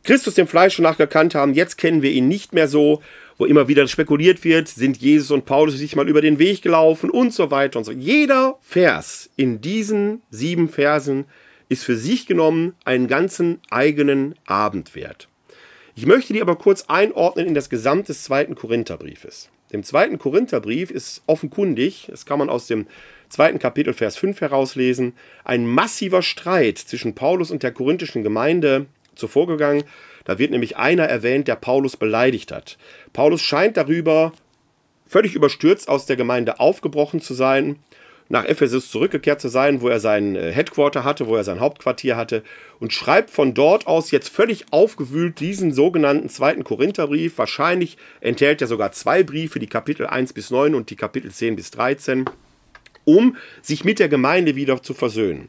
Christus 0.02 0.34
dem 0.34 0.48
Fleische 0.48 0.82
nach 0.82 0.98
gekannt 0.98 1.36
haben, 1.36 1.54
jetzt 1.54 1.78
kennen 1.78 2.02
wir 2.02 2.10
ihn 2.10 2.26
nicht 2.26 2.52
mehr 2.52 2.66
so 2.66 3.02
wo 3.38 3.44
immer 3.44 3.68
wieder 3.68 3.86
spekuliert 3.86 4.44
wird, 4.44 4.68
sind 4.68 4.96
Jesus 4.96 5.30
und 5.30 5.44
Paulus 5.44 5.76
sich 5.76 5.96
mal 5.96 6.08
über 6.08 6.22
den 6.22 6.38
Weg 6.38 6.62
gelaufen 6.62 7.10
und 7.10 7.32
so 7.32 7.50
weiter 7.50 7.78
und 7.78 7.84
so. 7.84 7.92
Jeder 7.92 8.58
Vers 8.62 9.30
in 9.36 9.60
diesen 9.60 10.22
sieben 10.30 10.68
Versen 10.68 11.26
ist 11.68 11.84
für 11.84 11.96
sich 11.96 12.26
genommen 12.26 12.74
einen 12.84 13.08
ganzen 13.08 13.60
eigenen 13.70 14.34
Abend 14.46 14.94
wert. 14.94 15.28
Ich 15.94 16.06
möchte 16.06 16.32
die 16.32 16.42
aber 16.42 16.56
kurz 16.56 16.84
einordnen 16.88 17.46
in 17.46 17.54
das 17.54 17.70
Gesamt 17.70 18.08
des 18.08 18.22
zweiten 18.22 18.54
Korintherbriefes. 18.54 19.48
Dem 19.72 19.82
zweiten 19.82 20.18
Korintherbrief 20.18 20.90
ist 20.90 21.22
offenkundig, 21.26 22.06
das 22.08 22.26
kann 22.26 22.38
man 22.38 22.50
aus 22.50 22.66
dem 22.66 22.86
zweiten 23.28 23.58
Kapitel 23.58 23.94
Vers 23.94 24.16
5 24.16 24.40
herauslesen, 24.40 25.14
ein 25.44 25.66
massiver 25.66 26.22
Streit 26.22 26.78
zwischen 26.78 27.14
Paulus 27.14 27.50
und 27.50 27.62
der 27.62 27.72
korinthischen 27.72 28.22
Gemeinde 28.22 28.86
zuvorgegangen. 29.16 29.84
Da 30.24 30.38
wird 30.38 30.52
nämlich 30.52 30.76
einer 30.76 31.04
erwähnt, 31.04 31.48
der 31.48 31.56
Paulus 31.56 31.96
beleidigt 31.96 32.52
hat. 32.52 32.78
Paulus 33.12 33.42
scheint 33.42 33.76
darüber 33.76 34.32
völlig 35.06 35.34
überstürzt 35.34 35.88
aus 35.88 36.06
der 36.06 36.16
Gemeinde 36.16 36.60
aufgebrochen 36.60 37.20
zu 37.20 37.34
sein, 37.34 37.76
nach 38.28 38.44
Ephesus 38.44 38.90
zurückgekehrt 38.90 39.40
zu 39.40 39.48
sein, 39.48 39.80
wo 39.80 39.88
er 39.88 40.00
sein 40.00 40.36
äh, 40.36 40.52
Headquarter 40.52 41.04
hatte, 41.04 41.26
wo 41.26 41.36
er 41.36 41.44
sein 41.44 41.60
Hauptquartier 41.60 42.16
hatte 42.16 42.42
und 42.80 42.92
schreibt 42.92 43.30
von 43.30 43.54
dort 43.54 43.86
aus 43.86 44.10
jetzt 44.10 44.28
völlig 44.28 44.66
aufgewühlt 44.70 45.40
diesen 45.40 45.72
sogenannten 45.72 46.28
zweiten 46.28 46.64
Korintherbrief. 46.64 47.38
Wahrscheinlich 47.38 47.96
enthält 48.20 48.60
er 48.60 48.66
sogar 48.66 48.92
zwei 48.92 49.22
Briefe, 49.22 49.58
die 49.58 49.68
Kapitel 49.68 50.06
1 50.06 50.32
bis 50.32 50.50
9 50.50 50.74
und 50.74 50.90
die 50.90 50.96
Kapitel 50.96 51.30
10 51.30 51.56
bis 51.56 51.70
13, 51.70 52.24
um 53.04 53.36
sich 53.62 53.84
mit 53.84 53.98
der 53.98 54.08
Gemeinde 54.08 54.56
wieder 54.56 54.82
zu 54.82 54.94
versöhnen. 54.94 55.48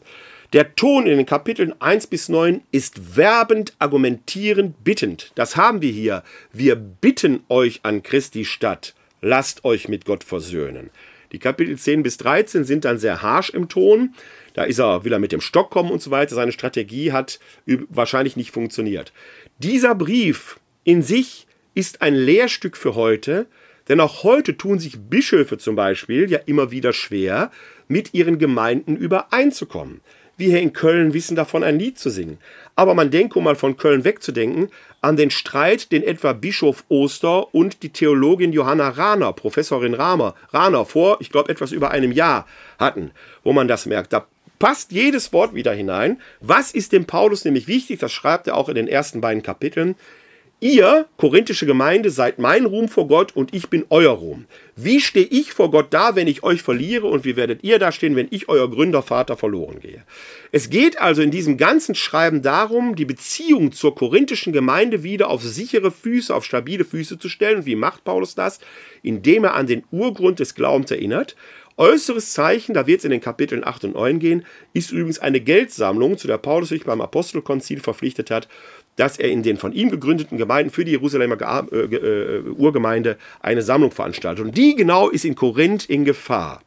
Der 0.53 0.75
Ton 0.75 1.07
in 1.07 1.17
den 1.17 1.25
Kapiteln 1.25 1.73
1 1.82 2.07
bis 2.07 2.30
9 2.30 2.61
ist 2.71 3.17
werbend, 3.17 3.73
argumentierend, 3.80 4.82
bittend. 4.82 5.34
Das 5.36 5.57
haben 5.57 5.82
wir 5.82 5.91
hier. 5.91 6.23
Wir 6.53 6.75
bitten 6.75 7.41
euch 7.49 7.82
an 7.84 8.01
Christi 8.01 8.45
statt. 8.45 8.95
Lasst 9.19 9.65
euch 9.65 9.89
mit 9.89 10.05
Gott 10.05 10.23
versöhnen. 10.23 10.89
Die 11.32 11.39
Kapitel 11.39 11.78
10 11.78 12.03
bis 12.03 12.17
13 12.17 12.63
sind 12.63 12.86
dann 12.86 12.97
sehr 12.97 13.21
harsch 13.21 13.49
im 13.49 13.69
Ton. 13.69 14.13
Da 14.53 14.63
ist 14.63 14.80
er, 14.80 15.03
will 15.03 15.13
er 15.13 15.19
mit 15.19 15.32
dem 15.32 15.41
Stock 15.41 15.69
kommen 15.69 15.91
und 15.91 16.01
so 16.01 16.11
weiter. 16.11 16.36
Seine 16.36 16.51
Strategie 16.51 17.11
hat 17.11 17.39
wahrscheinlich 17.65 18.36
nicht 18.36 18.51
funktioniert. 18.51 19.13
Dieser 19.59 19.95
Brief 19.95 20.59
in 20.84 21.01
sich 21.01 21.47
ist 21.73 22.01
ein 22.01 22.15
Lehrstück 22.15 22.78
für 22.78 22.95
heute, 22.95 23.47
denn 23.88 23.99
auch 23.99 24.23
heute 24.23 24.57
tun 24.57 24.80
sich 24.80 24.99
Bischöfe 24.99 25.57
zum 25.57 25.75
Beispiel 25.75 26.30
ja 26.30 26.39
immer 26.45 26.71
wieder 26.71 26.93
schwer, 26.93 27.51
mit 27.88 28.13
ihren 28.13 28.39
Gemeinden 28.39 28.97
übereinzukommen. 28.97 30.01
Wir 30.38 30.50
hier 30.50 30.62
in 30.62 30.72
Köln 30.72 31.14
wissen 31.14 31.36
davon, 31.36 31.64
ein 31.64 31.80
Lied 31.80 31.98
zu 31.98 32.12
singen. 32.12 32.38
Aber 32.76 32.94
man 32.94 33.10
denke, 33.10 33.40
um 33.40 33.46
mal 33.46 33.56
von 33.56 33.76
Köln 33.76 34.04
wegzudenken, 34.04 34.70
an 35.02 35.16
den 35.16 35.32
Streit, 35.32 35.92
den 35.92 36.04
etwa 36.04 36.34
Bischof 36.34 36.84
Oster 36.90 37.54
und 37.56 37.82
die 37.82 37.90
Theologin 37.90 38.54
Johanna 38.54 38.90
Rahner, 38.90 39.34
Professorin 39.34 39.96
Rahmer, 39.96 40.36
Rahner 40.54 40.86
vor, 40.86 41.18
ich 41.22 41.32
glaube, 41.32 41.50
etwas 41.50 41.72
über 41.72 41.90
einem 41.90 42.12
Jahr 42.12 42.46
hatten, 42.78 43.12
wo 43.44 43.52
man 43.52 43.68
das 43.68 43.88
merkt. 43.88 44.14
Da 44.14 44.28
passt 44.60 44.92
jedes 44.92 45.34
Wort 45.34 45.56
wieder 45.56 45.74
hinein. 45.74 46.22
Was 46.40 46.72
ist 46.72 46.92
dem 46.92 47.06
Paulus 47.06 47.44
nämlich 47.44 47.68
wichtig? 47.68 48.00
Das 48.00 48.12
schreibt 48.12 48.48
er 48.48 48.58
auch 48.58 48.70
in 48.70 48.76
den 48.76 48.88
ersten 48.88 49.22
beiden 49.22 49.42
Kapiteln. 49.42 49.96
Ihr, 50.60 51.05
korinthische 51.18 51.68
Gemeinde, 51.68 52.10
seid 52.10 52.39
mein 52.39 52.66
Ruhm 52.66 52.89
vor 52.89 53.08
Gott 53.08 53.36
und 53.36 53.53
ich 53.53 53.70
bin 53.70 53.86
euer 53.91 54.14
Ruhm. 54.14 54.45
Wie 54.76 54.99
stehe 54.99 55.28
ich 55.28 55.53
vor 55.53 55.70
Gott 55.70 55.88
da, 55.91 56.16
wenn 56.16 56.26
ich 56.26 56.41
euch 56.41 56.64
verliere 56.64 57.05
und 57.05 57.26
wie 57.26 57.36
werdet 57.36 57.64
ihr 57.64 57.78
da 57.78 57.91
stehen, 57.91 58.16
wenn 58.16 58.28
ich 58.32 58.49
euer 58.49 58.68
Gründervater 58.68 59.38
verloren 59.38 59.80
gehe? 59.80 60.03
Es 60.51 60.72
geht 60.72 60.99
also 60.99 61.22
in 61.22 61.30
diesem 61.30 61.58
ganzen 61.58 61.93
Schreiben 61.93 62.41
darum, 62.41 62.95
die 62.95 63.05
Beziehung 63.05 63.72
zur 63.72 63.93
korinthischen 63.93 64.51
Gemeinde 64.51 65.03
wieder 65.03 65.30
auf 65.30 65.43
sichere 65.43 65.91
Füße, 65.91 66.34
auf 66.34 66.43
stabile 66.43 66.86
Füße 66.86 67.20
zu 67.20 67.30
stellen. 67.30 67.58
Und 67.58 67.66
wie 67.68 67.76
macht 67.76 68.03
Paulus 68.03 68.34
das? 68.34 68.60
Indem 69.03 69.43
er 69.43 69.53
an 69.53 69.68
den 69.68 69.84
Urgrund 69.91 70.39
des 70.39 70.55
Glaubens 70.55 70.89
erinnert 70.89 71.36
Äußeres 71.80 72.34
Zeichen, 72.34 72.74
da 72.74 72.88
wird 72.88 72.99
es 72.99 73.05
in 73.05 73.12
den 73.12 73.22
Kapiteln 73.22 73.64
8 73.64 73.84
und 73.86 73.93
9 73.93 74.18
gehen, 74.18 74.45
ist 74.74 74.91
übrigens 74.91 75.20
eine 75.20 75.39
Geldsammlung, 75.39 76.18
zu 76.18 76.26
der 76.26 76.39
Paulus 76.39 76.70
sich 76.70 76.86
beim 76.86 77.01
Apostelkonzil 77.01 77.82
verpflichtet 77.82 78.32
hat, 78.32 78.47
dass 78.98 79.18
er 79.18 79.30
in 79.30 79.43
den 79.43 79.58
von 79.58 79.72
ihm 79.72 79.89
gegründeten 79.89 80.38
Gemeinden 80.38 80.72
für 80.72 80.84
die 80.84 80.91
Jerusalemer 80.91 81.38
äh, 81.72 81.78
äh, 81.78 82.41
Urgemeinde 82.41 83.18
eine 83.39 83.62
Sammlung 83.62 83.91
veranstaltet. 83.91 84.43
Und 84.45 84.58
die 84.58 84.76
genau 84.76 85.10
ist 85.10 85.24
in 85.24 85.36
Korinth 85.36 85.86
in 85.86 86.04
Gefahr. 86.04 86.62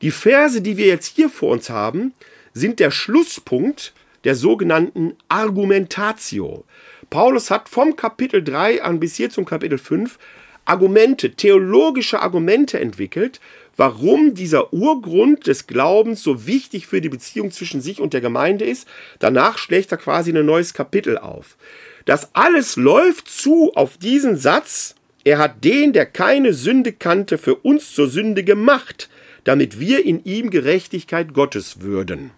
Die 0.00 0.10
Verse, 0.10 0.60
die 0.60 0.76
wir 0.76 0.86
jetzt 0.86 1.14
hier 1.14 1.28
vor 1.28 1.52
uns 1.52 1.70
haben, 1.70 2.12
sind 2.52 2.80
der 2.80 2.90
Schlusspunkt 2.90 3.92
der 4.24 4.34
sogenannten 4.34 5.14
Argumentatio. 5.28 6.64
Paulus 7.10 7.50
hat 7.50 7.68
vom 7.68 7.96
Kapitel 7.96 8.42
3 8.42 8.82
an 8.82 8.98
bis 8.98 9.16
hier 9.16 9.30
zum 9.30 9.44
Kapitel 9.44 9.78
5 9.78 10.18
Argumente, 10.64 11.32
theologische 11.32 12.20
Argumente 12.20 12.78
entwickelt, 12.78 13.40
warum 13.82 14.34
dieser 14.34 14.72
Urgrund 14.72 15.48
des 15.48 15.66
Glaubens 15.66 16.22
so 16.22 16.46
wichtig 16.46 16.86
für 16.86 17.00
die 17.00 17.08
Beziehung 17.08 17.50
zwischen 17.50 17.80
sich 17.80 18.00
und 18.00 18.12
der 18.12 18.20
Gemeinde 18.20 18.64
ist. 18.64 18.86
Danach 19.18 19.58
schlägt 19.58 19.90
er 19.90 19.98
quasi 19.98 20.30
ein 20.30 20.46
neues 20.46 20.72
Kapitel 20.72 21.18
auf. 21.18 21.56
Das 22.04 22.32
alles 22.32 22.76
läuft 22.76 23.28
zu 23.28 23.72
auf 23.74 23.98
diesen 23.98 24.36
Satz, 24.36 24.94
er 25.24 25.38
hat 25.38 25.64
den, 25.64 25.92
der 25.92 26.06
keine 26.06 26.52
Sünde 26.52 26.92
kannte, 26.92 27.38
für 27.38 27.56
uns 27.56 27.92
zur 27.92 28.06
Sünde 28.06 28.44
gemacht, 28.44 29.10
damit 29.42 29.80
wir 29.80 30.06
in 30.06 30.22
ihm 30.22 30.50
Gerechtigkeit 30.50 31.34
Gottes 31.34 31.80
würden. 31.80 32.30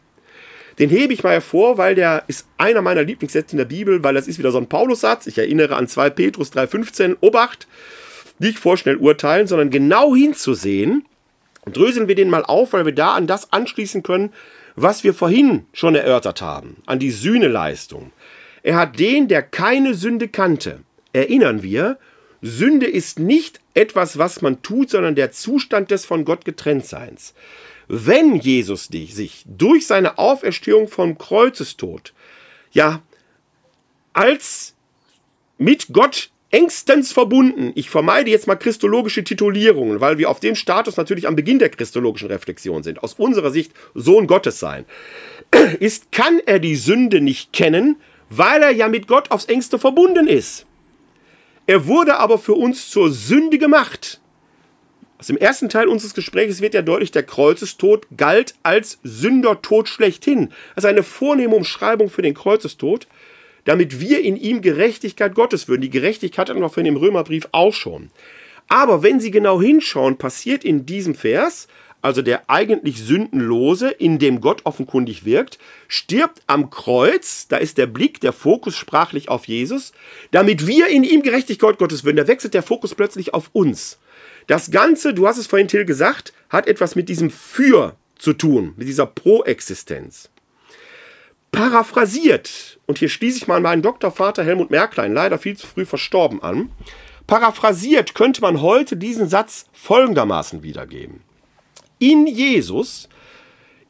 Den 0.78 0.88
hebe 0.88 1.12
ich 1.12 1.24
mal 1.24 1.32
hervor, 1.32 1.76
weil 1.76 1.94
der 1.94 2.24
ist 2.26 2.46
einer 2.56 2.80
meiner 2.80 3.02
Lieblingssätze 3.02 3.52
in 3.52 3.58
der 3.58 3.66
Bibel, 3.66 4.02
weil 4.02 4.14
das 4.14 4.28
ist 4.28 4.38
wieder 4.38 4.50
so 4.50 4.56
ein 4.56 4.70
Paulussatz. 4.70 5.26
Ich 5.26 5.36
erinnere 5.36 5.76
an 5.76 5.88
2 5.88 6.08
Petrus 6.08 6.54
3,15. 6.54 7.16
Obacht, 7.20 7.66
nicht 8.38 8.58
vorschnell 8.58 8.96
urteilen, 8.96 9.46
sondern 9.46 9.68
genau 9.68 10.16
hinzusehen, 10.16 11.04
dröseln 11.72 12.08
wir 12.08 12.14
den 12.14 12.30
mal 12.30 12.44
auf, 12.44 12.72
weil 12.72 12.84
wir 12.84 12.94
da 12.94 13.14
an 13.14 13.26
das 13.26 13.52
anschließen 13.52 14.02
können, 14.02 14.32
was 14.76 15.04
wir 15.04 15.14
vorhin 15.14 15.66
schon 15.72 15.94
erörtert 15.94 16.42
haben, 16.42 16.76
an 16.86 16.98
die 16.98 17.10
Sühneleistung. 17.10 18.12
Er 18.62 18.76
hat 18.76 18.98
den, 18.98 19.28
der 19.28 19.42
keine 19.42 19.94
Sünde 19.94 20.28
kannte. 20.28 20.80
Erinnern 21.12 21.62
wir, 21.62 21.98
Sünde 22.42 22.86
ist 22.86 23.18
nicht 23.18 23.60
etwas, 23.72 24.18
was 24.18 24.42
man 24.42 24.62
tut, 24.62 24.90
sondern 24.90 25.14
der 25.14 25.32
Zustand 25.32 25.90
des 25.90 26.04
von 26.04 26.24
Gott 26.24 26.44
getrenntseins. 26.44 27.34
Wenn 27.88 28.36
Jesus 28.36 28.88
dich, 28.88 29.14
sich 29.14 29.44
durch 29.46 29.86
seine 29.86 30.18
Auferstehung 30.18 30.88
vom 30.88 31.18
Kreuzestod, 31.18 32.12
ja, 32.72 33.02
als 34.12 34.74
mit 35.58 35.88
Gott 35.92 36.30
engstens 36.54 37.12
verbunden. 37.12 37.72
Ich 37.74 37.90
vermeide 37.90 38.30
jetzt 38.30 38.46
mal 38.46 38.54
christologische 38.54 39.24
Titulierungen, 39.24 40.00
weil 40.00 40.18
wir 40.18 40.30
auf 40.30 40.38
dem 40.38 40.54
Status 40.54 40.96
natürlich 40.96 41.26
am 41.26 41.34
Beginn 41.34 41.58
der 41.58 41.68
christologischen 41.68 42.28
Reflexion 42.28 42.84
sind. 42.84 43.02
Aus 43.02 43.14
unserer 43.14 43.50
Sicht 43.50 43.72
Sohn 43.94 44.28
Gottes 44.28 44.60
sein. 44.60 44.84
Ist, 45.80 46.12
kann 46.12 46.40
er 46.46 46.60
die 46.60 46.76
Sünde 46.76 47.20
nicht 47.20 47.52
kennen, 47.52 47.96
weil 48.30 48.62
er 48.62 48.70
ja 48.70 48.86
mit 48.86 49.08
Gott 49.08 49.32
aufs 49.32 49.46
engste 49.46 49.80
verbunden 49.80 50.28
ist. 50.28 50.64
Er 51.66 51.88
wurde 51.88 52.18
aber 52.18 52.38
für 52.38 52.54
uns 52.54 52.88
zur 52.88 53.10
Sünde 53.10 53.58
gemacht. 53.58 54.20
Aus 55.18 55.26
dem 55.26 55.36
ersten 55.36 55.68
Teil 55.68 55.88
unseres 55.88 56.14
Gesprächs 56.14 56.60
wird 56.60 56.74
ja 56.74 56.82
deutlich, 56.82 57.10
der 57.10 57.24
Kreuzestod 57.24 58.06
galt 58.16 58.54
als 58.62 59.00
Sündertod 59.02 59.88
schlechthin. 59.88 60.50
Das 60.76 60.84
ist 60.84 60.90
eine 60.90 61.02
vornehme 61.02 61.56
Umschreibung 61.56 62.10
für 62.10 62.22
den 62.22 62.34
Kreuzestod 62.34 63.08
damit 63.64 64.00
wir 64.00 64.20
in 64.20 64.36
ihm 64.36 64.62
Gerechtigkeit 64.62 65.34
Gottes 65.34 65.68
würden. 65.68 65.82
Die 65.82 65.90
Gerechtigkeit 65.90 66.48
hatten 66.48 66.60
wir 66.60 66.68
von 66.68 66.84
dem 66.84 66.96
Römerbrief 66.96 67.48
auch 67.52 67.72
schon. 67.72 68.10
Aber 68.68 69.02
wenn 69.02 69.20
Sie 69.20 69.30
genau 69.30 69.60
hinschauen, 69.60 70.16
passiert 70.16 70.64
in 70.64 70.86
diesem 70.86 71.14
Vers, 71.14 71.68
also 72.04 72.20
der 72.20 72.50
eigentlich 72.50 73.02
Sündenlose, 73.02 73.88
in 73.88 74.18
dem 74.18 74.42
Gott 74.42 74.60
offenkundig 74.64 75.24
wirkt, 75.24 75.58
stirbt 75.88 76.42
am 76.46 76.68
Kreuz, 76.68 77.48
da 77.48 77.56
ist 77.56 77.78
der 77.78 77.86
Blick, 77.86 78.20
der 78.20 78.34
Fokus 78.34 78.76
sprachlich 78.76 79.30
auf 79.30 79.46
Jesus, 79.46 79.92
damit 80.30 80.66
wir 80.66 80.88
in 80.88 81.02
ihm 81.02 81.22
Gerechtigkeit 81.22 81.78
Gottes 81.78 82.04
würden. 82.04 82.18
Da 82.18 82.26
wechselt 82.26 82.52
der 82.52 82.62
Fokus 82.62 82.94
plötzlich 82.94 83.32
auf 83.32 83.48
uns. 83.52 83.98
Das 84.46 84.70
Ganze, 84.70 85.14
du 85.14 85.26
hast 85.26 85.38
es 85.38 85.46
vorhin 85.46 85.68
Till 85.68 85.86
gesagt, 85.86 86.34
hat 86.50 86.66
etwas 86.66 86.94
mit 86.94 87.08
diesem 87.08 87.30
Für 87.30 87.96
zu 88.18 88.34
tun, 88.34 88.74
mit 88.76 88.86
dieser 88.86 89.06
Proexistenz. 89.06 90.28
Paraphrasiert, 91.54 92.80
und 92.86 92.98
hier 92.98 93.08
schließe 93.08 93.36
ich 93.38 93.46
mal 93.46 93.60
meinen 93.60 93.80
Doktorvater 93.80 94.42
Helmut 94.42 94.72
Merklein, 94.72 95.14
leider 95.14 95.38
viel 95.38 95.56
zu 95.56 95.68
früh 95.68 95.86
verstorben, 95.86 96.42
an. 96.42 96.72
Paraphrasiert 97.28 98.16
könnte 98.16 98.40
man 98.40 98.60
heute 98.60 98.96
diesen 98.96 99.28
Satz 99.28 99.66
folgendermaßen 99.72 100.64
wiedergeben. 100.64 101.20
In 102.00 102.26
Jesus 102.26 103.08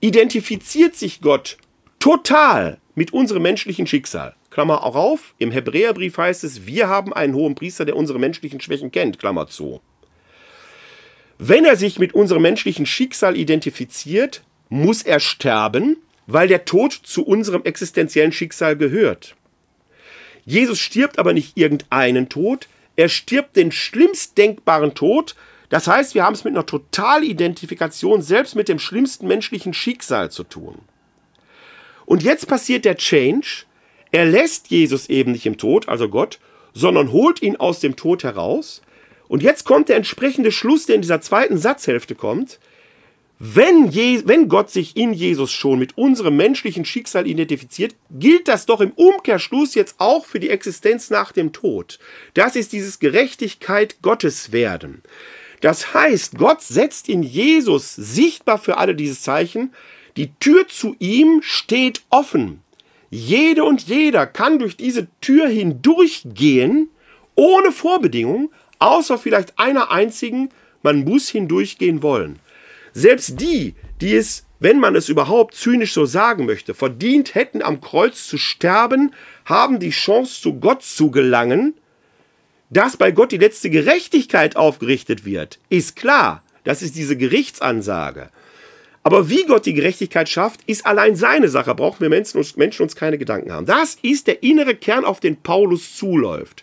identifiziert 0.01 0.95
sich 0.95 1.23
Gott 1.23 1.57
total 1.99 2.79
mit 2.95 3.15
unserem 3.15 3.43
menschlichen 3.43 3.87
Schicksal. 3.87 4.35
Klammer 4.51 4.85
auch 4.85 4.95
auf. 4.95 5.35
Im 5.39 5.51
Hebräerbrief 5.51 6.19
heißt 6.19 6.45
es, 6.45 6.67
wir 6.67 6.89
haben 6.89 7.15
einen 7.15 7.35
hohen 7.35 7.55
Priester, 7.55 7.87
der 7.87 7.97
unsere 7.97 8.19
menschlichen 8.19 8.61
Schwächen 8.61 8.93
kennt, 8.93 9.19
Klammer 9.19 9.47
zu. 9.47 9.81
Wenn 11.39 11.65
er 11.65 11.77
sich 11.77 11.99
mit 11.99 12.15
unserem 12.15 12.43
menschlichen 12.43 12.85
Schicksal 12.85 13.39
identifiziert, 13.39 14.45
muss 14.69 15.03
er 15.03 15.19
sterben, 15.19 15.97
weil 16.27 16.49
der 16.49 16.65
Tod 16.65 16.93
zu 16.93 17.25
unserem 17.25 17.63
existenziellen 17.65 18.33
Schicksal 18.33 18.77
gehört. 18.77 19.35
Jesus 20.45 20.79
stirbt 20.79 21.19
aber 21.19 21.33
nicht 21.33 21.57
irgendeinen 21.57 22.29
Tod, 22.29 22.69
er 22.97 23.09
stirbt 23.09 23.57
den 23.57 23.73
schlimmst 23.73 24.39
denkbaren 24.39 24.95
Tod. 24.95 25.35
Das 25.69 25.89
heißt, 25.89 26.15
wir 26.15 26.25
haben 26.25 26.35
es 26.35 26.45
mit 26.45 26.55
einer 26.55 26.67
Totalidentifikation 26.67 28.23
selbst 28.23 28.55
mit 28.55 28.69
dem 28.69 28.79
schlimmsten 28.79 29.27
menschlichen 29.27 29.75
Schicksal 29.75 30.31
zu 30.31 30.45
tun. 30.45 30.79
Und 32.07 32.23
jetzt 32.23 32.47
passiert 32.47 32.85
der 32.85 32.97
Change. 32.97 33.65
Er 34.13 34.27
lässt 34.27 34.69
Jesus 34.69 35.09
eben 35.09 35.33
nicht 35.33 35.47
im 35.47 35.59
Tod, 35.59 35.89
also 35.89 36.09
Gott, 36.09 36.39
sondern 36.73 37.11
holt 37.11 37.43
ihn 37.43 37.57
aus 37.57 37.81
dem 37.81 37.97
Tod 37.97 38.23
heraus. 38.23 38.83
Und 39.27 39.43
jetzt 39.43 39.65
kommt 39.65 39.89
der 39.89 39.97
entsprechende 39.97 40.53
Schluss, 40.53 40.87
der 40.87 40.97
in 40.97 41.03
dieser 41.03 41.21
zweiten 41.21 41.59
Satzhälfte 41.59 42.15
kommt. 42.15 42.61
Wenn, 43.41 43.91
Je 43.91 44.23
wenn 44.27 44.49
Gott 44.49 44.71
sich 44.71 44.97
in 44.97 45.13
Jesus 45.13 45.51
schon 45.51 45.81
mit 45.81 45.99
unserem 45.99 46.37
menschlichen 46.37 46.85
Schicksal 46.85 47.27
identifiziert, 47.27 47.97
gilt 48.11 48.47
das 48.47 48.65
doch 48.65 48.81
im 48.81 48.93
Umkehrschluss 48.93 49.75
jetzt 49.75 49.97
auch 49.99 50.25
für 50.25 50.39
die 50.39 50.51
Existenz 50.51 51.11
nach 51.11 51.33
dem 51.33 51.53
Tod. 51.53 51.99
Das 52.35 52.55
ist 52.55 52.73
dieses 52.73 53.01
Gerechtigkeit 53.01 53.97
Gottes 54.03 54.53
werden. 54.53 55.03
Das 55.61 55.95
heißt, 55.95 56.39
Gott 56.39 56.63
setzt 56.63 57.09
in 57.09 57.23
Jesus 57.23 57.95
sichtbar 57.95 58.59
für 58.59 58.77
alle 58.77 58.95
dieses 58.95 59.23
Zeichen, 59.23 59.73
die 60.17 60.33
Tür 60.35 60.69
zu 60.69 60.95
ihm 61.01 61.41
steht 61.43 62.03
offen. 62.11 62.63
Jede 63.11 63.65
und 63.65 63.83
jeder 63.89 64.27
kann 64.27 64.59
durch 64.61 64.77
diese 64.77 65.09
Tür 65.21 65.49
hindurchgehen, 65.49 66.89
ohne 67.35 67.73
Vorbedingung, 67.73 68.53
außer 68.79 69.19
vielleicht 69.19 69.59
einer 69.59 69.91
einzigen, 69.91 70.51
man 70.83 71.03
muss 71.03 71.29
hindurchgehen 71.31 72.03
wollen. 72.03 72.39
Selbst 72.95 73.41
die, 73.41 73.75
die 74.01 74.15
es, 74.15 74.47
wenn 74.61 74.79
man 74.79 74.95
es 74.95 75.09
überhaupt 75.09 75.55
zynisch 75.55 75.93
so 75.93 76.07
sagen 76.07 76.47
möchte, 76.47 76.75
verdient 76.75 77.35
hätten, 77.35 77.61
am 77.61 77.81
Kreuz 77.81 78.27
zu 78.27 78.39
sterben, 78.39 79.13
haben 79.45 79.81
die 79.81 79.91
Chance, 79.91 80.41
zu 80.41 80.55
Gott 80.55 80.83
zu 80.83 81.11
gelangen. 81.11 81.75
Dass 82.71 82.97
bei 82.97 83.11
Gott 83.11 83.33
die 83.33 83.39
letzte 83.39 83.69
Gerechtigkeit 83.69 84.57
aufgerichtet 84.57 85.25
wird, 85.25 85.59
ist 85.69 85.97
klar. 85.97 86.43
Das 86.63 86.81
ist 86.81 86.97
diese 86.97 87.17
Gerichtsansage. 87.17 88.31
Aber 89.03 89.29
wie 89.29 89.45
Gott 89.45 89.67
die 89.67 89.75
Gerechtigkeit 89.75 90.31
schafft, 90.31 90.61
ist 90.67 90.87
allein 90.87 91.15
seine 91.15 91.49
Sache. 91.49 91.75
Brauchen 91.75 92.01
wir 92.01 92.09
Menschen 92.09 92.39
uns, 92.39 92.57
Menschen 92.57 92.85
uns 92.85 92.97
keine 92.97 93.19
Gedanken 93.19 93.53
haben. 93.53 93.67
Das 93.67 93.99
ist 94.01 94.29
der 94.29 94.43
innere 94.43 94.75
Kern, 94.75 95.05
auf 95.05 95.21
den 95.21 95.37
Paulus 95.37 95.95
zuläuft. 95.97 96.63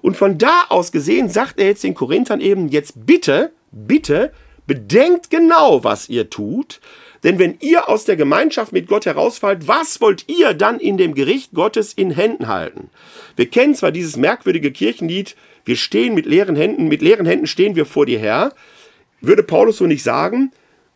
Und 0.00 0.16
von 0.16 0.38
da 0.38 0.66
aus 0.68 0.92
gesehen 0.92 1.28
sagt 1.28 1.58
er 1.58 1.66
jetzt 1.66 1.82
den 1.82 1.94
Korinthern 1.94 2.40
eben, 2.40 2.68
jetzt 2.68 3.06
bitte, 3.06 3.50
bitte, 3.72 4.32
bedenkt 4.70 5.30
genau, 5.30 5.82
was 5.82 6.08
ihr 6.08 6.30
tut. 6.30 6.80
Denn 7.24 7.40
wenn 7.40 7.56
ihr 7.58 7.88
aus 7.88 8.04
der 8.04 8.14
Gemeinschaft 8.14 8.72
mit 8.72 8.86
Gott 8.86 9.04
herausfallt, 9.04 9.66
was 9.66 10.00
wollt 10.00 10.28
ihr 10.28 10.54
dann 10.54 10.78
in 10.78 10.96
dem 10.96 11.14
Gericht 11.14 11.54
Gottes 11.54 11.92
in 11.92 12.12
Händen 12.12 12.46
halten? 12.46 12.88
Wir 13.34 13.50
kennen 13.50 13.74
zwar 13.74 13.90
dieses 13.90 14.16
merkwürdige 14.16 14.70
Kirchenlied, 14.70 15.34
wir 15.64 15.74
stehen 15.74 16.14
mit 16.14 16.24
leeren 16.24 16.54
Händen, 16.54 16.86
mit 16.86 17.02
leeren 17.02 17.26
Händen 17.26 17.48
stehen 17.48 17.74
wir 17.74 17.84
vor 17.84 18.06
dir 18.06 18.20
her. 18.20 18.52
Würde 19.20 19.42
Paulus 19.42 19.78
so 19.78 19.86
nicht 19.86 20.04
sagen, 20.04 20.52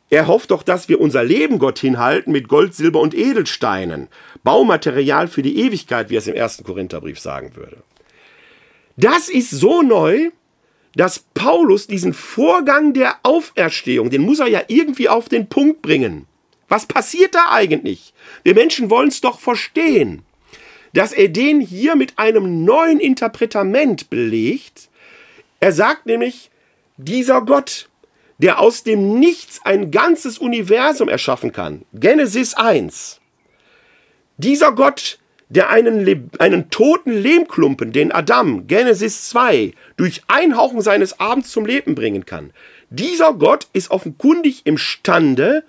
er 0.08 0.28
hofft 0.28 0.52
doch, 0.52 0.62
dass 0.62 0.88
wir 0.88 1.00
unser 1.00 1.24
Leben 1.24 1.58
Gott 1.58 1.80
hinhalten 1.80 2.32
mit 2.32 2.46
Gold, 2.46 2.76
Silber 2.76 3.00
und 3.00 3.12
Edelsteinen. 3.12 4.06
Baumaterial 4.44 5.26
für 5.26 5.42
die 5.42 5.58
Ewigkeit, 5.58 6.10
wie 6.10 6.14
er 6.14 6.18
es 6.18 6.28
im 6.28 6.36
ersten 6.36 6.62
Korintherbrief 6.62 7.18
sagen 7.18 7.56
würde. 7.56 7.78
Das 8.96 9.28
ist 9.28 9.50
so 9.50 9.82
neu, 9.82 10.30
dass 10.96 11.24
Paulus 11.34 11.86
diesen 11.86 12.14
Vorgang 12.14 12.92
der 12.92 13.16
Auferstehung, 13.22 14.10
den 14.10 14.22
muss 14.22 14.40
er 14.40 14.46
ja 14.46 14.62
irgendwie 14.68 15.08
auf 15.08 15.28
den 15.28 15.48
Punkt 15.48 15.82
bringen. 15.82 16.26
Was 16.68 16.86
passiert 16.86 17.34
da 17.34 17.50
eigentlich? 17.50 18.14
Wir 18.42 18.54
Menschen 18.54 18.90
wollen 18.90 19.08
es 19.08 19.20
doch 19.20 19.38
verstehen. 19.38 20.22
Dass 20.92 21.12
er 21.12 21.28
den 21.28 21.60
hier 21.60 21.96
mit 21.96 22.18
einem 22.18 22.64
neuen 22.64 23.00
Interpretament 23.00 24.10
belegt. 24.10 24.88
Er 25.60 25.72
sagt 25.72 26.06
nämlich, 26.06 26.50
dieser 26.96 27.42
Gott, 27.42 27.88
der 28.38 28.60
aus 28.60 28.84
dem 28.84 29.18
Nichts 29.18 29.60
ein 29.64 29.90
ganzes 29.90 30.38
Universum 30.38 31.08
erschaffen 31.08 31.52
kann. 31.52 31.84
Genesis 31.92 32.54
1. 32.54 33.20
Dieser 34.36 34.72
Gott, 34.72 35.18
der 35.48 35.70
einen, 35.70 36.30
einen 36.38 36.70
toten 36.70 37.12
Lehmklumpen, 37.12 37.92
den 37.92 38.12
Adam, 38.12 38.66
Genesis 38.66 39.28
2, 39.28 39.72
durch 39.96 40.22
Einhauchen 40.28 40.80
seines 40.80 41.20
Abends 41.20 41.50
zum 41.50 41.66
Leben 41.66 41.94
bringen 41.94 42.26
kann. 42.26 42.50
Dieser 42.90 43.34
Gott 43.34 43.68
ist 43.72 43.90
offenkundig 43.90 44.62
imstande, 44.64 45.64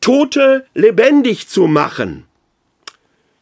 Tote 0.00 0.66
lebendig 0.74 1.48
zu 1.48 1.66
machen. 1.66 2.24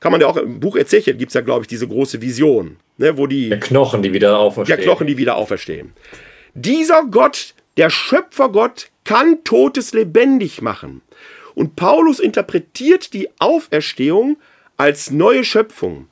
Kann 0.01 0.13
man 0.13 0.21
ja 0.21 0.27
auch 0.27 0.37
im 0.37 0.61
Buch 0.61 0.77
Ezechiel 0.77 1.15
gibt 1.15 1.31
es 1.31 1.35
ja, 1.35 1.41
glaube 1.41 1.63
ich, 1.63 1.69
diese 1.69 1.89
große 1.89 2.21
Vision, 2.21 2.77
ne, 2.99 3.17
wo 3.19 3.27
die. 3.27 3.49
Der 3.49 3.61
Knochen, 3.61 4.03
die 4.03 4.13
wieder 4.13 4.39
auferstehen. 4.39 4.77
Der 4.77 4.85
Knochen, 4.85 5.07
die 5.07 5.17
wieder 5.17 5.37
auferstehen. 5.37 5.93
Dieser 6.55 7.05
Gott, 7.05 7.55
der 7.77 7.91
Schöpfergott 7.91 8.91
kann 9.05 9.43
Totes 9.45 9.93
lebendig 9.93 10.63
machen. 10.63 11.03
Und 11.55 11.77
Paulus 11.77 12.21
interpretiert 12.21 13.15
die 13.15 13.29
Auferstehung 13.39 14.37
als 14.77 15.11
neue 15.11 15.45
Schöpfung. 15.45 16.09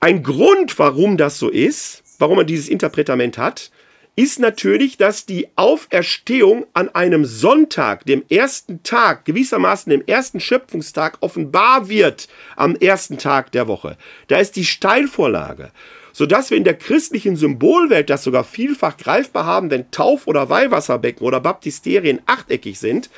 Ein 0.00 0.22
Grund, 0.22 0.78
warum 0.78 1.16
das 1.16 1.38
so 1.38 1.48
ist, 1.48 2.02
warum 2.18 2.38
er 2.38 2.44
dieses 2.44 2.68
Interpretament 2.68 3.38
hat, 3.38 3.70
ist 4.16 4.40
natürlich, 4.40 4.96
dass 4.96 5.26
die 5.26 5.46
Auferstehung 5.54 6.66
an 6.72 6.88
einem 6.88 7.24
Sonntag, 7.24 8.04
dem 8.04 8.24
ersten 8.28 8.82
Tag, 8.82 9.24
gewissermaßen 9.24 9.90
dem 9.90 10.02
ersten 10.04 10.40
Schöpfungstag, 10.40 11.18
offenbar 11.20 11.88
wird 11.88 12.26
am 12.56 12.74
ersten 12.74 13.18
Tag 13.18 13.52
der 13.52 13.68
Woche. 13.68 13.96
Da 14.26 14.38
ist 14.38 14.56
die 14.56 14.64
Steilvorlage 14.64 15.70
sodass 16.18 16.50
wir 16.50 16.56
in 16.56 16.64
der 16.64 16.74
christlichen 16.74 17.36
Symbolwelt 17.36 18.10
das 18.10 18.24
sogar 18.24 18.42
vielfach 18.42 18.96
greifbar 18.96 19.46
haben, 19.46 19.70
wenn 19.70 19.92
Tauf- 19.92 20.26
oder 20.26 20.48
Weihwasserbecken 20.48 21.24
oder 21.24 21.38
Baptisterien 21.38 22.20
achteckig 22.26 22.80
sind, 22.80 23.08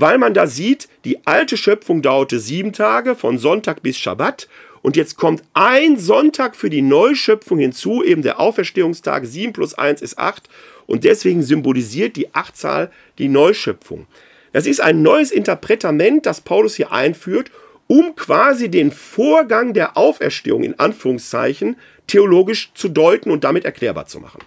weil 0.00 0.18
man 0.18 0.34
da 0.34 0.46
sieht, 0.46 0.88
die 1.04 1.26
alte 1.26 1.56
Schöpfung 1.56 2.02
dauerte 2.02 2.38
sieben 2.38 2.72
Tage, 2.72 3.14
von 3.14 3.38
Sonntag 3.38 3.82
bis 3.82 3.98
Schabbat, 3.98 4.48
und 4.80 4.96
jetzt 4.96 5.16
kommt 5.16 5.42
ein 5.54 5.98
Sonntag 5.98 6.54
für 6.54 6.70
die 6.70 6.82
Neuschöpfung 6.82 7.58
hinzu, 7.58 8.02
eben 8.04 8.22
der 8.22 8.40
Auferstehungstag, 8.40 9.26
sieben 9.26 9.52
plus 9.52 9.74
eins 9.74 10.02
ist 10.02 10.18
acht, 10.18 10.48
und 10.86 11.04
deswegen 11.04 11.42
symbolisiert 11.42 12.16
die 12.16 12.34
Achtzahl 12.34 12.90
die 13.18 13.28
Neuschöpfung. 13.28 14.06
Das 14.52 14.66
ist 14.66 14.80
ein 14.80 15.02
neues 15.02 15.30
Interpretament, 15.30 16.26
das 16.26 16.40
Paulus 16.40 16.76
hier 16.76 16.92
einführt, 16.92 17.50
um 17.86 18.14
quasi 18.16 18.70
den 18.70 18.92
Vorgang 18.92 19.74
der 19.74 19.96
Auferstehung 19.96 20.62
in 20.62 20.78
Anführungszeichen 20.78 21.76
theologisch 22.06 22.70
zu 22.74 22.88
deuten 22.88 23.30
und 23.30 23.44
damit 23.44 23.64
erklärbar 23.64 24.06
zu 24.06 24.20
machen. 24.20 24.40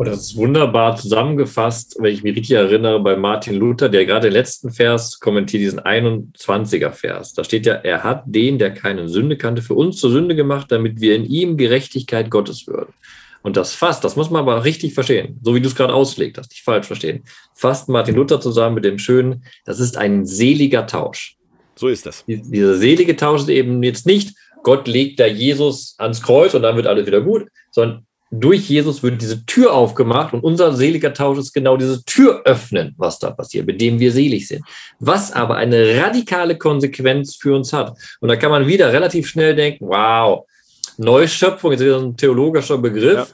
Und 0.00 0.06
das 0.06 0.20
ist 0.20 0.36
wunderbar 0.36 0.96
zusammengefasst, 0.96 1.96
wenn 1.98 2.14
ich 2.14 2.22
mich 2.22 2.34
richtig 2.34 2.56
erinnere, 2.56 3.00
bei 3.00 3.16
Martin 3.16 3.56
Luther, 3.56 3.90
der 3.90 4.06
gerade 4.06 4.28
den 4.28 4.32
letzten 4.32 4.70
Vers 4.70 5.20
kommentiert, 5.20 5.62
diesen 5.62 5.78
21er 5.78 6.88
Vers. 6.88 7.34
Da 7.34 7.44
steht 7.44 7.66
ja, 7.66 7.74
er 7.74 8.02
hat 8.02 8.22
den, 8.24 8.58
der 8.58 8.72
keine 8.72 9.10
Sünde 9.10 9.36
kannte, 9.36 9.60
für 9.60 9.74
uns 9.74 9.98
zur 9.98 10.10
Sünde 10.10 10.34
gemacht, 10.34 10.72
damit 10.72 11.02
wir 11.02 11.14
in 11.14 11.26
ihm 11.26 11.58
Gerechtigkeit 11.58 12.30
Gottes 12.30 12.66
würden. 12.66 12.94
Und 13.42 13.58
das 13.58 13.74
fasst, 13.74 14.02
das 14.02 14.16
muss 14.16 14.30
man 14.30 14.40
aber 14.40 14.64
richtig 14.64 14.94
verstehen, 14.94 15.38
so 15.42 15.54
wie 15.54 15.60
du 15.60 15.68
es 15.68 15.76
gerade 15.76 15.92
auslegt 15.92 16.38
hast, 16.38 16.50
nicht 16.50 16.62
falsch 16.62 16.86
verstehen. 16.86 17.24
Fasst 17.54 17.90
Martin 17.90 18.14
Luther 18.14 18.40
zusammen 18.40 18.76
mit 18.76 18.86
dem 18.86 18.98
schönen, 18.98 19.44
das 19.66 19.80
ist 19.80 19.98
ein 19.98 20.24
seliger 20.24 20.86
Tausch. 20.86 21.36
So 21.76 21.88
ist 21.88 22.06
das. 22.06 22.24
Dieser 22.26 22.78
selige 22.78 23.16
Tausch 23.16 23.42
ist 23.42 23.48
eben 23.50 23.82
jetzt 23.82 24.06
nicht, 24.06 24.34
Gott 24.62 24.88
legt 24.88 25.20
da 25.20 25.26
Jesus 25.26 25.94
ans 25.98 26.22
Kreuz 26.22 26.54
und 26.54 26.62
dann 26.62 26.76
wird 26.76 26.86
alles 26.86 27.06
wieder 27.06 27.20
gut, 27.20 27.48
sondern 27.70 28.06
durch 28.30 28.68
Jesus 28.68 29.02
wird 29.02 29.20
diese 29.20 29.44
Tür 29.44 29.72
aufgemacht 29.72 30.32
und 30.32 30.44
unser 30.44 30.72
seliger 30.72 31.12
Tausch 31.12 31.38
ist 31.38 31.52
genau 31.52 31.76
diese 31.76 32.04
Tür 32.04 32.42
öffnen, 32.44 32.94
was 32.96 33.18
da 33.18 33.30
passiert, 33.30 33.66
mit 33.66 33.80
dem 33.80 33.98
wir 33.98 34.12
selig 34.12 34.46
sind. 34.46 34.64
Was 35.00 35.32
aber 35.32 35.56
eine 35.56 36.00
radikale 36.00 36.56
Konsequenz 36.56 37.34
für 37.34 37.56
uns 37.56 37.72
hat. 37.72 37.96
Und 38.20 38.28
da 38.28 38.36
kann 38.36 38.52
man 38.52 38.68
wieder 38.68 38.92
relativ 38.92 39.28
schnell 39.28 39.56
denken, 39.56 39.88
wow, 39.88 40.46
Neuschöpfung 40.96 41.72
ist 41.72 41.80
wieder 41.80 41.98
ein 41.98 42.16
theologischer 42.16 42.78
Begriff. 42.78 43.18
Ja. 43.18 43.26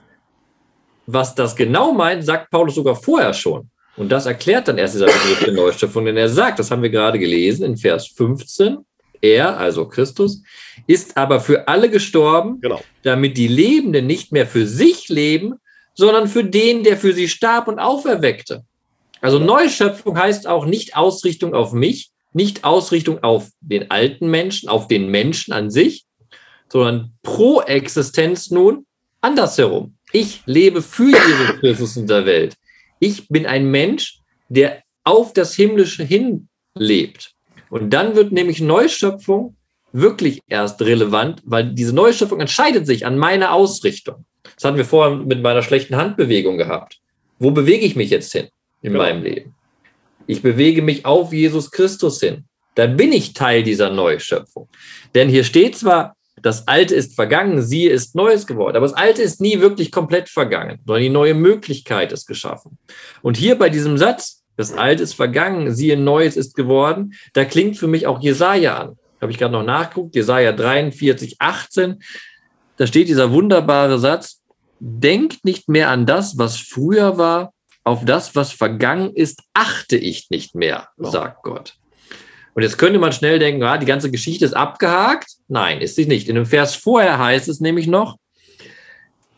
Was 1.07 1.35
das 1.35 1.55
genau 1.55 1.93
meint, 1.93 2.25
sagt 2.25 2.51
Paulus 2.51 2.75
sogar 2.75 2.97
vorher 2.97 3.35
schon. 3.35 3.69
Und 3.97 4.11
das 4.11 4.27
erklärt 4.27 4.69
dann 4.69 4.79
erst 4.79 4.95
dieser 4.95 5.07
Begriff 5.07 5.45
der 5.45 5.53
Neuschöpfung, 5.53 6.05
denn 6.07 6.17
er 6.17 6.29
sagt, 6.29 6.59
das 6.59 6.71
haben 6.71 6.83
wir 6.83 6.91
gerade 6.91 7.19
gelesen 7.19 7.65
in 7.65 7.77
Vers 7.77 8.09
15, 8.09 8.79
er, 9.21 9.59
also 9.59 9.89
Christus, 9.89 10.43
ist 10.87 11.17
aber 11.17 11.41
für 11.41 11.69
alle 11.69 11.91
gestorben, 11.91 12.61
genau. 12.61 12.81
damit 13.03 13.37
die 13.37 13.49
Lebenden 13.49 14.07
nicht 14.07 14.33
mehr 14.33 14.47
für 14.47 14.67
sich 14.67 15.09
leben, 15.09 15.55
sondern 15.95 16.29
für 16.29 16.45
den, 16.45 16.85
der 16.85 16.97
für 16.97 17.13
sie 17.13 17.29
starb 17.29 17.69
und 17.69 17.79
auferweckte. 17.79 18.65
Also 19.21 19.39
Neuschöpfung 19.39 20.19
heißt 20.19 20.47
auch 20.47 20.67
nicht 20.67 20.97
Ausrichtung 20.97 21.55
auf 21.55 21.73
mich, 21.73 22.11
nicht 22.33 22.65
Ausrichtung 22.65 23.23
auf 23.23 23.49
den 23.61 23.91
alten 23.91 24.31
Menschen, 24.31 24.69
auf 24.69 24.89
den 24.89 25.11
Menschen 25.11 25.53
an 25.53 25.71
sich, 25.71 26.05
sondern 26.69 27.13
pro 27.23 27.63
Existenz 27.63 28.51
nun 28.51 28.87
andersherum. 29.23 29.97
Ich 30.13 30.43
lebe 30.47 30.83
für 30.83 31.09
Jesus 31.09 31.61
Christus 31.61 31.97
in 31.97 32.07
der 32.07 32.27
Welt. 32.27 32.55
Ich 33.01 33.29
bin 33.29 33.47
ein 33.47 33.71
Mensch, 33.71 34.21
der 34.49 34.83
auf 35.05 35.33
das 35.33 35.55
Himmlische 35.55 36.05
hin 36.05 36.49
lebt. 36.75 37.36
Und 37.71 37.91
dann 37.91 38.17
wird 38.17 38.33
nämlich 38.33 38.61
Neuschöpfung 38.61 39.57
wirklich 39.93 40.41
erst 40.49 40.81
relevant, 40.83 41.43
weil 41.45 41.73
diese 41.73 41.95
Neuschöpfung 41.95 42.41
entscheidet 42.41 42.87
sich 42.87 43.07
an 43.07 43.19
meiner 43.19 43.53
Ausrichtung. 43.53 44.25
Das 44.55 44.65
hatten 44.65 44.77
wir 44.77 44.85
vorher 44.85 45.17
mit 45.17 45.43
meiner 45.43 45.63
schlechten 45.63 45.97
Handbewegung 45.97 46.59
gehabt. 46.59 47.01
Wo 47.39 47.51
bewege 47.51 47.85
ich 47.85 47.97
mich 47.97 48.11
jetzt 48.11 48.33
hin 48.33 48.49
in 48.83 48.93
genau. 48.93 49.05
meinem 49.05 49.23
Leben? 49.23 49.55
Ich 50.27 50.43
bewege 50.43 50.83
mich 50.83 51.05
auf 51.05 51.33
Jesus 51.33 51.71
Christus 51.71 52.21
hin. 52.21 52.45
Dann 52.75 52.97
bin 52.97 53.13
ich 53.13 53.33
Teil 53.33 53.63
dieser 53.63 53.91
Neuschöpfung. 53.91 54.69
Denn 55.15 55.29
hier 55.29 55.45
steht 55.45 55.77
zwar, 55.77 56.15
das 56.43 56.69
Alte 56.69 56.95
ist 56.95 57.15
vergangen, 57.15 57.63
sie 57.63 57.87
ist 57.87 58.15
Neues 58.15 58.47
geworden. 58.47 58.77
Aber 58.77 58.87
das 58.87 58.97
Alte 58.97 59.23
ist 59.23 59.41
nie 59.41 59.61
wirklich 59.61 59.91
komplett 59.91 60.29
vergangen, 60.29 60.79
sondern 60.85 61.03
die 61.03 61.09
neue 61.09 61.35
Möglichkeit 61.35 62.13
ist 62.13 62.27
geschaffen. 62.27 62.77
Und 63.23 63.37
hier 63.37 63.57
bei 63.57 63.71
diesem 63.71 63.97
Satz, 63.97 64.36
das 64.57 64.73
Alte 64.73 65.03
ist 65.03 65.15
vergangen, 65.15 65.75
siehe 65.75 65.97
Neues 65.97 66.37
ist 66.37 66.55
geworden, 66.55 67.15
da 67.33 67.45
klingt 67.45 67.77
für 67.77 67.87
mich 67.87 68.07
auch 68.07 68.21
Jesaja 68.21 68.77
an. 68.79 68.99
Habe 69.21 69.33
ich 69.33 69.39
gerade 69.39 69.53
noch 69.53 69.65
nachgeguckt, 69.65 70.15
Jesaja 70.15 70.53
43, 70.53 71.37
18. 71.39 72.03
Da 72.77 72.87
steht 72.87 73.09
dieser 73.09 73.33
wunderbare 73.33 73.99
Satz, 73.99 74.43
denkt 74.79 75.45
nicht 75.45 75.69
mehr 75.69 75.91
an 75.91 76.07
das, 76.07 76.39
was 76.39 76.57
früher 76.57 77.17
war, 77.17 77.53
auf 77.85 78.05
das, 78.05 78.35
was 78.35 78.53
vergangen 78.53 79.15
ist, 79.15 79.43
achte 79.55 79.97
ich 79.97 80.29
nicht 80.31 80.55
mehr, 80.55 80.89
sagt 80.99 81.43
Gott. 81.45 81.75
Und 82.55 82.63
jetzt 82.63 82.79
könnte 82.79 82.99
man 82.99 83.13
schnell 83.13 83.39
denken, 83.39 83.63
ah, 83.63 83.79
die 83.79 83.87
ganze 83.87 84.11
Geschichte 84.11 84.45
ist 84.45 84.55
abgehakt. 84.55 85.29
Nein, 85.47 85.81
ist 85.81 85.95
sie 85.95 86.07
nicht. 86.07 86.29
In 86.29 86.35
dem 86.35 86.47
Vers 86.47 86.75
vorher 86.75 87.19
heißt 87.19 87.49
es 87.49 87.61
nämlich 87.61 87.87
noch, 87.87 88.17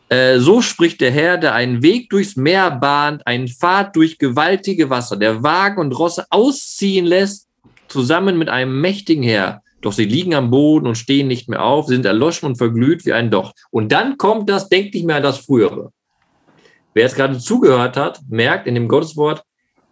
äh, 0.09 0.39
so 0.39 0.61
spricht 0.61 1.01
der 1.01 1.11
Herr, 1.11 1.37
der 1.37 1.53
einen 1.53 1.83
Weg 1.83 2.09
durchs 2.09 2.35
Meer 2.35 2.71
bahnt, 2.71 3.25
einen 3.27 3.47
Pfad 3.47 3.95
durch 3.95 4.17
gewaltige 4.17 4.89
Wasser, 4.89 5.17
der 5.17 5.43
Wagen 5.43 5.79
und 5.79 5.91
Rosse 5.97 6.25
ausziehen 6.31 7.05
lässt, 7.05 7.47
zusammen 7.87 8.37
mit 8.37 8.49
einem 8.49 8.81
mächtigen 8.81 9.23
Heer. 9.23 9.61
Doch 9.81 9.93
sie 9.93 10.05
liegen 10.05 10.33
am 10.33 10.49
Boden 10.49 10.87
und 10.87 10.97
stehen 10.97 11.27
nicht 11.27 11.47
mehr 11.47 11.63
auf, 11.63 11.87
sind 11.87 12.05
erloschen 12.05 12.47
und 12.47 12.57
verglüht 12.57 13.05
wie 13.05 13.13
ein 13.13 13.31
Docht. 13.31 13.55
Und 13.71 13.91
dann 13.91 14.17
kommt 14.17 14.49
das, 14.49 14.67
denkt 14.67 14.93
nicht 14.93 15.05
mehr 15.05 15.17
an 15.17 15.23
das 15.23 15.39
Frühere. 15.39 15.91
Wer 16.93 17.03
jetzt 17.03 17.15
gerade 17.15 17.37
zugehört 17.37 17.95
hat, 17.95 18.19
merkt 18.27 18.67
in 18.67 18.75
dem 18.75 18.87
Gotteswort, 18.87 19.43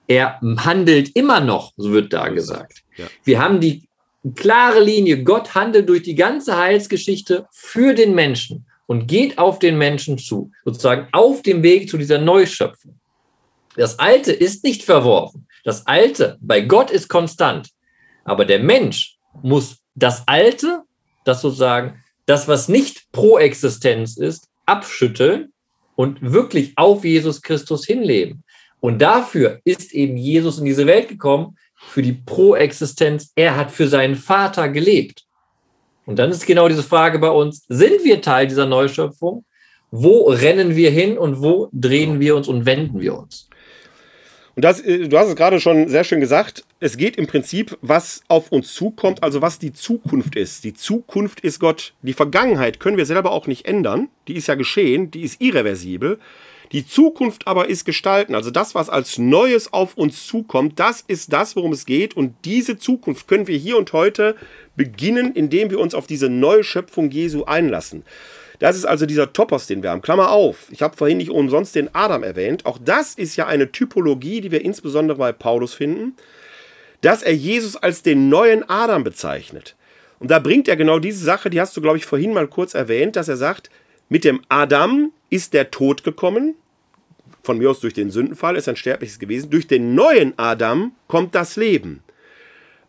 er 0.07 0.39
handelt 0.41 1.15
immer 1.15 1.39
noch, 1.39 1.73
so 1.77 1.91
wird 1.91 2.11
da 2.11 2.29
gesagt. 2.29 2.83
Ja. 2.97 3.05
Wir 3.23 3.39
haben 3.39 3.59
die 3.59 3.87
klare 4.35 4.83
Linie, 4.83 5.23
Gott 5.23 5.53
handelt 5.53 5.87
durch 5.87 6.01
die 6.01 6.15
ganze 6.15 6.57
Heilsgeschichte 6.57 7.45
für 7.51 7.93
den 7.93 8.15
Menschen 8.15 8.66
und 8.87 9.07
geht 9.07 9.37
auf 9.37 9.59
den 9.59 9.77
Menschen 9.77 10.17
zu, 10.17 10.51
sozusagen 10.65 11.07
auf 11.11 11.43
dem 11.43 11.61
Weg 11.61 11.89
zu 11.89 11.97
dieser 11.97 12.17
Neuschöpfung. 12.17 12.99
Das 13.75 13.99
Alte 13.99 14.31
ist 14.31 14.63
nicht 14.63 14.83
verworfen. 14.83 15.47
Das 15.63 15.85
Alte 15.85 16.37
bei 16.41 16.61
Gott 16.61 16.89
ist 16.89 17.07
konstant. 17.07 17.69
Aber 18.23 18.45
der 18.45 18.59
Mensch 18.59 19.17
muss 19.43 19.77
das 19.93 20.27
Alte, 20.27 20.83
das 21.25 21.41
sozusagen, 21.41 22.03
das, 22.25 22.47
was 22.47 22.67
nicht 22.67 23.11
pro 23.11 23.37
Existenz 23.37 24.17
ist, 24.17 24.47
abschütteln 24.65 25.53
und 25.95 26.17
wirklich 26.21 26.73
auf 26.75 27.05
Jesus 27.05 27.41
Christus 27.41 27.85
hinleben. 27.85 28.43
Und 28.79 29.01
dafür 29.01 29.59
ist 29.63 29.93
eben 29.93 30.17
Jesus 30.17 30.59
in 30.59 30.65
diese 30.65 30.85
Welt 30.87 31.09
gekommen, 31.09 31.57
für 31.75 32.01
die 32.01 32.13
Pro-Existenz. 32.13 33.31
Er 33.35 33.55
hat 33.55 33.71
für 33.71 33.87
seinen 33.87 34.15
Vater 34.15 34.69
gelebt. 34.69 35.26
Und 36.07 36.17
dann 36.19 36.31
ist 36.31 36.47
genau 36.47 36.69
diese 36.69 36.83
Frage 36.83 37.19
bei 37.19 37.29
uns, 37.29 37.65
sind 37.67 38.05
wir 38.05 38.21
Teil 38.21 38.47
dieser 38.47 38.65
Neuschöpfung? 38.65 39.43
Wo 39.91 40.29
rennen 40.29 40.77
wir 40.77 40.89
hin 40.89 41.17
und 41.17 41.41
wo 41.41 41.67
drehen 41.73 42.21
wir 42.21 42.37
uns 42.37 42.47
und 42.47 42.65
wenden 42.65 43.01
wir 43.01 43.17
uns? 43.17 43.49
Und 44.55 44.63
das, 44.63 44.79
äh, 44.79 45.09
du 45.09 45.17
hast 45.17 45.27
es 45.27 45.35
gerade 45.35 45.59
schon 45.59 45.89
sehr 45.89 46.05
schön 46.05 46.21
gesagt, 46.21 46.63
es 46.79 46.95
geht 46.95 47.17
im 47.17 47.27
Prinzip, 47.27 47.77
was 47.81 48.21
auf 48.29 48.53
uns 48.53 48.73
zukommt, 48.73 49.21
also 49.21 49.41
was 49.41 49.59
die 49.59 49.73
Zukunft 49.73 50.37
ist. 50.37 50.63
Die 50.63 50.73
Zukunft 50.73 51.41
ist 51.41 51.59
Gott. 51.59 51.93
Die 52.01 52.13
Vergangenheit 52.13 52.79
können 52.79 52.95
wir 52.95 53.05
selber 53.05 53.33
auch 53.33 53.45
nicht 53.45 53.65
ändern. 53.65 54.07
Die 54.29 54.37
ist 54.37 54.47
ja 54.47 54.55
geschehen, 54.55 55.11
die 55.11 55.23
ist 55.23 55.41
irreversibel. 55.41 56.19
Die 56.71 56.85
Zukunft 56.85 57.47
aber 57.47 57.69
ist 57.69 57.85
gestalten. 57.85 58.35
Also 58.35 58.51
das, 58.51 58.75
was 58.75 58.89
als 58.89 59.17
Neues 59.17 59.71
auf 59.71 59.95
uns 59.95 60.27
zukommt, 60.27 60.79
das 60.79 61.01
ist 61.07 61.31
das, 61.31 61.55
worum 61.55 61.71
es 61.71 61.85
geht. 61.85 62.15
Und 62.15 62.35
diese 62.45 62.77
Zukunft 62.77 63.27
können 63.27 63.47
wir 63.47 63.57
hier 63.57 63.77
und 63.77 63.93
heute 63.93 64.35
beginnen, 64.75 65.33
indem 65.33 65.69
wir 65.69 65.79
uns 65.79 65.95
auf 65.95 66.07
diese 66.07 66.29
neue 66.29 66.63
Schöpfung 66.63 67.09
Jesu 67.09 67.45
einlassen. 67.45 68.03
Das 68.59 68.75
ist 68.75 68.85
also 68.85 69.05
dieser 69.05 69.33
Topos, 69.33 69.67
den 69.67 69.83
wir 69.83 69.91
haben. 69.91 70.01
Klammer 70.01 70.31
auf. 70.31 70.67
Ich 70.71 70.81
habe 70.81 70.97
vorhin 70.97 71.17
nicht 71.17 71.29
umsonst 71.29 71.75
den 71.75 71.93
Adam 71.93 72.23
erwähnt. 72.23 72.65
Auch 72.65 72.79
das 72.83 73.13
ist 73.13 73.35
ja 73.35 73.45
eine 73.45 73.71
Typologie, 73.71 74.41
die 74.41 74.51
wir 74.51 74.65
insbesondere 74.65 75.17
bei 75.17 75.31
Paulus 75.31 75.73
finden, 75.73 76.15
dass 77.01 77.21
er 77.21 77.33
Jesus 77.33 77.75
als 77.75 78.01
den 78.01 78.29
neuen 78.29 78.67
Adam 78.67 79.03
bezeichnet. 79.03 79.75
Und 80.19 80.31
da 80.31 80.39
bringt 80.39 80.67
er 80.67 80.75
genau 80.75 80.97
diese 80.97 81.23
Sache, 81.23 81.51
die 81.51 81.61
hast 81.61 81.77
du, 81.77 81.81
glaube 81.81 81.97
ich, 81.97 82.05
vorhin 82.05 82.33
mal 82.33 82.47
kurz 82.47 82.73
erwähnt, 82.73 83.15
dass 83.15 83.27
er 83.27 83.37
sagt, 83.37 83.69
mit 84.09 84.23
dem 84.23 84.41
Adam 84.49 85.11
ist 85.29 85.53
der 85.53 85.71
Tod 85.71 86.03
gekommen. 86.03 86.55
Von 87.43 87.57
mir 87.57 87.69
aus 87.69 87.79
durch 87.79 87.93
den 87.93 88.11
Sündenfall 88.11 88.55
ist 88.55 88.67
ein 88.67 88.75
sterbliches 88.75 89.19
gewesen. 89.19 89.49
Durch 89.49 89.67
den 89.67 89.95
neuen 89.95 90.33
Adam 90.37 90.91
kommt 91.07 91.33
das 91.35 91.55
Leben. 91.55 92.03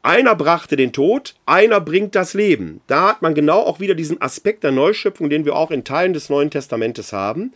Einer 0.02 0.34
brachte 0.34 0.76
den 0.76 0.92
Tod, 0.92 1.34
einer 1.44 1.80
bringt 1.80 2.14
das 2.14 2.34
Leben. 2.34 2.80
Da 2.86 3.08
hat 3.08 3.22
man 3.22 3.34
genau 3.34 3.60
auch 3.60 3.80
wieder 3.80 3.94
diesen 3.94 4.22
Aspekt 4.22 4.64
der 4.64 4.72
Neuschöpfung, 4.72 5.28
den 5.28 5.44
wir 5.44 5.56
auch 5.56 5.70
in 5.70 5.84
Teilen 5.84 6.12
des 6.12 6.30
Neuen 6.30 6.50
Testamentes 6.50 7.12
haben. 7.12 7.52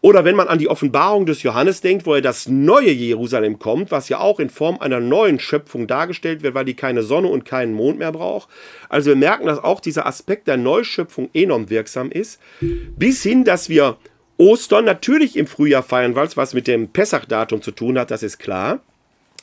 Oder 0.00 0.26
wenn 0.26 0.36
man 0.36 0.48
an 0.48 0.58
die 0.58 0.68
Offenbarung 0.68 1.24
des 1.24 1.42
Johannes 1.42 1.80
denkt, 1.80 2.04
wo 2.04 2.14
er 2.14 2.20
das 2.20 2.46
neue 2.46 2.90
Jerusalem 2.90 3.58
kommt, 3.58 3.90
was 3.90 4.10
ja 4.10 4.18
auch 4.18 4.38
in 4.38 4.50
Form 4.50 4.78
einer 4.78 5.00
neuen 5.00 5.38
Schöpfung 5.38 5.86
dargestellt 5.86 6.42
wird, 6.42 6.54
weil 6.54 6.66
die 6.66 6.74
keine 6.74 7.02
Sonne 7.02 7.28
und 7.28 7.46
keinen 7.46 7.72
Mond 7.72 7.98
mehr 7.98 8.12
braucht. 8.12 8.50
Also 8.90 9.10
wir 9.10 9.16
merken, 9.16 9.46
dass 9.46 9.64
auch 9.64 9.80
dieser 9.80 10.04
Aspekt 10.04 10.46
der 10.46 10.58
Neuschöpfung 10.58 11.30
enorm 11.32 11.70
wirksam 11.70 12.10
ist. 12.10 12.38
Bis 12.60 13.22
hin, 13.22 13.44
dass 13.44 13.70
wir 13.70 13.96
Ostern 14.36 14.84
natürlich 14.84 15.36
im 15.36 15.46
Frühjahr 15.46 15.82
feiern, 15.82 16.14
weil 16.14 16.26
es 16.26 16.36
was 16.36 16.54
mit 16.54 16.66
dem 16.66 16.88
Pessach-Datum 16.88 17.62
zu 17.62 17.70
tun 17.70 17.98
hat, 17.98 18.10
das 18.10 18.22
ist 18.22 18.38
klar. 18.38 18.80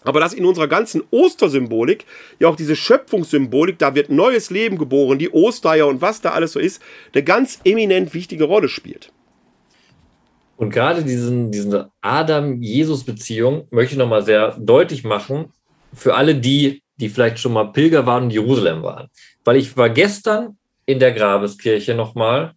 Aber 0.03 0.19
dass 0.19 0.34
in 0.34 0.45
unserer 0.45 0.68
ganzen 0.68 1.03
Ostersymbolik 1.11 2.05
ja 2.39 2.47
auch 2.47 2.55
diese 2.55 2.76
Schöpfungssymbolik, 2.76 3.77
da 3.77 3.93
wird 3.93 4.09
neues 4.09 4.49
Leben 4.49 4.77
geboren, 4.77 5.19
die 5.19 5.31
Ostereier 5.31 5.88
und 5.88 6.01
was 6.01 6.22
da 6.22 6.31
alles 6.31 6.53
so 6.53 6.59
ist, 6.59 6.81
eine 7.13 7.23
ganz 7.23 7.59
eminent 7.63 8.13
wichtige 8.13 8.45
Rolle 8.45 8.68
spielt. 8.68 9.11
Und 10.57 10.72
gerade 10.72 11.03
diesen, 11.03 11.51
diese 11.51 11.91
Adam-Jesus-Beziehung 12.01 13.68
möchte 13.72 13.93
ich 13.93 13.99
nochmal 13.99 14.23
sehr 14.23 14.55
deutlich 14.59 15.03
machen 15.03 15.53
für 15.93 16.15
alle 16.15 16.35
die, 16.35 16.84
die 16.97 17.09
vielleicht 17.09 17.39
schon 17.39 17.53
mal 17.53 17.65
Pilger 17.72 18.05
waren 18.05 18.26
und 18.26 18.30
Jerusalem 18.31 18.84
waren. 18.84 19.07
Weil 19.43 19.57
ich 19.57 19.76
war 19.76 19.89
gestern 19.89 20.57
in 20.85 20.99
der 20.99 21.13
Grabeskirche 21.13 21.95
nochmal 21.95 22.53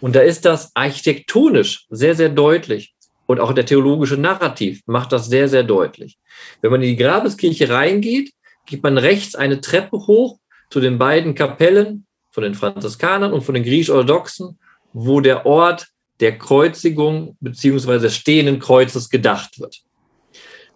und 0.00 0.14
da 0.14 0.20
ist 0.20 0.44
das 0.44 0.70
architektonisch 0.74 1.86
sehr, 1.90 2.14
sehr 2.14 2.28
deutlich. 2.28 2.94
Und 3.26 3.40
auch 3.40 3.52
der 3.52 3.66
theologische 3.66 4.16
Narrativ 4.16 4.80
macht 4.86 5.12
das 5.12 5.26
sehr, 5.26 5.48
sehr 5.48 5.62
deutlich. 5.62 6.18
Wenn 6.62 6.70
man 6.70 6.82
in 6.82 6.96
die 6.96 7.02
Grabeskirche 7.02 7.68
reingeht, 7.68 8.32
geht 8.66 8.82
man 8.82 8.96
rechts 8.96 9.34
eine 9.34 9.60
Treppe 9.60 9.98
hoch 10.06 10.38
zu 10.70 10.80
den 10.80 10.98
beiden 10.98 11.34
Kapellen 11.34 12.06
von 12.30 12.42
den 12.42 12.54
Franziskanern 12.54 13.32
und 13.32 13.42
von 13.42 13.54
den 13.54 13.64
griechisch-orthodoxen, 13.64 14.58
wo 14.92 15.20
der 15.20 15.44
Ort 15.46 15.88
der 16.20 16.38
Kreuzigung 16.38 17.36
des 17.40 18.16
stehenden 18.16 18.58
Kreuzes 18.58 19.10
gedacht 19.10 19.60
wird. 19.60 19.82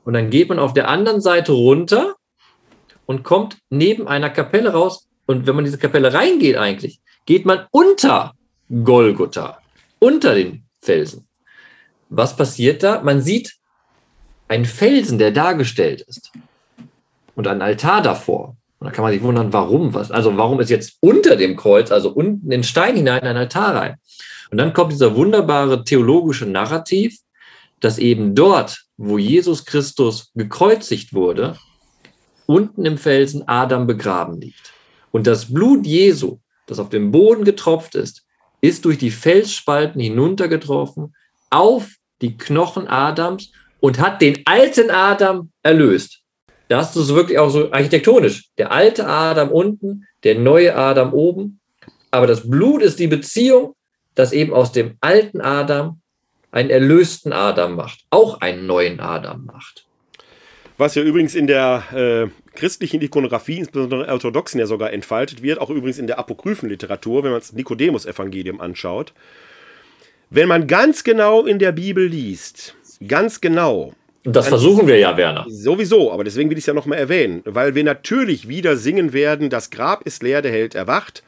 Und 0.05 0.15
dann 0.15 0.31
geht 0.31 0.49
man 0.49 0.59
auf 0.59 0.75
der 0.75 0.89
anderen 0.89 1.21
Seite 1.21 1.53
runter 1.53 2.17
und 3.07 3.23
kommt 3.23 3.57
neben 3.71 4.09
einer 4.09 4.31
Kapelle 4.31 4.73
raus. 4.73 5.09
Und 5.27 5.47
wenn 5.47 5.55
man 5.55 5.65
in 5.65 5.71
diese 5.71 5.79
Kapelle 5.79 6.13
reingeht 6.13 6.57
eigentlich, 6.57 7.01
geht 7.25 7.47
man 7.47 7.67
unter 7.71 8.35
Golgotha, 8.85 9.59
unter 9.99 10.35
den 10.35 10.65
Felsen. 10.81 11.27
Was 12.09 12.37
passiert 12.37 12.83
da? 12.83 13.03
Man 13.03 13.21
sieht 13.21 13.55
einen 14.49 14.65
Felsen, 14.65 15.19
der 15.19 15.31
dargestellt 15.31 16.03
ist 16.03 16.33
und 17.35 17.47
einen 17.47 17.63
Altar 17.63 18.03
davor. 18.03 18.57
Und 18.79 18.87
da 18.87 18.91
kann 18.91 19.05
man 19.05 19.13
sich 19.13 19.23
wundern, 19.23 19.53
warum? 19.53 19.95
Was, 19.95 20.11
also 20.11 20.37
warum 20.37 20.59
ist 20.61 20.71
jetzt 20.71 20.97
unter 21.01 21.37
dem 21.37 21.57
Kreuz, 21.57 21.93
also 21.93 22.11
unten 22.11 22.45
in 22.45 22.51
den 22.51 22.65
Stein 22.65 22.97
hinein, 22.97 23.23
ein 23.23 23.37
Altar 23.37 23.77
rein? 23.77 23.97
Und 24.51 24.59
dann 24.59 24.73
kommt 24.73 24.93
dieser 24.93 25.15
wunderbare 25.15 25.85
theologische 25.85 26.47
Narrativ, 26.47 27.17
dass 27.81 27.99
eben 27.99 28.35
dort, 28.35 28.85
wo 28.97 29.19
Jesus 29.19 29.65
Christus 29.65 30.31
gekreuzigt 30.35 31.15
wurde, 31.15 31.57
unten 32.47 32.85
im 32.85 32.99
Felsen 32.99 33.47
Adam 33.47 33.87
begraben 33.87 34.41
liegt. 34.41 34.73
Und 35.11 35.27
das 35.27 35.53
Blut 35.53 35.87
Jesu, 35.87 36.39
das 36.67 36.79
auf 36.79 36.89
dem 36.89 37.13
Boden 37.13 37.45
getropft 37.45 37.95
ist, 37.95 38.25
ist 38.63 38.87
durch 38.87 38.97
die 38.97 39.11
Felsspalten 39.11 40.01
hinuntergetroffen 40.01 41.15
auf 41.51 41.91
die 42.23 42.39
Knochen 42.39 42.89
Adams 42.89 43.53
und 43.81 44.01
hat 44.01 44.23
den 44.23 44.39
alten 44.47 44.91
Adam 44.91 45.51
erlöst. 45.63 46.21
Das 46.69 46.97
ist 46.97 47.15
wirklich 47.15 47.39
auch 47.39 47.51
so 47.51 47.71
architektonisch. 47.71 48.49
Der 48.57 48.73
alte 48.73 49.07
Adam 49.07 49.51
unten, 49.51 50.07
der 50.25 50.39
neue 50.39 50.75
Adam 50.75 51.13
oben 51.13 51.61
aber 52.13 52.27
das 52.27 52.49
Blut 52.49 52.83
ist 52.83 53.01
die 53.01 53.09
Beziehung, 53.09 53.75
das 54.15 54.33
eben 54.33 54.53
aus 54.53 54.71
dem 54.71 54.97
alten 55.01 55.41
Adam 55.41 56.01
einen 56.53 56.69
erlösten 56.69 57.33
Adam 57.33 57.75
macht, 57.75 58.01
auch 58.11 58.43
einen 58.43 58.67
neuen 58.67 59.01
Adam 59.01 59.47
macht. 59.47 59.87
Was 60.77 60.95
ja 60.95 61.03
übrigens 61.03 61.35
in 61.35 61.47
der 61.47 61.83
äh, 61.93 62.42
christlichen 62.55 63.01
Ikonografie, 63.01 63.59
insbesondere 63.59 64.09
orthodoxen, 64.13 64.61
ja 64.61 64.67
sogar 64.67 64.93
entfaltet 64.93 65.43
wird, 65.43 65.61
auch 65.61 65.71
übrigens 65.71 65.99
in 65.99 66.07
der 66.07 66.19
apokryphen 66.19 66.69
Literatur, 66.69 67.25
wenn 67.25 67.31
man 67.31 67.41
das 67.41 67.53
Nikodemus-Evangelium 67.53 68.61
anschaut. 68.61 69.13
Wenn 70.31 70.49
man 70.49 70.67
ganz 70.67 71.05
genau 71.05 71.45
in 71.45 71.59
der 71.59 71.73
Bibel 71.73 72.07
liest, 72.07 72.75
ganz 73.07 73.41
genau. 73.41 73.93
Und 74.25 74.37
das 74.37 74.49
versuchen 74.49 74.87
wir 74.87 74.99
ja, 74.99 75.17
Werner. 75.17 75.45
Sowieso, 75.49 76.13
aber 76.13 76.25
deswegen 76.25 76.49
will 76.49 76.57
ich 76.57 76.63
es 76.63 76.67
ja 76.67 76.75
nochmal 76.75 76.99
erwähnen, 76.99 77.43
weil 77.45 77.75
wir 77.75 77.85
natürlich 77.85 78.49
wieder 78.49 78.77
singen 78.77 79.13
werden, 79.13 79.51
das 79.51 79.71
Grab 79.71 80.07
ist 80.07 80.23
leer, 80.23 80.43
der 80.43 80.53
Held 80.53 80.75
erwacht. 80.75 81.23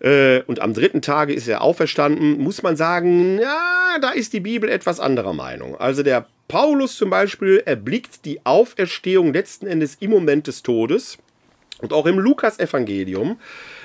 Äh, 0.00 0.40
und 0.46 0.60
am 0.60 0.74
dritten 0.74 1.02
Tage 1.02 1.32
ist 1.32 1.48
er 1.48 1.62
auferstanden, 1.62 2.38
muss 2.38 2.62
man 2.62 2.76
sagen, 2.76 3.38
ja, 3.38 3.98
da 4.00 4.10
ist 4.10 4.32
die 4.32 4.40
Bibel 4.40 4.68
etwas 4.68 5.00
anderer 5.00 5.32
Meinung. 5.32 5.76
Also 5.76 6.02
der 6.02 6.26
Paulus 6.54 6.96
zum 6.96 7.10
Beispiel 7.10 7.64
erblickt 7.66 8.24
die 8.24 8.46
Auferstehung 8.46 9.32
letzten 9.32 9.66
Endes 9.66 9.96
im 9.98 10.12
Moment 10.12 10.46
des 10.46 10.62
Todes. 10.62 11.18
Und 11.80 11.92
auch 11.92 12.06
im 12.06 12.16
Lukas-Evangelium 12.16 13.40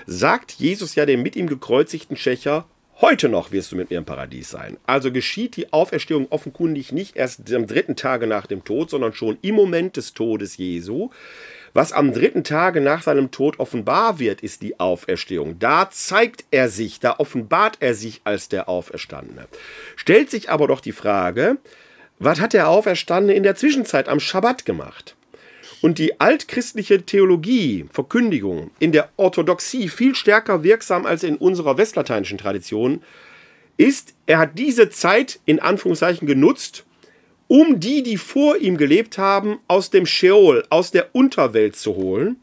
sagt 0.06 0.52
Jesus 0.52 0.94
ja 0.94 1.08
dem 1.08 1.24
mit 1.24 1.36
ihm 1.36 1.48
gekreuzigten 1.48 2.16
Schächer, 2.16 2.68
heute 3.02 3.28
noch 3.28 3.52
wirst 3.52 3.72
du 3.72 3.76
mit 3.76 3.90
mir 3.90 3.98
im 3.98 4.06
Paradies 4.06 4.52
sein. 4.52 4.78
Also 4.86 5.12
geschieht 5.12 5.56
die 5.56 5.74
Auferstehung 5.74 6.28
offenkundig 6.30 6.92
nicht 6.92 7.16
erst 7.16 7.52
am 7.52 7.66
dritten 7.66 7.96
Tage 7.96 8.28
nach 8.28 8.46
dem 8.46 8.64
Tod, 8.64 8.92
sondern 8.92 9.14
schon 9.14 9.40
im 9.42 9.56
Moment 9.56 9.98
des 9.98 10.14
Todes 10.14 10.58
Jesu. 10.58 11.10
Was 11.74 11.92
am 11.92 12.14
dritten 12.14 12.44
Tage 12.44 12.82
nach 12.82 13.02
seinem 13.02 13.32
Tod 13.32 13.58
offenbar 13.58 14.20
wird, 14.20 14.42
ist 14.42 14.62
die 14.62 14.80
Auferstehung. 14.80 15.58
Da 15.58 15.90
zeigt 15.90 16.46
er 16.52 16.70
sich, 16.70 17.00
da 17.00 17.16
offenbart 17.18 17.78
er 17.80 17.96
sich 17.96 18.22
als 18.26 18.48
der 18.48 18.70
Auferstandene. 18.70 19.48
Stellt 19.96 20.30
sich 20.30 20.52
aber 20.52 20.68
doch 20.68 20.82
die 20.82 20.92
Frage, 20.92 21.58
was 22.20 22.40
hat 22.40 22.54
der 22.54 22.70
Auferstandene 22.70 23.36
in 23.36 23.44
der 23.44 23.56
Zwischenzeit 23.56 24.10
am 24.10 24.20
Schabbat 24.20 24.66
gemacht? 24.66 25.16
Und 25.82 25.98
die 25.98 26.20
altchristliche 26.20 27.04
Theologie, 27.04 27.86
Verkündigung, 27.92 28.72
in 28.80 28.92
der 28.92 29.10
Orthodoxie 29.16 29.88
viel 29.88 30.14
stärker 30.14 30.62
wirksam 30.64 31.06
als 31.06 31.24
in 31.24 31.38
unserer 31.38 31.78
westlateinischen 31.78 32.38
Tradition, 32.38 33.02
ist, 33.78 34.14
er 34.26 34.40
hat 34.40 34.60
diese 34.60 34.90
Zeit 34.90 35.40
in 35.46 35.60
Anführungszeichen 35.60 36.28
genutzt, 36.28 36.86
um 37.48 37.80
die, 37.80 38.04
die 38.04 38.18
vor 38.18 38.58
ihm 38.58 38.76
gelebt 38.76 39.18
haben, 39.18 39.60
aus 39.70 39.90
dem 39.90 40.06
Sheol, 40.06 40.66
aus 40.70 40.92
der 40.92 41.16
Unterwelt 41.16 41.78
zu 41.78 41.96
holen. 41.96 42.36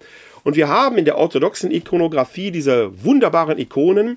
Und 0.42 0.56
wir 0.56 0.68
haben 0.68 0.96
in 0.96 1.04
der 1.04 1.18
orthodoxen 1.18 1.70
Ikonografie 1.70 2.50
diese 2.50 3.04
wunderbaren 3.04 3.58
Ikonen, 3.58 4.16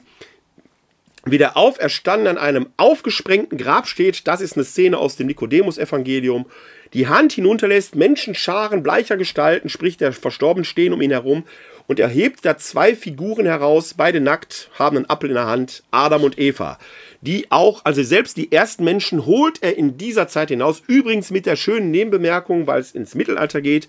wie 1.25 1.37
der 1.37 1.57
Auferstandene 1.57 2.29
an 2.29 2.37
einem 2.37 2.67
aufgesprengten 2.77 3.57
Grab 3.57 3.87
steht. 3.87 4.27
Das 4.27 4.41
ist 4.41 4.55
eine 4.55 4.63
Szene 4.63 4.97
aus 4.97 5.15
dem 5.15 5.27
Nikodemus-Evangelium. 5.27 6.45
Die 6.93 7.07
Hand 7.07 7.33
hinunterlässt, 7.33 7.95
Menschenscharen 7.95 8.83
bleicher 8.83 9.17
Gestalten, 9.17 9.69
sprich 9.69 9.97
der 9.97 10.13
Verstorbenen 10.13 10.65
stehen 10.65 10.93
um 10.93 11.01
ihn 11.01 11.11
herum. 11.11 11.43
Und 11.87 11.99
er 11.99 12.07
hebt 12.07 12.45
da 12.45 12.57
zwei 12.57 12.95
Figuren 12.95 13.45
heraus, 13.45 13.95
beide 13.95 14.21
nackt, 14.21 14.69
haben 14.77 14.97
einen 14.97 15.09
Apfel 15.09 15.29
in 15.29 15.35
der 15.35 15.47
Hand, 15.47 15.83
Adam 15.91 16.23
und 16.23 16.37
Eva 16.37 16.77
die 17.21 17.47
auch, 17.49 17.81
also 17.83 18.01
selbst 18.03 18.37
die 18.37 18.51
ersten 18.51 18.83
Menschen 18.83 19.25
holt 19.25 19.61
er 19.61 19.77
in 19.77 19.97
dieser 19.97 20.27
Zeit 20.27 20.49
hinaus. 20.49 20.81
Übrigens 20.87 21.31
mit 21.31 21.45
der 21.45 21.55
schönen 21.55 21.91
Nebenbemerkung, 21.91 22.67
weil 22.67 22.79
es 22.79 22.91
ins 22.91 23.15
Mittelalter 23.15 23.61
geht. 23.61 23.87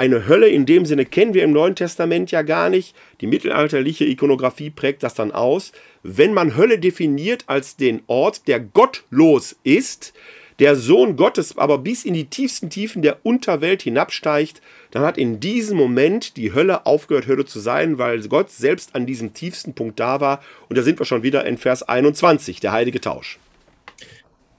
Eine 0.00 0.28
Hölle 0.28 0.48
in 0.48 0.64
dem 0.64 0.86
Sinne 0.86 1.04
kennen 1.04 1.34
wir 1.34 1.42
im 1.42 1.50
Neuen 1.50 1.74
Testament 1.74 2.30
ja 2.30 2.42
gar 2.42 2.70
nicht. 2.70 2.94
Die 3.20 3.26
mittelalterliche 3.26 4.04
Ikonografie 4.04 4.70
prägt 4.70 5.02
das 5.02 5.14
dann 5.14 5.32
aus. 5.32 5.72
Wenn 6.04 6.32
man 6.32 6.56
Hölle 6.56 6.78
definiert 6.78 7.42
als 7.48 7.74
den 7.74 8.02
Ort, 8.06 8.46
der 8.46 8.60
gottlos 8.60 9.56
ist, 9.64 10.14
der 10.60 10.76
Sohn 10.76 11.16
Gottes 11.16 11.58
aber 11.58 11.78
bis 11.78 12.04
in 12.04 12.14
die 12.14 12.26
tiefsten 12.26 12.70
Tiefen 12.70 13.02
der 13.02 13.26
Unterwelt 13.26 13.82
hinabsteigt, 13.82 14.62
dann 14.92 15.02
hat 15.02 15.18
in 15.18 15.40
diesem 15.40 15.76
Moment 15.76 16.36
die 16.36 16.54
Hölle 16.54 16.86
aufgehört, 16.86 17.26
Hölle 17.26 17.44
zu 17.44 17.58
sein, 17.58 17.98
weil 17.98 18.20
Gott 18.28 18.52
selbst 18.52 18.94
an 18.94 19.04
diesem 19.04 19.34
tiefsten 19.34 19.74
Punkt 19.74 19.98
da 19.98 20.20
war. 20.20 20.40
Und 20.68 20.78
da 20.78 20.82
sind 20.82 21.00
wir 21.00 21.06
schon 21.06 21.24
wieder 21.24 21.44
in 21.44 21.58
Vers 21.58 21.82
21, 21.82 22.60
der 22.60 22.70
heilige 22.70 23.00
Tausch. 23.00 23.40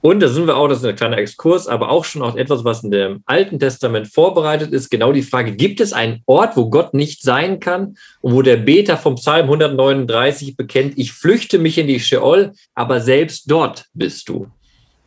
Und 0.02 0.20
da 0.20 0.28
sind 0.28 0.46
wir 0.46 0.56
auch, 0.56 0.68
das 0.68 0.78
ist 0.78 0.86
ein 0.86 0.96
kleiner 0.96 1.18
Exkurs, 1.18 1.68
aber 1.68 1.90
auch 1.90 2.04
schon 2.04 2.22
auch 2.22 2.34
etwas, 2.34 2.64
was 2.64 2.82
in 2.82 2.90
dem 2.90 3.22
Alten 3.26 3.58
Testament 3.58 4.08
vorbereitet 4.08 4.72
ist. 4.72 4.90
Genau 4.90 5.12
die 5.12 5.22
Frage, 5.22 5.52
gibt 5.54 5.80
es 5.80 5.92
einen 5.92 6.22
Ort, 6.24 6.56
wo 6.56 6.70
Gott 6.70 6.94
nicht 6.94 7.22
sein 7.22 7.60
kann 7.60 7.96
und 8.22 8.32
wo 8.32 8.40
der 8.40 8.56
Beter 8.56 8.96
vom 8.96 9.16
Psalm 9.16 9.44
139 9.44 10.56
bekennt, 10.56 10.94
ich 10.96 11.12
flüchte 11.12 11.58
mich 11.58 11.76
in 11.76 11.86
die 11.86 12.00
Sheol, 12.00 12.52
aber 12.74 13.00
selbst 13.00 13.50
dort 13.50 13.86
bist 13.92 14.28
du. 14.30 14.46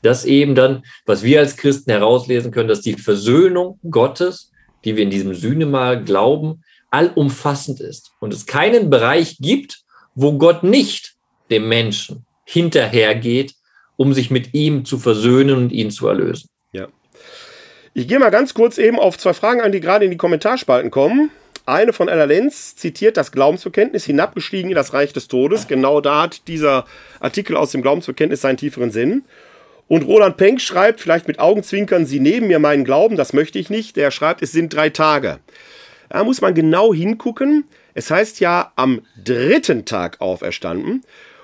Das 0.03 0.26
eben 0.26 0.53
dann, 0.53 0.84
was 1.06 1.24
wir 1.24 1.40
als 1.40 1.57
Christen 1.57 1.90
herauslesen 1.90 2.52
können, 2.52 2.70
dass 2.70 2.82
die 2.82 2.94
Versöhnung 2.94 3.80
Gottes 3.90 4.52
die 4.84 4.95
wir 4.95 5.03
in 5.03 5.10
diesem 5.10 5.34
Sühnemal 5.34 6.03
glauben, 6.03 6.64
allumfassend 6.91 7.80
ist 7.80 8.11
und 8.20 8.34
es 8.34 8.45
keinen 8.45 8.90
Bereich 8.90 9.38
gibt, 9.40 9.82
wo 10.15 10.38
Gott 10.38 10.64
nicht 10.64 11.15
dem 11.49 11.68
Menschen 11.68 12.26
hinterhergeht, 12.45 13.56
um 13.95 14.14
sich 14.14 14.32
mit 14.32 14.53
ihm 14.53 14.86
zu 14.86 14.98
versöhnen 14.98 15.56
und 15.56 15.72
ihn 15.72 15.91
zu 15.91 16.07
erlösen. 16.07 16.48
Ja. 16.72 16.88
Ich 17.94 18.07
gehe 18.07 18.20
mal 18.20 18.32
ganz 18.32 18.53
kurz 18.53 18.78
eben 18.78 18.99
auf 18.99 19.18
zwei 19.18 19.34
Fragen 19.34 19.61
ein, 19.61 19.72
die 19.72 19.80
gerade 19.80 20.06
in 20.06 20.11
die 20.11 20.18
Kommentarspalten 20.18 20.91
kommen. 20.91 21.30
Eine 21.65 21.94
von 21.94 22.10
Ella 22.10 22.26
Lenz 22.26 22.76
zitiert 22.76 23.15
das 23.15 23.32
Glaubensbekenntnis 23.32 24.03
hinabgestiegen 24.03 24.72
in 24.72 24.76
das 24.76 24.94
Reich 24.94 25.14
des 25.14 25.28
Todes. 25.30 25.68
Genau 25.68 26.02
da 26.02 26.24
hat 26.24 26.48
dieser 26.48 26.86
Artikel 27.22 27.56
aus 27.56 27.72
dem 27.72 27.82
Glaubensbekenntnis 27.82 28.41
seinen 28.41 28.57
tieferen 28.57 28.91
Sinn. 28.91 29.24
Und 29.88 30.03
Roland 30.03 30.38
Penck 30.38 30.60
schreibt, 30.60 30.99
vielleicht 30.99 31.28
mit 31.28 31.40
Augenzwinkern, 31.40 32.06
Sie 32.06 32.20
nehmen 32.20 32.48
mir 32.48 32.60
meinen 32.60 32.84
Glauben, 32.84 33.15
das 33.15 33.32
möchte 33.32 33.60
ich 33.60 33.70
nicht. 33.70 33.95
Der 33.95 34.11
schreibt, 34.11 34.41
es 34.41 34.52
sind 34.52 34.74
drei 34.74 34.90
Tage. 34.90 35.40
Da 36.10 36.24
muss 36.24 36.41
man 36.41 36.53
genau 36.53 36.94
hingucken. 36.94 37.65
Es 37.94 38.10
heißt 38.11 38.40
ja 38.40 38.72
am 38.76 39.02
dritten 39.24 39.86
Tag 39.86 40.20
auferstanden. 40.20 41.03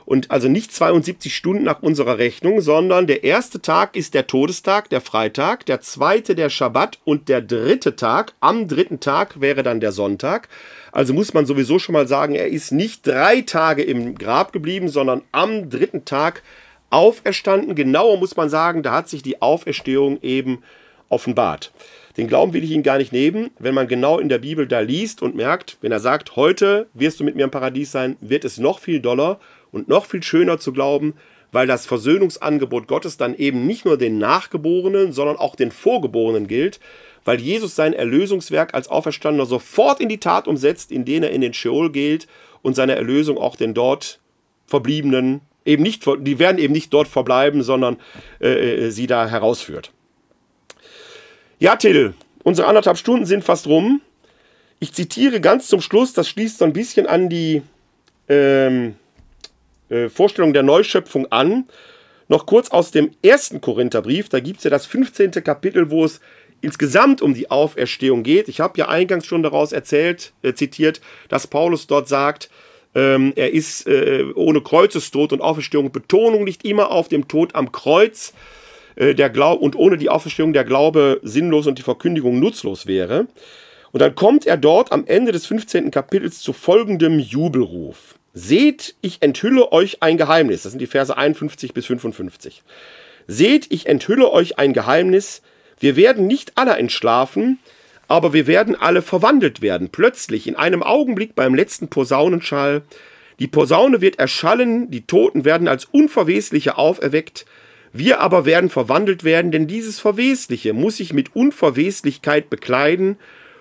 Und 0.09 0.31
also 0.31 0.49
nicht 0.49 0.73
72 0.73 1.35
Stunden 1.35 1.65
nach 1.65 1.83
unserer 1.83 2.17
Rechnung, 2.17 2.61
sondern 2.61 3.05
der 3.05 3.23
erste 3.23 3.61
Tag 3.61 3.95
ist 3.95 4.15
der 4.15 4.25
Todestag, 4.25 4.89
der 4.89 5.01
Freitag, 5.01 5.67
der 5.67 5.81
zweite 5.81 6.33
der 6.33 6.49
Schabbat 6.49 6.97
und 7.05 7.29
der 7.29 7.41
dritte 7.41 7.95
Tag, 7.95 8.33
am 8.39 8.67
dritten 8.67 8.99
Tag 8.99 9.39
wäre 9.39 9.61
dann 9.61 9.79
der 9.79 9.91
Sonntag. 9.91 10.49
Also 10.91 11.13
muss 11.13 11.35
man 11.35 11.45
sowieso 11.45 11.77
schon 11.77 11.93
mal 11.93 12.07
sagen, 12.07 12.33
er 12.33 12.47
ist 12.47 12.71
nicht 12.71 13.05
drei 13.05 13.41
Tage 13.41 13.83
im 13.83 14.15
Grab 14.15 14.51
geblieben, 14.51 14.89
sondern 14.89 15.21
am 15.31 15.69
dritten 15.69 16.05
Tag 16.05 16.41
auferstanden. 16.89 17.75
Genauer 17.75 18.17
muss 18.17 18.35
man 18.35 18.49
sagen, 18.49 18.81
da 18.81 18.93
hat 18.93 19.09
sich 19.09 19.21
die 19.21 19.43
Auferstehung 19.43 20.23
eben 20.23 20.63
offenbart. 21.09 21.71
Den 22.17 22.27
Glauben 22.27 22.53
will 22.53 22.63
ich 22.63 22.71
Ihnen 22.71 22.81
gar 22.81 22.97
nicht 22.97 23.13
nehmen. 23.13 23.51
Wenn 23.59 23.75
man 23.75 23.87
genau 23.87 24.17
in 24.17 24.27
der 24.29 24.39
Bibel 24.39 24.65
da 24.65 24.79
liest 24.79 25.21
und 25.21 25.35
merkt, 25.35 25.77
wenn 25.81 25.91
er 25.91 25.99
sagt, 25.99 26.35
heute 26.35 26.87
wirst 26.95 27.19
du 27.19 27.23
mit 27.23 27.35
mir 27.35 27.43
im 27.43 27.51
Paradies 27.51 27.91
sein, 27.91 28.17
wird 28.21 28.43
es 28.43 28.57
noch 28.57 28.79
viel 28.79 28.99
doller 28.99 29.39
und 29.71 29.87
noch 29.87 30.05
viel 30.05 30.23
schöner 30.23 30.57
zu 30.59 30.73
glauben, 30.73 31.13
weil 31.51 31.67
das 31.67 31.85
Versöhnungsangebot 31.85 32.87
Gottes 32.87 33.17
dann 33.17 33.35
eben 33.35 33.65
nicht 33.65 33.85
nur 33.85 33.97
den 33.97 34.17
Nachgeborenen, 34.17 35.11
sondern 35.11 35.37
auch 35.37 35.55
den 35.55 35.71
Vorgeborenen 35.71 36.47
gilt, 36.47 36.79
weil 37.25 37.39
Jesus 37.39 37.75
sein 37.75 37.93
Erlösungswerk 37.93 38.73
als 38.73 38.87
Auferstandener 38.87 39.45
sofort 39.45 39.99
in 39.99 40.09
die 40.09 40.19
Tat 40.19 40.47
umsetzt, 40.47 40.91
indem 40.91 41.23
er 41.23 41.31
in 41.31 41.41
den 41.41 41.53
Scheol 41.53 41.91
geht 41.91 42.27
und 42.61 42.75
seine 42.75 42.95
Erlösung 42.95 43.37
auch 43.37 43.55
den 43.55 43.73
dort 43.73 44.19
Verbliebenen 44.67 45.41
eben 45.65 45.83
nicht, 45.83 46.05
die 46.19 46.39
werden 46.39 46.57
eben 46.57 46.73
nicht 46.73 46.93
dort 46.93 47.07
verbleiben, 47.07 47.63
sondern 47.63 47.97
äh, 48.39 48.87
äh, 48.87 48.89
sie 48.91 49.07
da 49.07 49.27
herausführt. 49.27 49.91
Ja, 51.59 51.75
Till, 51.75 52.13
unsere 52.43 52.67
anderthalb 52.67 52.97
Stunden 52.97 53.25
sind 53.25 53.43
fast 53.43 53.67
rum. 53.67 54.01
Ich 54.79 54.93
zitiere 54.93 55.41
ganz 55.41 55.67
zum 55.67 55.81
Schluss, 55.81 56.13
das 56.13 56.29
schließt 56.29 56.59
so 56.59 56.65
ein 56.65 56.73
bisschen 56.73 57.05
an 57.05 57.29
die 57.29 57.61
ähm, 58.29 58.95
äh, 59.89 60.09
Vorstellung 60.09 60.53
der 60.53 60.63
Neuschöpfung 60.63 61.31
an. 61.31 61.65
Noch 62.27 62.45
kurz 62.45 62.69
aus 62.69 62.91
dem 62.91 63.11
ersten 63.23 63.59
Korintherbrief, 63.59 64.29
da 64.29 64.39
gibt 64.39 64.59
es 64.59 64.63
ja 64.63 64.69
das 64.69 64.85
15. 64.85 65.31
Kapitel, 65.43 65.89
wo 65.89 66.05
es 66.05 66.19
insgesamt 66.61 67.21
um 67.21 67.33
die 67.33 67.49
Auferstehung 67.49 68.23
geht. 68.23 68.49
Ich 68.49 68.59
habe 68.59 68.77
ja 68.77 68.87
eingangs 68.87 69.25
schon 69.25 69.43
daraus 69.43 69.71
erzählt, 69.71 70.33
äh, 70.41 70.53
zitiert, 70.53 71.01
dass 71.29 71.47
Paulus 71.47 71.87
dort 71.87 72.07
sagt, 72.07 72.49
ähm, 72.95 73.33
er 73.35 73.53
ist 73.53 73.87
äh, 73.87 74.25
ohne 74.35 74.61
Kreuzestod 74.61 75.33
und 75.33 75.41
Auferstehung. 75.41 75.91
Betonung 75.91 76.45
liegt 76.45 76.65
immer 76.65 76.91
auf 76.91 77.07
dem 77.07 77.27
Tod 77.27 77.55
am 77.55 77.71
Kreuz. 77.71 78.33
Äh, 78.99 79.15
der 79.15 79.29
Glaub 79.29 79.61
und 79.61 79.75
ohne 79.75 79.97
die 79.97 80.09
Auferstehung 80.09 80.53
der 80.53 80.65
Glaube 80.65 81.19
sinnlos 81.23 81.65
und 81.67 81.79
die 81.79 81.83
Verkündigung 81.83 82.39
nutzlos 82.39 82.85
wäre. 82.85 83.27
Und 83.91 84.01
dann 84.01 84.13
kommt 84.13 84.45
er 84.45 84.57
dort 84.57 84.91
am 84.91 85.07
Ende 85.07 85.31
des 85.31 85.47
15. 85.47 85.89
Kapitels 85.89 86.39
zu 86.39 86.53
folgendem 86.53 87.17
Jubelruf. 87.17 88.18
Seht, 88.39 88.95
ich 89.01 89.21
enthülle 89.21 89.71
euch 89.73 90.01
ein 90.01 90.17
Geheimnis. 90.17 90.63
Das 90.63 90.71
sind 90.71 90.79
die 90.79 90.87
Verse 90.87 91.15
51 91.15 91.73
bis 91.73 91.87
55. 91.87 92.63
Seht, 93.27 93.67
ich 93.69 93.85
enthülle 93.85 94.31
euch 94.31 94.57
ein 94.57 94.71
Geheimnis. 94.71 95.41
Wir 95.77 95.97
werden 95.97 96.25
nicht 96.25 96.53
alle 96.55 96.77
entschlafen, 96.77 97.59
aber 98.07 98.31
wir 98.31 98.47
werden 98.47 98.75
alle 98.75 99.01
verwandelt 99.01 99.61
werden, 99.61 99.89
plötzlich, 99.89 100.47
in 100.47 100.55
einem 100.55 100.83
Augenblick 100.83 101.35
beim 101.35 101.53
letzten 101.53 101.89
Posaunenschall, 101.89 102.83
Die 103.39 103.47
Posaune 103.47 104.01
wird 104.01 104.19
erschallen, 104.19 104.91
die 104.91 105.05
Toten 105.05 105.45
werden 105.45 105.67
als 105.67 105.85
Unverwesliche 105.85 106.77
auferweckt, 106.77 107.45
wir 107.93 108.19
aber 108.19 108.45
werden 108.45 108.69
verwandelt 108.69 109.23
werden, 109.23 109.51
denn 109.51 109.65
dieses 109.65 109.99
Verwesliche 109.99 110.73
muss 110.73 110.97
sich 110.97 111.13
mit 111.13 111.35
Unverweslichkeit 111.35 112.49
bekleiden 112.49 113.17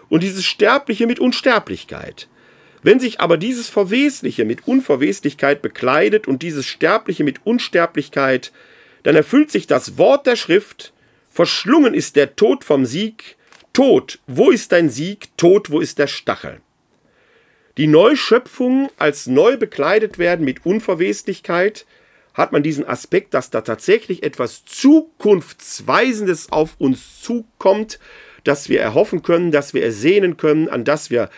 und 0.08 0.22
dieses 0.22 0.44
Sterbliche 0.44 1.06
mit 1.06 1.20
Unsterblichkeit. 1.20 2.28
Wenn 2.88 3.00
sich 3.00 3.20
aber 3.20 3.36
dieses 3.36 3.68
Verwesliche 3.68 4.46
mit 4.46 4.66
Unverweslichkeit 4.66 5.60
bekleidet 5.60 6.26
und 6.26 6.40
dieses 6.40 6.64
Sterbliche 6.64 7.22
mit 7.22 7.44
Unsterblichkeit, 7.44 8.50
dann 9.02 9.14
erfüllt 9.14 9.50
sich 9.50 9.66
das 9.66 9.98
Wort 9.98 10.26
der 10.26 10.36
Schrift, 10.36 10.94
verschlungen 11.28 11.92
ist 11.92 12.16
der 12.16 12.34
Tod 12.34 12.64
vom 12.64 12.86
Sieg, 12.86 13.36
Tod, 13.74 14.20
wo 14.26 14.50
ist 14.50 14.72
dein 14.72 14.88
Sieg, 14.88 15.28
Tod, 15.36 15.70
wo 15.70 15.80
ist 15.80 15.98
der 15.98 16.06
Stachel? 16.06 16.62
Die 17.76 17.88
Neuschöpfung 17.88 18.88
als 18.96 19.26
neu 19.26 19.58
bekleidet 19.58 20.18
werden 20.18 20.46
mit 20.46 20.64
Unverweslichkeit, 20.64 21.84
hat 22.32 22.52
man 22.52 22.62
diesen 22.62 22.88
Aspekt, 22.88 23.34
dass 23.34 23.50
da 23.50 23.60
tatsächlich 23.60 24.22
etwas 24.22 24.64
Zukunftsweisendes 24.64 26.50
auf 26.52 26.76
uns 26.78 27.20
zukommt, 27.20 27.98
das 28.44 28.70
wir 28.70 28.80
erhoffen 28.80 29.22
können, 29.22 29.50
das 29.50 29.74
wir 29.74 29.82
ersehnen 29.82 30.38
können, 30.38 30.70
an 30.70 30.84
das 30.84 31.10
wir 31.10 31.28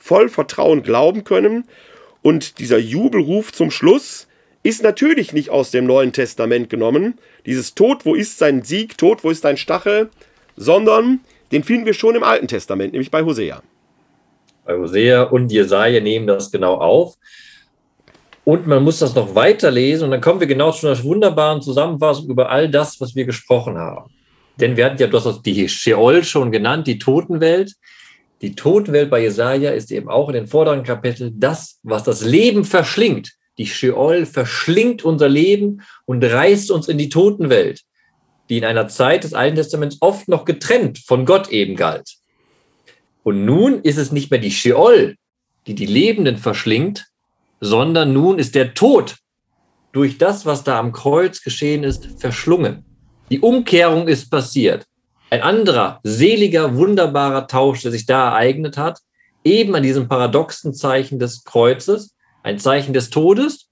voll 0.00 0.28
Vertrauen 0.28 0.82
glauben 0.82 1.22
können. 1.22 1.64
Und 2.22 2.58
dieser 2.58 2.78
Jubelruf 2.78 3.52
zum 3.52 3.70
Schluss 3.70 4.26
ist 4.62 4.82
natürlich 4.82 5.32
nicht 5.32 5.50
aus 5.50 5.70
dem 5.70 5.86
Neuen 5.86 6.12
Testament 6.12 6.68
genommen. 6.68 7.18
Dieses 7.46 7.74
Tod, 7.74 8.04
wo 8.04 8.14
ist 8.14 8.38
sein 8.38 8.62
Sieg, 8.62 8.98
Tod, 8.98 9.22
wo 9.22 9.30
ist 9.30 9.44
dein 9.44 9.56
Stachel, 9.56 10.10
sondern 10.56 11.20
den 11.52 11.62
finden 11.64 11.86
wir 11.86 11.94
schon 11.94 12.16
im 12.16 12.22
Alten 12.22 12.48
Testament, 12.48 12.92
nämlich 12.92 13.10
bei 13.10 13.22
Hosea. 13.22 13.62
Bei 14.64 14.76
Hosea 14.76 15.22
und 15.22 15.50
Jesaja 15.50 16.00
nehmen 16.00 16.26
das 16.26 16.50
genau 16.50 16.74
auf. 16.74 17.14
Und 18.44 18.66
man 18.66 18.82
muss 18.82 18.98
das 18.98 19.14
noch 19.14 19.34
weiterlesen 19.34 20.06
und 20.06 20.10
dann 20.10 20.20
kommen 20.20 20.40
wir 20.40 20.46
genau 20.46 20.72
zu 20.72 20.86
einer 20.86 21.02
wunderbaren 21.02 21.62
Zusammenfassung 21.62 22.28
über 22.28 22.50
all 22.50 22.68
das, 22.70 23.00
was 23.00 23.14
wir 23.14 23.24
gesprochen 23.24 23.78
haben. 23.78 24.10
Denn 24.58 24.76
wir 24.76 24.84
hatten 24.84 25.00
ja, 25.00 25.06
du 25.06 25.18
hast 25.18 25.42
die 25.42 25.68
Sheol 25.68 26.24
schon 26.24 26.50
genannt, 26.50 26.86
die 26.86 26.98
Totenwelt. 26.98 27.72
Die 28.42 28.54
Totenwelt 28.54 29.10
bei 29.10 29.22
Jesaja 29.22 29.70
ist 29.70 29.92
eben 29.92 30.08
auch 30.08 30.28
in 30.28 30.34
den 30.34 30.46
vorderen 30.46 30.82
Kapiteln 30.82 31.38
das, 31.38 31.78
was 31.82 32.04
das 32.04 32.24
Leben 32.24 32.64
verschlingt. 32.64 33.32
Die 33.58 33.66
Sheol 33.66 34.24
verschlingt 34.24 35.04
unser 35.04 35.28
Leben 35.28 35.82
und 36.06 36.24
reißt 36.24 36.70
uns 36.70 36.88
in 36.88 36.96
die 36.96 37.10
Totenwelt, 37.10 37.82
die 38.48 38.56
in 38.56 38.64
einer 38.64 38.88
Zeit 38.88 39.24
des 39.24 39.34
Alten 39.34 39.56
Testaments 39.56 39.98
oft 40.00 40.28
noch 40.28 40.46
getrennt 40.46 40.98
von 40.98 41.26
Gott 41.26 41.50
eben 41.50 41.76
galt. 41.76 42.14
Und 43.22 43.44
nun 43.44 43.82
ist 43.82 43.98
es 43.98 44.12
nicht 44.12 44.30
mehr 44.30 44.40
die 44.40 44.50
Sheol, 44.50 45.16
die 45.66 45.74
die 45.74 45.86
Lebenden 45.86 46.38
verschlingt, 46.38 47.06
sondern 47.60 48.14
nun 48.14 48.38
ist 48.38 48.54
der 48.54 48.72
Tod 48.72 49.16
durch 49.92 50.16
das, 50.16 50.46
was 50.46 50.64
da 50.64 50.78
am 50.78 50.92
Kreuz 50.92 51.42
geschehen 51.42 51.84
ist, 51.84 52.08
verschlungen. 52.18 52.84
Die 53.30 53.40
Umkehrung 53.40 54.08
ist 54.08 54.30
passiert. 54.30 54.86
Ein 55.30 55.42
anderer, 55.42 56.00
seliger, 56.02 56.76
wunderbarer 56.76 57.46
Tausch, 57.46 57.82
der 57.82 57.92
sich 57.92 58.04
da 58.04 58.30
ereignet 58.30 58.76
hat, 58.76 58.98
eben 59.44 59.76
an 59.76 59.84
diesem 59.84 60.08
paradoxen 60.08 60.74
Zeichen 60.74 61.20
des 61.20 61.44
Kreuzes, 61.44 62.16
ein 62.42 62.58
Zeichen 62.58 62.92
des 62.92 63.10
Todes, 63.10 63.68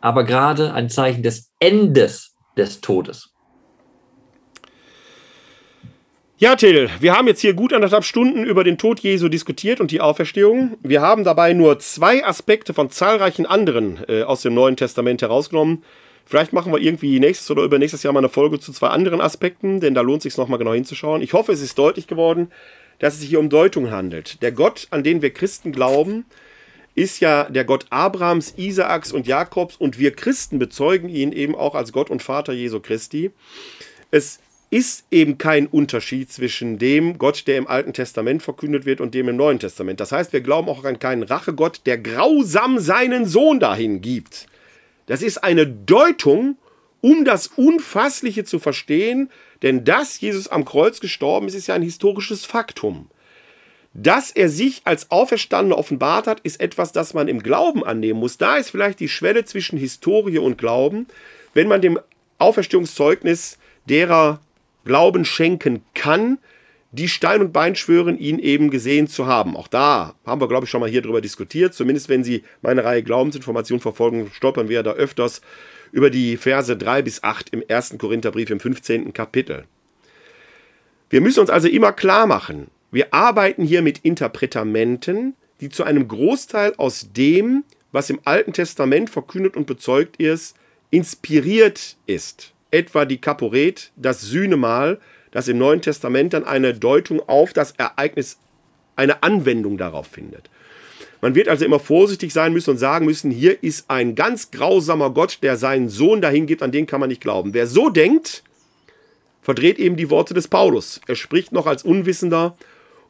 aber 0.00 0.24
gerade 0.24 0.72
ein 0.72 0.88
Zeichen 0.88 1.22
des 1.22 1.50
Endes 1.60 2.34
des 2.56 2.80
Todes. 2.80 3.28
Ja, 6.38 6.56
Till, 6.56 6.88
wir 6.98 7.16
haben 7.16 7.28
jetzt 7.28 7.40
hier 7.40 7.54
gut 7.54 7.74
anderthalb 7.74 8.04
Stunden 8.04 8.44
über 8.44 8.64
den 8.64 8.78
Tod 8.78 8.98
Jesu 8.98 9.28
diskutiert 9.28 9.80
und 9.80 9.90
die 9.90 10.00
Auferstehung. 10.00 10.78
Wir 10.82 11.02
haben 11.02 11.24
dabei 11.24 11.52
nur 11.52 11.78
zwei 11.78 12.24
Aspekte 12.24 12.72
von 12.74 12.90
zahlreichen 12.90 13.44
anderen 13.44 14.00
äh, 14.08 14.22
aus 14.22 14.42
dem 14.42 14.54
Neuen 14.54 14.76
Testament 14.76 15.20
herausgenommen. 15.22 15.84
Vielleicht 16.32 16.54
machen 16.54 16.72
wir 16.72 16.80
irgendwie 16.80 17.20
nächstes 17.20 17.50
oder 17.50 17.62
übernächstes 17.62 18.04
Jahr 18.04 18.14
mal 18.14 18.20
eine 18.20 18.30
Folge 18.30 18.58
zu 18.58 18.72
zwei 18.72 18.86
anderen 18.86 19.20
Aspekten, 19.20 19.80
denn 19.80 19.92
da 19.92 20.00
lohnt 20.00 20.20
es 20.20 20.22
sich 20.22 20.38
nochmal 20.38 20.58
genau 20.58 20.72
hinzuschauen. 20.72 21.20
Ich 21.20 21.34
hoffe, 21.34 21.52
es 21.52 21.60
ist 21.60 21.76
deutlich 21.76 22.06
geworden, 22.06 22.50
dass 23.00 23.12
es 23.12 23.20
sich 23.20 23.28
hier 23.28 23.38
um 23.38 23.50
Deutung 23.50 23.90
handelt. 23.90 24.40
Der 24.40 24.50
Gott, 24.50 24.86
an 24.88 25.04
den 25.04 25.20
wir 25.20 25.28
Christen 25.34 25.72
glauben, 25.72 26.24
ist 26.94 27.20
ja 27.20 27.44
der 27.50 27.66
Gott 27.66 27.84
Abrahams, 27.90 28.54
Isaaks 28.56 29.12
und 29.12 29.26
Jakobs 29.26 29.76
und 29.76 29.98
wir 29.98 30.12
Christen 30.12 30.58
bezeugen 30.58 31.10
ihn 31.10 31.32
eben 31.32 31.54
auch 31.54 31.74
als 31.74 31.92
Gott 31.92 32.08
und 32.08 32.22
Vater 32.22 32.54
Jesu 32.54 32.80
Christi. 32.80 33.30
Es 34.10 34.40
ist 34.70 35.04
eben 35.10 35.36
kein 35.36 35.66
Unterschied 35.66 36.32
zwischen 36.32 36.78
dem 36.78 37.18
Gott, 37.18 37.46
der 37.46 37.58
im 37.58 37.66
Alten 37.66 37.92
Testament 37.92 38.42
verkündet 38.42 38.86
wird, 38.86 39.02
und 39.02 39.12
dem 39.12 39.28
im 39.28 39.36
Neuen 39.36 39.58
Testament. 39.58 40.00
Das 40.00 40.12
heißt, 40.12 40.32
wir 40.32 40.40
glauben 40.40 40.70
auch 40.70 40.82
an 40.82 40.98
keinen 40.98 41.24
Rachegott, 41.24 41.82
der 41.84 41.98
grausam 41.98 42.78
seinen 42.78 43.26
Sohn 43.26 43.60
dahin 43.60 44.00
gibt. 44.00 44.46
Das 45.06 45.22
ist 45.22 45.42
eine 45.42 45.66
Deutung, 45.66 46.56
um 47.00 47.24
das 47.24 47.48
Unfassliche 47.48 48.44
zu 48.44 48.58
verstehen, 48.58 49.30
denn 49.62 49.84
dass 49.84 50.20
Jesus 50.20 50.48
am 50.48 50.64
Kreuz 50.64 51.00
gestorben 51.00 51.48
ist, 51.48 51.54
ist 51.54 51.66
ja 51.66 51.74
ein 51.74 51.82
historisches 51.82 52.44
Faktum. 52.44 53.08
Dass 53.94 54.30
er 54.30 54.48
sich 54.48 54.82
als 54.84 55.10
Auferstandener 55.10 55.76
offenbart 55.76 56.26
hat, 56.26 56.40
ist 56.40 56.60
etwas, 56.60 56.92
das 56.92 57.12
man 57.12 57.28
im 57.28 57.42
Glauben 57.42 57.84
annehmen 57.84 58.20
muss. 58.20 58.38
Da 58.38 58.56
ist 58.56 58.70
vielleicht 58.70 59.00
die 59.00 59.08
Schwelle 59.08 59.44
zwischen 59.44 59.78
Historie 59.78 60.38
und 60.38 60.56
Glauben, 60.56 61.06
wenn 61.52 61.68
man 61.68 61.82
dem 61.82 61.98
Auferstehungszeugnis 62.38 63.58
derer 63.88 64.40
Glauben 64.84 65.24
schenken 65.24 65.84
kann, 65.94 66.38
die 66.92 67.08
Stein 67.08 67.40
und 67.40 67.52
Bein 67.52 67.74
schwören, 67.74 68.18
ihn 68.18 68.38
eben 68.38 68.70
gesehen 68.70 69.08
zu 69.08 69.26
haben. 69.26 69.56
Auch 69.56 69.68
da 69.68 70.14
haben 70.24 70.40
wir, 70.40 70.48
glaube 70.48 70.64
ich, 70.64 70.70
schon 70.70 70.80
mal 70.80 70.90
hier 70.90 71.02
drüber 71.02 71.20
diskutiert. 71.20 71.74
Zumindest 71.74 72.08
wenn 72.08 72.22
Sie 72.22 72.44
meine 72.60 72.84
Reihe 72.84 73.02
Glaubensinformation 73.02 73.80
verfolgen, 73.80 74.30
stolpern 74.32 74.68
wir 74.68 74.82
da 74.82 74.92
öfters 74.92 75.40
über 75.90 76.10
die 76.10 76.36
Verse 76.36 76.76
3 76.76 77.02
bis 77.02 77.22
8 77.22 77.50
im 77.50 77.64
1. 77.66 77.96
Korintherbrief 77.98 78.50
im 78.50 78.60
15. 78.60 79.12
Kapitel. 79.12 79.64
Wir 81.10 81.20
müssen 81.20 81.40
uns 81.40 81.50
also 81.50 81.68
immer 81.68 81.92
klar 81.92 82.26
machen, 82.26 82.68
wir 82.90 83.12
arbeiten 83.14 83.64
hier 83.64 83.80
mit 83.80 83.98
Interpretamenten, 83.98 85.34
die 85.60 85.70
zu 85.70 85.84
einem 85.84 86.08
Großteil 86.08 86.74
aus 86.76 87.08
dem, 87.12 87.64
was 87.90 88.10
im 88.10 88.20
Alten 88.24 88.52
Testament 88.52 89.08
verkündet 89.08 89.56
und 89.56 89.66
bezeugt 89.66 90.16
ist, 90.16 90.56
inspiriert 90.90 91.96
ist 92.06 92.52
etwa 92.72 93.04
die 93.04 93.18
Kaporet, 93.18 93.92
das 93.96 94.22
Sühnemal, 94.22 94.98
das 95.32 95.48
im 95.48 95.58
Neuen 95.58 95.82
Testament 95.82 96.32
dann 96.32 96.44
eine 96.44 96.74
Deutung 96.74 97.20
auf 97.28 97.52
das 97.52 97.72
Ereignis, 97.72 98.38
eine 98.94 99.22
Anwendung 99.22 99.76
darauf 99.78 100.06
findet. 100.06 100.48
Man 101.20 101.34
wird 101.34 101.48
also 101.48 101.64
immer 101.64 101.78
vorsichtig 101.78 102.32
sein 102.32 102.52
müssen 102.52 102.70
und 102.70 102.78
sagen 102.78 103.06
müssen, 103.06 103.30
hier 103.30 103.62
ist 103.62 103.88
ein 103.88 104.14
ganz 104.14 104.50
grausamer 104.50 105.10
Gott, 105.10 105.38
der 105.42 105.56
seinen 105.56 105.88
Sohn 105.88 106.20
dahin 106.20 106.46
gibt, 106.46 106.62
an 106.62 106.72
den 106.72 106.86
kann 106.86 107.00
man 107.00 107.08
nicht 107.08 107.20
glauben. 107.20 107.54
Wer 107.54 107.66
so 107.66 107.88
denkt, 107.90 108.42
verdreht 109.40 109.78
eben 109.78 109.96
die 109.96 110.10
Worte 110.10 110.34
des 110.34 110.48
Paulus. 110.48 111.00
Er 111.06 111.14
spricht 111.14 111.52
noch 111.52 111.66
als 111.66 111.84
Unwissender 111.84 112.56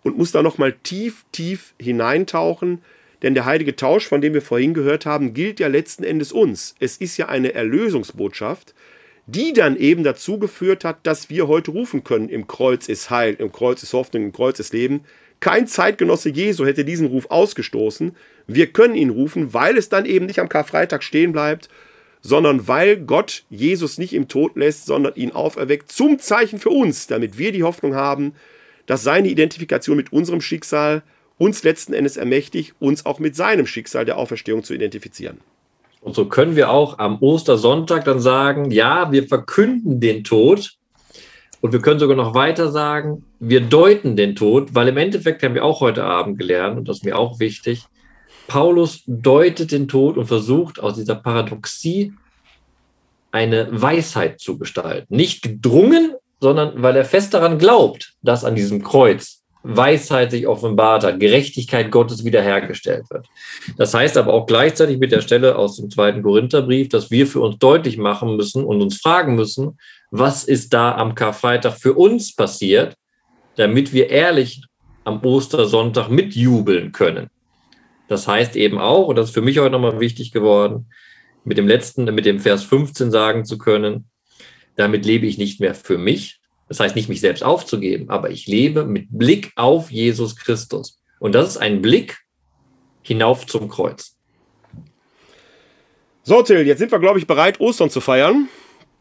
und 0.02 0.18
muss 0.18 0.30
da 0.30 0.42
nochmal 0.42 0.72
tief, 0.82 1.24
tief 1.32 1.74
hineintauchen, 1.80 2.82
denn 3.22 3.34
der 3.34 3.44
heilige 3.44 3.76
Tausch, 3.76 4.06
von 4.06 4.20
dem 4.20 4.34
wir 4.34 4.42
vorhin 4.42 4.74
gehört 4.74 5.06
haben, 5.06 5.32
gilt 5.32 5.58
ja 5.58 5.68
letzten 5.68 6.04
Endes 6.04 6.32
uns. 6.32 6.74
Es 6.80 6.96
ist 6.98 7.16
ja 7.16 7.28
eine 7.28 7.54
Erlösungsbotschaft, 7.54 8.74
die 9.26 9.52
dann 9.52 9.76
eben 9.76 10.02
dazu 10.02 10.38
geführt 10.38 10.84
hat, 10.84 10.98
dass 11.04 11.30
wir 11.30 11.48
heute 11.48 11.70
rufen 11.70 12.04
können, 12.04 12.28
im 12.28 12.46
Kreuz 12.46 12.88
ist 12.88 13.10
Heil, 13.10 13.34
im 13.38 13.52
Kreuz 13.52 13.82
ist 13.82 13.92
Hoffnung, 13.92 14.24
im 14.24 14.32
Kreuz 14.32 14.58
ist 14.58 14.72
Leben. 14.72 15.04
Kein 15.40 15.66
Zeitgenosse 15.66 16.30
Jesu 16.30 16.64
hätte 16.64 16.84
diesen 16.84 17.06
Ruf 17.06 17.26
ausgestoßen. 17.30 18.16
Wir 18.46 18.68
können 18.68 18.94
ihn 18.94 19.10
rufen, 19.10 19.54
weil 19.54 19.76
es 19.76 19.88
dann 19.88 20.06
eben 20.06 20.26
nicht 20.26 20.38
am 20.38 20.48
Karfreitag 20.48 21.02
stehen 21.02 21.32
bleibt, 21.32 21.68
sondern 22.20 22.68
weil 22.68 22.96
Gott 22.96 23.44
Jesus 23.50 23.98
nicht 23.98 24.12
im 24.12 24.28
Tod 24.28 24.56
lässt, 24.56 24.86
sondern 24.86 25.14
ihn 25.16 25.32
auferweckt 25.32 25.90
zum 25.90 26.18
Zeichen 26.18 26.58
für 26.58 26.70
uns, 26.70 27.06
damit 27.06 27.38
wir 27.38 27.52
die 27.52 27.64
Hoffnung 27.64 27.94
haben, 27.94 28.34
dass 28.86 29.02
seine 29.02 29.28
Identifikation 29.28 29.96
mit 29.96 30.12
unserem 30.12 30.40
Schicksal 30.40 31.02
uns 31.38 31.64
letzten 31.64 31.92
Endes 31.92 32.16
ermächtigt, 32.16 32.74
uns 32.78 33.06
auch 33.06 33.18
mit 33.18 33.34
seinem 33.34 33.66
Schicksal 33.66 34.04
der 34.04 34.18
Auferstehung 34.18 34.62
zu 34.62 34.74
identifizieren. 34.74 35.40
Und 36.02 36.16
so 36.16 36.26
können 36.26 36.56
wir 36.56 36.70
auch 36.70 36.98
am 36.98 37.22
Ostersonntag 37.22 38.04
dann 38.04 38.20
sagen, 38.20 38.72
ja, 38.72 39.12
wir 39.12 39.26
verkünden 39.28 40.00
den 40.00 40.24
Tod. 40.24 40.72
Und 41.60 41.72
wir 41.72 41.80
können 41.80 42.00
sogar 42.00 42.16
noch 42.16 42.34
weiter 42.34 42.72
sagen, 42.72 43.24
wir 43.38 43.60
deuten 43.60 44.16
den 44.16 44.34
Tod, 44.34 44.74
weil 44.74 44.88
im 44.88 44.96
Endeffekt 44.96 45.44
haben 45.44 45.54
wir 45.54 45.64
auch 45.64 45.80
heute 45.80 46.02
Abend 46.02 46.38
gelernt, 46.38 46.76
und 46.76 46.88
das 46.88 46.98
ist 46.98 47.04
mir 47.04 47.16
auch 47.16 47.38
wichtig, 47.38 47.84
Paulus 48.48 49.04
deutet 49.06 49.70
den 49.70 49.86
Tod 49.86 50.16
und 50.16 50.26
versucht 50.26 50.80
aus 50.80 50.96
dieser 50.96 51.14
Paradoxie 51.14 52.12
eine 53.30 53.68
Weisheit 53.70 54.40
zu 54.40 54.58
gestalten. 54.58 55.14
Nicht 55.14 55.42
gedrungen, 55.42 56.14
sondern 56.40 56.82
weil 56.82 56.96
er 56.96 57.04
fest 57.04 57.32
daran 57.32 57.58
glaubt, 57.58 58.14
dass 58.22 58.44
an 58.44 58.56
diesem 58.56 58.82
Kreuz 58.82 59.41
Weisheit 59.62 60.32
sich 60.32 60.46
offenbart 60.46 61.04
hat, 61.04 61.20
Gerechtigkeit 61.20 61.90
Gottes 61.90 62.24
wiederhergestellt 62.24 63.08
wird. 63.10 63.28
Das 63.76 63.94
heißt 63.94 64.16
aber 64.16 64.32
auch 64.32 64.46
gleichzeitig 64.46 64.98
mit 64.98 65.12
der 65.12 65.20
Stelle 65.20 65.56
aus 65.56 65.76
dem 65.76 65.90
zweiten 65.90 66.22
Korintherbrief, 66.22 66.88
dass 66.88 67.10
wir 67.10 67.26
für 67.26 67.40
uns 67.40 67.58
deutlich 67.58 67.96
machen 67.96 68.36
müssen 68.36 68.64
und 68.64 68.82
uns 68.82 69.00
fragen 69.00 69.36
müssen, 69.36 69.78
was 70.10 70.44
ist 70.44 70.74
da 70.74 70.96
am 70.96 71.14
Karfreitag 71.14 71.74
für 71.74 71.94
uns 71.94 72.34
passiert, 72.34 72.96
damit 73.56 73.92
wir 73.92 74.10
ehrlich 74.10 74.62
am 75.04 75.24
Ostersonntag 75.24 76.08
mitjubeln 76.08 76.92
können. 76.92 77.28
Das 78.08 78.26
heißt 78.28 78.56
eben 78.56 78.78
auch, 78.78 79.08
und 79.08 79.16
das 79.16 79.28
ist 79.28 79.34
für 79.34 79.42
mich 79.42 79.58
heute 79.58 79.70
nochmal 79.70 80.00
wichtig 80.00 80.32
geworden, 80.32 80.86
mit 81.44 81.56
dem 81.56 81.66
letzten, 81.66 82.04
mit 82.14 82.26
dem 82.26 82.40
Vers 82.40 82.62
15 82.64 83.10
sagen 83.10 83.44
zu 83.44 83.58
können, 83.58 84.08
damit 84.76 85.04
lebe 85.06 85.26
ich 85.26 85.38
nicht 85.38 85.60
mehr 85.60 85.74
für 85.74 85.98
mich, 85.98 86.41
das 86.72 86.80
heißt 86.80 86.96
nicht 86.96 87.10
mich 87.10 87.20
selbst 87.20 87.44
aufzugeben, 87.44 88.08
aber 88.08 88.30
ich 88.30 88.46
lebe 88.46 88.84
mit 88.84 89.08
Blick 89.10 89.52
auf 89.56 89.90
Jesus 89.90 90.36
Christus. 90.36 90.98
Und 91.20 91.34
das 91.34 91.50
ist 91.50 91.56
ein 91.58 91.82
Blick 91.82 92.16
hinauf 93.02 93.46
zum 93.46 93.68
Kreuz. 93.68 94.16
So, 96.22 96.42
Till, 96.42 96.66
jetzt 96.66 96.78
sind 96.78 96.90
wir, 96.90 96.98
glaube 96.98 97.18
ich, 97.18 97.26
bereit, 97.26 97.60
Ostern 97.60 97.90
zu 97.90 98.00
feiern. 98.00 98.48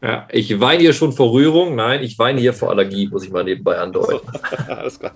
Ja, 0.02 0.28
ich 0.30 0.60
weine 0.60 0.82
hier 0.82 0.92
schon 0.92 1.12
vor 1.12 1.32
Rührung. 1.32 1.74
Nein, 1.74 2.02
ich 2.02 2.18
weine 2.18 2.42
hier 2.42 2.52
vor 2.52 2.68
Allergie, 2.68 3.08
muss 3.08 3.24
ich 3.24 3.30
mal 3.30 3.42
nebenbei 3.42 3.78
andeuten. 3.78 4.28
Alles 4.68 4.98
klar. 4.98 5.14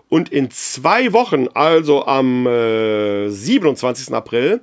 Und 0.09 0.30
in 0.30 0.51
zwei 0.51 1.14
Wochen, 1.14 1.47
also 1.53 2.05
am 2.05 2.47
äh, 2.47 3.30
27. 3.30 4.14
April, 4.14 4.61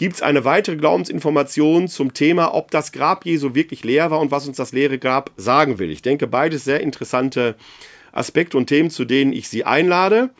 gibt 0.00 0.14
es 0.14 0.22
eine 0.22 0.46
weitere 0.46 0.76
Glaubensinformation 0.76 1.86
zum 1.86 2.14
Thema, 2.14 2.54
ob 2.54 2.70
das 2.70 2.90
Grab 2.90 3.26
Jesu 3.26 3.54
wirklich 3.54 3.84
leer 3.84 4.10
war 4.10 4.18
und 4.18 4.30
was 4.30 4.48
uns 4.48 4.56
das 4.56 4.72
leere 4.72 4.98
Grab 4.98 5.30
sagen 5.36 5.78
will. 5.78 5.90
Ich 5.90 6.00
denke, 6.00 6.26
beides 6.26 6.64
sehr 6.64 6.80
interessante 6.80 7.54
Aspekte 8.10 8.56
und 8.56 8.66
Themen, 8.66 8.88
zu 8.88 9.04
denen 9.04 9.34
ich 9.34 9.50
Sie 9.50 9.64
einlade. 9.64 10.30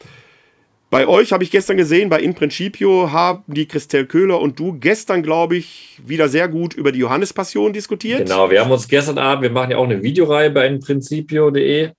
Bei 0.89 1.07
euch 1.07 1.35
habe 1.35 1.45
ich 1.45 1.51
gestern 1.51 1.77
gesehen, 1.77 2.09
bei 2.09 2.23
In 2.23 2.35
Principio 2.35 3.13
haben 3.13 3.45
die 3.49 3.69
Christel 3.69 4.07
Köhler 4.07 4.41
und 4.41 4.59
du 4.59 4.79
gestern, 4.81 5.23
glaube 5.23 5.59
ich, 5.59 6.01
wieder 6.07 6.31
sehr 6.31 6.49
gut 6.49 6.73
über 6.73 6.91
die 6.91 7.01
Johannespassion 7.01 7.75
diskutiert. 7.75 8.25
Genau, 8.25 8.51
wir 8.51 8.63
haben 8.63 8.71
uns 8.71 8.89
gestern 8.89 9.19
Abend, 9.19 9.43
wir 9.43 9.51
machen 9.51 9.73
ja 9.73 9.77
auch 9.77 9.85
eine 9.85 10.03
Videoreihe 10.03 10.49
bei 10.49 10.69
inprincipio.de 10.69 11.91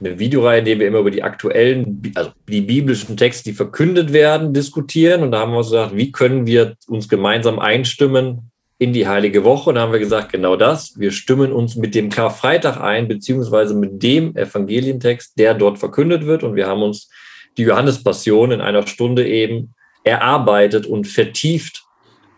eine 0.00 0.18
Videoreihe, 0.18 0.60
in 0.60 0.64
der 0.64 0.78
wir 0.78 0.86
immer 0.86 1.00
über 1.00 1.10
die 1.10 1.22
aktuellen, 1.22 2.02
also 2.14 2.30
die 2.48 2.60
biblischen 2.60 3.16
Texte, 3.16 3.50
die 3.50 3.56
verkündet 3.56 4.12
werden, 4.12 4.54
diskutieren. 4.54 5.22
Und 5.22 5.32
da 5.32 5.40
haben 5.40 5.52
wir 5.52 5.58
uns 5.58 5.68
gesagt, 5.68 5.96
wie 5.96 6.12
können 6.12 6.46
wir 6.46 6.76
uns 6.86 7.08
gemeinsam 7.08 7.58
einstimmen 7.58 8.50
in 8.78 8.92
die 8.92 9.08
Heilige 9.08 9.44
Woche? 9.44 9.70
Und 9.70 9.74
da 9.76 9.82
haben 9.82 9.92
wir 9.92 9.98
gesagt, 9.98 10.32
genau 10.32 10.56
das. 10.56 10.98
Wir 10.98 11.10
stimmen 11.10 11.52
uns 11.52 11.74
mit 11.74 11.94
dem 11.94 12.10
Karfreitag 12.10 12.80
ein, 12.80 13.08
beziehungsweise 13.08 13.74
mit 13.74 14.02
dem 14.02 14.36
Evangelientext, 14.36 15.38
der 15.38 15.54
dort 15.54 15.78
verkündet 15.78 16.26
wird. 16.26 16.44
Und 16.44 16.54
wir 16.54 16.68
haben 16.68 16.82
uns 16.82 17.10
die 17.56 17.64
Johannespassion 17.64 18.52
in 18.52 18.60
einer 18.60 18.86
Stunde 18.86 19.26
eben 19.26 19.74
erarbeitet 20.04 20.86
und 20.86 21.08
vertieft 21.08 21.87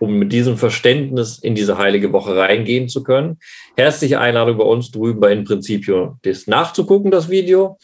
um 0.01 0.19
mit 0.19 0.33
diesem 0.33 0.57
Verständnis 0.57 1.39
in 1.39 1.55
diese 1.55 1.79
heilige 1.79 2.13
Woche 2.13 2.35
reingehen 2.35 2.89
zu 2.89 3.05
können. 3.05 3.39
Herzliche 3.77 4.19
Einladung 4.19 4.57
bei 4.57 4.65
uns 4.65 4.91
drüben 4.91 5.21
bei 5.21 5.31
In 5.31 5.45
Principio, 5.45 6.17
das 6.23 6.47
nachzugucken, 6.47 7.11
das 7.11 7.29
Video. 7.29 7.79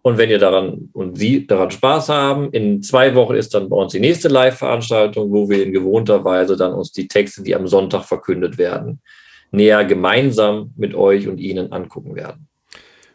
Und 0.00 0.16
wenn 0.16 0.30
ihr 0.30 0.38
daran 0.38 0.88
und 0.94 1.18
Sie 1.18 1.46
daran 1.46 1.70
Spaß 1.70 2.08
haben, 2.08 2.50
in 2.52 2.82
zwei 2.82 3.14
Wochen 3.14 3.34
ist 3.34 3.52
dann 3.54 3.68
bei 3.68 3.76
uns 3.76 3.92
die 3.92 4.00
nächste 4.00 4.28
Live-Veranstaltung, 4.28 5.30
wo 5.30 5.50
wir 5.50 5.62
in 5.62 5.72
gewohnter 5.72 6.24
Weise 6.24 6.56
dann 6.56 6.72
uns 6.72 6.92
die 6.92 7.06
Texte, 7.06 7.42
die 7.42 7.54
am 7.54 7.66
Sonntag 7.66 8.04
verkündet 8.04 8.56
werden, 8.56 9.00
näher 9.50 9.84
gemeinsam 9.84 10.72
mit 10.76 10.94
euch 10.94 11.28
und 11.28 11.38
Ihnen 11.38 11.72
angucken 11.72 12.14
werden. 12.14 12.48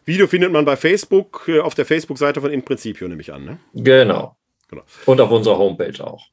Video 0.04 0.28
findet 0.28 0.52
man 0.52 0.64
bei 0.64 0.76
Facebook, 0.76 1.46
äh, 1.48 1.58
auf 1.58 1.74
der 1.74 1.86
Facebook-Seite 1.86 2.40
von 2.40 2.52
In 2.52 2.62
Principio, 2.62 3.08
nehme 3.08 3.22
ich 3.22 3.32
an. 3.32 3.44
Ne? 3.44 3.58
Genau. 3.72 4.36
genau. 4.68 4.82
Und 5.06 5.20
auf 5.20 5.30
unserer 5.32 5.58
Homepage 5.58 6.04
auch. 6.04 6.24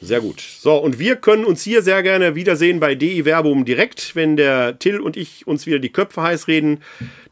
Sehr 0.00 0.20
gut. 0.20 0.40
So, 0.40 0.76
und 0.76 0.98
wir 0.98 1.16
können 1.16 1.46
uns 1.46 1.62
hier 1.62 1.80
sehr 1.80 2.02
gerne 2.02 2.34
wiedersehen 2.34 2.80
bei 2.80 2.94
DI 2.94 3.24
Verbum 3.24 3.64
direkt, 3.64 4.14
wenn 4.14 4.36
der 4.36 4.78
Till 4.78 5.00
und 5.00 5.16
ich 5.16 5.46
uns 5.46 5.66
wieder 5.66 5.78
die 5.78 5.92
Köpfe 5.92 6.22
heiß 6.22 6.48
reden. 6.48 6.82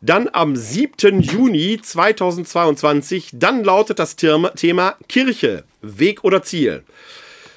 Dann 0.01 0.31
am 0.33 0.57
7. 0.57 1.21
Juni 1.21 1.79
2022. 1.83 3.31
Dann 3.35 3.65
lautet 3.65 3.99
das 3.99 4.17
Thema 4.17 4.97
Kirche, 5.09 5.65
Weg 5.83 6.25
oder 6.25 6.43
Ziel. 6.43 6.85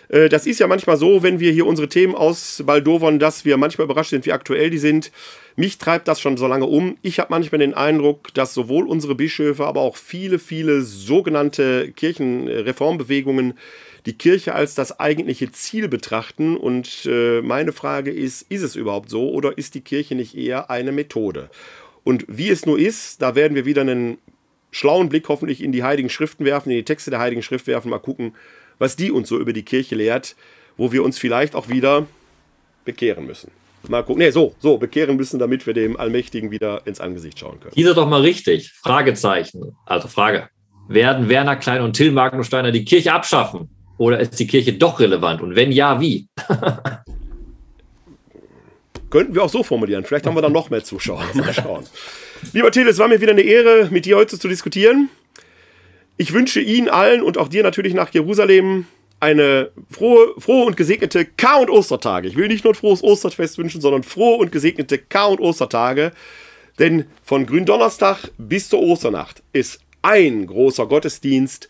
Äh, 0.10 0.28
das 0.28 0.46
ist 0.46 0.60
ja 0.60 0.68
manchmal 0.68 0.98
so, 0.98 1.24
wenn 1.24 1.40
wir 1.40 1.54
hier 1.54 1.68
unsere 1.68 1.88
Themen 1.88 2.14
ausbaldowern, 2.14 3.18
dass 3.20 3.46
wir 3.46 3.56
manchmal 3.56 3.86
überrascht 3.86 4.10
sind, 4.10 4.26
wie 4.26 4.34
aktuell 4.34 4.70
die 4.70 4.78
sind. 4.78 5.12
Mich 5.56 5.78
treibt 5.78 6.08
das 6.10 6.20
schon 6.20 6.36
so 6.36 6.48
lange 6.48 6.66
um. 6.66 6.98
Ich 7.02 7.20
habe 7.20 7.32
manchmal 7.32 7.60
den 7.60 7.74
Eindruck, 7.74 8.34
dass 8.34 8.54
sowohl 8.54 8.88
unsere 8.88 9.16
Bischöfe, 9.16 9.66
aber 9.66 9.82
auch 9.82 9.96
viele, 9.96 10.38
viele 10.38 10.82
sogenannte 10.82 11.92
Kirchenreformbewegungen 11.94 13.58
die 14.08 14.18
Kirche 14.18 14.56
als 14.56 14.74
das 14.74 15.00
eigentliche 15.00 15.52
Ziel 15.52 15.90
betrachten. 15.90 16.56
Und 16.56 17.06
äh, 17.06 17.42
meine 17.42 17.74
Frage 17.74 18.10
ist, 18.12 18.44
ist 18.50 18.64
es 18.64 18.76
überhaupt 18.76 19.10
so 19.10 19.30
oder 19.30 19.58
ist 19.58 19.76
die 19.76 19.82
Kirche 19.82 20.16
nicht 20.16 20.36
eher 20.36 20.72
eine 20.72 20.92
Methode? 20.92 21.50
Und 22.04 22.26
wie 22.30 22.50
es 22.50 22.66
nur 22.66 22.80
ist, 22.80 23.22
da 23.22 23.36
werden 23.36 23.54
wir 23.54 23.66
wieder 23.66 23.82
einen 23.82 24.18
schlauen 24.72 25.10
Blick 25.10 25.28
hoffentlich 25.28 25.62
in 25.62 25.74
die 25.74 25.84
Heiligen 25.84 26.10
Schriften 26.10 26.46
werfen, 26.46 26.70
in 26.70 26.78
die 26.78 26.86
Texte 26.86 27.12
der 27.12 27.20
Heiligen 27.20 27.44
Schrift 27.44 27.68
werfen, 27.68 27.90
mal 27.90 28.00
gucken, 28.00 28.34
was 28.80 28.96
die 28.96 29.12
uns 29.12 29.28
so 29.28 29.38
über 29.38 29.52
die 29.52 29.64
Kirche 29.64 29.96
lehrt, 29.96 30.36
wo 30.78 30.92
wir 30.92 31.04
uns 31.04 31.18
vielleicht 31.18 31.54
auch 31.54 31.68
wieder 31.68 32.08
bekehren 32.86 33.26
müssen. 33.26 33.52
Mal 33.90 34.04
gucken. 34.04 34.20
Nee, 34.20 34.32
so, 34.32 34.56
so, 34.60 34.78
bekehren 34.78 35.18
müssen, 35.18 35.40
damit 35.40 35.66
wir 35.68 35.74
dem 35.74 35.98
Allmächtigen 35.98 36.52
wieder 36.52 36.86
ins 36.86 37.00
Angesicht 37.00 37.40
schauen 37.40 37.60
können. 37.60 37.74
Dieser 37.76 37.94
doch 37.94 38.08
mal 38.08 38.22
richtig. 38.22 38.72
Fragezeichen. 38.72 39.76
Also 39.86 40.08
Frage. 40.08 40.50
Werden 40.88 41.28
Werner 41.28 41.58
Klein 41.58 41.82
und 41.82 41.94
Till 41.94 42.12
Magnussteiner 42.12 42.72
die 42.72 42.86
Kirche 42.86 43.14
abschaffen? 43.14 43.70
Oder 43.98 44.20
ist 44.20 44.40
die 44.40 44.48
Kirche 44.48 44.74
doch 44.74 45.00
relevant? 45.00 45.42
Und 45.42 45.56
wenn 45.56 45.72
ja, 45.72 46.00
wie? 46.00 46.28
Könnten 49.10 49.34
wir 49.34 49.44
auch 49.44 49.50
so 49.50 49.64
formulieren. 49.64 50.04
Vielleicht 50.04 50.28
haben 50.28 50.36
wir 50.36 50.42
dann 50.42 50.52
noch 50.52 50.70
mehr 50.70 50.84
Zuschauer. 50.84 51.24
Mal 51.34 51.54
schauen. 51.54 51.86
Lieber 52.54 52.72
Till, 52.72 52.88
es 52.88 52.98
war 52.98 53.08
mir 53.08 53.22
wieder 53.22 53.32
eine 53.32 53.42
Ehre, 53.42 53.88
mit 53.90 54.06
dir 54.06 54.18
heute 54.18 54.38
zu 54.38 54.48
diskutieren. 54.48 55.10
Ich 56.18 56.34
wünsche 56.34 56.60
Ihnen 56.60 56.90
allen 56.90 57.22
und 57.22 57.38
auch 57.38 57.48
dir 57.48 57.64
natürlich 57.64 57.94
nach 57.94 58.14
Jerusalem 58.14 58.86
eine 59.20 59.72
frohe, 59.90 60.34
frohe 60.38 60.66
und 60.66 60.78
gesegnete 60.78 61.26
K- 61.26 61.58
und 61.58 61.70
Ostertage. 61.70 62.28
Ich 62.28 62.36
will 62.36 62.48
nicht 62.48 62.64
nur 62.64 62.74
ein 62.74 62.76
frohes 62.78 63.04
Osterfest 63.04 63.58
wünschen, 63.58 63.82
sondern 63.82 64.04
frohe 64.04 64.38
und 64.38 64.52
gesegnete 64.52 64.98
K- 64.98 65.26
und 65.26 65.40
Ostertage. 65.40 66.12
Denn 66.80 67.06
von 67.24 67.46
Gründonnerstag 67.46 68.30
bis 68.38 68.70
zur 68.70 68.80
Osternacht 68.82 69.42
ist 69.54 69.80
ein 70.04 70.46
großer 70.46 70.86
Gottesdienst, 70.86 71.68